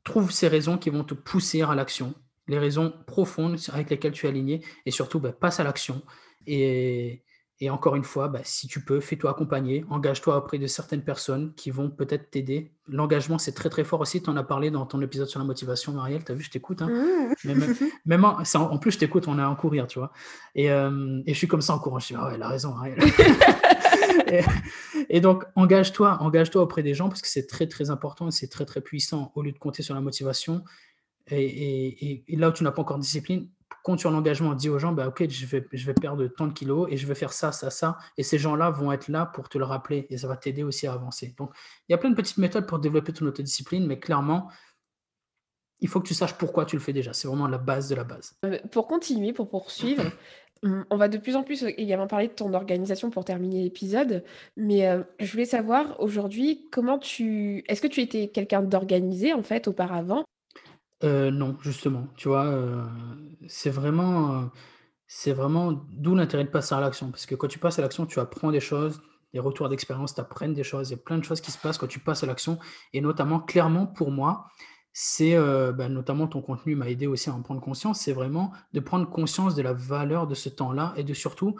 trouve 0.06 0.32
ces 0.32 0.48
raisons 0.48 0.78
qui 0.78 0.90
vont 0.90 1.04
te 1.04 1.14
pousser 1.14 1.62
à 1.62 1.76
l'action 1.76 2.16
les 2.48 2.58
raisons 2.58 2.94
profondes 3.06 3.58
avec 3.74 3.90
lesquelles 3.90 4.14
tu 4.14 4.28
es 4.28 4.30
aligné 4.30 4.64
et 4.86 4.92
surtout 4.92 5.20
bah, 5.20 5.34
passe 5.34 5.60
à 5.60 5.66
l'action 5.66 6.02
et 6.48 7.24
et 7.64 7.70
encore 7.70 7.96
une 7.96 8.04
fois, 8.04 8.28
bah, 8.28 8.40
si 8.44 8.68
tu 8.68 8.84
peux, 8.84 9.00
fais-toi 9.00 9.30
accompagner, 9.30 9.86
engage-toi 9.92 10.36
auprès 10.36 10.58
de 10.58 10.66
certaines 10.66 11.04
personnes 11.04 11.54
qui 11.54 11.70
vont 11.70 11.92
peut-être 11.92 12.32
t'aider. 12.32 12.72
L'engagement, 12.88 13.38
c'est 13.38 13.52
très 13.52 13.70
très 13.70 13.84
fort 13.84 14.02
aussi. 14.02 14.24
Tu 14.24 14.32
en 14.32 14.36
as 14.36 14.44
parlé 14.44 14.72
dans 14.72 14.88
ton 14.88 15.00
épisode 15.00 15.28
sur 15.28 15.40
la 15.40 15.46
motivation, 15.46 15.94
Marielle. 15.94 16.26
Tu 16.26 16.32
as 16.32 16.36
vu, 16.36 16.44
je 16.44 16.50
t'écoute. 16.50 16.82
Hein. 16.82 16.90
Mmh. 17.46 17.54
Même, 18.06 18.26
en, 18.26 18.78
plus, 18.80 18.94
je 18.94 18.98
t'écoute, 18.98 19.28
on 19.28 19.38
est 19.38 19.44
en 19.44 19.56
courir, 19.56 19.86
tu 19.86 20.00
vois. 20.00 20.12
Et, 20.56 20.72
euh, 20.72 21.22
et, 21.28 21.34
je 21.34 21.38
suis 21.38 21.48
comme 21.48 21.62
ça 21.62 21.76
en 21.76 21.80
courant. 21.80 22.00
Je 22.00 22.08
dis, 22.08 22.16
ah 22.18 22.30
ouais, 22.30 22.32
elle 22.34 22.42
a 22.42 22.48
raison, 22.48 22.74
Marielle. 22.74 22.98
et, 25.10 25.22
donc, 25.22 25.44
engage-toi, 25.56 26.18
engage-toi 26.20 26.64
auprès 26.64 26.82
des 26.82 26.96
gens 26.96 27.10
parce 27.10 27.22
que 27.22 27.28
c'est 27.28 27.46
très 27.46 27.68
très 27.68 27.92
important 27.92 28.28
et 28.28 28.32
c'est 28.32 28.50
très 28.50 28.66
très 28.66 28.82
puissant 28.82 29.32
au 29.36 29.44
lieu 29.44 29.52
de 29.52 29.60
compter 29.60 29.84
sur 29.84 29.94
la 29.94 30.02
motivation. 30.02 30.64
Et, 31.30 32.26
et 32.28 32.36
là 32.36 32.50
où 32.50 32.54
tu 32.54 32.64
n'as 32.64 32.72
pas 32.72 32.82
encore 32.82 32.98
de 32.98 33.04
discipline, 33.04 33.48
compte 33.84 34.00
sur 34.00 34.12
l'engagement, 34.12 34.54
dis 34.54 34.70
aux 34.70 34.80
gens, 34.80 34.92
bah, 34.92 35.08
ok, 35.08 35.28
je 35.30 35.46
vais, 35.46 35.68
je 35.72 35.86
vais 35.86 35.94
perdre 35.94 36.26
tant 36.28 36.48
de 36.48 36.54
kilos 36.54 36.88
et 36.92 36.98
je 36.98 37.08
vais 37.08 37.16
faire 37.16 37.34
ça, 37.34 37.52
ça, 37.52 37.70
ça. 37.70 37.98
Et 38.18 38.24
ces 38.24 38.38
gens-là 38.38 38.70
vont 38.70 38.92
être 38.92 39.08
là 39.08 39.26
pour 39.26 39.50
te 39.50 39.58
le 39.58 39.66
rappeler 39.66 40.08
et 40.10 40.18
ça 40.18 40.28
va 40.28 40.38
t'aider 40.38 40.64
aussi 40.64 40.88
à 40.88 40.94
avancer. 40.94 41.34
Donc, 41.38 41.52
il 41.88 41.92
y 41.92 41.96
a 41.96 41.98
plein 41.98 42.10
de 42.10 42.16
petites 42.16 42.38
méthodes 42.38 42.68
pour 42.68 42.80
développer 42.80 43.14
ton 43.14 43.26
autodiscipline, 43.26 43.86
mais 43.88 44.00
clairement, 44.00 44.50
il 45.80 45.88
faut 45.88 46.00
que 46.00 46.08
tu 46.08 46.14
saches 46.14 46.36
pourquoi 46.36 46.66
tu 46.66 46.76
le 46.76 46.82
fais 46.82 46.94
déjà. 46.94 47.14
C'est 47.14 47.28
vraiment 47.28 47.48
la 47.48 47.58
base 47.58 47.90
de 47.90 47.96
la 47.96 48.04
base. 48.04 48.36
Euh, 48.46 48.60
pour 48.72 48.88
continuer, 48.88 49.34
pour 49.34 49.50
poursuivre, 49.50 50.04
on 50.64 50.96
va 50.96 51.08
de 51.08 51.18
plus 51.18 51.36
en 51.36 51.44
plus 51.44 51.64
également 51.64 52.08
parler 52.08 52.28
de 52.28 52.34
ton 52.34 52.54
organisation 52.54 53.10
pour 53.10 53.26
terminer 53.26 53.64
l'épisode, 53.64 54.24
mais 54.56 54.88
euh, 54.88 55.04
je 55.20 55.32
voulais 55.32 55.46
savoir 55.46 56.00
aujourd'hui 56.00 56.68
comment 56.72 57.00
tu... 57.00 57.64
Est-ce 57.68 57.82
que 57.82 57.88
tu 57.88 58.02
étais 58.02 58.28
quelqu'un 58.28 58.62
d'organisé 58.62 59.34
en 59.34 59.42
fait 59.42 59.68
auparavant? 59.68 60.24
Euh, 61.04 61.32
non, 61.32 61.58
justement, 61.62 62.08
tu 62.16 62.28
vois, 62.28 62.46
euh, 62.46 62.86
c'est 63.48 63.70
vraiment, 63.70 64.36
euh, 64.36 64.46
c'est 65.08 65.34
vraiment 65.34 65.72
d'où 65.92 66.16
l'intérêt 66.16 66.44
de 66.44 66.50
passer 66.50 66.76
à 66.76 66.80
l'action. 66.80 67.12
Parce 67.12 67.26
que 67.26 67.36
quand 67.36 67.48
tu 67.48 67.60
passes 67.60 67.80
à 67.80 67.82
l'action, 67.82 68.06
tu 68.06 68.20
apprends 68.20 68.52
des 68.52 68.60
choses, 68.60 69.02
des 69.34 69.40
retours 69.40 69.70
d'expérience, 69.70 70.14
tu 70.16 70.48
des 70.54 70.64
choses. 70.64 70.90
Il 70.90 70.92
y 70.92 70.96
a 70.96 71.02
plein 71.02 71.18
de 71.18 71.24
choses 71.24 71.42
qui 71.42 71.52
se 71.52 71.58
passent 71.58 71.78
quand 71.78 71.88
tu 71.88 72.00
passes 72.00 72.24
à 72.24 72.28
l'action. 72.28 72.60
Et 72.94 73.02
notamment, 73.02 73.40
clairement, 73.40 73.88
pour 73.88 74.12
moi, 74.12 74.48
c'est 74.94 75.38
bah, 75.74 75.88
notamment 75.88 76.28
ton 76.28 76.42
contenu 76.42 76.76
m'a 76.76 76.90
aidé 76.90 77.08
aussi 77.08 77.30
à 77.30 77.34
en 77.34 77.42
prendre 77.42 77.62
conscience. 77.62 78.02
C'est 78.02 78.14
vraiment 78.14 78.52
de 78.74 78.80
prendre 78.82 79.10
conscience 79.10 79.56
de 79.56 79.62
la 79.62 79.74
valeur 79.74 80.28
de 80.28 80.36
ce 80.36 80.50
temps-là 80.50 80.94
et 80.98 81.04
de 81.04 81.14
surtout 81.14 81.56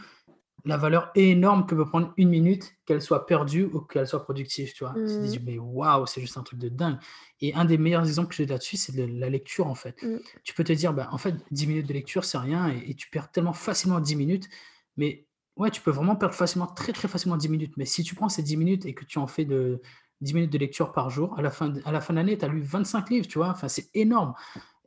la 0.66 0.78
valeur 0.78 1.12
énorme 1.16 1.66
que 1.66 1.76
peut 1.76 1.86
prendre 1.88 2.14
une 2.18 2.30
minute, 2.30 2.76
qu'elle 2.86 3.02
soit 3.02 3.26
perdue 3.26 3.66
ou 3.66 3.82
qu'elle 3.82 4.08
soit 4.08 4.24
productive, 4.24 4.74
tu 4.74 4.84
vois. 4.84 4.94
Mmh. 4.94 5.38
mais 5.46 5.58
waouh, 5.58 6.06
c'est 6.06 6.22
juste 6.22 6.38
un 6.38 6.44
truc 6.44 6.60
de 6.60 6.70
dingue. 6.70 6.98
Et 7.40 7.54
un 7.54 7.66
des 7.66 7.78
meilleurs 7.78 8.06
exemples 8.06 8.30
que 8.30 8.36
j'ai 8.36 8.46
là-dessus, 8.46 8.78
c'est 8.78 8.96
de 8.96 9.04
la 9.04 9.30
lecture, 9.30 9.68
en 9.68 9.76
fait. 9.76 10.02
Mmh. 10.04 10.18
Tu 10.44 10.54
peux 10.54 10.64
te 10.64 10.74
dire, 10.74 10.94
bah, 10.94 11.10
en 11.12 11.18
fait, 11.18 11.36
10 11.52 11.68
minutes 11.68 11.88
de 11.88 11.94
lecture, 11.94 12.26
c'est 12.26 12.38
rien, 12.38 12.70
et, 12.70 12.94
tu 12.94 13.10
perds 13.10 13.32
tellement 13.32 13.54
facilement 13.54 14.00
10 14.00 14.16
minutes, 14.16 14.50
mais 14.98 15.26
ouais, 15.58 15.72
tu 15.72 15.82
peux 15.82 15.92
vraiment 15.92 16.16
perdre 16.16 16.36
facilement, 16.36 16.68
très 16.68 16.94
très 16.94 17.08
facilement 17.08 17.38
10 17.38 17.50
minutes. 17.50 17.74
Mais 17.78 17.86
si 17.86 18.04
tu 18.04 18.14
prends 18.16 18.30
ces 18.30 18.44
10 18.44 18.58
minutes 18.58 18.86
et 18.86 18.94
que 18.94 19.06
tu 19.06 19.18
en 19.18 19.28
fais 19.28 19.46
de 19.46 19.82
10 20.22 20.34
minutes 20.36 20.52
de 20.52 20.58
lecture 20.60 20.92
par 20.92 21.10
jour, 21.10 21.38
à 21.38 21.42
la 21.42 21.50
fin, 21.50 21.74
à 21.86 21.92
la 21.92 22.02
fin 22.02 22.14
de 22.14 22.20
l'année, 22.20 22.38
tu 22.38 22.46
as 22.46 22.48
lu 22.48 22.62
25 22.62 23.10
livres, 23.10 23.28
tu 23.28 23.40
vois, 23.40 23.50
enfin, 23.50 23.68
c'est 23.68 23.90
énorme. 23.96 24.34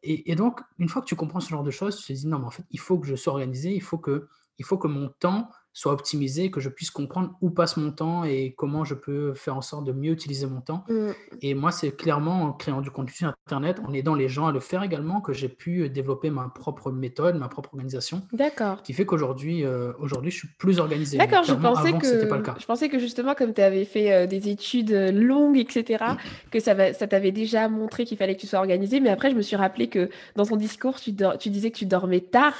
Et, 0.04 0.30
et, 0.30 0.36
donc, 0.36 0.60
une 0.78 0.88
fois 0.88 1.02
que 1.02 1.06
tu 1.06 1.16
comprends 1.16 1.40
ce 1.40 1.48
genre 1.48 1.64
de 1.64 1.70
choses, 1.70 1.96
tu 1.96 2.12
te 2.12 2.12
dis, 2.12 2.26
non, 2.26 2.38
mais 2.38 2.44
en 2.44 2.50
fait, 2.50 2.64
il 2.70 2.78
faut 2.78 2.98
que 2.98 3.06
je 3.06 3.16
sois 3.16 3.32
organisé, 3.32 3.74
il 3.74 3.82
faut 3.82 3.98
que, 3.98 4.28
il 4.58 4.64
faut 4.64 4.78
que 4.78 4.86
mon 4.86 5.08
temps 5.08 5.48
soit 5.74 5.92
optimisé, 5.92 6.50
que 6.50 6.60
je 6.60 6.68
puisse 6.68 6.90
comprendre 6.90 7.36
où 7.40 7.50
passe 7.50 7.76
mon 7.76 7.90
temps 7.90 8.24
et 8.24 8.54
comment 8.56 8.84
je 8.84 8.94
peux 8.94 9.34
faire 9.34 9.56
en 9.56 9.60
sorte 9.60 9.84
de 9.84 9.92
mieux 9.92 10.12
utiliser 10.12 10.46
mon 10.46 10.60
temps. 10.60 10.84
Mmh. 10.88 11.10
Et 11.42 11.54
moi, 11.54 11.72
c'est 11.72 11.90
clairement 11.90 12.44
en 12.44 12.52
créant 12.52 12.80
du 12.80 12.90
contenu 12.90 13.12
sur 13.12 13.28
Internet, 13.46 13.80
en 13.84 13.92
aidant 13.92 14.14
les 14.14 14.28
gens 14.28 14.46
à 14.46 14.52
le 14.52 14.60
faire 14.60 14.84
également, 14.84 15.20
que 15.20 15.32
j'ai 15.32 15.48
pu 15.48 15.90
développer 15.90 16.30
ma 16.30 16.48
propre 16.48 16.92
méthode, 16.92 17.36
ma 17.36 17.48
propre 17.48 17.70
organisation. 17.72 18.22
D'accord. 18.32 18.82
Qui 18.82 18.92
fait 18.92 19.04
qu'aujourd'hui, 19.04 19.64
euh, 19.64 19.92
aujourd'hui, 19.98 20.30
je 20.30 20.38
suis 20.38 20.48
plus 20.58 20.78
organisé. 20.78 21.18
D'accord, 21.18 21.42
je 21.42 21.54
pensais 21.54 21.92
que 21.92 22.24
pas 22.26 22.36
le 22.36 22.42
cas. 22.42 22.54
je 22.58 22.66
pensais 22.66 22.88
que 22.88 23.00
justement, 23.00 23.34
comme 23.34 23.52
tu 23.52 23.60
avais 23.60 23.84
fait 23.84 24.12
euh, 24.12 24.26
des 24.26 24.48
études 24.48 24.92
euh, 24.92 25.10
longues, 25.10 25.58
etc., 25.58 26.04
que 26.52 26.60
ça, 26.60 26.92
ça 26.92 27.08
t'avait 27.08 27.32
déjà 27.32 27.68
montré 27.68 28.04
qu'il 28.04 28.16
fallait 28.16 28.36
que 28.36 28.40
tu 28.40 28.46
sois 28.46 28.60
organisé. 28.60 29.00
Mais 29.00 29.10
après, 29.10 29.30
je 29.30 29.34
me 29.34 29.42
suis 29.42 29.56
rappelé 29.56 29.88
que 29.88 30.08
dans 30.36 30.46
ton 30.46 30.56
discours, 30.56 31.00
tu, 31.00 31.12
tu 31.40 31.50
disais 31.50 31.72
que 31.72 31.78
tu 31.78 31.86
dormais 31.86 32.20
tard, 32.20 32.54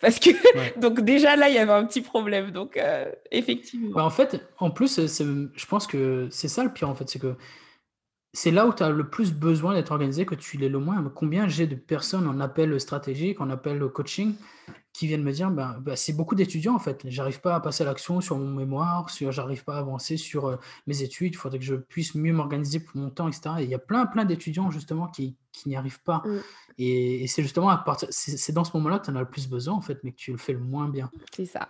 parce 0.00 0.18
que 0.18 0.30
donc 0.80 1.00
déjà 1.00 1.36
là, 1.36 1.48
il 1.48 1.54
y 1.54 1.58
avait 1.58 1.72
un 1.72 1.84
petit 1.84 2.00
problème. 2.00 2.50
Donc, 2.56 2.78
euh, 2.78 3.12
effectivement. 3.30 4.02
en 4.02 4.08
fait, 4.08 4.40
en 4.56 4.70
plus, 4.70 4.98
je 4.98 5.66
pense 5.66 5.86
que 5.86 6.26
c'est 6.30 6.48
ça 6.48 6.64
le 6.64 6.72
pire, 6.72 6.88
en 6.88 6.94
fait. 6.94 7.06
C'est 7.06 7.18
que 7.18 7.34
c'est 8.32 8.50
là 8.50 8.66
où 8.66 8.72
tu 8.72 8.82
as 8.82 8.88
le 8.88 9.10
plus 9.10 9.34
besoin 9.34 9.74
d'être 9.74 9.92
organisé 9.92 10.24
que 10.24 10.34
tu 10.34 10.56
l'es 10.56 10.70
le 10.70 10.78
moins. 10.78 11.02
Combien 11.14 11.48
j'ai 11.48 11.66
de 11.66 11.74
personnes 11.74 12.26
en 12.26 12.40
appel 12.40 12.80
stratégique, 12.80 13.42
en 13.42 13.50
appel 13.50 13.86
coaching, 13.88 14.36
qui 14.96 15.06
viennent 15.06 15.22
me 15.22 15.32
dire, 15.32 15.50
ben, 15.50 15.76
ben, 15.78 15.94
c'est 15.94 16.14
beaucoup 16.14 16.34
d'étudiants 16.34 16.74
en 16.74 16.78
fait. 16.78 17.02
J'arrive 17.04 17.42
pas 17.42 17.54
à 17.54 17.60
passer 17.60 17.82
à 17.82 17.86
l'action 17.86 18.22
sur 18.22 18.38
mon 18.38 18.48
mémoire, 18.48 19.10
sur, 19.10 19.30
j'arrive 19.30 19.62
pas 19.62 19.74
à 19.74 19.78
avancer 19.80 20.16
sur 20.16 20.46
euh, 20.46 20.56
mes 20.86 21.02
études. 21.02 21.34
Il 21.34 21.36
faudrait 21.36 21.58
que 21.58 21.66
je 21.66 21.74
puisse 21.74 22.14
mieux 22.14 22.32
m'organiser 22.32 22.80
pour 22.80 22.96
mon 22.96 23.10
temps, 23.10 23.28
etc. 23.28 23.56
Et 23.58 23.64
il 23.64 23.68
y 23.68 23.74
a 23.74 23.78
plein, 23.78 24.06
plein 24.06 24.24
d'étudiants 24.24 24.70
justement 24.70 25.06
qui, 25.06 25.36
qui 25.52 25.68
n'y 25.68 25.76
arrivent 25.76 26.02
pas. 26.02 26.22
Mm. 26.24 26.40
Et, 26.78 27.26
c'est 27.26 27.42
justement 27.42 27.68
à 27.68 27.76
partir, 27.76 28.08
c'est 28.10 28.52
dans 28.52 28.64
ce 28.64 28.74
moment-là 28.74 28.98
que 28.98 29.06
tu 29.06 29.10
en 29.10 29.16
as 29.16 29.20
le 29.20 29.28
plus 29.28 29.48
besoin 29.48 29.74
en 29.74 29.82
fait, 29.82 29.98
mais 30.02 30.12
que 30.12 30.16
tu 30.16 30.32
le 30.32 30.38
fais 30.38 30.54
le 30.54 30.60
moins 30.60 30.88
bien. 30.88 31.10
C'est 31.34 31.46
ça. 31.46 31.68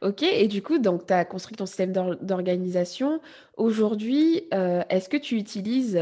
Ok. 0.00 0.22
Et 0.22 0.48
du 0.48 0.62
coup, 0.62 0.78
donc 0.78 1.06
tu 1.06 1.12
as 1.12 1.26
construit 1.26 1.56
ton 1.56 1.66
système 1.66 1.92
d'organisation. 1.92 3.20
Aujourd'hui, 3.56 4.44
euh, 4.54 4.82
est-ce 4.88 5.10
que 5.10 5.18
tu 5.18 5.36
utilises 5.36 6.00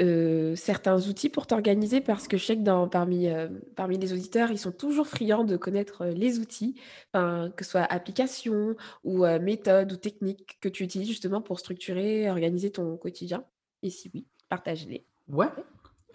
euh, 0.00 0.54
certains 0.56 1.08
outils 1.08 1.28
pour 1.28 1.46
t'organiser 1.46 2.00
parce 2.00 2.28
que 2.28 2.36
je 2.36 2.44
sais 2.44 2.56
que 2.56 2.62
dans, 2.62 2.88
parmi, 2.88 3.28
euh, 3.28 3.48
parmi 3.76 3.98
les 3.98 4.12
auditeurs, 4.12 4.50
ils 4.50 4.58
sont 4.58 4.72
toujours 4.72 5.06
friands 5.06 5.44
de 5.44 5.56
connaître 5.56 6.02
euh, 6.02 6.12
les 6.12 6.38
outils, 6.38 6.74
que 7.12 7.64
ce 7.64 7.70
soit 7.70 7.82
applications 7.82 8.76
ou 9.04 9.26
méthodes 9.40 9.92
ou 9.92 9.96
techniques 9.96 10.58
que 10.60 10.68
tu 10.68 10.84
utilises 10.84 11.08
justement 11.08 11.40
pour 11.40 11.58
structurer, 11.58 12.30
organiser 12.30 12.70
ton 12.70 12.96
quotidien. 12.96 13.44
Et 13.82 13.90
si 13.90 14.10
oui, 14.14 14.26
partage-les. 14.48 15.04
Ouais, 15.28 15.48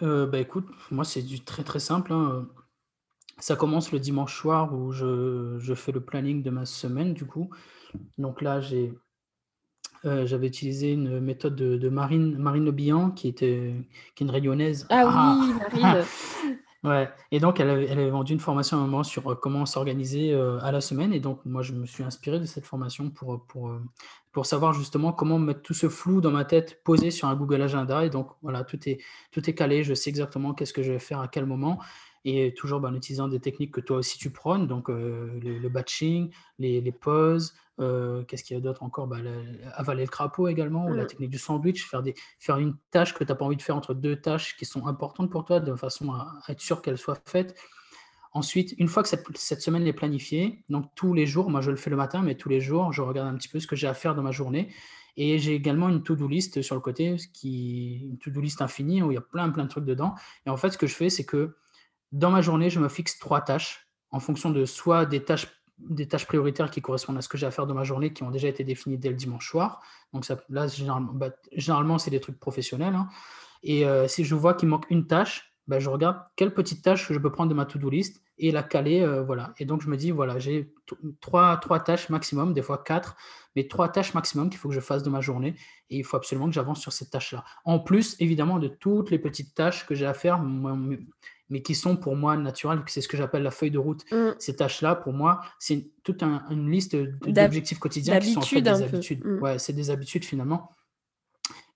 bah 0.01 0.39
écoute, 0.39 0.67
moi 0.91 1.03
c'est 1.03 1.21
du 1.21 1.41
très 1.41 1.63
très 1.63 1.79
simple. 1.79 2.13
Hein, 2.13 2.47
ça 3.39 3.55
commence 3.55 3.91
le 3.91 3.99
dimanche 3.99 4.39
soir 4.39 4.73
où 4.73 4.91
je, 4.91 5.57
je 5.59 5.73
fais 5.73 5.91
le 5.91 5.99
planning 5.99 6.41
de 6.41 6.49
ma 6.49 6.65
semaine 6.65 7.13
du 7.13 7.25
coup. 7.25 7.49
Donc 8.17 8.41
là, 8.41 8.61
j'ai 8.61 8.93
euh, 10.05 10.25
j'avais 10.25 10.47
utilisé 10.47 10.91
une 10.91 11.19
méthode 11.19 11.55
de, 11.55 11.89
Marine, 11.89 12.37
Marine 12.37 12.65
Le 12.65 13.11
qui 13.11 13.27
était 13.27 13.73
qui 14.15 14.23
est 14.23 14.25
une 14.25 14.31
rayonnaise. 14.31 14.85
Ah, 14.89 15.05
oui, 15.05 15.53
ah! 15.81 15.95
Marine. 15.95 16.05
ouais. 16.83 17.09
Et 17.31 17.39
donc, 17.39 17.59
elle 17.59 17.69
avait, 17.69 17.85
elle 17.85 17.99
avait, 17.99 18.09
vendu 18.09 18.33
une 18.33 18.39
formation 18.39 18.77
à 18.77 18.81
un 18.81 18.83
moment 18.83 19.03
sur 19.03 19.31
euh, 19.31 19.35
comment 19.35 19.65
s'organiser 19.65 20.33
euh, 20.33 20.59
à 20.61 20.71
la 20.71 20.81
semaine. 20.81 21.13
Et 21.13 21.19
donc, 21.19 21.39
moi, 21.45 21.61
je 21.61 21.73
me 21.73 21.85
suis 21.85 22.03
inspiré 22.03 22.39
de 22.39 22.45
cette 22.45 22.65
formation 22.65 23.09
pour, 23.09 23.45
pour, 23.47 23.71
pour 24.31 24.45
savoir 24.45 24.73
justement 24.73 25.11
comment 25.11 25.39
mettre 25.39 25.61
tout 25.61 25.73
ce 25.73 25.89
flou 25.89 26.21
dans 26.21 26.31
ma 26.31 26.45
tête 26.45 26.81
posé 26.83 27.09
sur 27.11 27.27
un 27.27 27.35
Google 27.35 27.61
Agenda. 27.61 28.05
Et 28.05 28.09
donc, 28.09 28.29
voilà, 28.41 28.63
tout 28.63 28.79
est, 28.87 28.99
tout 29.31 29.49
est 29.49 29.53
calé. 29.53 29.83
Je 29.83 29.93
sais 29.93 30.09
exactement 30.09 30.53
qu'est-ce 30.53 30.73
que 30.73 30.83
je 30.83 30.91
vais 30.91 30.99
faire 30.99 31.19
à 31.19 31.27
quel 31.27 31.45
moment 31.45 31.79
et 32.25 32.53
toujours 32.55 32.79
bah, 32.79 32.89
en 32.89 32.95
utilisant 32.95 33.27
des 33.27 33.39
techniques 33.39 33.71
que 33.71 33.81
toi 33.81 33.97
aussi 33.97 34.17
tu 34.17 34.31
prônes, 34.31 34.67
donc 34.67 34.89
le, 34.89 35.69
batching, 35.69 36.31
les, 36.59 36.81
les 36.81 36.91
pauses, 36.91 37.53
euh, 37.79 38.23
qu'est-ce 38.23 38.43
qu'il 38.43 38.55
y 38.55 38.57
a 38.57 38.61
d'autre 38.61 38.83
encore? 38.83 39.07
Bah, 39.07 39.17
Avaler 39.73 40.03
le 40.03 40.09
crapaud 40.09 40.47
également, 40.47 40.87
ou 40.87 40.93
la 40.93 41.03
mmh. 41.03 41.07
technique 41.07 41.29
du 41.29 41.37
sandwich, 41.37 41.85
faire, 41.85 42.01
des, 42.01 42.15
faire 42.39 42.57
une 42.57 42.75
tâche 42.91 43.13
que 43.13 43.23
tu 43.23 43.31
n'as 43.31 43.35
pas 43.35 43.45
envie 43.45 43.57
de 43.57 43.61
faire 43.61 43.75
entre 43.75 43.93
deux 43.93 44.15
tâches 44.15 44.57
qui 44.57 44.65
sont 44.65 44.87
importantes 44.87 45.29
pour 45.29 45.45
toi, 45.45 45.59
de 45.59 45.75
façon 45.75 46.11
à, 46.11 46.39
être 46.49 46.61
sûr 46.61 46.81
qu'elles 46.81 46.97
soient 46.97 47.17
faites. 47.25 47.55
Ensuite, 48.33 48.73
une 48.77 48.87
fois 48.87 49.03
que 49.03 49.09
cette, 49.09 49.25
cette, 49.37 49.61
semaine 49.61 49.85
est 49.87 49.93
planifiée, 49.93 50.63
donc 50.69 50.89
tous 50.95 51.13
les 51.13 51.25
jours, 51.25 51.49
moi 51.49 51.61
je 51.61 51.71
le 51.71 51.77
fais 51.77 51.89
le 51.89 51.95
matin, 51.95 52.21
mais 52.21 52.35
tous 52.35 52.49
les 52.49 52.59
jours, 52.59 52.91
je 52.91 53.01
regarde 53.01 53.27
un 53.27 53.35
petit 53.35 53.47
peu 53.47 53.59
ce 53.59 53.67
que 53.67 53.75
j'ai 53.75 53.87
à 53.87 53.93
faire 53.93 54.15
dans 54.15 54.23
ma 54.23 54.31
journée. 54.31 54.73
Et 55.17 55.39
j'ai 55.39 55.55
également 55.55 55.87
une 55.87 56.03
to-do 56.03 56.27
list 56.27 56.61
sur 56.61 56.75
le 56.75 56.81
côté, 56.81 57.15
qui, 57.33 58.01
une 58.09 58.17
to-do 58.17 58.41
list 58.41 58.61
infinie 58.61 59.01
où 59.01 59.11
il 59.11 59.15
y 59.15 59.17
a 59.17 59.21
plein 59.21 59.49
plein 59.49 59.63
de 59.63 59.69
trucs 59.69 59.85
dedans. 59.85 60.15
Et 60.45 60.49
en 60.49 60.57
fait, 60.57 60.71
ce 60.71 60.77
que 60.77 60.87
je 60.87 60.95
fais, 60.95 61.09
c'est 61.09 61.23
que 61.23 61.55
dans 62.15 62.31
ma 62.31 62.41
journée, 62.41 62.69
je 62.69 62.79
me 62.79 62.87
fixe 62.87 63.19
trois 63.19 63.41
tâches 63.41 63.89
en 64.09 64.21
fonction 64.21 64.49
de 64.49 64.63
soit 64.65 65.05
des 65.05 65.23
tâches 65.23 65.47
des 65.77 66.07
tâches 66.07 66.25
prioritaires 66.25 66.71
qui 66.71 66.81
correspondent 66.81 67.17
à 67.17 67.21
ce 67.21 67.27
que 67.27 67.37
j'ai 67.37 67.45
à 67.45 67.51
faire 67.51 67.67
de 67.67 67.73
ma 67.73 67.83
journée, 67.83 68.13
qui 68.13 68.23
ont 68.23 68.31
déjà 68.31 68.47
été 68.47 68.63
définies 68.63 68.97
dès 68.97 69.09
le 69.09 69.15
dimanche 69.15 69.49
soir. 69.49 69.81
Donc 70.13 70.23
ça, 70.23 70.37
là, 70.47 70.67
généralement, 70.67 71.11
bah, 71.11 71.31
généralement 71.51 71.97
c'est 71.97 72.11
des 72.11 72.21
trucs 72.21 72.39
professionnels. 72.39 72.95
Hein. 72.95 73.09
Et 73.61 73.85
euh, 73.85 74.07
si 74.07 74.23
je 74.23 74.35
vois 74.35 74.53
qu'il 74.53 74.69
manque 74.69 74.85
une 74.89 75.05
tâche, 75.05 75.51
bah, 75.67 75.79
je 75.79 75.89
regarde 75.89 76.17
quelle 76.37 76.53
petite 76.53 76.81
tâche 76.81 77.11
je 77.11 77.19
peux 77.19 77.29
prendre 77.29 77.49
de 77.49 77.55
ma 77.55 77.65
to-do 77.65 77.89
list 77.89 78.21
et 78.37 78.51
la 78.51 78.63
caler. 78.63 79.01
Euh, 79.01 79.21
voilà. 79.21 79.53
Et 79.59 79.65
donc 79.65 79.81
je 79.81 79.89
me 79.89 79.97
dis, 79.97 80.11
voilà, 80.11 80.39
j'ai 80.39 80.73
trois, 81.19 81.57
trois 81.57 81.81
tâches 81.81 82.07
maximum, 82.07 82.53
des 82.53 82.61
fois 82.61 82.77
quatre, 82.77 83.17
mais 83.57 83.67
trois 83.67 83.89
tâches 83.89 84.13
maximum 84.13 84.49
qu'il 84.49 84.59
faut 84.59 84.69
que 84.69 84.75
je 84.75 84.79
fasse 84.79 85.03
de 85.03 85.09
ma 85.09 85.19
journée. 85.19 85.55
Et 85.89 85.97
il 85.97 86.05
faut 86.05 86.15
absolument 86.15 86.47
que 86.47 86.53
j'avance 86.53 86.79
sur 86.79 86.93
cette 86.93 87.09
tâche-là. 87.09 87.43
En 87.65 87.79
plus, 87.79 88.15
évidemment, 88.19 88.59
de 88.59 88.69
toutes 88.69 89.11
les 89.11 89.19
petites 89.19 89.53
tâches 89.53 89.85
que 89.85 89.93
j'ai 89.93 90.05
à 90.05 90.13
faire, 90.13 90.39
mais 91.49 91.61
qui 91.61 91.75
sont 91.75 91.95
pour 91.95 92.15
moi 92.15 92.35
naturelles, 92.37 92.81
c'est 92.87 93.01
ce 93.01 93.07
que 93.07 93.17
j'appelle 93.17 93.43
la 93.43 93.51
feuille 93.51 93.71
de 93.71 93.77
route. 93.77 94.03
Mm. 94.11 94.31
Ces 94.39 94.55
tâches-là, 94.55 94.95
pour 94.95 95.13
moi, 95.13 95.41
c'est 95.59 95.91
toute 96.03 96.23
une 96.23 96.71
liste 96.71 96.95
d'objectifs 96.95 97.79
quotidiens 97.79 98.19
qui 98.19 98.33
sont 98.33 98.39
en 98.39 98.43
fait 98.43 98.61
des 98.61 98.69
habitudes. 98.69 99.25
Mm. 99.25 99.39
Ouais, 99.41 99.59
c'est 99.59 99.73
des 99.73 99.89
habitudes 99.89 100.25
finalement. 100.25 100.71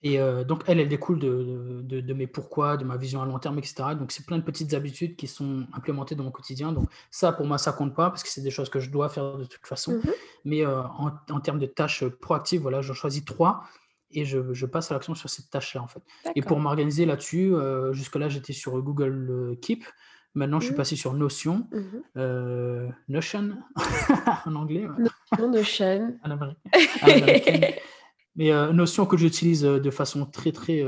Et 0.01 0.19
euh, 0.19 0.45
donc, 0.45 0.63
elle, 0.65 0.79
elle 0.79 0.87
découle 0.87 1.19
de, 1.19 1.81
de, 1.83 2.13
mes 2.13 2.25
pourquoi, 2.25 2.77
de 2.77 2.85
ma 2.85 2.95
vision 2.95 3.21
à 3.21 3.25
long 3.25 3.37
terme, 3.37 3.57
etc. 3.57 3.83
Donc, 3.99 4.13
c'est 4.13 4.25
plein 4.25 4.37
de 4.37 4.43
petites 4.43 4.73
habitudes 4.73 5.17
qui 5.17 5.27
sont 5.27 5.67
implémentées 5.73 6.15
dans 6.15 6.23
mon 6.23 6.31
quotidien. 6.31 6.71
Donc, 6.71 6.89
ça, 7.11 7.33
pour 7.33 7.45
moi, 7.45 7.57
ça 7.57 7.73
compte 7.73 7.93
pas 7.93 8.09
parce 8.09 8.23
que 8.23 8.29
c'est 8.29 8.41
des 8.41 8.49
choses 8.49 8.69
que 8.69 8.79
je 8.79 8.89
dois 8.89 9.09
faire 9.09 9.37
de 9.37 9.43
toute 9.43 9.67
façon. 9.67 9.97
Mm-hmm. 9.97 10.13
Mais 10.45 10.65
euh, 10.65 10.81
en, 10.83 11.11
en, 11.29 11.39
termes 11.41 11.59
de 11.59 11.65
tâches 11.65 12.05
proactives, 12.05 12.61
voilà, 12.61 12.81
j'en 12.81 12.93
choisis 12.93 13.25
trois 13.25 13.65
et 14.11 14.25
je, 14.25 14.65
passe 14.65 14.91
à 14.91 14.95
l'action 14.95 15.15
sur 15.15 15.29
cette 15.29 15.49
tâche-là, 15.49 15.81
en 15.81 15.87
fait. 15.87 16.01
Et 16.35 16.41
pour 16.41 16.59
m'organiser 16.59 17.05
là-dessus, 17.05 17.53
euh, 17.53 17.93
jusque-là, 17.93 18.29
j'étais 18.29 18.53
sur 18.53 18.81
Google 18.81 19.27
euh, 19.29 19.55
Keep. 19.61 19.85
Maintenant, 20.35 20.59
je 20.59 20.65
suis 20.65 20.73
mmh. 20.73 20.77
passé 20.77 20.95
sur 20.95 21.13
Notion, 21.13 21.67
mmh 21.71 21.81
euh, 22.17 22.87
Notion 23.07 23.57
en 24.45 24.55
anglais. 24.55 24.87
Notion. 25.39 26.17
Mais 28.35 28.73
Notion 28.73 29.05
que 29.05 29.17
j'utilise 29.17 29.63
de 29.63 29.89
façon 29.89 30.25
très, 30.25 30.51
très 30.51 30.83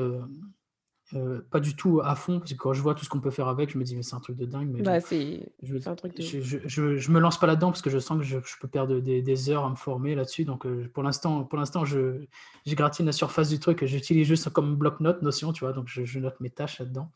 euh, 1.14 1.42
pas 1.52 1.60
du 1.60 1.76
tout 1.76 2.02
à 2.04 2.16
fond, 2.16 2.40
parce 2.40 2.52
que 2.52 2.58
quand 2.58 2.74
je 2.74 2.82
vois 2.82 2.96
tout 2.96 3.04
ce 3.04 3.10
qu'on 3.10 3.20
peut 3.20 3.32
faire 3.32 3.48
avec, 3.48 3.72
je 3.72 3.78
me 3.78 3.84
dis, 3.84 3.96
mais 3.96 4.04
c'est 4.04 4.16
un 4.16 4.20
truc 4.20 4.38
de 4.38 4.46
dingue. 4.46 4.70
Mais 4.72 4.82
bah, 4.82 5.00
c'est 5.02 5.42
un 5.86 5.96
truc 5.96 6.16
de... 6.16 6.22
je, 6.22 6.40
je, 6.42 6.98
je, 6.98 7.12
me 7.12 7.20
lance 7.20 7.40
pas 7.40 7.48
là-dedans 7.48 7.70
parce 7.70 7.82
que 7.82 7.90
je 7.90 8.00
sens 8.00 8.18
que 8.18 8.24
je, 8.24 8.38
peux 8.60 8.68
perdre 8.68 9.00
des, 9.00 9.22
des, 9.22 9.50
heures 9.50 9.66
à 9.66 9.70
me 9.70 9.76
former 9.76 10.16
là-dessus. 10.16 10.46
Donc, 10.46 10.66
euh, 10.66 10.90
pour 10.94 11.04
l'instant, 11.04 11.44
pour 11.44 11.58
l'instant, 11.60 11.84
je 11.84 12.26
gratine 12.68 13.06
la 13.06 13.12
surface 13.12 13.50
du 13.50 13.60
truc. 13.60 13.84
J'utilise 13.86 14.28
juste 14.28 14.50
comme 14.50 14.76
bloc-notes 14.76 15.22
Notion, 15.22 15.52
tu 15.52 15.66
vois. 15.66 15.74
Donc, 15.74 15.88
je, 15.88 16.20
note 16.20 16.40
mes 16.40 16.50
tâches 16.50 16.80
là-dedans. 16.80 17.12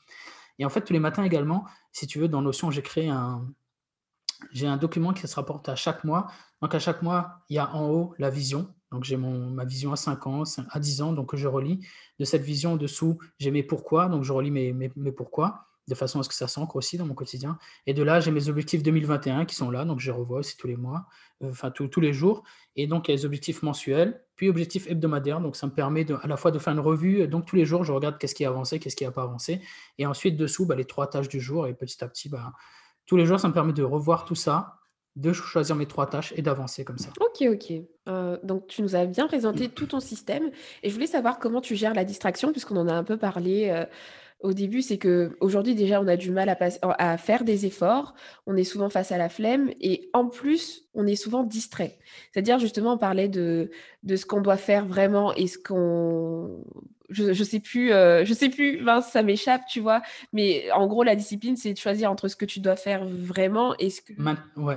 Et 0.59 0.65
en 0.65 0.69
fait, 0.69 0.81
tous 0.81 0.93
les 0.93 0.99
matins 0.99 1.23
également, 1.23 1.65
si 1.91 2.07
tu 2.07 2.19
veux, 2.19 2.27
dans 2.27 2.41
Notion, 2.41 2.71
j'ai 2.71 2.81
créé 2.81 3.09
un, 3.09 3.47
j'ai 4.51 4.67
un 4.67 4.77
document 4.77 5.13
qui 5.13 5.27
se 5.27 5.35
rapporte 5.35 5.69
à 5.69 5.75
chaque 5.75 6.03
mois. 6.03 6.27
Donc, 6.61 6.75
à 6.75 6.79
chaque 6.79 7.01
mois, 7.01 7.41
il 7.49 7.55
y 7.55 7.59
a 7.59 7.73
en 7.73 7.89
haut 7.89 8.13
la 8.17 8.29
vision. 8.29 8.73
Donc, 8.95 9.03
j'ai 9.03 9.17
ma 9.17 9.65
vision 9.65 9.91
à 9.91 9.97
5 9.97 10.25
ans, 10.25 10.43
à 10.69 10.79
10 10.79 11.01
ans, 11.01 11.11
donc 11.11 11.35
je 11.35 11.47
relis. 11.49 11.85
De 12.17 12.23
cette 12.23 12.43
vision 12.43 12.73
en 12.73 12.77
dessous, 12.77 13.17
j'ai 13.39 13.51
mes 13.51 13.61
pourquoi, 13.61 14.07
donc 14.07 14.23
je 14.23 14.31
relis 14.31 14.51
mes, 14.51 14.71
mes, 14.71 15.11
pourquoi, 15.11 15.67
de 15.89 15.95
façon 15.95 16.21
à 16.21 16.23
ce 16.23 16.29
que 16.29 16.35
ça 16.35 16.47
s'ancre 16.47 16.77
aussi 16.77 16.97
dans 16.97 17.05
mon 17.05 17.13
quotidien. 17.13 17.59
Et 17.87 17.93
de 17.93 18.01
là, 18.03 18.21
j'ai 18.21 18.31
mes 18.31 18.47
objectifs 18.47 18.83
2021 18.83 19.43
qui 19.43 19.53
sont 19.53 19.69
là, 19.69 19.83
donc 19.83 19.99
je 19.99 20.11
revois 20.11 20.39
aussi 20.39 20.55
tous 20.55 20.67
les 20.67 20.77
mois, 20.77 21.07
euh, 21.43 21.51
enfin 21.51 21.71
tous 21.71 21.99
les 21.99 22.13
jours. 22.13 22.43
Et 22.77 22.87
donc, 22.87 23.09
il 23.09 23.11
y 23.11 23.13
a 23.13 23.17
les 23.17 23.25
objectifs 23.25 23.63
mensuels, 23.63 24.23
puis 24.37 24.47
objectifs 24.47 24.89
hebdomadaires. 24.89 25.41
Donc, 25.41 25.57
ça 25.57 25.67
me 25.67 25.73
permet 25.73 26.09
à 26.09 26.27
la 26.27 26.37
fois 26.37 26.51
de 26.51 26.59
faire 26.59 26.71
une 26.71 26.79
revue. 26.79 27.27
Donc, 27.27 27.45
tous 27.45 27.57
les 27.57 27.65
jours, 27.65 27.83
je 27.83 27.91
regarde 27.91 28.17
qu'est-ce 28.17 28.33
qui 28.33 28.45
a 28.45 28.49
avancé, 28.49 28.79
qu'est-ce 28.79 28.95
qui 28.95 29.03
n'a 29.03 29.11
pas 29.11 29.23
avancé. 29.23 29.59
Et 29.97 30.05
ensuite, 30.05 30.37
dessous, 30.37 30.65
bah, 30.65 30.75
les 30.75 30.85
trois 30.85 31.07
tâches 31.07 31.27
du 31.27 31.41
jour. 31.41 31.67
Et 31.67 31.73
petit 31.73 32.01
à 32.01 32.07
petit, 32.07 32.29
bah, 32.29 32.53
tous 33.05 33.17
les 33.17 33.25
jours, 33.25 33.41
ça 33.41 33.49
me 33.49 33.53
permet 33.53 33.73
de 33.73 33.83
revoir 33.83 34.23
tout 34.23 34.35
ça 34.35 34.79
de 35.15 35.31
choisir 35.31 35.75
mes 35.75 35.85
trois 35.85 36.09
tâches 36.09 36.33
et 36.35 36.41
d'avancer 36.41 36.83
comme 36.83 36.97
ça. 36.97 37.09
Ok, 37.19 37.47
ok. 37.49 37.73
Euh, 38.07 38.37
donc 38.43 38.67
tu 38.67 38.81
nous 38.81 38.95
as 38.95 39.05
bien 39.05 39.27
présenté 39.27 39.69
tout 39.69 39.87
ton 39.87 39.99
système 39.99 40.51
et 40.83 40.89
je 40.89 40.93
voulais 40.93 41.07
savoir 41.07 41.39
comment 41.39 41.61
tu 41.61 41.75
gères 41.75 41.93
la 41.93 42.03
distraction 42.03 42.51
puisqu'on 42.51 42.77
en 42.77 42.87
a 42.87 42.93
un 42.93 43.03
peu 43.03 43.17
parlé 43.17 43.69
euh, 43.69 43.85
au 44.41 44.53
début. 44.53 44.81
C'est 44.81 44.97
que 44.97 45.37
aujourd'hui 45.39 45.73
déjà 45.73 46.01
on 46.01 46.07
a 46.07 46.17
du 46.17 46.31
mal 46.31 46.49
à, 46.49 46.57
à, 46.81 47.17
faire 47.17 47.45
des 47.45 47.65
efforts, 47.65 48.13
on 48.45 48.57
est 48.57 48.65
souvent 48.65 48.89
face 48.89 49.11
à 49.13 49.17
la 49.17 49.29
flemme 49.29 49.71
et 49.79 50.09
en 50.13 50.27
plus 50.27 50.83
on 50.93 51.07
est 51.07 51.15
souvent 51.15 51.43
distrait. 51.43 51.97
C'est-à-dire 52.31 52.59
justement 52.59 52.93
on 52.93 52.97
parlait 52.97 53.29
de, 53.29 53.71
de 54.03 54.15
ce 54.17 54.25
qu'on 54.25 54.41
doit 54.41 54.57
faire 54.57 54.85
vraiment 54.85 55.33
et 55.33 55.47
ce 55.47 55.57
qu'on 55.57 56.61
je, 57.09 57.33
je 57.33 57.43
sais 57.43 57.59
plus, 57.59 57.91
euh, 57.91 58.25
je 58.25 58.33
sais 58.33 58.49
plus, 58.49 58.81
mince, 58.81 59.09
ça 59.11 59.23
m'échappe, 59.23 59.61
tu 59.69 59.79
vois. 59.79 60.01
Mais 60.33 60.71
en 60.71 60.87
gros, 60.87 61.03
la 61.03 61.15
discipline, 61.15 61.57
c'est 61.57 61.73
de 61.73 61.77
choisir 61.77 62.11
entre 62.11 62.27
ce 62.27 62.35
que 62.35 62.45
tu 62.45 62.59
dois 62.59 62.75
faire 62.75 63.05
vraiment 63.05 63.75
et 63.77 63.89
ce 63.89 64.01
que 64.01 64.13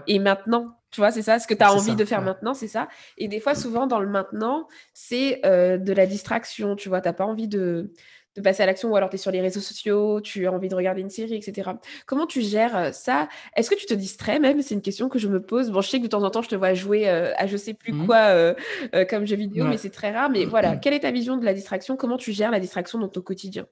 et 0.06 0.18
maintenant. 0.18 0.74
Tu 0.90 1.02
vois, 1.02 1.10
c'est 1.10 1.22
ça, 1.22 1.38
ce 1.38 1.46
que 1.46 1.52
tu 1.52 1.62
as 1.62 1.72
envie 1.72 1.96
de 1.96 2.04
faire 2.06 2.22
maintenant, 2.22 2.54
c'est 2.54 2.68
ça. 2.68 2.88
Et 3.18 3.28
des 3.28 3.40
fois, 3.40 3.54
souvent, 3.54 3.86
dans 3.86 4.00
le 4.00 4.08
maintenant, 4.08 4.66
c'est 4.94 5.44
euh, 5.44 5.76
de 5.76 5.92
la 5.92 6.06
distraction, 6.06 6.76
tu 6.76 6.88
vois. 6.88 7.02
Tu 7.02 7.08
n'as 7.08 7.12
pas 7.12 7.26
envie 7.26 7.48
de, 7.48 7.92
de 8.38 8.42
passer 8.42 8.62
à 8.62 8.66
l'action 8.66 8.90
ou 8.90 8.96
alors 8.96 9.10
tu 9.10 9.16
es 9.16 9.18
sur 9.18 9.30
les 9.30 9.40
réseaux 9.40 9.60
sociaux, 9.60 10.20
tu 10.20 10.46
as 10.46 10.52
envie 10.52 10.68
de 10.68 10.74
regarder 10.74 11.00
une 11.00 11.10
série, 11.10 11.34
etc. 11.34 11.70
Comment 12.06 12.26
tu 12.26 12.40
gères 12.40 12.76
euh, 12.76 12.92
ça? 12.92 13.28
Est-ce 13.56 13.70
que 13.70 13.74
tu 13.74 13.86
te 13.86 13.94
distrais 13.94 14.38
même? 14.38 14.62
C'est 14.62 14.74
une 14.74 14.82
question 14.82 15.08
que 15.08 15.18
je 15.18 15.28
me 15.28 15.42
pose. 15.42 15.70
Bon, 15.70 15.80
je 15.80 15.88
sais 15.88 15.98
que 15.98 16.04
de 16.04 16.08
temps 16.08 16.22
en 16.22 16.30
temps, 16.30 16.42
je 16.42 16.48
te 16.48 16.54
vois 16.54 16.74
jouer 16.74 17.08
euh, 17.08 17.32
à 17.36 17.46
je 17.46 17.56
sais 17.56 17.74
plus 17.74 17.92
mmh. 17.92 18.06
quoi 18.06 18.16
euh, 18.16 18.54
comme 19.08 19.26
jeu 19.26 19.36
vidéo, 19.36 19.66
mais 19.66 19.76
c'est 19.76 19.90
très 19.90 20.12
rare. 20.12 20.30
Mais 20.30 20.44
voilà, 20.44 20.76
quelle 20.76 20.94
est 20.94 21.00
ta 21.00 21.10
vision 21.10 21.36
de 21.36 21.44
la 21.44 21.54
distraction? 21.54 21.96
Comment 21.96 22.16
tu 22.16 22.32
gères 22.32 22.50
la 22.50 22.60
distraction 22.60 22.98
dans 22.98 23.08
ton 23.08 23.20
quotidien? 23.20 23.66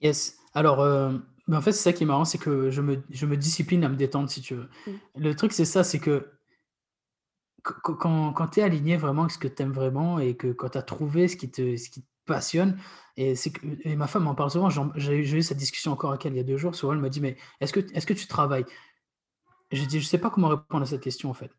Yes. 0.00 0.36
Alors, 0.54 0.78
ben, 0.78 1.58
en 1.58 1.60
fait, 1.60 1.72
c'est 1.72 1.82
ça 1.82 1.92
qui 1.92 2.04
est 2.04 2.06
marrant, 2.06 2.24
c'est 2.24 2.38
que 2.38 2.70
je 2.70 2.80
me, 2.80 3.02
je 3.10 3.26
me 3.26 3.36
discipline 3.36 3.84
à 3.84 3.88
me 3.88 3.96
détendre, 3.96 4.30
si 4.30 4.40
tu 4.40 4.54
veux. 4.54 4.68
Mmh. 4.86 4.90
Le 5.18 5.34
truc, 5.34 5.52
c'est 5.52 5.64
ça, 5.64 5.84
c'est 5.84 5.98
que 5.98 6.30
quand, 7.62 8.32
quand 8.32 8.46
tu 8.48 8.60
es 8.60 8.62
aligné 8.62 8.96
vraiment 8.96 9.22
avec 9.22 9.32
ce 9.32 9.38
que 9.38 9.48
tu 9.48 9.62
aimes 9.62 9.72
vraiment 9.72 10.18
et 10.18 10.36
que 10.36 10.52
quand 10.52 10.70
tu 10.70 10.78
as 10.78 10.82
trouvé 10.82 11.28
ce 11.28 11.36
qui 11.36 11.50
te, 11.50 11.76
ce 11.76 11.90
qui 11.90 12.02
te 12.02 12.06
passionne, 12.26 12.78
et, 13.16 13.34
et 13.84 13.96
ma 13.96 14.06
femme 14.06 14.24
m'en 14.24 14.34
parle 14.34 14.50
souvent, 14.50 14.68
j'ai 14.96 15.18
eu 15.18 15.42
cette 15.42 15.56
discussion 15.58 15.92
encore 15.92 16.10
avec 16.10 16.26
elle 16.26 16.34
il 16.34 16.36
y 16.36 16.40
a 16.40 16.44
deux 16.44 16.58
jours, 16.58 16.74
souvent 16.74 16.92
elle 16.92 16.98
m'a 17.00 17.08
dit, 17.08 17.20
mais 17.20 17.36
est-ce 17.60 17.72
que, 17.72 17.80
est 17.80 18.06
que 18.06 18.14
tu 18.14 18.26
travailles? 18.26 18.66
Je 19.72 19.84
dis: 19.84 20.00
«Je 20.00 20.06
sais 20.06 20.18
pas 20.18 20.30
comment 20.30 20.48
répondre 20.48 20.82
à 20.82 20.86
cette 20.86 21.02
question, 21.02 21.30
en 21.30 21.34
fait». 21.34 21.50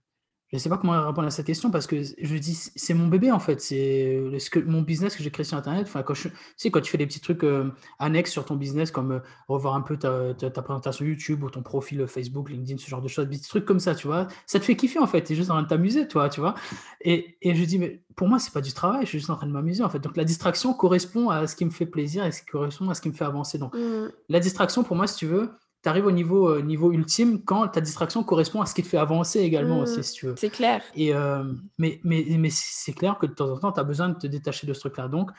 Je 0.54 0.58
sais 0.58 0.70
pas 0.70 0.78
comment 0.78 0.94
répondre 1.06 1.28
à 1.28 1.32
cette 1.32 1.46
question 1.46 1.72
parce 1.72 1.88
que 1.88 2.02
je 2.02 2.38
dis: 2.38 2.54
«C'est 2.56 2.94
mon 2.94 3.08
bébé, 3.08 3.34
en 3.34 3.40
fait, 3.40 3.60
c'est 3.60 4.40
ce 4.40 4.50
que 4.50 4.60
mon 4.60 4.82
business 4.82 5.14
que 5.18 5.22
j'ai 5.22 5.30
créé 5.30 5.44
sur 5.44 5.58
internet». 5.58 5.86
Enfin, 5.88 6.04
quand 6.04 6.14
je 6.14 6.30
tu 6.30 6.36
sais, 6.56 6.72
quand 6.72 6.80
tu 6.80 6.90
fais 6.90 6.98
des 6.98 7.06
petits 7.06 7.20
trucs, 7.20 7.44
heu, 7.44 7.74
annexes 8.00 8.32
sur 8.32 8.46
ton 8.46 8.56
business 8.56 8.90
comme, 8.90 9.12
heu, 9.12 9.22
revoir 9.50 9.76
un 9.76 9.82
peu 9.82 9.98
ta 9.98 10.34
ta 10.36 10.50
ta 10.50 10.62
présentation 10.62 11.04
YouTube 11.06 11.44
ou 11.44 11.50
ton 11.50 11.64
profil, 11.64 12.08
Facebook, 12.08 12.50
LinkedIn, 12.50 12.78
ce 12.78 12.90
genre 12.90 13.02
de 13.02 13.10
choses, 13.10 13.28
des 13.28 13.38
petits 13.38 13.50
trucs 13.50 13.66
comme 13.66 13.80
ça, 13.82 13.94
tu 13.94 14.08
vois? 14.08 14.28
Ça 14.46 14.58
te 14.60 14.64
fait 14.66 14.78
kiffer, 14.78 15.00
en 15.00 15.08
fait, 15.08 15.22
tu 15.24 15.34
es 15.34 15.36
juste 15.36 15.50
en 15.52 15.56
train 15.56 15.64
de 15.64 15.68
t'amuser, 15.68 16.08
toi, 16.08 16.30
tu 16.30 16.40
vois? 16.40 16.56
Et 17.02 17.38
et 17.42 17.54
je 17.56 17.64
dis: 17.66 17.78
«Mais 17.80 18.04
pour 18.16 18.28
moi, 18.30 18.40
c'est 18.40 18.54
pas 18.54 18.62
du 18.62 18.72
travail, 18.74 19.02
je 19.04 19.10
suis 19.10 19.20
juste 19.20 19.30
en 19.30 19.36
train 19.36 19.48
de 19.48 19.52
m'amuser, 19.52 19.84
en 19.84 19.90
fait». 19.90 20.00
Donc 20.00 20.16
la 20.18 20.24
distraction 20.24 20.74
correspond 20.74 21.30
à 21.30 21.46
ce 21.48 21.56
qui 21.58 21.66
me 21.66 21.72
fait 21.72 21.86
plaisir 21.86 22.26
et 22.26 22.32
ce 22.32 22.42
qui 22.42 22.48
correspond 22.48 22.90
à 22.90 22.94
ce 22.94 23.02
qui 23.02 23.10
me 23.10 23.14
fait 23.14 23.26
avancer. 23.26 23.58
Donc 23.58 23.74
Mmh. 23.74 24.08
la 24.30 24.40
distraction, 24.40 24.84
pour 24.84 24.96
moi, 24.96 25.08
si 25.08 25.18
tu 25.18 25.26
veux, 25.28 25.52
tu 25.84 25.90
arrives 25.90 26.06
au 26.06 26.12
niveau, 26.12 26.50
heu, 26.50 26.62
niveau 26.62 26.92
ultime 26.92 27.44
quand 27.44 27.68
ta 27.70 27.82
distraction 27.82 28.24
correspond 28.24 28.62
à 28.62 28.66
ce 28.66 28.76
qui 28.76 28.84
te 28.84 28.88
fait 28.88 28.98
avancer 28.98 29.40
également 29.42 29.80
Mmh. 29.80 29.82
aussi, 29.82 30.04
si 30.04 30.14
tu 30.14 30.26
veux. 30.28 30.40
C'est 30.40 30.50
clair. 30.52 30.84
Et 30.94 31.10
hem, 31.10 31.64
mais 31.78 32.00
mais 32.04 32.26
mais 32.40 32.50
c'est 32.52 32.94
clair 32.94 33.18
que 33.20 33.26
de 33.28 33.34
temps 33.34 33.50
en 33.52 33.60
temps, 33.60 33.72
tu 33.74 33.80
as 33.80 33.84
besoin 33.84 34.10
de 34.10 34.16
te 34.20 34.28
détacher 34.28 34.68
de 34.68 34.74
ce 34.74 34.80
truc-là. 34.82 35.08
Donc, 35.10 35.32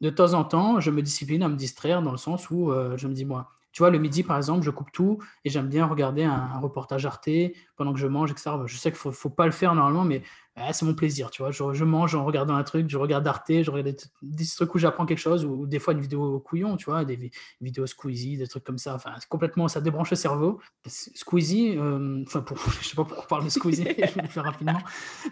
de 0.00 0.10
temps 0.10 0.34
en 0.34 0.44
temps, 0.44 0.80
je 0.80 0.90
me 0.90 1.02
discipline 1.02 1.42
à 1.42 1.48
me 1.48 1.56
distraire 1.56 2.02
dans 2.02 2.12
le 2.12 2.18
sens 2.18 2.50
où, 2.50 2.70
heu, 2.72 2.96
je 2.96 3.08
me 3.08 3.14
dis: 3.14 3.24
«Moi» 3.24 3.50
tu 3.72 3.82
vois, 3.82 3.90
le 3.90 3.98
midi, 4.00 4.24
par 4.24 4.36
exemple, 4.36 4.64
je 4.64 4.70
coupe 4.72 4.90
tout 4.92 5.18
et 5.44 5.50
j'aime 5.50 5.68
bien 5.68 5.86
regarder 5.86 6.24
un 6.24 6.32
un 6.32 6.58
reportage 6.58 7.06
Arte 7.06 7.28
pendant 7.76 7.92
que 7.92 8.00
je 8.00 8.08
mange 8.08 8.32
et 8.32 8.36
cetera. 8.36 8.62
Je 8.66 8.76
sais 8.76 8.90
qu'il 8.90 8.98
faut 8.98 9.12
faut 9.12 9.30
pas 9.30 9.46
le 9.46 9.52
faire 9.52 9.74
normalement, 9.76 10.04
mais 10.04 10.22
ah, 10.60 10.72
c'est 10.72 10.84
mon 10.84 10.94
plaisir, 10.94 11.30
tu 11.30 11.42
vois? 11.42 11.50
Je 11.50 11.62
je 11.72 11.84
mange 11.84 12.14
en 12.14 12.24
regardant 12.24 12.54
un 12.54 12.62
truc, 12.62 12.88
je 12.88 12.98
regarde 12.98 13.26
Arte, 13.26 13.62
je 13.62 13.70
regarde 13.70 13.96
des 14.22 14.46
trucs 14.46 14.74
où 14.74 14.78
j'apprends 14.78 15.06
quelque 15.06 15.18
chose 15.18 15.44
ou 15.44 15.66
des 15.66 15.78
fois 15.78 15.94
une 15.94 16.00
vidéo 16.00 16.40
couillon, 16.40 16.76
tu 16.76 16.86
vois? 16.86 17.04
Des 17.04 17.16
vi 17.16 17.30
vidéos 17.60 17.86
Squeezie, 17.86 18.36
des 18.36 18.46
trucs 18.46 18.64
comme 18.64 18.78
ça. 18.78 18.94
Enfin, 18.94 19.14
complètement 19.28 19.68
ça 19.68 19.80
débranche 19.80 20.10
le 20.10 20.16
cerveau. 20.16 20.60
Squeezie, 20.86 21.74
hem, 21.74 22.24
enfin 22.26 22.40
pour 22.40 22.58
je 22.80 22.88
sais 22.88 22.96
pas 22.96 23.04
pourquoi 23.04 23.24
on 23.24 23.28
parle 23.28 23.44
de 23.44 23.50
Squeezie, 23.50 23.84
je 23.88 24.14
vais 24.14 24.22
le 24.22 24.28
faire 24.28 24.44
rapidement. 24.44 24.80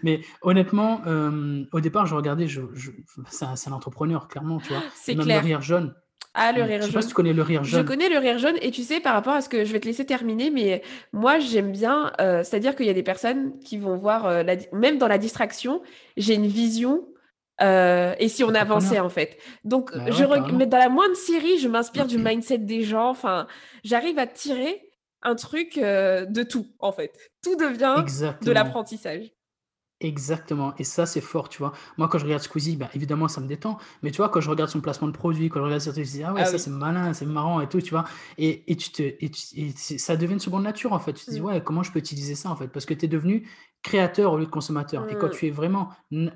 Mais 0.03 0.21
honnêtement, 0.41 1.03
hem, 1.05 1.67
au 1.71 1.79
départ, 1.79 2.05
je 2.05 2.15
regardais, 2.15 2.47
je 2.47 2.61
je 2.73 2.91
c'est 3.29 3.45
un 3.45 3.73
entrepreneur 3.73 4.27
clairement, 4.27 4.59
tu 4.59 4.69
vois? 4.69 4.83
C'est 4.95 5.15
clair. 5.15 5.43
rire 5.43 5.61
jaune. 5.61 5.93
Ah, 6.35 6.51
le 6.51 6.63
Mmh, 6.63 6.69
je 6.79 6.81
rire 6.81 6.87
sais 6.87 6.93
pas 6.93 7.01
si 7.01 7.07
jaune. 7.07 7.09
tu 7.09 7.13
connais 7.15 7.33
le 7.33 7.41
rire 7.43 7.63
Je 7.63 7.81
jaune? 7.81 7.81
connais 7.81 8.09
le 8.09 8.17
rire 8.19 8.37
jaune 8.37 8.57
et 8.61 8.71
tu 8.71 8.83
sais, 8.83 8.99
par 8.99 9.13
rapport 9.13 9.33
à 9.33 9.41
ce 9.41 9.49
que 9.49 9.65
je 9.65 9.73
vais 9.73 9.79
te 9.79 9.85
laisser 9.87 10.05
terminer, 10.05 10.49
mais 10.51 10.81
moi, 11.11 11.39
j'aime 11.39 11.71
bien, 11.71 12.13
heu, 12.21 12.43
c'est-à-dire 12.43 12.75
qu'il 12.75 12.85
y 12.85 12.89
a 12.89 12.93
des 12.93 13.03
personnes 13.03 13.59
qui 13.59 13.77
vont 13.77 13.97
voir, 13.97 14.27
heu, 14.29 14.43
la 14.43 14.55
même 14.71 14.97
dans 14.97 15.07
la 15.07 15.17
distraction, 15.17 15.81
j'ai 16.17 16.35
une 16.35 16.47
vision, 16.47 17.07
et 17.61 18.29
si 18.29 18.43
on 18.45 18.53
avançait, 18.55 18.99
en 18.99 19.09
fait? 19.09 19.37
Donc 19.65 19.91
Bah 19.93 20.03
je 20.07 20.23
ouais, 20.23 20.41
mais 20.53 20.65
dans 20.67 20.77
la 20.77 20.87
moindre 20.89 21.15
série, 21.15 21.57
je 21.59 21.67
m'inspire 21.67 22.07
du 22.07 22.17
mindset 22.17 22.59
des 22.59 22.83
gens, 22.83 23.09
enfin, 23.09 23.47
j'arrive 23.83 24.17
à 24.19 24.27
tirer 24.27 24.81
un 25.23 25.35
truc, 25.35 25.75
de 25.77 26.43
tout, 26.43 26.67
en 26.79 26.91
fait. 26.93 27.11
Tout 27.43 27.55
devient 27.57 28.05
de 28.41 28.51
l'apprentissage. 28.51 29.31
Exactement 30.01 30.73
et 30.77 30.85
ça, 30.85 31.05
c'est 31.05 31.19
fort, 31.19 31.49
tu 31.49 31.57
vois? 31.57 31.73
Moi, 31.97 32.07
quand 32.07 32.17
je 32.19 32.23
regarde 32.23 32.41
Squeezie, 32.41 32.77
bah, 32.77 32.89
évidemment, 32.93 33.27
ça 33.27 33.41
me 33.41 33.47
détend, 33.47 33.77
mais 34.01 34.11
tu 34.11 34.17
vois, 34.17 34.29
quand 34.29 34.39
je 34.39 34.49
regarde 34.49 34.69
son 34.69 34.79
placement 34.79 35.09
de 35.09 35.13
produit, 35.13 35.49
quand 35.49 35.59
je 35.59 35.65
regarde 35.65 35.81
trucs, 35.81 36.05
je 36.05 36.09
dis: 36.11 36.23
«Ah 36.23 36.33
ouais, 36.33 36.45
Ah 36.45 36.45
ça, 36.45 36.57
oui. 36.57 36.57
c'est 36.57 36.69
malin, 36.69 37.11
c'est 37.13 37.25
marrant 37.25 37.59
et 37.59 37.67
tout», 37.67 37.81
tu 37.81 37.89
vois? 37.89 38.05
Et 38.37 38.63
et 38.71 38.77
tu 38.77 38.91
te 38.91 39.03
et 39.03 39.29
tu 39.29 39.41
et 39.59 39.73
ça 39.75 40.15
devient 40.15 40.31
une 40.33 40.39
seconde 40.39 40.63
nature, 40.63 40.93
en 40.93 40.99
fait. 40.99 41.11
Tu 41.13 41.25
te 41.25 41.31
dis: 41.31 41.41
Mmh. 41.41 41.41
«Ouais, 41.41 41.61
comment 41.61 41.83
je 41.83 41.91
peux 41.91 41.99
utiliser 41.99 42.35
ça, 42.35 42.49
en 42.49 42.55
fait?» 42.55 42.69
parce 42.69 42.85
que 42.85 42.93
tu 42.93 43.05
es 43.05 43.07
devenu 43.09 43.45
créateur 43.83 44.33
au 44.33 44.37
lieu 44.37 44.45
de 44.45 44.49
consommateur 44.51 45.05
et 45.09 45.15
quand 45.17 45.29
Mmh. 45.29 45.31
tu 45.31 45.47
es 45.47 45.51
vraiment 45.51 45.89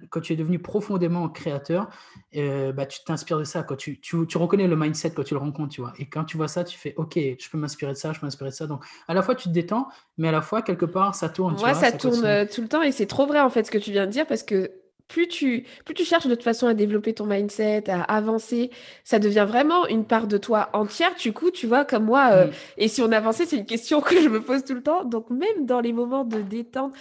quand 0.09 0.21
tu 0.21 0.33
es 0.33 0.35
devenu 0.35 0.59
profondément 0.59 1.27
créateur, 1.29 1.89
heu, 2.35 2.71
bah, 2.71 2.85
tu 2.85 3.03
t'inspires 3.03 3.39
de 3.39 3.43
ça, 3.43 3.63
quand 3.63 3.75
tu 3.75 3.99
tu 3.99 4.25
tu 4.27 4.37
reconnais 4.37 4.67
le 4.67 4.75
mindset 4.75 5.11
quand 5.13 5.23
tu 5.23 5.33
le 5.33 5.39
rencontres, 5.39 5.69
tu 5.73 5.81
vois? 5.81 5.93
Et 5.97 6.07
quand 6.09 6.23
tu 6.25 6.37
vois 6.37 6.47
ça, 6.47 6.63
tu 6.63 6.77
fais: 6.77 6.93
«OK, 6.97 7.15
je 7.15 7.49
peux 7.49 7.57
m'inspirer 7.57 7.91
de 7.93 7.97
ça, 7.97 8.13
je 8.13 8.19
peux 8.19 8.25
m'inspirer 8.25 8.49
de 8.51 8.55
ça», 8.55 8.67
donc 8.67 8.83
à 9.07 9.13
la 9.13 9.21
fois, 9.21 9.35
tu 9.35 9.49
te 9.49 9.53
détends, 9.53 9.87
mais 10.17 10.27
à 10.29 10.31
la 10.31 10.41
fois, 10.41 10.61
quelque 10.61 10.85
part, 10.85 11.15
ça 11.15 11.29
tourne, 11.29 11.55
tu 11.55 11.67
Moi, 11.67 11.69
vois? 11.69 11.83
ça 11.83 11.85
Ça 11.85 11.97
tourne, 11.97 12.23
continue. 12.23 12.39
heu, 12.43 12.47
tout 12.47 12.61
le 12.61 12.67
temps 12.69 12.81
et 12.81 12.91
c'est 12.91 13.05
trop 13.05 13.25
vrai, 13.25 13.39
en 13.41 13.49
fait, 13.49 13.65
ce 13.65 13.71
que 13.71 13.77
tu 13.77 13.91
viens 13.91 14.05
de 14.05 14.11
dire 14.11 14.25
parce 14.27 14.43
que 14.43 14.71
plus 15.07 15.27
tu 15.27 15.65
plus 15.85 15.93
tu 15.93 16.05
cherches 16.05 16.27
de 16.27 16.33
toute 16.35 16.43
façon 16.43 16.65
à 16.67 16.73
développer 16.73 17.13
ton 17.13 17.25
mindset, 17.25 17.89
à 17.89 18.01
avancer, 18.03 18.71
ça 19.03 19.19
devient 19.19 19.45
vraiment 19.47 19.85
une 19.87 20.05
part 20.05 20.27
de 20.27 20.37
toi 20.37 20.69
entière. 20.73 21.13
Du 21.15 21.33
coup, 21.33 21.51
tu 21.51 21.67
vois, 21.67 21.85
comme 21.85 22.05
moi, 22.05 22.31
heu, 22.45 22.47
Mmh. 22.47 22.51
et 22.77 22.87
si 22.87 23.01
on 23.01 23.11
avançait, 23.11 23.45
c'est 23.45 23.57
une 23.57 23.65
question 23.65 24.01
que 24.01 24.19
je 24.19 24.29
me 24.29 24.41
pose 24.41 24.63
tout 24.63 24.73
le 24.73 24.81
temps. 24.83 25.03
Donc 25.03 25.29
même 25.29 25.65
dans 25.65 25.81
les 25.81 25.93
moments 25.93 26.23
de 26.25 26.41
détente, 26.41 26.93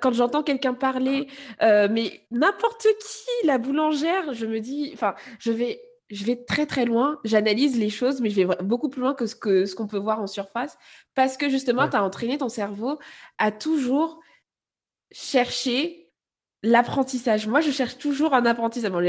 quand 0.00 0.12
j'entends 0.12 0.42
quelqu'un 0.42 0.74
parler, 0.74 1.26
heu, 1.62 1.88
mais 1.88 2.22
n'importe 2.30 2.82
qui, 3.00 3.46
la 3.46 3.58
boulangère, 3.58 4.32
je 4.34 4.46
me 4.46 4.60
dis 4.60 4.90
enfin, 4.94 5.14
je 5.38 5.50
vais 5.52 5.80
je 6.08 6.24
vais 6.24 6.36
très, 6.36 6.66
très 6.66 6.84
loin. 6.84 7.18
J'analyse 7.24 7.78
les 7.80 7.90
choses, 7.90 8.20
mais 8.20 8.30
je 8.30 8.36
vais 8.42 8.56
beaucoup 8.62 8.88
plus 8.88 9.00
loin 9.00 9.12
que 9.14 9.26
ce 9.26 9.34
que 9.34 9.64
ce 9.66 9.74
qu'on 9.74 9.88
peut 9.88 9.98
voir 9.98 10.20
en 10.20 10.28
surface 10.28 10.78
parce 11.16 11.36
que 11.36 11.48
justement, 11.48 11.82
Ouais. 11.82 11.90
tu 11.90 11.96
as 11.96 12.04
entraîné 12.04 12.38
ton 12.38 12.48
cerveau 12.48 12.98
à 13.38 13.50
toujours 13.50 14.20
chercher 15.12 16.05
l'apprentissage. 16.62 17.46
Moi, 17.46 17.60
je 17.60 17.70
cherche 17.70 17.98
toujours 17.98 18.34
un 18.34 18.46
apprentissage. 18.46 18.90
Bon, 18.90 19.02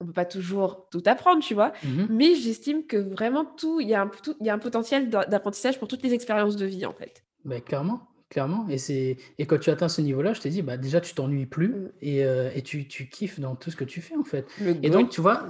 on 0.00 0.06
peut 0.06 0.12
pas 0.12 0.24
toujours 0.24 0.88
tout 0.90 1.02
apprendre, 1.06 1.42
tu 1.42 1.54
vois? 1.54 1.72
Mmh 1.82 2.02
mh. 2.02 2.06
Mais 2.10 2.34
j'estime 2.34 2.86
que 2.86 2.96
vraiment 2.96 3.44
tout 3.44 3.80
il 3.80 3.88
y 3.88 3.94
a 3.94 4.02
un 4.02 4.08
tout 4.08 4.36
y 4.40 4.50
a 4.50 4.54
un 4.54 4.58
potentiel 4.58 5.08
d'a 5.08 5.24
d'apprentissage 5.24 5.78
pour 5.78 5.88
toutes 5.88 6.02
les 6.02 6.12
expériences 6.14 6.56
de 6.56 6.66
vie, 6.66 6.84
en 6.86 6.92
fait. 6.92 7.24
Beh, 7.44 7.60
clairement, 7.60 8.08
clairement 8.30 8.66
et 8.68 8.78
c'est 8.78 9.18
et 9.38 9.46
quand 9.46 9.58
tu 9.58 9.70
atteins 9.70 9.88
ce 9.88 10.00
niveau-là, 10.00 10.32
je 10.32 10.40
t'ai 10.40 10.48
dit, 10.50 10.62
bah, 10.62 10.76
déjà, 10.78 11.00
tu 11.00 11.14
t'ennuies 11.14 11.46
plus 11.46 11.68
Mmh. 11.68 11.88
et 12.02 12.24
heu 12.24 12.50
et 12.54 12.62
tu 12.62 12.88
tu 12.88 13.08
kiffes 13.08 13.38
dans 13.40 13.54
tout 13.54 13.70
ce 13.70 13.76
que 13.76 13.84
tu 13.84 14.00
fais, 14.00 14.16
en 14.16 14.24
fait 14.24 14.46
Le 14.58 14.74
et 14.82 14.90
donc 14.90 15.10
tu 15.10 15.20
vois, 15.20 15.46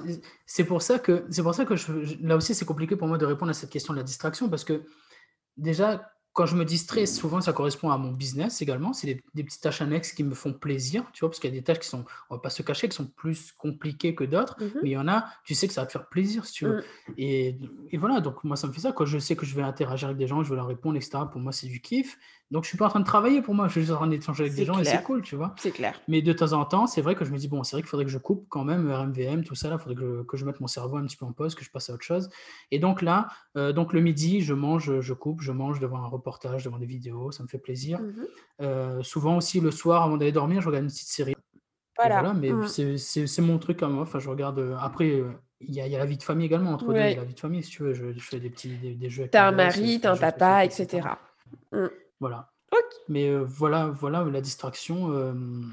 c'est 0.47 0.65
pour 0.65 0.83
ça 0.83 0.99
que 0.99 1.25
c'est 1.31 1.43
pour 1.43 1.55
ça 1.55 1.65
que 1.65 1.77
je 1.77 1.93
là 2.21 2.37
aussi, 2.37 2.55
c'est 2.55 2.65
compliqué 2.65 2.97
pour 2.97 3.09
moi 3.09 3.17
de 3.19 3.27
répondre 3.27 3.51
à 3.51 3.55
cette 3.55 3.71
question 3.71 3.93
de 3.95 3.99
la 3.99 4.05
distraction 4.05 4.49
parce 4.49 4.65
que 4.65 4.83
Déjà, 5.57 6.14
quand 6.35 6.47
je 6.47 6.57
me 6.57 6.65
distrais, 6.65 7.07
souvent 7.07 7.41
ça 7.41 7.53
correspond 7.53 7.91
à 7.91 7.97
mon 7.97 8.11
business 8.11 8.61
également. 8.61 8.93
C'est 8.93 9.07
des 9.07 9.25
des 9.35 9.45
petites 9.45 9.63
tâches 9.63 9.81
annexes 9.81 10.13
qui 10.13 10.25
me 10.25 10.35
font 10.35 10.53
plaisir, 10.53 11.05
tu 11.13 11.21
vois? 11.21 11.31
Parce 11.31 11.39
qu'il 11.39 11.49
y 11.49 11.53
a 11.53 11.57
des 11.57 11.63
tâches 11.63 11.79
qui 11.79 11.89
sont, 11.89 12.05
on 12.29 12.35
va 12.35 12.41
pas 12.41 12.51
se 12.51 12.63
cacher, 12.63 12.89
qui 12.89 12.97
sont 12.97 13.07
plus 13.07 13.53
compliquées 13.53 14.15
que 14.15 14.25
d'autres, 14.25 14.57
Mmh 14.61 14.81
mais 14.83 14.91
il 14.91 14.93
y 14.93 14.97
en 14.99 15.09
a, 15.09 15.27
tu 15.45 15.55
sais 15.55 15.69
que 15.69 15.73
ça 15.73 15.83
va 15.83 15.87
te 15.87 15.93
faire 15.93 16.09
plaisir 16.09 16.45
si 16.45 16.53
tu 16.53 16.65
veux. 16.67 16.79
Mmh. 16.79 17.13
Et, 17.19 17.59
et 17.91 17.97
voilà, 17.97 18.21
donc 18.21 18.43
moi 18.45 18.57
ça 18.57 18.67
me 18.67 18.73
fait 18.73 18.81
ça. 18.81 18.93
Quand 18.93 19.07
je 19.07 19.19
sais 19.19 19.37
que 19.37 19.47
je 19.47 19.55
vais 19.55 19.63
interagir 19.63 20.09
avec 20.09 20.19
des 20.19 20.27
gens, 20.27 20.43
je 20.43 20.51
vais 20.51 20.57
leur 20.57 20.67
répondre, 20.67 20.97
etc. 20.97 21.19
Pour 21.31 21.41
moi, 21.41 21.53
c'est 21.53 21.69
du 21.69 21.81
kiff. 21.81 22.19
Donc 22.55 22.65
je 22.65 22.71
suis 22.71 22.79
pas 22.79 22.87
en 22.87 22.91
train 22.91 23.01
de 23.01 23.05
travailler 23.07 23.43
pour 23.43 23.55
moi, 23.55 23.69
je 23.69 23.73
suis 23.73 23.83
juste 23.83 23.93
en 23.93 23.97
train 23.99 24.07
d'échanger 24.09 24.45
avec 24.45 24.55
des 24.55 24.65
gens 24.65 24.79
et 24.81 24.85
c'est 24.87 25.03
cool, 25.03 25.23
tu 25.23 25.37
vois? 25.37 25.57
c'est 25.57 25.73
clair. 25.73 26.01
Mais 26.09 26.23
de 26.23 26.33
temps 26.35 26.53
en 26.55 26.65
temps, 26.67 26.87
c'est 26.87 27.03
vrai 27.03 27.15
que 27.17 27.25
je 27.27 27.33
me 27.33 27.39
dis: 27.39 27.49
«Bon, 27.49 27.65
c'est 27.65 27.77
vrai 27.77 27.83
qu'il 27.83 27.89
faudrait 27.91 28.05
que 28.07 28.11
je 28.13 28.19
coupe 28.19 28.47
quand 28.51 28.65
même 28.65 28.91
RMVM, 28.91 29.45
tout 29.45 29.55
ça 29.57 29.71
là, 29.71 29.77
il 29.77 29.83
faudrait 29.83 29.97
que 29.97 30.19
je 30.21 30.23
que 30.25 30.37
je 30.39 30.45
mette 30.47 30.61
mon 30.61 30.67
cerveau 30.69 30.99
un 30.99 31.07
petit 31.07 31.17
peu 31.17 31.27
en 31.27 31.33
pause, 31.33 31.55
que 31.57 31.65
je 31.65 31.71
passe 31.71 31.91
à 31.91 31.95
autre 31.95 32.05
chose» 32.05 32.31
et 32.71 32.79
donc 32.79 33.03
là, 33.03 33.29
heu, 33.57 33.73
donc 33.73 33.93
le 33.95 34.01
midi, 34.01 34.43
je 34.43 34.55
mange, 34.55 35.01
je 35.01 35.15
coupe, 35.15 35.41
je 35.43 35.53
mange 35.53 35.81
devant 35.81 35.99
un 35.99 36.07
reportage, 36.09 36.65
devant 36.65 36.79
des 36.79 36.87
vidéos, 36.87 37.33
ça 37.33 37.43
me 37.43 37.49
fait 37.49 37.59
plaisir. 37.59 37.99
Mmh 37.99 38.19
mh. 38.21 38.45
Heu, 38.63 39.03
souvent 39.05 39.37
aussi 39.39 39.61
le 39.61 39.71
soir 39.73 40.03
avant 40.05 40.17
d'aller 40.19 40.33
dormir, 40.33 40.61
je 40.63 40.69
regarde 40.69 40.85
une 40.85 40.91
petite 40.91 41.09
série 41.09 41.35
Voilà. 41.97 42.23
voilà, 42.23 42.35
mais 42.35 42.53
Mmh. 42.53 42.75
c'est 42.97 43.41
mon 43.43 43.59
truc 43.59 43.83
à 43.83 43.89
moi. 43.89 44.03
Enfin, 44.03 44.19
je 44.19 44.29
regarde, 44.31 44.59
heu, 44.59 44.75
après, 44.79 45.23
il 45.61 45.75
y 45.75 45.81
a 45.81 45.87
il 45.87 45.93
y 45.93 45.97
a 45.97 45.99
la 45.99 46.07
vie 46.07 46.19
de 46.19 46.23
famille 46.23 46.47
également 46.47 46.71
entre 46.73 46.93
2, 46.95 47.07
il 47.07 47.13
y 47.13 47.17
a 47.17 47.21
la 47.21 47.25
Ouais. 47.25 47.27
vie 47.27 47.35
de 47.35 47.41
famille 47.41 47.63
si 47.63 47.71
tu 47.71 47.83
veux, 47.83 47.95
je 47.95 48.13
je 48.19 48.21
fais 48.29 48.41
des 48.41 48.51
petits 48.51 48.79
des 48.79 48.95
des 48.97 49.11
jeux 49.11 49.23
avec 49.25 49.33
Tu 49.33 49.37
mes 49.37 49.45
as 49.45 49.49
un 49.49 49.53
mari, 49.53 50.01
tu 50.01 50.07
fais 50.07 50.09
as 50.09 50.13
des 50.13 50.15
un 50.15 50.17
papa 50.17 50.65
et 50.65 50.71
et 50.71 50.71
cetera. 50.71 51.11
cetera. 51.11 51.21
Mmh. 51.73 51.89
Voilà. 52.25 52.51
Mais 53.09 53.29
heu, 53.29 53.45
voilà 53.45 53.89
voilà 53.89 54.25
la 54.25 54.41
distraction, 54.41 55.13
hem, 55.13 55.71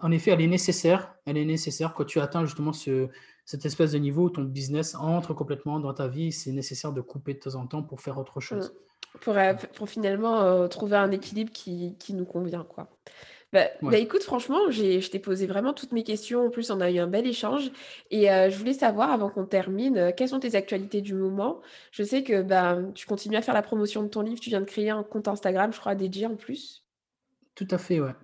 en 0.00 0.10
effet, 0.10 0.32
elle 0.32 0.40
est 0.40 0.48
nécessaire. 0.48 1.14
Elle 1.24 1.36
est 1.38 1.44
nécessaire 1.44 1.94
quand 1.94 2.04
tu 2.04 2.18
atteins 2.18 2.44
justement 2.46 2.72
ce 2.72 3.08
cette 3.44 3.64
espèce 3.64 3.92
de 3.92 3.98
niveau 3.98 4.24
où 4.24 4.30
ton 4.30 4.42
business 4.42 4.96
entre 4.96 5.34
complètement 5.34 5.78
dans 5.78 5.94
ta 5.94 6.08
vie, 6.08 6.32
c'est 6.32 6.50
nécessaire 6.50 6.92
de 6.92 7.00
couper 7.00 7.34
de 7.34 7.38
temps 7.38 7.54
en 7.54 7.66
temps 7.68 7.82
pour 7.84 8.00
faire 8.00 8.18
autre 8.18 8.38
Mmh. 8.38 8.40
chose. 8.40 8.74
Pour, 9.20 9.34
Voilà. 9.34 9.54
pour 9.54 9.88
finalement, 9.88 10.66
trouver 10.68 10.96
un 10.96 11.12
équilibre 11.12 11.52
qui 11.52 11.94
qui 12.00 12.12
nous 12.14 12.24
convient, 12.24 12.64
quoi. 12.64 12.88
Bah 13.54 13.68
bah, 13.88 13.98
écoute, 13.98 14.24
franchement, 14.24 14.70
j'ai 14.70 15.00
je 15.00 15.10
t'ai 15.10 15.20
posé 15.20 15.46
vraiment 15.46 15.72
toutes 15.74 15.92
mes 15.92 16.02
questions. 16.04 16.46
En 16.46 16.50
plus, 16.50 16.70
on 16.72 16.80
a 16.80 16.90
eu 16.90 16.98
un 16.98 17.06
bel 17.06 17.26
échange 17.26 17.70
et 18.10 18.30
heu, 18.30 18.50
je 18.50 18.58
voulais 18.58 18.72
savoir 18.74 19.10
avant 19.12 19.30
qu'on 19.30 19.46
termine, 19.46 19.96
heu, 19.98 20.12
quelles 20.16 20.28
sont 20.30 20.40
tes 20.40 20.56
actualités 20.56 21.00
du 21.02 21.14
moment? 21.14 21.60
Je 21.92 22.02
sais 22.02 22.24
que, 22.24 22.42
ben, 22.42 22.92
tu 22.94 23.06
continues 23.06 23.36
à 23.36 23.42
faire 23.42 23.54
la 23.54 23.62
promotion 23.62 24.02
de 24.02 24.08
ton 24.08 24.22
livre, 24.22 24.40
tu 24.40 24.50
viens 24.50 24.60
de 24.60 24.66
créer 24.66 24.90
un 24.90 25.04
compte 25.04 25.28
Instagram, 25.28 25.72
je 25.72 25.80
crois 25.80 25.94
dédié 25.94 26.26
en 26.26 26.36
plus? 26.36 26.84
Tout 27.54 27.68
à 27.70 27.78
fait, 27.78 28.00
ouais. 28.00 28.14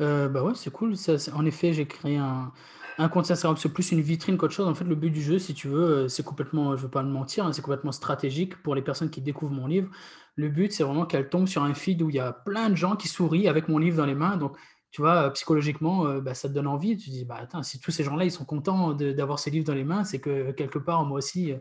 Heu, 0.00 0.28
bah, 0.28 0.42
ouais, 0.42 0.54
c'est 0.54 0.70
cool. 0.72 0.96
Ça, 0.96 1.14
en 1.34 1.44
effet, 1.44 1.72
j'ai 1.72 1.86
créé 1.86 2.16
un 2.16 2.52
un 3.00 3.08
compte 3.08 3.30
Instagram. 3.30 3.56
C'est 3.56 3.72
plus 3.72 3.92
une 3.92 4.00
vitrine 4.00 4.36
qu'autre 4.36 4.54
chose. 4.54 4.66
En 4.66 4.74
fait, 4.74 4.84
le 4.84 4.96
but 4.96 5.10
du 5.10 5.22
jeu, 5.22 5.38
si 5.38 5.54
tu 5.54 5.68
veux, 5.68 6.08
c'est 6.08 6.24
complètement, 6.24 6.76
je 6.76 6.82
veux 6.82 6.90
pas 6.90 7.04
me 7.04 7.10
mentir, 7.12 7.46
hein, 7.46 7.52
c'est 7.52 7.62
complètement 7.62 7.92
stratégique 7.92 8.60
pour 8.62 8.74
les 8.74 8.82
personnes 8.82 9.08
qui 9.10 9.20
découvrent 9.22 9.54
mon 9.54 9.68
livre. 9.68 9.88
Le 10.34 10.48
but, 10.48 10.72
c'est 10.72 10.82
vraiment 10.82 11.06
qu'elles 11.06 11.28
tombent 11.28 11.46
sur 11.46 11.62
un 11.62 11.74
feed 11.74 12.02
où 12.02 12.10
il 12.10 12.16
y 12.16 12.18
a 12.18 12.32
plein 12.32 12.70
de 12.70 12.74
gens 12.74 12.96
qui 12.96 13.06
sourient 13.06 13.46
avec 13.48 13.68
mon 13.68 13.78
livre 13.78 13.96
dans 13.98 14.06
les 14.06 14.16
mains. 14.16 14.36
Donc, 14.36 14.56
tu 14.90 15.02
vois, 15.02 15.28
heu, 15.28 15.32
psychologiquement, 15.32 16.06
heu, 16.06 16.20
bah, 16.20 16.34
ça 16.34 16.48
te 16.48 16.54
donne 16.54 16.66
envie. 16.66 16.96
Tu 16.96 17.06
te 17.06 17.10
dis: 17.10 17.24
«Bah, 17.24 17.36
attends, 17.40 17.62
si 17.62 17.80
tous 17.80 17.90
ces 17.90 18.04
gens-là, 18.04 18.24
ils 18.24 18.30
sont 18.32 18.44
contents 18.46 18.94
d'avoir 18.94 19.38
ces 19.38 19.50
livres 19.50 19.66
dans 19.66 19.74
les 19.74 19.84
mains, 19.84 20.04
c'est 20.04 20.20
que 20.20 20.52
quelque 20.52 20.78
part, 20.78 21.04
moi 21.04 21.18
aussi, 21.18 21.52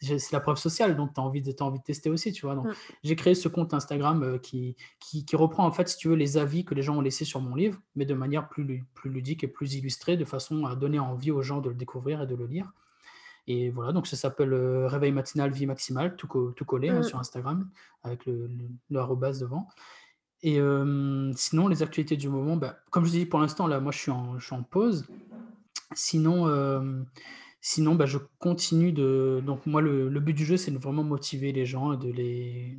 j'ai 0.00 0.18
c'est 0.18 0.32
la 0.32 0.40
preuve 0.40 0.56
sociale, 0.58 0.96
donc 0.96 1.14
tu 1.14 1.20
as 1.20 1.24
envie 1.24 1.40
de 1.42 1.54
envie 1.62 1.78
de 1.78 1.84
tester 1.84 2.10
aussi», 2.10 2.32
tu 2.32 2.46
vois? 2.46 2.54
Donc, 2.54 2.70
Mmh. 2.70 2.94
j'ai 3.02 3.16
créé 3.16 3.34
ce 3.34 3.48
compte 3.48 3.74
Instagram, 3.74 4.38
qui 4.40 4.76
qui 5.00 5.24
qui 5.24 5.36
reprend 5.36 5.66
en 5.66 5.72
fait, 5.72 5.88
si 5.88 5.96
tu 5.96 6.08
veux, 6.08 6.14
les 6.16 6.36
avis 6.36 6.64
que 6.64 6.74
les 6.74 6.82
gens 6.82 6.96
ont 6.96 7.00
laissés 7.00 7.24
sur 7.24 7.40
mon 7.40 7.54
livre, 7.54 7.80
mais 7.96 8.04
de 8.06 8.14
manière 8.14 8.48
plus 8.48 8.64
lu 8.64 8.84
plus 8.94 9.10
ludique 9.10 9.44
et 9.44 9.48
plus 9.48 9.74
illustrée, 9.74 10.16
de 10.16 10.24
façon 10.24 10.66
à 10.66 10.76
donner 10.76 10.98
envie 10.98 11.30
aux 11.30 11.42
gens 11.42 11.60
de 11.60 11.68
le 11.70 11.74
découvrir 11.76 12.22
et 12.22 12.26
de 12.26 12.34
le 12.34 12.46
lire. 12.46 12.72
Et 13.46 13.70
voilà, 13.70 13.92
donc 13.92 14.06
ça 14.06 14.16
s'appelle, 14.16 14.54
Réveil 14.86 15.12
matinal, 15.12 15.50
vie 15.52 15.66
maximale, 15.66 16.16
tout 16.16 16.26
co 16.28 16.52
tout 16.52 16.64
collé, 16.64 16.90
hein, 16.90 17.02
Mmh. 17.02 17.04
sur 17.04 17.18
Instagram, 17.18 17.70
avec 18.02 18.26
le 18.26 18.48
le 18.90 19.00
devant. 19.40 19.68
Et 20.46 20.60
sinon, 21.36 21.68
les 21.68 21.82
actualités 21.82 22.18
du 22.18 22.28
moment, 22.28 22.56
bah, 22.56 22.76
comme 22.90 23.06
je 23.06 23.08
vous 23.08 23.16
ai 23.16 23.20
dit, 23.20 23.26
pour 23.26 23.40
l'instant, 23.40 23.66
là, 23.66 23.80
moi, 23.80 23.92
je 23.92 23.98
suis 23.98 24.10
en, 24.10 24.38
je 24.38 24.44
suis 24.44 24.54
en 24.54 24.62
pause. 24.62 25.06
Sinon, 25.94 27.06
sinon 27.62 27.94
bah, 27.94 28.04
je 28.04 28.18
continue 28.38 28.92
de. 28.92 29.42
Donc, 29.44 29.64
moi, 29.64 29.80
le, 29.80 30.20
but 30.20 30.34
du 30.34 30.44
jeu, 30.44 30.58
c'est 30.58 30.70
de 30.70 30.76
vraiment 30.76 31.02
motiver 31.02 31.52
les 31.52 31.64
gens, 31.64 31.94
de 31.94 32.12
les, 32.12 32.76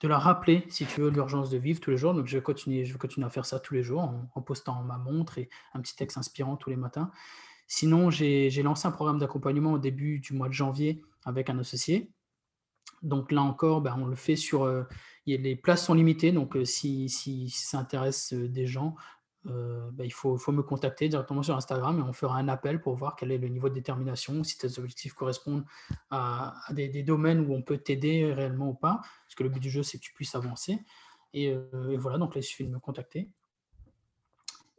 de 0.00 0.06
la 0.06 0.20
rappeler, 0.20 0.64
si 0.68 0.86
tu 0.86 1.00
veux, 1.00 1.10
l'urgence 1.10 1.50
de 1.50 1.58
vivre 1.58 1.80
tous 1.80 1.90
les 1.90 1.96
jours. 1.96 2.14
Donc, 2.14 2.28
je 2.28 2.36
vais 2.36 2.42
continuer, 2.44 2.84
je 2.84 2.92
vais 2.92 2.98
continuer 2.98 3.26
à 3.26 3.30
faire 3.30 3.44
ça 3.44 3.58
tous 3.58 3.74
les 3.74 3.82
jours 3.82 4.08
en, 4.32 4.40
postant 4.40 4.80
ma 4.84 4.96
montre 4.96 5.38
et 5.38 5.48
un 5.74 5.80
petit 5.80 5.96
texte 5.96 6.16
inspirant 6.16 6.54
tous 6.54 6.70
les 6.70 6.76
matins. 6.76 7.10
Sinon, 7.66 8.10
j'ai 8.10 8.62
lancé 8.62 8.86
un 8.86 8.92
programme 8.92 9.18
d'accompagnement 9.18 9.72
au 9.72 9.78
début 9.78 10.20
du 10.20 10.32
mois 10.32 10.46
de 10.46 10.54
janvier 10.54 11.02
avec 11.24 11.50
un 11.50 11.58
associé. 11.58 12.08
Donc 13.02 13.32
là 13.32 13.42
encore, 13.42 13.80
ben, 13.80 13.96
on 13.98 14.06
le 14.06 14.16
fait 14.16 14.36
sur... 14.36 14.62
Euh, 14.62 14.84
les 15.26 15.56
places 15.56 15.84
sont 15.84 15.94
limitées, 15.94 16.32
donc 16.32 16.56
euh, 16.56 16.64
si, 16.64 17.08
ça 17.50 17.78
intéresse 17.78 18.32
euh, 18.32 18.48
des 18.48 18.66
gens, 18.66 18.94
ben, 19.44 20.04
il 20.04 20.12
faut, 20.12 20.36
me 20.52 20.62
contacter 20.62 21.08
directement 21.08 21.42
sur 21.42 21.56
Instagram 21.56 21.98
et 21.98 22.02
on 22.02 22.12
fera 22.12 22.36
un 22.36 22.48
appel 22.48 22.78
pour 22.82 22.94
voir 22.94 23.16
quel 23.16 23.32
est 23.32 23.38
le 23.38 23.48
niveau 23.48 23.70
de 23.70 23.74
détermination, 23.74 24.44
si 24.44 24.58
tes 24.58 24.78
objectifs 24.78 25.14
correspondent 25.14 25.64
à, 26.10 26.54
des, 26.72 27.02
domaines 27.02 27.40
où 27.48 27.54
on 27.54 27.62
peut 27.62 27.78
t'aider 27.78 28.30
réellement 28.34 28.68
ou 28.68 28.74
pas, 28.74 29.00
parce 29.00 29.34
que 29.34 29.42
le 29.42 29.48
but 29.48 29.60
du 29.60 29.70
jeu, 29.70 29.82
c'est 29.82 29.96
que 29.96 30.02
tu 30.02 30.12
puisses 30.12 30.34
avancer. 30.34 30.78
Et, 31.32 31.56
voilà, 31.96 32.18
donc 32.18 32.34
là, 32.34 32.42
il 32.42 32.44
suffit 32.44 32.66
de 32.66 32.70
me 32.70 32.78
contacter. 32.78 33.30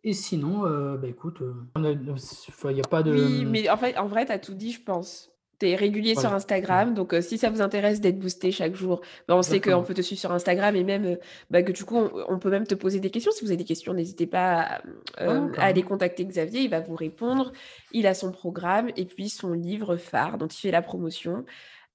Et 0.04 0.14
sinon, 0.14 0.62
ben, 0.96 1.10
écoute, 1.10 1.42
il 1.76 2.72
n'y 2.72 2.82
a 2.82 2.88
pas 2.88 3.02
de... 3.02 3.14
Oui, 3.14 3.46
mais 3.46 3.68
en 3.68 3.78
fait, 3.78 3.98
en 3.98 4.06
vrai, 4.06 4.28
tu 4.28 4.32
as 4.32 4.38
tout 4.38 4.54
dit, 4.54 4.74
je 4.74 4.84
pense 4.84 5.31
régulier 5.64 6.16
sur 6.16 6.34
Instagram. 6.34 6.94
Donc, 6.94 7.14
euh, 7.14 7.22
si 7.22 7.38
ça 7.38 7.50
vous 7.50 7.62
intéresse 7.62 8.02
d'être 8.02 8.20
boosté 8.20 8.52
chaque 8.52 8.76
jour, 8.76 9.02
bah, 9.28 9.36
on 9.36 9.42
sait 9.42 9.62
qu'on 9.62 9.84
peut 9.84 9.94
te 9.94 10.02
suivre 10.02 10.20
sur 10.20 10.32
Instagram 10.32 10.76
et 10.76 10.84
même 10.84 11.06
euh, 11.06 11.16
bah, 11.50 11.64
que 11.64 11.72
du 11.72 11.86
coup, 11.86 11.98
on, 12.28 12.40
peut 12.40 12.50
même 12.50 12.68
te 12.68 12.76
poser 12.76 13.00
des 13.00 13.10
questions. 13.10 13.32
Si 13.32 13.44
vous 13.44 13.50
avez 13.50 13.58
des 13.58 13.66
questions, 13.66 13.94
n'hésitez 13.94 14.28
pas 14.28 14.62
à, 14.62 14.82
euh, 15.22 15.50
aller 15.58 15.84
contacter 15.84 16.26
Xavier. 16.26 16.62
Il 16.62 16.70
va 16.70 16.80
vous 16.80 16.96
répondre. 16.96 17.52
Il 17.92 18.08
a 18.08 18.14
son 18.14 18.32
programme 18.32 18.90
et 18.98 19.06
puis 19.06 19.30
son 19.30 19.54
livre 19.54 19.98
phare 19.98 20.38
dont 20.38 20.48
il 20.48 20.60
fait 20.60 20.72
la 20.72 20.82
promotion. 20.82 21.46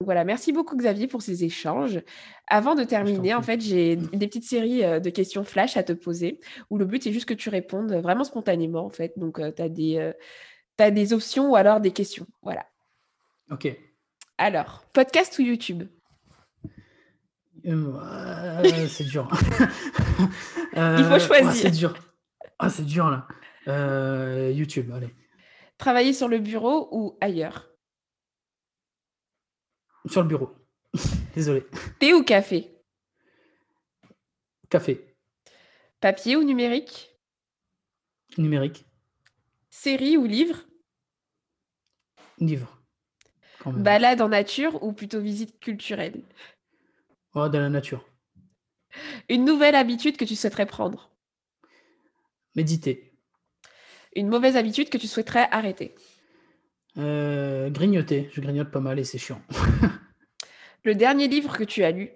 voilà, 0.01 0.25
merci 0.25 0.53
beaucoup 0.53 0.77
Xavier 0.77 1.07
pour 1.07 1.23
ces 1.23 1.45
échanges. 1.45 2.01
Avant 2.47 2.75
de 2.75 2.85
terminer, 2.85 3.35
en 3.35 3.43
fait, 3.43 3.61
j'ai 3.61 3.97
des 3.97 4.27
petites 4.27 4.45
séries 4.45 4.83
de 5.01 5.11
questions 5.11 5.45
flash 5.45 5.77
à 5.77 5.83
te 5.83 5.93
poser 5.93 6.41
où 6.71 6.79
le 6.79 6.85
but 6.85 7.07
est 7.07 7.13
juste 7.13 7.27
que 7.27 7.35
tu 7.35 7.49
répondes 7.49 7.93
vraiment 7.93 8.25
spontanément, 8.25 8.85
en 8.85 8.91
fait. 8.91 9.13
Donc, 9.17 9.41
tu 9.55 9.63
as 9.63 9.69
des... 9.69 10.13
as 10.79 10.91
des 10.91 11.13
options 11.13 11.51
ou 11.51 11.57
alors 11.57 11.81
des 11.81 11.93
questions. 11.93 12.27
Voilà. 12.43 12.67
Ok. 13.51 13.69
Alors, 14.39 14.85
podcast 14.93 15.39
ou 15.39 15.43
YouTube? 15.43 15.85
Euh, 17.65 18.89
C'est 18.89 19.05
dur. 19.05 19.29
Il 20.77 21.05
faut 21.05 21.19
choisir. 21.19 21.53
c'est 21.53 21.71
dur. 21.71 21.95
Ah, 22.59 22.71
c'est 22.71 22.85
dur 22.85 23.11
là. 23.11 23.27
Euh, 23.69 24.53
YouTube, 24.55 24.91
allez. 24.93 25.15
Travailler 25.79 26.13
sur 26.13 26.29
le 26.29 26.39
bureau 26.39 26.89
ou 26.93 27.19
ailleurs? 27.21 27.69
Sur 30.07 30.23
le 30.23 30.29
bureau. 30.29 30.55
Désolé. 31.35 31.67
Thé 31.99 32.15
ou 32.15 32.23
café? 32.23 32.73
Café. 34.71 35.17
Papier 36.01 36.37
ou 36.37 36.45
numérique? 36.45 37.11
Numérique. 38.39 38.85
Série 39.71 40.17
ou 40.17 40.25
livre? 40.25 40.59
Livre. 42.39 42.76
Balade 43.73 44.21
en 44.21 44.29
nature 44.29 44.83
ou 44.83 44.93
plutôt 44.93 45.21
visite 45.21 45.59
culturelle? 45.61 46.23
Oh, 47.35 47.49
Dans 47.49 47.61
la 47.61 47.69
nature. 47.69 48.05
Une 49.29 49.45
nouvelle 49.45 49.75
habitude 49.75 50.17
que 50.17 50.25
tu 50.25 50.35
souhaiterais 50.37 50.67
prendre? 50.67 51.11
Méditer. 52.55 53.13
Une 54.15 54.29
mauvaise 54.29 54.57
habitude 54.57 54.89
que 54.89 54.99
tu 54.99 55.07
souhaiterais 55.07 55.49
arrêter? 55.51 55.95
Euh, 56.99 57.69
Grignoter. 57.71 58.31
Je 58.33 58.41
grignote 58.41 58.71
pas 58.71 58.81
mal 58.81 58.99
et 58.99 59.05
c'est 59.05 59.19
chiant. 59.19 59.43
Le 60.85 60.95
dernier 60.95 61.29
livre 61.29 61.57
que 61.57 61.65
tu 61.65 61.83
as 61.85 61.91
lu? 61.91 62.11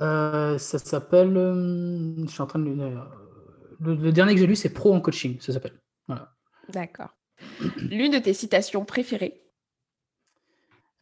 Euh, 0.00 0.58
Ça 0.58 0.78
s'appelle. 0.78 1.36
Euh, 1.36 2.14
je 2.24 2.30
suis 2.30 2.40
en 2.42 2.46
train 2.46 2.58
de. 2.58 2.70
Le, 3.80 3.94
le 3.94 4.12
dernier 4.12 4.34
que 4.34 4.40
j'ai 4.40 4.46
lu, 4.46 4.56
c'est 4.56 4.72
Pro 4.72 4.94
en 4.94 5.00
coaching, 5.00 5.40
ça 5.40 5.52
s'appelle. 5.52 5.80
Voilà. 6.06 6.34
D'accord. 6.68 7.14
L'une 7.90 8.12
de 8.12 8.18
tes 8.18 8.34
citations 8.34 8.84
préférées? 8.84 9.40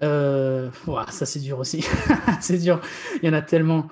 Euh, 0.03 0.71
ça 1.11 1.27
c'est 1.27 1.41
dur 1.41 1.59
aussi. 1.59 1.85
c'est 2.41 2.59
dur. 2.59 2.81
Il 3.23 3.27
y 3.27 3.29
en 3.29 3.35
a 3.35 3.43
tellement. 3.43 3.89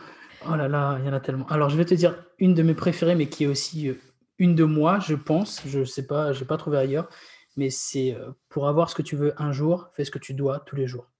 Oh 0.49 0.57
là 0.57 0.69
là, 0.69 0.99
il 1.01 1.07
y 1.07 1.09
en 1.09 1.13
a 1.13 1.21
tellement. 1.21 1.47
Alors 1.47 1.71
je 1.71 1.77
vais 1.77 1.85
te 1.85 1.95
dire 1.95 2.17
une 2.39 2.55
de 2.55 2.63
mes 2.63 2.75
préférées, 2.75 3.15
mais 3.15 3.27
qui 3.27 3.45
est 3.45 3.47
aussi 3.47 3.89
euh, 3.89 3.95
une 4.39 4.55
de 4.55 4.65
moi, 4.65 4.99
je 5.01 5.15
pense. 5.15 5.63
Je 5.67 5.81
ne 5.81 5.85
sais 5.85 6.07
pas, 6.07 6.33
je 6.33 6.41
n'ai 6.41 6.47
pas 6.47 6.57
trouvé 6.57 6.79
ailleurs. 6.79 7.09
Mais 7.57 7.71
c'est 7.71 8.15
euh, 8.15 8.31
pour 8.49 8.69
avoir 8.69 8.91
ce 8.91 8.95
que 8.95 9.03
tu 9.03 9.17
veux 9.17 9.33
un 9.41 9.53
jour, 9.53 9.89
fais 9.95 10.05
ce 10.05 10.11
que 10.11 10.19
tu 10.19 10.35
dois 10.35 10.61
tous 10.61 10.77
les 10.77 10.87
jours. 10.87 11.11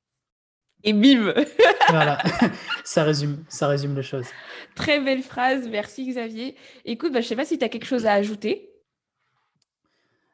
Et 0.83 0.93
bim 0.93 1.33
Voilà, 1.89 2.19
ça 2.85 3.05
résume, 3.05 3.45
ça 3.49 3.69
résume 3.69 3.95
les 3.95 4.03
choses. 4.03 4.27
Très 4.75 5.01
belle 5.01 5.23
phrase, 5.23 5.69
merci 5.69 6.07
Xavier. 6.07 6.57
Écoute, 6.85 7.13
bah, 7.13 7.21
je 7.21 7.27
ne 7.27 7.29
sais 7.29 7.37
pas 7.37 7.45
si 7.45 7.59
tu 7.59 7.65
as 7.65 7.69
quelque 7.69 7.87
chose 7.87 8.05
à 8.07 8.13
ajouter. 8.13 8.71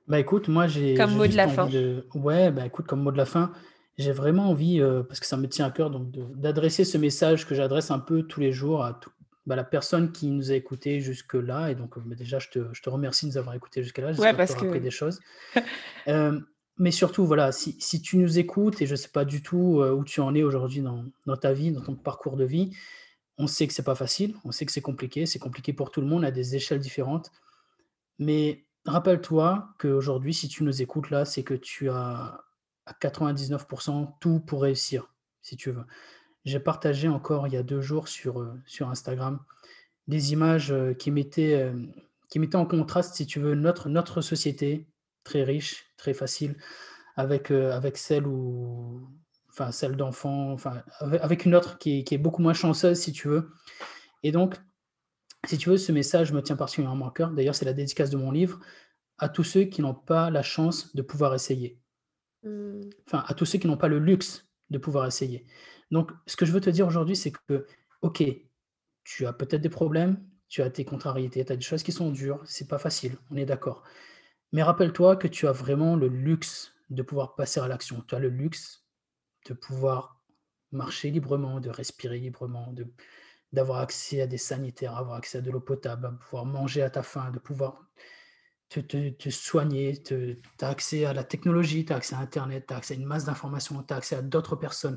Bah 0.09 0.19
écoute, 0.19 0.49
moi 0.49 0.67
j'ai. 0.67 0.95
Comme 0.95 1.15
mot 1.15 1.27
de 1.27 1.37
la 1.37 1.47
fin. 1.47 1.69
Ouais, 2.15 2.51
bah 2.51 2.67
écoute, 2.67 2.87
comme 2.87 3.03
mot 3.03 3.13
de 3.13 3.17
la 3.17 3.27
fin, 3.27 3.53
j'ai 4.01 4.13
vraiment 4.13 4.49
envie, 4.51 4.81
euh, 4.81 5.03
parce 5.03 5.21
que 5.21 5.27
ça 5.27 5.37
me 5.37 5.47
tient 5.47 5.67
à 5.67 5.71
cœur, 5.71 5.91
donc 5.91 6.11
d'adresser 6.39 6.85
ce 6.85 6.99
message 6.99 7.47
que 7.47 7.55
j'adresse 7.55 7.91
un 7.91 7.99
peu 7.99 8.23
tous 8.23 8.41
les 8.41 8.53
jours 8.53 8.83
à 8.83 8.99
bah, 9.47 9.57
la 9.57 9.65
personne 9.65 10.13
qui 10.13 10.29
nous 10.29 10.51
a 10.51 10.55
écoutés 10.55 11.01
jusque-là. 11.01 11.71
Et 11.71 11.75
donc, 11.75 11.97
euh, 11.97 12.03
bah, 12.05 12.15
déjà, 12.15 12.39
je 12.39 12.49
te, 12.49 12.73
je 12.73 12.83
te, 12.83 12.89
remercie 12.89 13.27
de 13.27 13.33
nous 13.33 13.39
avoir 13.39 13.55
écoutés 13.55 13.83
jusque-là. 13.83 14.13
J'espère 14.13 14.33
ouais, 14.33 14.37
parce 14.37 14.55
que 14.55 14.67
appris 14.67 14.81
des 14.81 14.91
choses. 14.91 15.21
Euh, 16.09 16.41
mais 16.79 16.93
surtout, 16.93 17.27
voilà, 17.27 17.53
si, 17.53 17.77
si, 17.79 18.01
tu 18.01 18.17
nous 18.17 18.39
écoutes, 18.39 18.81
et 18.81 18.87
je 18.87 18.93
ne 18.93 18.97
sais 18.97 19.11
pas 19.11 19.27
du 19.27 19.43
tout 19.43 19.83
où 19.83 20.03
tu 20.03 20.23
en 20.23 20.35
es 20.35 20.43
aujourd'hui 20.43 20.81
dans, 20.81 21.05
dans, 21.27 21.37
ta 21.37 21.53
vie, 21.53 21.73
dans 21.73 21.83
ton 21.83 21.95
parcours 21.95 22.39
de 22.39 22.45
vie, 22.45 22.75
on 23.37 23.47
sait 23.47 23.67
que 23.67 23.75
c'est 23.75 23.83
pas 23.83 23.95
facile, 23.95 24.35
on 24.45 24.51
sait 24.51 24.65
que 24.65 24.73
c'est 24.73 24.81
compliqué, 24.81 25.27
c'est 25.27 25.39
compliqué 25.39 25.75
pour 25.75 25.91
tout 25.91 26.01
le 26.01 26.07
monde 26.07 26.25
à 26.25 26.31
des 26.31 26.57
échelles 26.57 26.79
différentes. 26.79 27.31
Mais 28.19 28.65
rappelle-toi 28.87 29.69
qu'aujourd'hui, 29.79 30.33
si 30.33 30.49
tu 30.49 30.65
nous 30.65 30.81
écoutes 30.81 31.11
là, 31.11 31.27
c'est 31.27 31.43
que 31.43 31.53
tu 31.53 31.91
as 31.91 32.41
à 32.91 32.93
99% 32.95 34.15
tout 34.21 34.41
pour 34.41 34.63
réussir, 34.63 35.13
si 35.43 35.57
tu 35.57 35.71
veux. 35.71 35.85
J'ai 36.45 36.61
partagé 36.61 37.09
encore 37.09 37.47
il 37.47 37.55
y 37.55 37.57
a 37.57 37.63
deux 37.63 37.81
jours 37.81 38.09
sur, 38.09 38.41
euh, 38.41 38.61
sur 38.67 38.91
Instagram 38.91 39.41
des 40.09 40.33
images 40.33 40.73
euh, 40.73 40.93
qui 40.95 41.11
mettaient, 41.11 41.55
euh, 41.55 41.73
qui 42.29 42.39
mettaient 42.39 42.57
en 42.57 42.67
contraste, 42.67 43.15
si 43.15 43.27
tu 43.27 43.39
veux, 43.39 43.55
notre, 43.55 43.89
notre 43.89 44.21
société 44.23 44.87
très 45.25 45.45
riche, 45.45 45.87
très 45.97 46.15
facile, 46.15 46.57
avec, 47.17 47.51
avec 47.51 47.99
celle 47.99 48.25
enfin, 49.51 49.71
celle 49.73 49.97
d'enfants, 49.97 50.53
enfin, 50.53 50.83
avec 51.01 51.45
une 51.45 51.55
autre 51.55 51.77
qui 51.79 52.03
qui 52.05 52.15
est, 52.15 52.19
beaucoup 52.19 52.41
moins 52.41 52.55
chanceuse, 52.55 52.99
si 52.99 53.13
tu 53.13 53.29
veux. 53.29 53.51
Et 54.23 54.33
donc, 54.33 54.57
si 55.47 55.59
tu 55.59 55.69
veux, 55.69 55.77
ce 55.77 55.93
message 55.93 56.33
me 56.33 56.43
tient 56.43 56.57
particulièrement 56.57 57.09
à 57.09 57.13
cœur. 57.13 57.31
D'ailleurs, 57.33 57.55
c'est 57.55 57.67
la 57.67 57.75
dédicace 57.75 58.11
de 58.11 58.17
mon 58.17 58.31
livre 58.31 58.61
à 59.19 59.29
tous 59.29 59.45
ceux 59.45 59.65
qui 59.65 59.83
n'ont 59.83 59.95
pas 59.95 60.31
la 60.31 60.43
chance 60.43 60.95
de 60.97 61.03
pouvoir 61.03 61.35
essayer. 61.35 61.80
Mmh. 62.43 62.81
Enfin, 63.07 63.25
à 63.27 63.35
tous 63.35 63.45
ceux 63.45 63.59
qui 63.59 63.67
n'ont 63.67 63.77
pas 63.77 63.89
le 63.89 63.99
luxe 63.99 64.47
de 64.71 64.79
pouvoir 64.79 65.07
essayer. 65.07 65.47
Donc, 65.91 66.11
ce 66.27 66.37
que 66.37 66.47
je 66.47 66.53
veux 66.53 66.61
te 66.61 66.71
dire 66.71 66.87
aujourd'hui, 66.87 67.17
c'est 67.17 67.33
que, 67.33 67.67
OK, 68.03 68.23
tu 69.05 69.27
as 69.27 69.33
peut-être 69.33 69.61
des 69.61 69.69
problèmes, 69.69 70.25
tu 70.49 70.63
as 70.63 70.71
tes 70.71 70.85
contrariétés, 70.85 71.45
tu 71.45 71.53
as 71.53 71.57
des 71.57 71.63
choses 71.63 71.83
qui 71.83 71.93
sont 71.93 72.11
dures, 72.11 72.41
c'est 72.45 72.69
pas 72.69 72.79
facile, 72.79 73.17
on 73.31 73.37
est 73.37 73.45
d'accord. 73.45 73.83
Mais 74.53 74.63
rappelle-toi 74.63 75.17
que 75.17 75.29
tu 75.29 75.47
as 75.47 75.53
vraiment 75.53 75.97
le 75.97 76.09
luxe 76.09 76.73
de 76.91 77.03
pouvoir 77.03 77.37
passer 77.37 77.61
à 77.61 77.69
l'action. 77.69 78.03
Tu 78.07 78.15
as 78.15 78.19
le 78.19 78.29
luxe 78.29 78.85
de 79.47 79.55
pouvoir 79.55 80.21
marcher 80.73 81.11
librement, 81.11 81.61
de 81.61 81.71
respirer 81.71 82.19
librement, 82.19 82.75
d'avoir 83.53 83.79
accès 83.79 84.21
à 84.23 84.27
des 84.27 84.39
sanitaires, 84.39 84.97
avoir 84.97 85.17
accès 85.17 85.39
à 85.39 85.41
de 85.41 85.51
l'eau 85.51 85.61
potable, 85.61 86.07
à 86.07 86.11
pouvoir 86.11 86.47
manger 86.47 86.83
à 86.83 86.91
ta 86.91 87.03
faim, 87.03 87.31
de 87.31 87.39
pouvoir 87.39 87.87
te, 88.71 89.31
soigner, 89.31 90.01
tu 90.03 90.41
as 90.61 90.69
accès 90.69 91.05
à 91.05 91.13
la 91.13 91.25
technologie, 91.25 91.85
tu 91.85 91.93
as 91.93 91.97
accès 91.97 92.15
à 92.15 92.21
Internet, 92.21 92.67
tu 92.69 92.75
as 92.75 92.77
accès 92.77 92.95
à 92.95 92.97
une 92.97 93.07
masse 93.07 93.25
d'informations, 93.25 93.83
tu 93.83 93.93
as 93.93 93.97
accès 93.97 94.17
à 94.17 94.23
d'autres 94.23 94.57
personnes. 94.57 94.97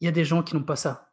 Il 0.00 0.04
y 0.04 0.08
a 0.08 0.12
des 0.12 0.24
gens 0.24 0.42
qui 0.42 0.54
n'ont 0.54 0.62
pas 0.62 0.76
ça. 0.76 1.12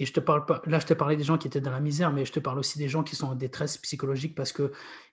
Et 0.00 0.06
je 0.06 0.12
te 0.12 0.20
parle 0.20 0.46
pas, 0.46 0.62
là, 0.66 0.78
je 0.78 0.86
te 0.86 0.94
parlais 0.94 1.16
des 1.16 1.24
gens 1.24 1.38
qui 1.38 1.48
étaient 1.48 1.60
dans 1.60 1.72
la 1.72 1.80
misère, 1.80 2.12
mais 2.12 2.24
je 2.24 2.32
te 2.32 2.38
parle 2.38 2.58
aussi 2.60 2.78
des 2.78 2.88
gens 2.88 3.02
qui 3.02 3.16
sont 3.16 3.26
en 3.26 3.34
détresse 3.34 3.78
psychologique 3.78 4.36
parce 4.36 4.52
qu'ils 4.52 4.70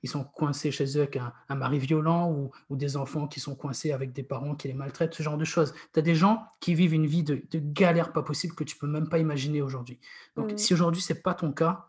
sont 0.10 0.24
coincés 0.24 0.70
chez 0.70 0.98
eux 0.98 1.02
avec 1.02 1.18
un, 1.18 1.56
mari 1.56 1.80
violent 1.80 2.32
ou, 2.70 2.76
des 2.76 2.96
enfants 2.96 3.28
qui 3.28 3.40
sont 3.40 3.56
coincés 3.56 3.92
avec 3.92 4.14
des 4.14 4.22
parents 4.22 4.54
qui 4.56 4.68
les 4.68 4.76
maltraitent, 4.76 5.16
ce 5.16 5.24
genre 5.24 5.38
de 5.38 5.46
choses. 5.46 5.74
Tu 5.94 6.00
as 6.00 6.04
des 6.04 6.14
gens 6.14 6.46
qui 6.60 6.76
vivent 6.76 6.94
une 6.94 7.08
vie 7.08 7.24
de, 7.24 7.42
galère 7.52 8.14
pas 8.14 8.22
possible 8.22 8.54
que 8.54 8.64
tu 8.64 8.78
peux 8.78 8.88
même 8.88 9.10
pas 9.10 9.18
imaginer 9.18 9.62
aujourd'hui. 9.64 10.00
Donc, 10.36 10.54
mmh. 10.54 10.58
si 10.58 10.74
aujourd'hui, 10.74 11.02
c'est 11.02 11.24
pas 11.24 11.34
ton 11.34 11.52
cas, 11.52 11.88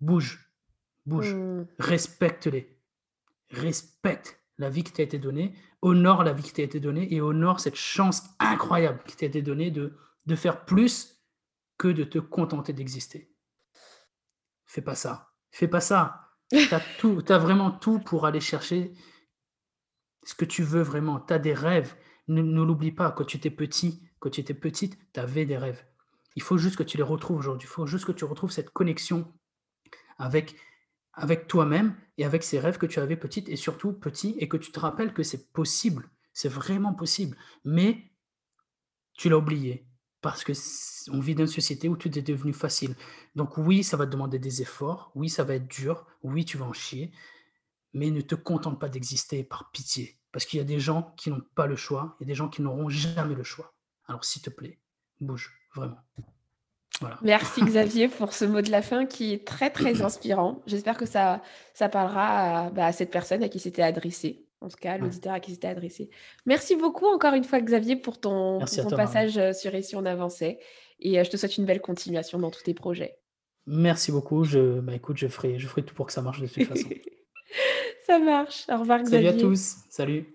bouge, 0.00 0.50
bouge, 1.06 1.34
mmh. 1.34 1.66
respecte-les 1.78 2.73
respecte 3.54 4.40
la 4.58 4.70
vie 4.70 4.84
qui 4.84 4.92
t'a 4.92 5.02
été 5.02 5.18
donnée, 5.18 5.54
honore 5.82 6.24
la 6.24 6.32
vie 6.32 6.42
qui 6.42 6.52
t'a 6.52 6.62
été 6.62 6.80
donnée 6.80 7.12
et 7.12 7.20
honore 7.20 7.60
cette 7.60 7.74
chance 7.76 8.22
incroyable 8.38 9.02
qui 9.06 9.16
t'a 9.16 9.26
été 9.26 9.42
donnée 9.42 9.70
de, 9.70 9.96
de 10.26 10.34
faire 10.36 10.64
plus 10.64 11.20
que 11.78 11.88
de 11.88 12.04
te 12.04 12.18
contenter 12.18 12.72
d'exister. 12.72 13.30
fais 14.64 14.82
pas 14.82 14.94
ça. 14.94 15.32
Fais 15.50 15.68
pas 15.68 15.80
ça. 15.80 16.20
Tu 16.50 16.72
as, 16.72 16.82
tout, 16.98 17.24
as 17.28 17.38
vraiment 17.38 17.72
tout 17.72 17.98
pour 17.98 18.26
aller 18.26 18.40
chercher 18.40 18.92
ce 20.24 20.34
que 20.34 20.44
tu 20.44 20.62
veux 20.62 20.82
vraiment. 20.82 21.18
Tu 21.18 21.32
as 21.32 21.38
des 21.38 21.54
rêves. 21.54 21.96
Ne, 22.28 22.42
ne 22.42 22.62
l'oublie 22.62 22.92
pas, 22.92 23.10
quand 23.10 23.24
tu 23.24 23.38
étais 23.38 23.50
petit, 23.50 24.06
quand 24.20 24.30
tu 24.30 24.40
étais 24.40 24.54
petite, 24.54 24.96
tu 25.12 25.20
avais 25.20 25.46
des 25.46 25.58
rêves. 25.58 25.84
Il 26.36 26.42
faut 26.42 26.58
juste 26.58 26.76
que 26.76 26.82
tu 26.82 26.96
les 26.96 27.02
retrouves 27.02 27.38
aujourd'hui. 27.38 27.66
Il 27.66 27.70
faut 27.70 27.86
juste 27.86 28.04
que 28.04 28.12
tu 28.12 28.24
retrouves 28.24 28.50
cette 28.50 28.70
connexion 28.70 29.32
avec, 30.18 30.54
avec 31.16 31.46
toi-même 31.46 31.96
et 32.18 32.24
avec 32.24 32.42
ces 32.42 32.58
rêves 32.58 32.78
que 32.78 32.86
tu 32.86 33.00
avais 33.00 33.16
petite 33.16 33.48
et 33.48 33.56
surtout 33.56 33.92
petit 33.92 34.36
et 34.38 34.48
que 34.48 34.56
tu 34.56 34.72
te 34.72 34.80
rappelles 34.80 35.12
que 35.12 35.22
c'est 35.22 35.52
possible. 35.52 36.10
C'est 36.32 36.48
vraiment 36.48 36.94
possible. 36.94 37.36
Mais 37.64 38.10
tu 39.16 39.28
l'as 39.28 39.38
oublié 39.38 39.86
parce 40.20 40.42
que 40.42 40.52
on 41.12 41.20
vit 41.20 41.34
dans 41.34 41.44
une 41.44 41.52
société 41.52 41.88
où 41.88 41.96
tout 41.96 42.18
est 42.18 42.22
devenu 42.22 42.54
facile. 42.54 42.96
Donc 43.34 43.58
oui, 43.58 43.84
ça 43.84 43.98
va 43.98 44.06
te 44.06 44.10
demander 44.10 44.38
des 44.38 44.62
efforts, 44.62 45.12
oui, 45.14 45.28
ça 45.28 45.44
va 45.44 45.56
être 45.56 45.68
dur, 45.68 46.06
oui, 46.22 46.46
tu 46.46 46.56
vas 46.56 46.64
en 46.64 46.72
chier, 46.72 47.12
mais 47.92 48.10
ne 48.10 48.22
te 48.22 48.34
contente 48.34 48.80
pas 48.80 48.88
d'exister 48.88 49.44
par 49.44 49.70
pitié, 49.70 50.18
parce 50.32 50.46
qu'il 50.46 50.56
y 50.56 50.62
a 50.62 50.64
des 50.64 50.80
gens 50.80 51.14
qui 51.18 51.28
n'ont 51.28 51.42
pas 51.54 51.66
le 51.66 51.76
choix, 51.76 52.16
a 52.22 52.24
des 52.24 52.34
gens 52.34 52.48
qui 52.48 52.62
n'auront 52.62 52.88
jamais 52.88 53.34
le 53.34 53.42
choix. 53.42 53.74
Alors 54.06 54.24
s'il 54.24 54.40
te 54.40 54.48
plaît, 54.48 54.80
bouge, 55.20 55.52
vraiment. 55.74 55.98
Merci 57.22 57.62
Xavier 57.62 58.08
pour 58.08 58.32
ce 58.32 58.44
mot 58.44 58.60
de 58.60 58.70
la 58.70 58.82
fin 58.82 59.06
qui 59.06 59.32
est 59.32 59.46
très 59.46 59.70
très 59.70 60.02
inspirant. 60.02 60.62
J'espère 60.66 60.96
que 60.96 61.06
ça, 61.06 61.42
ça 61.72 61.88
parlera 61.88 62.66
à, 62.66 62.70
bah, 62.70 62.86
à 62.86 62.92
cette 62.92 63.10
personne 63.10 63.42
à 63.42 63.48
qui 63.48 63.58
c'était 63.58 63.82
adressé 63.82 64.44
en 64.64 64.68
tout 64.68 64.78
cas 64.80 64.96
l'auditeur 64.96 65.32
à 65.32 65.40
qui 65.40 65.52
c'était 65.52 65.68
adressé. 65.68 66.10
Merci 66.46 66.74
beaucoup 66.76 67.06
encore 67.06 67.34
une 67.34 67.44
fois 67.44 67.60
Xavier 67.60 67.96
pour 67.96 68.18
ton, 68.18 68.60
passage 68.96 69.38
sur 69.52 69.74
Ici 69.74 69.94
on 69.96 70.04
avançait 70.04 70.58
et 71.00 71.18
euh, 71.18 71.24
je 71.24 71.30
te 71.30 71.36
souhaite 71.36 71.56
une 71.58 71.66
belle 71.66 71.80
continuation 71.80 72.38
dans 72.38 72.50
tous 72.50 72.62
tes 72.62 72.74
projets. 72.74 73.16
Merci 73.66 74.12
beaucoup, 74.12 74.44
je, 74.44 74.80
bah, 74.80 74.94
écoute, 74.94 75.16
je 75.16 75.26
ferai, 75.26 75.58
je 75.58 75.66
ferai 75.66 75.82
tout 75.82 75.94
pour 75.94 76.06
que 76.06 76.12
ça 76.12 76.22
marche 76.22 76.40
de 76.40 76.46
toute 76.46 76.64
façon. 76.64 76.88
ça 78.06 78.18
marche, 78.18 78.64
au 78.68 78.78
revoir 78.78 79.02
Xavier. 79.02 79.30
Salut 79.30 79.40
à 79.40 79.42
tous, 79.42 79.76
salut. 79.88 80.33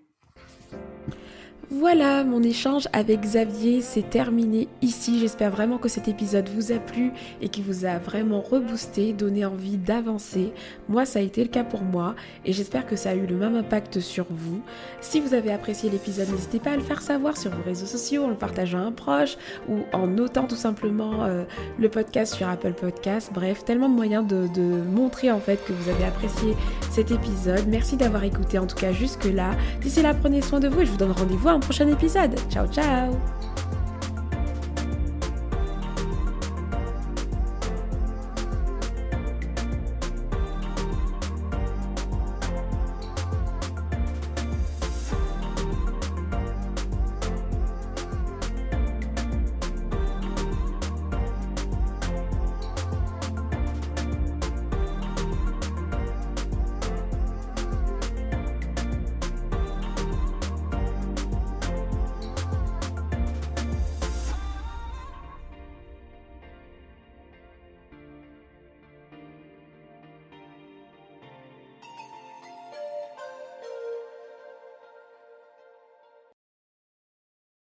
Voilà, 1.72 2.24
mon 2.24 2.42
échange 2.42 2.88
avec 2.94 3.22
Xavier 3.22 3.82
s'est 3.82 4.02
terminé 4.02 4.68
ici. 4.82 5.20
J'espère 5.20 5.52
vraiment 5.52 5.78
que 5.78 5.88
cet 5.88 6.08
épisode 6.08 6.50
vous 6.50 6.72
a 6.72 6.80
plu 6.80 7.12
et 7.44 7.50
qu'il 7.50 7.64
vous 7.64 7.86
a 7.86 8.00
vraiment 8.00 8.42
reboosté, 8.42 9.14
donné 9.14 9.46
envie 9.46 9.78
d'avancer. 9.78 10.52
Moi, 10.88 11.06
ça 11.06 11.20
a 11.20 11.22
été 11.22 11.44
le 11.44 11.50
cas 11.50 11.64
pour 11.64 11.84
moi 11.84 12.16
et 12.44 12.54
j'espère 12.54 12.88
que 12.88 12.96
ça 12.96 13.12
a 13.12 13.14
eu 13.14 13.28
le 13.28 13.36
même 13.36 13.56
impact 13.56 14.00
sur 14.00 14.26
vous. 14.32 14.62
Si 15.00 15.20
vous 15.20 15.36
avez 15.36 15.54
apprécié 15.54 15.92
l'épisode, 15.92 16.32
n'hésitez 16.32 16.58
pas 16.58 16.72
à 16.72 16.76
le 16.76 16.82
faire 16.82 17.04
savoir 17.04 17.38
sur 17.38 17.52
vos 17.52 17.62
réseaux 17.62 17.86
sociaux, 17.86 18.24
en 18.24 18.30
le 18.30 18.36
partageant 18.36 18.80
à 18.80 18.86
un 18.86 18.92
proche 18.92 19.38
ou 19.68 19.82
en 19.94 20.08
notant 20.08 20.48
tout 20.48 20.56
simplement 20.56 21.24
euh, 21.26 21.44
le 21.78 21.90
podcast 21.90 22.34
sur 22.34 22.50
Apple 22.50 22.74
Podcast. 22.74 23.30
Bref, 23.32 23.64
tellement 23.64 23.90
de 23.90 23.96
moyens 23.96 24.26
de, 24.26 24.48
de 24.48 24.82
montrer 24.82 25.30
en 25.32 25.40
fait 25.40 25.64
que 25.64 25.74
vous 25.74 25.90
avez 25.92 26.06
apprécié 26.06 26.56
cet 26.90 27.12
épisode. 27.12 27.68
Merci 27.68 27.96
d'avoir 27.96 28.24
écouté 28.24 28.58
en 28.58 28.66
tout 28.66 28.76
cas 28.76 28.92
jusque 28.92 29.26
là. 29.26 29.52
D'ici 29.82 30.02
là, 30.02 30.16
prenez 30.16 30.42
soin 30.42 30.60
de 30.60 30.68
vous 30.68 30.82
et 30.82 30.86
je 30.88 30.92
vous 30.92 30.98
donne 30.98 31.12
rendez-vous 31.12 31.59
prochain 31.60 31.90
épisode. 31.90 32.36
Ciao 32.50 32.68
ciao 32.68 33.12